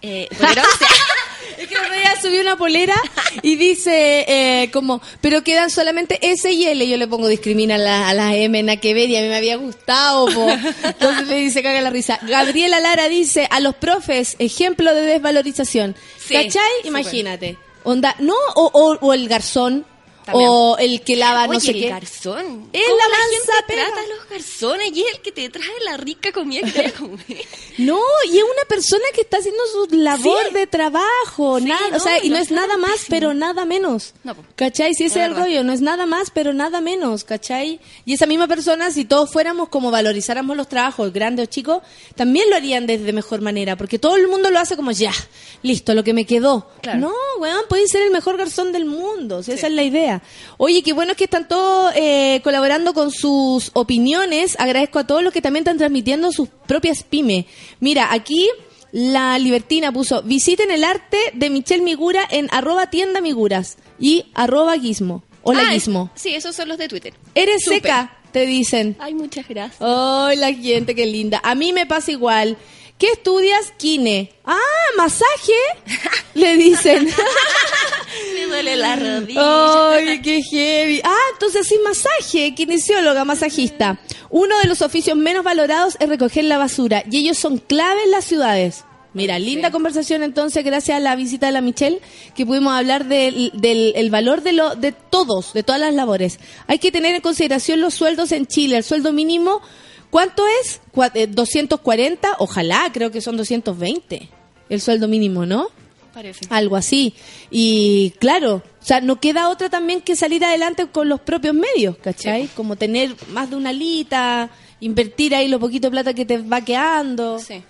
Eh, 0.02 0.30
polerón. 0.38 0.66
Es 1.62 1.68
que 1.68 1.74
el 1.76 1.82
otro 1.82 1.94
día 1.96 2.14
subí 2.22 2.38
una 2.40 2.58
polera 2.58 2.96
y 3.42 3.56
dice 3.56 4.26
eh, 4.28 4.70
como, 4.72 5.02
pero 5.22 5.44
quedan 5.44 5.70
solamente 5.72 6.20
S 6.22 6.52
y 6.52 6.66
L. 6.66 6.88
Yo 6.88 6.98
le 6.98 7.08
pongo 7.08 7.28
discrimina 7.28 7.76
a 7.76 7.78
la- 7.80 8.14
las 8.14 8.34
M, 8.36 8.62
na 8.64 8.78
que 8.78 8.94
ver, 8.94 9.10
y 9.10 9.16
a 9.18 9.22
mí 9.22 9.28
me 9.28 9.36
había 9.38 9.56
gustado. 9.58 10.26
po. 10.28 10.48
Entonces 10.84 11.28
le 11.28 11.38
dice, 11.38 11.64
caga 11.64 11.82
la 11.82 11.90
risa. 11.90 12.20
Gabriela 12.22 12.80
Lara 12.80 13.08
dice, 13.10 13.48
a 13.50 13.60
los 13.60 13.76
profes, 13.76 14.36
ejemplo 14.40 14.94
de 14.94 15.02
desvalorización. 15.02 15.96
Sí, 16.24 16.34
¿Cachai? 16.34 16.70
Imagínate. 16.84 17.58
Onda, 17.84 18.16
no, 18.20 18.36
o, 18.56 18.70
o, 18.74 18.98
o 19.08 19.14
el 19.14 19.28
garzón, 19.28 19.86
También. 20.28 20.50
o 20.50 20.78
el 20.78 21.02
que 21.02 21.16
lava 21.16 21.48
no 21.48 21.60
sé 21.60 21.72
el 21.72 21.80
qué. 21.82 21.90
garzón. 21.90 22.70
Es 22.72 22.84
¿Cómo 22.84 22.96
la 22.98 23.08
la 23.08 23.18
gente 23.32 23.74
trata 23.76 24.02
a 24.02 24.08
los 24.08 24.30
garzones 24.30 24.92
y 24.94 25.02
es 25.02 25.16
el 25.16 25.22
que 25.22 25.32
te 25.32 25.50
trae 25.50 25.66
la 25.86 25.98
rica 25.98 26.32
comida 26.32 26.62
que 26.62 26.72
te 26.72 26.82
va 26.84 26.88
a 26.90 26.92
comer. 26.94 27.18
No, 27.80 28.00
y 28.32 28.38
es 28.40 28.44
una 28.44 28.64
persona 28.68 29.04
que 29.14 29.22
está 29.22 29.38
haciendo 29.38 29.62
su 29.68 29.96
labor 29.96 30.48
Sí. 30.48 30.54
de 30.54 30.66
trabajo, 30.68 31.60
Sí, 31.60 31.66
nada, 31.66 31.96
o 31.96 32.00
sea, 32.00 32.24
y 32.24 32.30
no 32.30 32.38
es 32.38 32.50
nada 32.52 32.76
más, 32.78 33.06
pero 33.08 33.34
nada 33.34 33.66
menos. 33.66 34.14
No, 34.24 34.34
po. 34.36 34.44
¿Cachai? 34.56 34.94
Si 34.96 35.06
ese 35.06 35.20
Es 35.20 35.26
el 35.28 35.36
rollo, 35.36 35.64
no 35.64 35.74
es 35.74 35.82
nada 35.82 36.06
más, 36.06 36.32
pero 36.32 36.54
nada 36.54 36.82
menos, 36.82 37.24
¿cachai? 37.24 37.80
Y 38.06 38.14
esa 38.14 38.26
misma 38.26 38.48
persona, 38.48 38.92
si 38.92 39.06
todos 39.06 39.32
fuéramos 39.32 39.70
como 39.70 39.92
valorizáramos 39.92 40.58
los 40.58 40.68
trabajos, 40.68 41.14
grandes 41.14 41.48
o 41.48 41.50
chicos, 41.52 41.82
también 42.16 42.50
lo 42.50 42.56
harían 42.56 42.86
desde 42.88 43.14
mejor 43.14 43.42
manera, 43.42 43.76
porque 43.78 44.00
todo 44.00 44.16
el 44.16 44.28
mundo 44.28 44.50
lo 44.50 44.60
hace 44.60 44.76
como 44.76 44.92
ya, 44.92 45.14
listo, 45.62 45.94
lo 45.94 46.04
que 46.04 46.14
me 46.14 46.26
quedó. 46.26 46.68
Claro. 46.82 47.00
No, 47.00 47.14
weón, 47.40 47.62
puede 47.70 47.88
ser 47.88 48.02
el 48.02 48.12
mejor 48.12 48.38
garzón 48.38 48.72
del 48.72 48.86
mundo, 48.86 49.44
si 49.44 49.52
esa 49.52 49.68
es 49.68 49.74
la 49.74 49.84
idea. 49.84 50.17
Oye, 50.58 50.82
qué 50.84 50.94
bueno 50.94 51.16
que 51.16 51.26
están 51.26 51.48
todos 51.48 51.94
eh, 51.96 52.42
colaborando 52.44 52.94
con 52.94 53.12
sus 53.12 53.72
opiniones. 53.74 54.56
Agradezco 54.60 55.00
a 55.00 55.08
todos 55.08 55.24
los 55.24 55.34
que 55.34 55.42
también 55.42 55.62
están 55.62 55.78
transmitiendo 55.78 56.32
sus 56.32 56.50
propias 56.68 57.04
pymes. 57.04 57.46
Mira, 57.80 58.12
aquí 58.14 58.50
la 58.92 59.38
Libertina 59.38 59.92
puso, 59.92 60.24
visiten 60.24 60.72
el 60.72 60.84
arte 60.84 61.18
de 61.34 61.50
Michelle 61.50 61.84
Migura 61.84 62.26
en 62.30 62.48
arroba 62.52 62.90
tienda 62.90 63.22
Miguras 63.22 63.78
y 64.00 64.26
arroba 64.34 64.76
guismo. 64.78 65.24
Hola 65.44 65.64
Ah, 65.68 65.74
guismo. 65.74 66.10
Sí, 66.16 66.34
esos 66.34 66.56
son 66.56 66.68
los 66.68 66.78
de 66.78 66.88
Twitter. 66.88 67.14
Eres 67.36 67.64
seca, 67.64 68.18
te 68.32 68.46
dicen. 68.46 68.96
Ay, 69.00 69.14
muchas 69.14 69.48
gracias. 69.48 69.78
Ay, 69.82 70.36
la 70.38 70.54
gente, 70.54 70.94
qué 70.96 71.06
linda. 71.06 71.40
A 71.44 71.56
mí 71.56 71.72
me 71.74 71.86
pasa 71.86 72.12
igual. 72.12 72.58
¿Qué 72.98 73.12
estudias? 73.12 73.74
Kine. 73.78 74.32
Ah, 74.44 74.58
masaje. 74.98 75.54
Le 76.34 76.58
dicen. 76.58 77.08
Me 78.34 78.46
duele 78.48 78.76
la 78.76 78.96
rodilla. 78.96 79.94
Ay, 79.94 80.22
qué 80.22 80.42
heavy. 80.42 81.02
Ah, 81.04 81.16
entonces 81.34 81.68
sí, 81.68 81.76
masaje, 81.84 82.56
kinesióloga, 82.56 83.24
masajista. 83.24 84.00
Uno 84.30 84.58
de 84.60 84.68
los 84.68 84.82
oficios 84.82 85.16
menos 85.16 85.44
valorados 85.44 85.96
es 86.00 86.10
recoger 86.10 86.46
la 86.46 86.58
basura 86.58 87.04
y 87.10 87.18
ellos 87.18 87.38
son 87.38 87.60
clave 87.60 88.04
en 88.04 88.12
las 88.12 88.26
ciudades. 88.26 88.84
Mira, 89.14 89.40
linda 89.40 89.72
conversación 89.72 90.22
entonces, 90.22 90.64
gracias 90.64 90.98
a 90.98 91.00
la 91.00 91.16
visita 91.16 91.48
de 91.48 91.52
la 91.52 91.62
Michelle, 91.62 92.02
que 92.36 92.46
pudimos 92.46 92.74
hablar 92.74 93.06
del, 93.06 93.52
del 93.54 93.94
el 93.96 94.10
valor 94.12 94.42
de, 94.42 94.54
lo, 94.54 94.76
de 94.76 94.92
todos, 94.92 95.54
de 95.54 95.64
todas 95.64 95.82
las 95.82 95.94
labores. 95.94 96.40
Hay 96.68 96.78
que 96.78 96.92
tener 96.92 97.16
en 97.16 97.22
consideración 97.22 97.82
los 97.82 97.96
sueldos 97.96 98.32
en 98.32 98.46
Chile. 98.46 98.78
El 98.78 98.84
sueldo 98.84 99.14
mínimo, 99.14 99.62
¿cuánto 100.10 100.44
es? 100.62 100.82
Cua- 100.94 101.12
eh, 101.14 101.28
240, 101.28 102.36
ojalá, 102.40 102.90
creo 102.94 103.12
que 103.12 103.22
son 103.22 103.38
220. 103.38 104.30
El 104.70 104.82
sueldo 104.82 105.08
mínimo, 105.08 105.46
¿no? 105.46 105.68
Parece. 106.14 106.48
algo 106.50 106.76
así. 106.76 107.14
Y 107.52 108.12
claro, 108.20 108.64
o 108.82 108.84
sea, 108.86 109.02
no 109.02 109.20
queda 109.20 109.50
otra 109.50 109.70
también 109.70 110.02
que 110.02 110.16
salir 110.16 110.44
adelante 110.44 110.88
con 110.88 111.08
los 111.10 111.22
propios 111.22 111.54
medios, 111.54 111.96
¿cachai? 111.98 112.48
Como 112.56 112.76
tener 112.76 113.16
más 113.30 113.52
de 113.52 113.56
una 113.56 113.70
alita, 113.70 114.50
invertir 114.80 115.36
ahí 115.36 115.48
lo 115.48 115.60
poquito 115.60 115.88
de 115.88 115.92
plata 115.92 116.14
que 116.16 116.26
te 116.26 116.40
va 116.40 116.62
quedando. 116.62 117.38
Sí. 117.38 117.62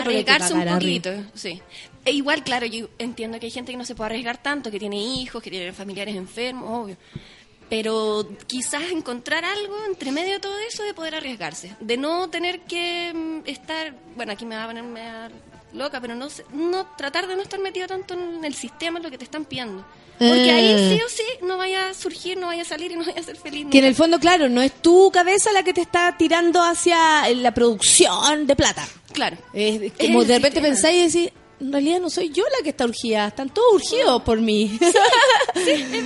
Arriesgarse 0.00 0.54
un 0.54 0.60
poquito, 0.78 1.10
sí. 1.34 1.60
E 2.04 2.12
igual, 2.12 2.44
claro, 2.44 2.64
yo 2.66 2.88
entiendo 3.00 3.40
que 3.40 3.46
hay 3.46 3.50
gente 3.52 3.72
que 3.72 3.78
no 3.78 3.84
se 3.84 3.96
puede 3.96 4.06
arriesgar 4.10 4.40
tanto, 4.40 4.70
que 4.70 4.78
tiene 4.78 4.96
hijos, 5.02 5.42
que 5.42 5.50
tiene 5.50 5.72
familiares 5.72 6.14
enfermos, 6.14 6.84
obvio. 6.84 6.96
Pero 7.68 8.28
quizás 8.46 8.84
encontrar 8.92 9.44
algo 9.44 9.74
entre 9.86 10.12
medio 10.12 10.34
de 10.34 10.40
todo 10.40 10.56
eso 10.58 10.84
de 10.84 10.94
poder 10.94 11.14
arriesgarse. 11.16 11.74
De 11.80 11.96
no 11.96 12.28
tener 12.30 12.60
que 12.60 13.12
mm, 13.14 13.48
estar, 13.48 13.94
bueno, 14.14 14.32
aquí 14.32 14.44
me 14.46 14.56
va 14.56 14.64
a 14.64 14.66
poner 14.68 14.84
media 14.84 15.30
loca, 15.72 16.00
pero 16.00 16.14
no, 16.14 16.28
no 16.52 16.86
tratar 16.96 17.26
de 17.26 17.34
no 17.36 17.42
estar 17.42 17.58
metido 17.60 17.86
tanto 17.86 18.14
en 18.14 18.44
el 18.44 18.54
sistema, 18.54 18.98
en 18.98 19.04
lo 19.04 19.10
que 19.10 19.18
te 19.18 19.24
están 19.24 19.44
pidiendo. 19.44 19.84
Porque 20.18 20.50
ahí 20.50 20.72
Ah. 20.74 20.78
sí 20.78 21.00
o 21.04 21.08
sí 21.10 21.44
no 21.46 21.58
vaya 21.58 21.90
a 21.90 21.94
surgir, 21.94 22.38
no 22.38 22.46
vaya 22.46 22.62
a 22.62 22.64
salir 22.64 22.92
y 22.92 22.96
no 22.96 23.04
vaya 23.04 23.20
a 23.20 23.24
ser 23.24 23.36
feliz. 23.36 23.66
Que 23.70 23.80
en 23.80 23.84
el 23.84 23.94
fondo, 23.94 24.18
claro, 24.18 24.48
no 24.48 24.62
es 24.62 24.72
tu 24.80 25.10
cabeza 25.10 25.52
la 25.52 25.62
que 25.62 25.74
te 25.74 25.82
está 25.82 26.16
tirando 26.16 26.62
hacia 26.62 27.28
la 27.34 27.52
producción 27.52 28.46
de 28.46 28.56
plata. 28.56 28.86
Claro. 29.12 29.36
Es 29.52 29.92
como 29.98 30.24
de 30.24 30.38
repente 30.38 30.60
sistema. 30.60 30.68
pensáis 30.68 31.14
y 31.14 31.20
decís, 31.20 31.32
en 31.58 31.72
realidad 31.72 32.00
no 32.00 32.10
soy 32.10 32.30
yo 32.30 32.44
la 32.44 32.62
que 32.62 32.70
está 32.70 32.84
urgida, 32.84 33.28
están 33.28 33.48
todos 33.48 33.74
urgidos 33.74 34.22
por 34.22 34.40
mí. 34.40 34.78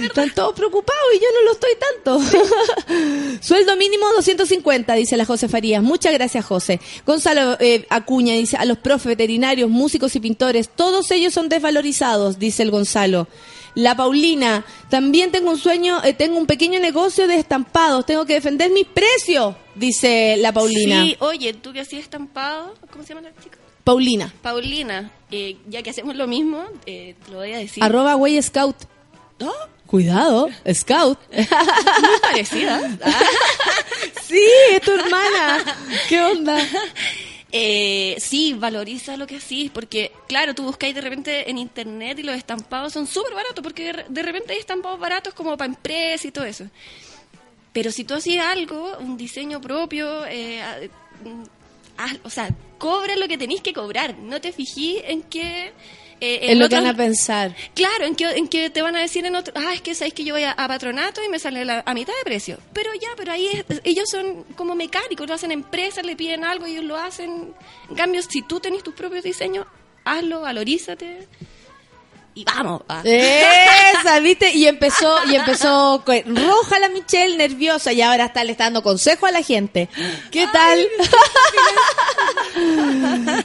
están 0.02 0.32
todos 0.32 0.54
preocupados 0.54 1.02
y 1.14 1.18
yo 1.18 1.26
no 1.34 1.42
lo 1.44 1.52
estoy 1.52 1.70
tanto. 1.78 3.40
Sueldo 3.42 3.76
mínimo 3.76 4.06
250, 4.16 4.94
dice 4.94 5.16
la 5.16 5.24
José 5.24 5.48
Farías. 5.48 5.82
Muchas 5.82 6.12
gracias, 6.12 6.44
José. 6.44 6.80
Gonzalo 7.04 7.56
eh, 7.58 7.86
Acuña 7.90 8.34
dice, 8.34 8.56
a 8.56 8.64
los 8.64 8.78
profes, 8.78 9.06
veterinarios, 9.06 9.68
músicos 9.68 10.14
y 10.14 10.20
pintores, 10.20 10.68
todos 10.68 11.10
ellos 11.10 11.34
son 11.34 11.48
desvalorizados, 11.48 12.38
dice 12.38 12.62
el 12.62 12.70
Gonzalo. 12.70 13.26
La 13.74 13.96
Paulina, 13.96 14.64
también 14.88 15.30
tengo 15.30 15.50
un 15.50 15.58
sueño, 15.58 16.02
eh, 16.02 16.12
tengo 16.12 16.38
un 16.38 16.46
pequeño 16.46 16.80
negocio 16.80 17.28
de 17.28 17.36
estampados, 17.36 18.04
tengo 18.04 18.26
que 18.26 18.34
defender 18.34 18.70
mis 18.70 18.86
precios, 18.86 19.54
dice 19.76 20.36
la 20.38 20.52
Paulina. 20.52 21.04
Sí, 21.04 21.16
oye, 21.20 21.54
tú 21.54 21.72
que 21.72 21.80
hacías 21.80 22.02
estampado, 22.02 22.74
¿cómo 22.90 23.04
se 23.04 23.14
llama 23.14 23.28
la 23.28 23.42
chica? 23.42 23.59
Paulina. 23.90 24.32
Paulina, 24.42 25.10
eh, 25.30 25.56
ya 25.68 25.82
que 25.82 25.90
hacemos 25.90 26.14
lo 26.16 26.26
mismo, 26.26 26.64
eh, 26.86 27.14
te 27.24 27.30
lo 27.32 27.38
voy 27.38 27.52
a 27.52 27.58
decir. 27.58 27.82
Arroba 27.82 28.16
Way 28.16 28.40
Scout. 28.42 28.76
Oh, 29.40 29.52
Cuidado, 29.86 30.48
Scout. 30.72 31.18
muy 31.32 32.18
parecida. 32.22 32.80
Ah. 33.02 33.20
sí, 34.22 34.40
es 34.72 34.80
tu 34.82 34.92
hermana. 34.92 35.76
¿Qué 36.08 36.20
onda? 36.20 36.58
Eh, 37.52 38.14
sí, 38.20 38.52
valoriza 38.52 39.16
lo 39.16 39.26
que 39.26 39.38
hacís, 39.38 39.72
porque 39.72 40.12
claro, 40.28 40.54
tú 40.54 40.62
buscáis 40.62 40.94
de 40.94 41.00
repente 41.00 41.50
en 41.50 41.58
internet 41.58 42.16
y 42.20 42.22
los 42.22 42.36
estampados 42.36 42.92
son 42.92 43.08
súper 43.08 43.34
baratos, 43.34 43.60
porque 43.60 43.86
de 43.86 43.92
re- 43.92 44.06
de 44.08 44.22
repente 44.22 44.52
hay 44.52 44.60
estampados 44.60 45.00
baratos 45.00 45.34
como 45.34 45.56
para 45.56 45.66
empresas 45.68 46.26
y 46.26 46.30
todo 46.30 46.44
eso. 46.44 46.66
Pero 47.72 47.90
si 47.90 48.04
tú 48.04 48.14
hacías 48.14 48.46
algo, 48.46 48.96
un 49.00 49.16
diseño 49.16 49.60
propio, 49.60 50.24
eh, 50.26 50.62
haz- 52.04 52.20
o 52.24 52.30
sea, 52.30 52.50
cobra 52.78 53.16
lo 53.16 53.28
que 53.28 53.36
tenéis 53.38 53.60
que 53.62 53.72
cobrar, 53.72 54.16
no 54.18 54.40
te 54.40 54.52
fijís 54.52 55.02
en 55.04 55.22
que... 55.22 55.72
eh, 56.20 56.38
Es 56.52 56.58
lo 56.58 56.68
que 56.68 56.74
van 56.76 56.86
a 56.86 56.94
pensar. 56.96 57.54
Claro, 57.74 58.04
en 58.04 58.14
que, 58.14 58.24
en 58.24 58.48
que 58.48 58.70
te 58.70 58.82
van 58.82 58.96
a 58.96 59.00
decir 59.00 59.24
en 59.26 59.36
otro, 59.36 59.52
ah, 59.56 59.72
es 59.74 59.80
que 59.82 59.94
sabéis 59.94 60.14
que 60.14 60.24
yo 60.24 60.34
voy 60.34 60.44
a, 60.44 60.52
a 60.52 60.68
patronato 60.68 61.22
y 61.24 61.28
me 61.28 61.38
sale 61.38 61.64
la- 61.64 61.82
a 61.86 61.94
mitad 61.94 62.12
de 62.18 62.24
precio. 62.24 62.58
Pero 62.72 62.90
ya, 62.94 63.08
pero 63.16 63.32
ahí 63.32 63.46
es- 63.46 63.80
ellos 63.84 64.08
son 64.10 64.44
como 64.56 64.74
mecánicos, 64.74 65.26
lo 65.28 65.34
hacen 65.34 65.52
empresas, 65.52 66.04
le 66.04 66.16
piden 66.16 66.44
algo, 66.44 66.66
ellos 66.66 66.84
lo 66.84 66.96
hacen. 66.96 67.54
En 67.88 67.96
cambio, 67.96 68.22
si 68.22 68.42
tú 68.42 68.60
tenés 68.60 68.82
tus 68.82 68.94
propios 68.94 69.22
diseños, 69.24 69.66
hazlo, 70.04 70.40
valorízate 70.42 71.26
y 72.34 72.44
vamos. 72.44 72.82
ah. 72.88 73.02
Esa, 73.04 74.20
¿viste? 74.22 74.52
Y 74.54 74.66
empezó, 74.66 75.16
y 75.26 75.34
empezó 75.36 76.02
roja 76.04 76.78
la 76.78 76.88
Michelle, 76.88 77.36
nerviosa, 77.36 77.92
y 77.92 78.02
ahora 78.02 78.26
está, 78.26 78.44
le 78.44 78.52
está 78.52 78.64
dando 78.64 78.82
consejo 78.82 79.26
a 79.26 79.30
la 79.30 79.42
gente. 79.42 79.88
¿Qué 80.30 80.46
tal? 80.52 80.86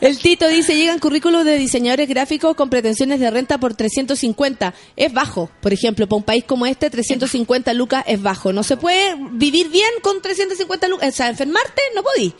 El 0.01 0.19
Tito 0.19 0.47
dice, 0.47 0.75
llegan 0.75 0.99
currículos 0.99 1.45
de 1.45 1.57
diseñadores 1.57 2.07
gráficos 2.07 2.55
con 2.55 2.69
pretensiones 2.69 3.19
de 3.19 3.31
renta 3.31 3.57
por 3.57 3.73
350. 3.73 4.73
Es 4.95 5.13
bajo, 5.13 5.49
por 5.61 5.73
ejemplo, 5.73 6.07
para 6.07 6.17
un 6.17 6.23
país 6.23 6.43
como 6.43 6.65
este, 6.65 6.89
350 6.89 7.73
lucas 7.73 8.03
es 8.07 8.21
bajo. 8.21 8.53
No 8.53 8.63
se 8.63 8.77
puede 8.77 9.15
vivir 9.31 9.69
bien 9.69 9.89
con 10.01 10.21
350 10.21 10.87
lucas. 10.87 11.09
O 11.09 11.11
sea, 11.11 11.29
enfermarte 11.29 11.81
no 11.95 12.03
podí. 12.03 12.33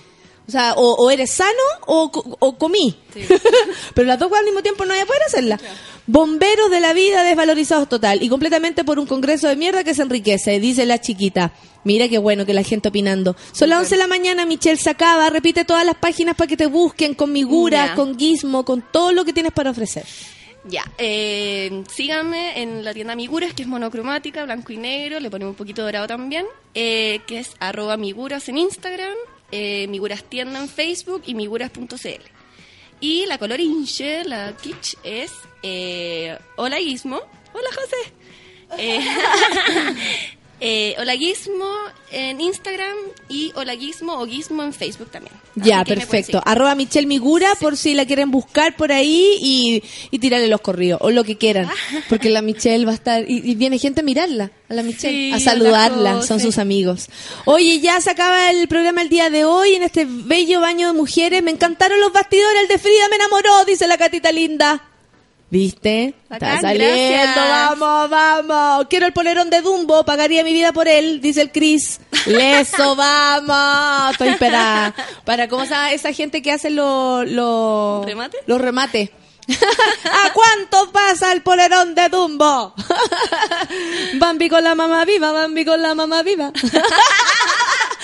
O 0.47 0.51
sea, 0.51 0.73
o, 0.77 0.93
o 0.93 1.09
eres 1.09 1.31
sano 1.31 1.51
o, 1.88 2.11
o 2.39 2.57
comí. 2.57 2.95
Pero 3.93 4.07
las 4.07 4.19
dos 4.19 4.27
cosas 4.30 4.41
al 4.41 4.45
mismo 4.45 4.61
tiempo 4.61 4.85
no 4.85 4.93
a 4.93 5.05
poder 5.05 5.22
hacerlas. 5.26 5.61
Bomberos 6.07 6.69
de 6.69 6.80
la 6.80 6.93
vida 6.93 7.23
desvalorizados 7.23 7.89
total 7.89 8.22
y 8.22 8.30
completamente 8.30 8.84
por 8.84 8.99
un 8.99 9.07
congreso 9.07 9.47
de 9.47 9.55
mierda 9.55 9.84
que 9.84 9.95
se 9.95 10.03
enriquece, 10.03 10.59
dice 10.59 10.85
la 10.85 11.01
chiquita. 11.01 11.51
Mira 11.84 12.07
qué 12.09 12.17
bueno 12.19 12.45
que 12.45 12.53
la 12.53 12.63
gente 12.63 12.89
opinando. 12.89 13.35
Son 13.51 13.69
las 13.69 13.80
11 13.80 13.95
de 13.95 13.97
la 13.99 14.07
mañana, 14.07 14.45
Michelle 14.45 14.77
se 14.77 14.89
acaba. 14.89 15.30
Repite 15.30 15.65
todas 15.65 15.85
las 15.85 15.95
páginas 15.95 16.35
para 16.35 16.47
que 16.47 16.57
te 16.57 16.65
busquen 16.67 17.13
con 17.15 17.31
Migura, 17.31 17.88
Ya. 17.88 17.95
con 17.95 18.17
Gizmo, 18.17 18.65
con 18.65 18.84
todo 18.91 19.11
lo 19.13 19.26
que 19.26 19.34
tienes 19.34 19.51
para 19.51 19.72
ofrecer. 19.72 20.05
Ya, 20.67 20.84
eh, 20.97 21.84
síganme 21.93 22.59
en 22.63 22.84
la 22.84 22.91
tienda 22.91 23.15
Miguras, 23.15 23.53
que 23.53 23.61
es 23.61 23.67
monocromática, 23.67 24.43
blanco 24.45 24.73
y 24.73 24.77
negro, 24.77 25.19
le 25.19 25.30
ponemos 25.30 25.51
un 25.51 25.55
poquito 25.57 25.84
dorado 25.84 26.07
también, 26.07 26.47
eh, 26.73 27.19
que 27.27 27.38
es 27.38 27.51
arroba 27.59 27.97
Miguras 27.97 28.49
en 28.49 28.57
Instagram, 28.57 29.13
eh, 29.57 29.88
Miguras 29.88 30.26
tienda 30.26 30.60
en 30.60 30.68
Facebook 30.68 31.23
y 31.26 31.34
miguras.cl. 31.34 32.23
Y 32.99 33.26
la 33.26 33.38
color 33.38 33.61
inche, 33.61 34.26
la 34.26 34.56
kitsch, 34.57 34.95
es 35.03 35.32
eh, 35.64 36.38
Hola 36.57 36.77
Gizmo. 36.77 37.22
Hola 37.53 37.69
José. 37.73 37.95
Eh, 38.80 38.99
eh, 40.67 40.95
Hola 40.97 41.15
Gizmo 41.15 41.69
en 42.11 42.41
Instagram 42.41 42.95
y 43.29 43.51
Hola 43.55 43.75
Gizmo 43.75 44.13
o 44.19 44.25
Gizmo 44.25 44.63
en 44.63 44.73
Facebook 44.73 45.11
también. 45.11 45.35
Ya, 45.55 45.83
perfecto. 45.85 46.41
Arroba 46.43 46.73
Michelle 46.73 47.05
Migura 47.05 47.53
por 47.59 47.77
si 47.77 47.93
la 47.93 48.05
quieren 48.05 48.31
buscar 48.31 48.75
por 48.75 48.91
ahí 48.91 49.37
y, 49.39 49.83
y 50.09 50.19
tirarle 50.19 50.47
los 50.47 50.61
corridos 50.61 50.99
o 51.03 51.11
lo 51.11 51.23
que 51.23 51.37
quieran. 51.37 51.69
Porque 52.09 52.29
la 52.29 52.41
Michelle 52.41 52.83
va 52.85 52.93
a 52.93 52.95
estar 52.95 53.29
y, 53.29 53.51
y 53.51 53.55
viene 53.55 53.77
gente 53.77 54.01
a 54.01 54.03
mirarla, 54.03 54.51
a 54.67 54.73
la 54.73 54.81
Michelle, 54.81 55.29
Sí, 55.29 55.31
a 55.33 55.39
saludarla, 55.39 56.23
son 56.23 56.39
sus 56.39 56.57
amigos. 56.57 57.09
Oye, 57.45 57.79
ya 57.79 58.01
se 58.01 58.09
acaba 58.09 58.49
el 58.49 58.67
programa 58.67 59.01
el 59.03 59.09
día 59.09 59.29
de 59.29 59.45
hoy 59.45 59.75
en 59.75 59.83
este 59.83 60.07
bello 60.07 60.61
baño 60.61 60.87
de 60.87 60.93
mujeres. 60.93 61.43
Me 61.43 61.51
encantaron 61.51 61.99
los 61.99 62.11
bastidores, 62.11 62.63
el 62.63 62.67
de 62.69 62.79
Frida 62.79 63.07
me 63.09 63.17
enamoró, 63.17 63.65
dice 63.65 63.87
la 63.87 63.97
catita 63.99 64.31
linda. 64.31 64.83
¿Viste? 65.56 66.14
Bacán, 66.27 66.56
Está 66.56 66.61
saliendo, 66.68 67.34
gracias. 67.34 67.80
vamos, 67.80 68.10
vamos. 68.10 68.88
Quiero 68.90 69.06
el 69.06 69.14
polerón 69.14 69.49
de 69.49 69.61
Dumbo, 69.61 70.03
pagaría 70.03 70.44
mi 70.44 70.52
vida 70.52 70.73
por 70.73 70.90
él, 70.90 71.22
dice 71.22 71.41
el 71.41 71.49
Chris. 71.53 72.02
Leso, 72.26 72.94
vamos. 72.98 74.11
Estoy 74.11 74.36
para, 74.36 74.94
para 75.23 75.48
¿cómo 75.48 75.65
se 75.65 75.73
esa 75.94 76.11
gente 76.11 76.41
que 76.41 76.52
hace 76.52 76.69
los 76.69 77.26
los 77.32 78.06
¿Remate? 78.06 78.38
Los 78.48 78.60
remates. 78.68 79.11
¿A 79.48 80.34
cuánto 80.34 80.91
pasa 80.91 81.32
el 81.32 81.41
polerón 81.41 81.95
de 81.95 82.10
Dumbo? 82.10 82.73
Bambi 84.15 84.49
con 84.49 84.61
la 84.61 84.76
mamá 84.76 85.06
viva, 85.06 85.32
Bambi 85.32 85.64
con 85.64 85.82
la 85.82 85.95
mamá 85.95 86.22
viva. 86.22 86.52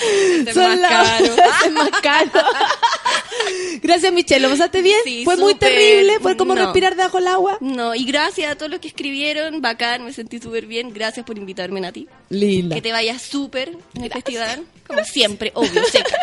Este 0.02 0.50
es 0.52 0.56
más 0.58 0.80
la- 0.80 0.90
caro. 0.90 1.26
Este 1.36 1.68
es 1.68 1.72
más 1.72 1.90
caro. 2.02 2.32
Gracias, 3.82 4.14
Michelle. 4.14 4.42
¿Lo 4.42 4.50
pasaste 4.50 4.82
bien? 4.82 4.98
Sí, 5.04 5.24
¿Fue 5.26 5.36
muy 5.38 5.56
terrible? 5.56 6.20
¿Fue 6.22 6.38
como 6.38 6.54
No. 6.56 6.64
respirar 6.64 6.96
debajo 6.96 7.18
el 7.18 7.28
agua? 7.28 7.58
No, 7.60 7.96
y 7.96 8.06
gracias 8.06 8.52
a 8.52 8.56
todos 8.56 8.70
los 8.72 8.80
que 8.80 8.88
escribieron, 8.90 9.62
bacán, 9.62 10.06
me 10.06 10.14
sentí 10.14 10.40
súper 10.40 10.66
bien. 10.68 10.94
Gracias 10.94 11.26
por 11.26 11.38
invitarme, 11.38 11.82
Nati. 11.82 12.08
Linda. 12.30 12.76
Que 12.76 12.82
te 12.82 12.92
vayas 12.92 13.22
súper 13.22 13.76
en 13.96 14.04
el 14.04 14.12
festival, 14.12 14.64
como 14.88 15.04
siempre, 15.04 15.52
obvio, 15.56 15.84
seca. 15.92 16.16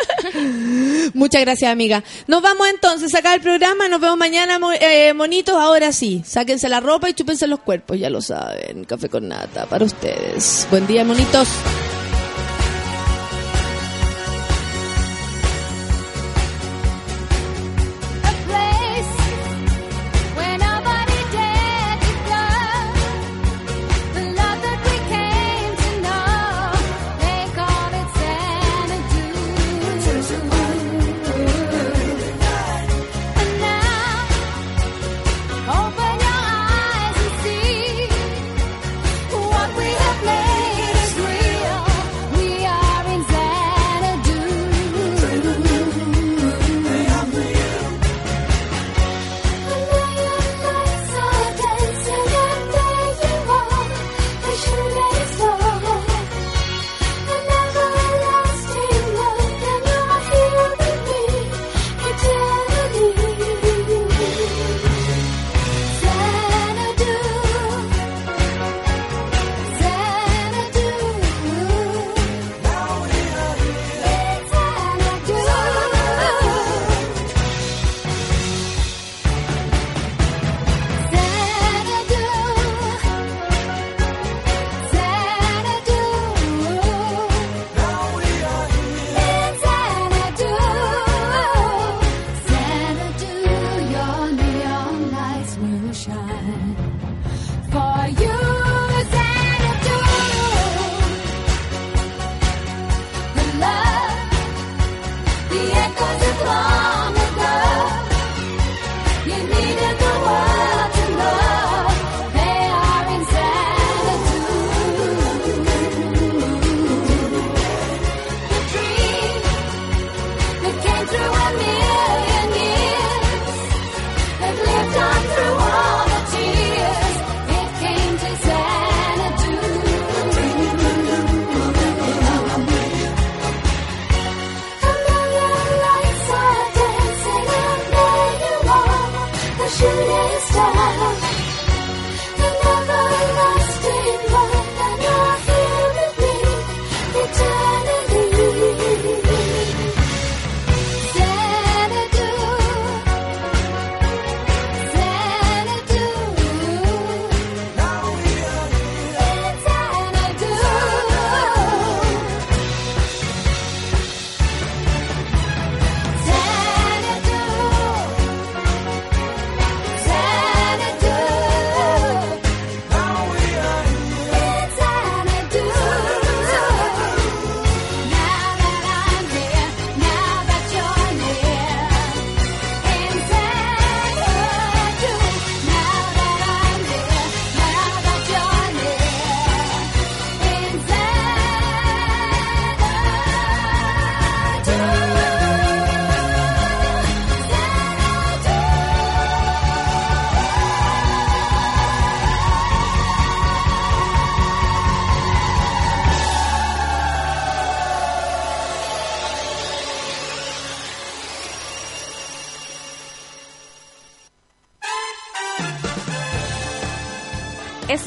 Muchas 1.13 1.41
gracias, 1.41 1.71
amiga. 1.71 2.03
Nos 2.27 2.41
vamos 2.41 2.67
entonces 2.69 3.13
a 3.13 3.17
sacar 3.17 3.35
el 3.35 3.41
programa. 3.41 3.87
Nos 3.89 3.99
vemos 3.99 4.17
mañana, 4.17 4.59
eh, 4.79 5.13
monitos. 5.13 5.55
Ahora 5.55 5.91
sí, 5.91 6.21
sáquense 6.25 6.69
la 6.69 6.79
ropa 6.79 7.09
y 7.09 7.13
chúpense 7.13 7.47
los 7.47 7.59
cuerpos. 7.59 7.99
Ya 7.99 8.09
lo 8.09 8.21
saben. 8.21 8.85
Café 8.85 9.09
con 9.09 9.27
nata 9.27 9.65
para 9.65 9.83
ustedes. 9.85 10.67
Buen 10.71 10.87
día, 10.87 11.03
monitos. 11.03 11.47